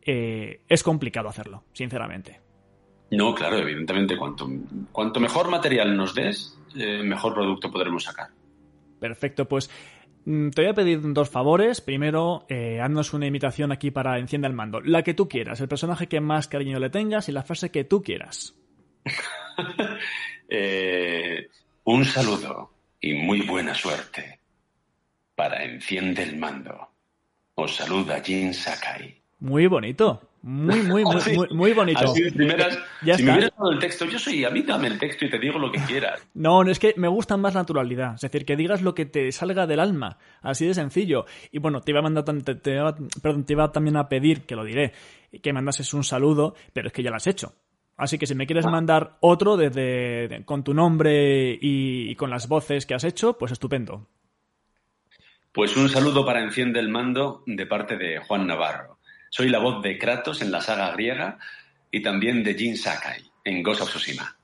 eh, 0.03 0.61
es 0.70 0.84
complicado 0.84 1.28
hacerlo, 1.28 1.64
sinceramente. 1.74 2.40
No, 3.11 3.34
claro, 3.34 3.57
evidentemente, 3.57 4.18
cuanto, 4.18 4.48
cuanto 4.91 5.19
mejor 5.19 5.49
material 5.49 5.95
nos 5.95 6.14
des, 6.14 6.57
eh, 6.76 7.02
mejor 7.03 7.34
producto 7.34 7.72
podremos 7.72 8.03
sacar. 8.03 8.27
Perfecto, 8.99 9.45
pues 9.48 9.69
mm, 10.26 10.49
te 10.49 10.61
voy 10.61 10.72
a 10.72 10.73
pedir 10.76 11.02
dos 11.14 11.30
favores. 11.30 11.81
Primero, 11.81 12.45
eh, 12.49 12.80
haznos 12.81 13.14
una 13.14 13.26
imitación 13.26 13.72
aquí 13.72 13.90
para 13.90 14.19
Encienda 14.19 14.48
el 14.48 14.53
Mando. 14.53 14.80
La 14.81 15.03
que 15.03 15.14
tú 15.14 15.27
quieras, 15.27 15.60
el 15.61 15.68
personaje 15.68 16.07
que 16.07 16.22
más 16.22 16.48
cariño 16.48 16.80
le 16.80 16.90
tengas 16.90 17.30
y 17.30 17.31
la 17.31 17.44
frase 17.44 17.72
que 17.72 17.84
tú 17.84 18.02
quieras. 18.03 18.56
Eh, 20.52 21.48
un 21.84 22.03
saludo 22.06 22.72
y 22.99 23.14
muy 23.14 23.41
buena 23.41 23.76
suerte 23.76 24.40
para 25.36 25.64
Enciende 25.64 26.23
el 26.23 26.38
Mando. 26.38 26.90
Os 27.53 27.76
saluda 27.76 28.19
Jin 28.19 28.52
Sakai. 28.53 29.22
Muy 29.40 29.68
bonito. 29.68 30.29
Muy, 30.41 30.82
muy, 30.84 31.03
muy, 31.03 31.36
muy, 31.36 31.48
muy 31.52 31.74
bonito. 31.74 31.99
así 31.99 32.22
de 32.24 32.32
primeras, 32.32 32.78
Ya 33.03 33.16
si 33.16 33.22
está. 33.22 33.24
me 33.26 33.32
hubieras 33.40 33.57
dado 33.57 33.72
el 33.72 33.80
texto, 33.80 34.06
yo 34.06 34.18
soy, 34.18 34.45
a 34.45 34.49
mí 34.49 34.61
dame 34.61 34.88
el 34.88 34.98
texto 34.98 35.26
y 35.26 35.30
te 35.30 35.38
digo 35.38 35.60
lo 35.60 35.70
que 35.72 35.80
quieras. 35.82 36.26
No, 36.34 36.64
no 36.64 36.72
es 36.72 36.80
que 36.80 36.94
me 36.95 37.07
gusta 37.10 37.36
más 37.36 37.56
naturalidad. 37.56 38.16
Es 38.16 38.22
decir, 38.22 38.45
que 38.45 38.56
digas 38.56 38.82
lo 38.82 38.94
que 38.95 39.06
te 39.06 39.32
salga 39.34 39.68
del 39.68 39.80
alma. 39.82 40.18
Así 40.41 40.66
de 40.66 40.74
sencillo. 40.74 41.26
Y 41.52 41.60
bueno, 41.60 41.82
te 41.82 41.91
iba 41.91 41.99
a 41.99 42.03
mandar 42.03 42.24
te, 42.24 42.56
te 42.56 42.76
iba- 42.76 42.95
perdón, 43.22 43.44
te 43.45 43.53
iba 43.53 43.70
también 43.72 43.98
a 43.98 44.07
pedir, 44.07 44.41
que 44.45 44.56
lo 44.56 44.64
diré, 44.64 44.94
que 45.44 45.52
mandases 45.52 45.94
un 45.94 46.03
saludo, 46.06 46.56
pero 46.72 46.88
es 46.88 46.94
que 46.94 47.03
ya 47.03 47.10
lo 47.10 47.18
has 47.18 47.28
hecho. 47.28 47.53
Así 47.98 48.18
que 48.18 48.26
si 48.26 48.34
me 48.34 48.45
quieres 48.48 48.66
mandar 48.66 49.18
otro 49.20 49.57
desde 49.57 50.28
de- 50.30 50.45
con 50.45 50.64
tu 50.64 50.74
nombre 50.74 51.52
y, 51.61 52.10
y 52.10 52.16
con 52.16 52.30
las 52.30 52.48
voces 52.48 52.86
que 52.86 52.94
has 52.94 53.03
hecho, 53.03 53.38
pues 53.38 53.52
estupendo. 53.52 54.07
Pues 55.52 55.76
un 55.76 55.90
saludo 55.90 56.26
para 56.26 56.41
Enciende 56.44 56.80
el 56.80 56.90
Mando 56.90 57.44
de 57.45 57.66
parte 57.66 57.98
de 57.98 58.20
Juan 58.20 58.48
Navarro. 58.48 58.99
Soy 59.30 59.50
la 59.50 59.60
voz 59.60 59.82
de 59.84 59.98
Kratos 59.98 60.42
en 60.42 60.52
la 60.52 60.62
saga 60.62 60.92
griega 60.92 61.38
y 61.92 62.02
también 62.02 62.44
de 62.44 62.56
Jin 62.56 62.78
Sakai 62.78 63.32
en 63.44 63.64
Ghost 63.64 63.82
of 63.82 63.90
Tsushima. 63.90 64.39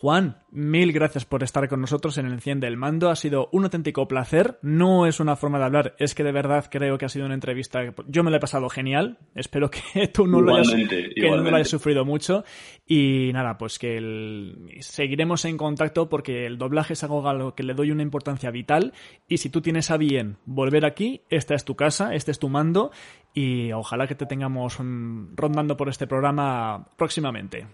Juan, 0.00 0.36
mil 0.52 0.92
gracias 0.92 1.24
por 1.24 1.42
estar 1.42 1.68
con 1.68 1.80
nosotros 1.80 2.18
en 2.18 2.26
el 2.26 2.32
Enciende 2.34 2.68
el 2.68 2.76
Mando. 2.76 3.10
Ha 3.10 3.16
sido 3.16 3.48
un 3.50 3.64
auténtico 3.64 4.06
placer. 4.06 4.60
No 4.62 5.06
es 5.06 5.18
una 5.18 5.34
forma 5.34 5.58
de 5.58 5.64
hablar, 5.64 5.96
es 5.98 6.14
que 6.14 6.22
de 6.22 6.30
verdad 6.30 6.66
creo 6.70 6.98
que 6.98 7.04
ha 7.04 7.08
sido 7.08 7.26
una 7.26 7.34
entrevista. 7.34 7.80
Yo 8.06 8.22
me 8.22 8.30
la 8.30 8.36
he 8.36 8.40
pasado 8.40 8.68
genial. 8.68 9.18
Espero 9.34 9.68
que 9.72 10.06
tú 10.14 10.28
no 10.28 10.40
lo 10.40 10.54
hayas, 10.54 10.72
que 11.16 11.28
no 11.28 11.38
lo 11.38 11.56
hayas 11.56 11.68
sufrido 11.68 12.04
mucho. 12.04 12.44
Y 12.86 13.32
nada, 13.32 13.58
pues 13.58 13.80
que 13.80 13.96
el- 13.96 14.68
seguiremos 14.78 15.44
en 15.46 15.56
contacto 15.56 16.08
porque 16.08 16.46
el 16.46 16.58
doblaje 16.58 16.92
es 16.92 17.02
algo 17.02 17.28
a 17.28 17.34
lo 17.34 17.56
que 17.56 17.64
le 17.64 17.74
doy 17.74 17.90
una 17.90 18.04
importancia 18.04 18.52
vital. 18.52 18.92
Y 19.26 19.38
si 19.38 19.50
tú 19.50 19.62
tienes 19.62 19.90
a 19.90 19.96
bien 19.96 20.36
volver 20.46 20.86
aquí, 20.86 21.22
esta 21.28 21.56
es 21.56 21.64
tu 21.64 21.74
casa, 21.74 22.14
este 22.14 22.30
es 22.30 22.38
tu 22.38 22.48
mando. 22.48 22.92
Y 23.34 23.72
ojalá 23.72 24.06
que 24.06 24.14
te 24.14 24.26
tengamos 24.26 24.78
mm, 24.78 25.34
rondando 25.34 25.76
por 25.76 25.88
este 25.88 26.06
programa 26.06 26.86
próximamente. 26.96 27.66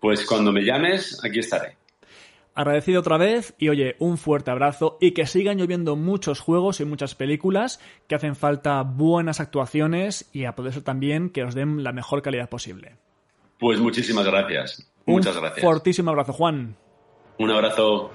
Pues 0.00 0.24
cuando 0.26 0.52
me 0.52 0.62
llames, 0.62 1.22
aquí 1.24 1.40
estaré. 1.40 1.76
Agradecido 2.54 3.00
otra 3.00 3.18
vez 3.18 3.54
y 3.56 3.68
oye, 3.68 3.94
un 4.00 4.18
fuerte 4.18 4.50
abrazo 4.50 4.98
y 5.00 5.12
que 5.12 5.26
sigan 5.26 5.58
lloviendo 5.58 5.94
muchos 5.94 6.40
juegos 6.40 6.80
y 6.80 6.84
muchas 6.84 7.14
películas, 7.14 7.78
que 8.08 8.16
hacen 8.16 8.34
falta 8.34 8.82
buenas 8.82 9.38
actuaciones 9.38 10.28
y 10.32 10.44
a 10.44 10.56
poder 10.56 10.72
ser 10.72 10.82
también 10.82 11.30
que 11.30 11.44
os 11.44 11.54
den 11.54 11.84
la 11.84 11.92
mejor 11.92 12.20
calidad 12.20 12.48
posible. 12.48 12.96
Pues 13.58 13.78
muchísimas 13.78 14.26
gracias. 14.26 14.90
Muchas 15.06 15.36
gracias. 15.36 15.64
Fortísimo 15.64 16.10
abrazo, 16.10 16.32
Juan. 16.32 16.76
Un 17.38 17.50
abrazo. 17.50 18.10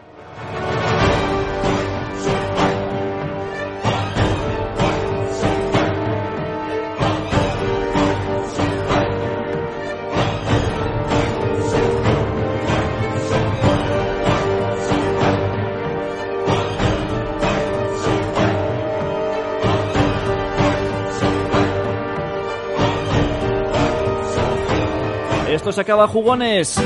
Esto 25.64 25.72
se 25.72 25.80
acaba, 25.80 26.10
jugones. 26.10 26.78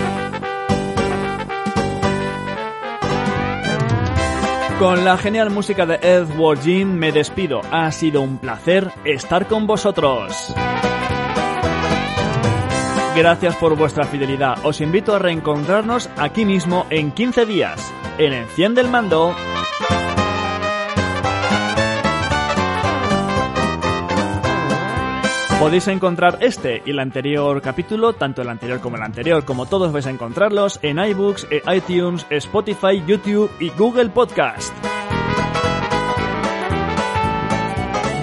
Con 4.78 5.04
la 5.04 5.18
genial 5.18 5.50
música 5.50 5.88
de 5.88 5.96
Edward 5.96 6.62
Jim 6.62 6.94
me 6.94 7.12
despido. 7.12 7.62
Ha 7.72 7.92
sido 7.92 8.22
un 8.22 8.38
placer 8.38 8.92
estar 9.04 9.48
con 9.48 9.66
vosotros. 9.66 10.54
Gracias 13.16 13.56
por 13.56 13.76
vuestra 13.76 14.04
fidelidad. 14.04 14.64
Os 14.64 14.80
invito 14.80 15.16
a 15.16 15.18
reencontrarnos 15.18 16.08
aquí 16.16 16.46
mismo 16.46 16.86
en 16.92 17.12
15 17.12 17.48
días, 17.48 17.92
en 18.20 18.32
Enciende 18.34 18.82
el 18.82 18.90
Mando. 18.90 19.34
Podéis 25.60 25.88
encontrar 25.88 26.38
este 26.42 26.84
y 26.86 26.92
el 26.92 27.00
anterior 27.00 27.60
capítulo, 27.64 28.14
tanto 28.14 28.44
el 28.44 28.50
anterior 28.50 28.80
como 28.80 28.98
el 28.98 29.02
anterior, 29.02 29.44
como 29.44 29.66
todos 29.66 29.92
vais 29.92 30.06
a 30.06 30.12
encontrarlos 30.12 30.80
en 30.84 31.00
iBooks, 31.00 31.48
iTunes, 31.74 32.28
Spotify, 32.30 33.04
YouTube 33.08 33.50
y 33.60 33.72
Google 33.72 34.10
Podcast. 34.10 34.72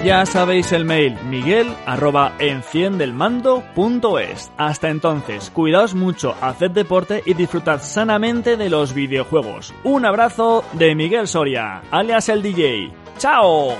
Ya 0.05 0.25
sabéis 0.25 0.71
el 0.71 0.85
mail, 0.85 1.17
miguel 1.29 1.67
arroba 1.85 2.31
enciendelmando.es. 2.39 4.51
Hasta 4.55 4.89
entonces, 4.89 5.49
cuidaos 5.49 5.93
mucho, 5.93 6.35
haced 6.39 6.71
deporte 6.71 7.21
y 7.25 7.33
disfrutad 7.33 7.81
sanamente 7.81 8.55
de 8.55 8.69
los 8.69 8.93
videojuegos. 8.93 9.73
Un 9.83 10.05
abrazo 10.05 10.63
de 10.73 10.95
Miguel 10.95 11.27
Soria, 11.27 11.81
alias 11.91 12.29
el 12.29 12.41
DJ. 12.41 12.93
¡Chao! 13.17 13.75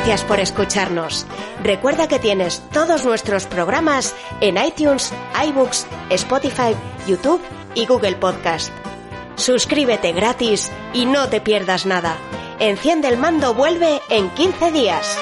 Gracias 0.00 0.24
por 0.24 0.40
escucharnos. 0.40 1.26
Recuerda 1.62 2.08
que 2.08 2.18
tienes 2.18 2.62
todos 2.72 3.04
nuestros 3.04 3.44
programas 3.44 4.14
en 4.40 4.56
iTunes, 4.56 5.12
iBooks, 5.46 5.86
Spotify, 6.08 6.74
YouTube 7.06 7.42
y 7.74 7.84
Google 7.84 8.16
Podcast. 8.16 8.72
Suscríbete 9.36 10.12
gratis 10.12 10.72
y 10.94 11.04
no 11.04 11.28
te 11.28 11.42
pierdas 11.42 11.84
nada. 11.84 12.16
Enciende 12.60 13.08
el 13.08 13.18
mando 13.18 13.52
vuelve 13.52 14.00
en 14.08 14.30
15 14.30 14.72
días. 14.72 15.18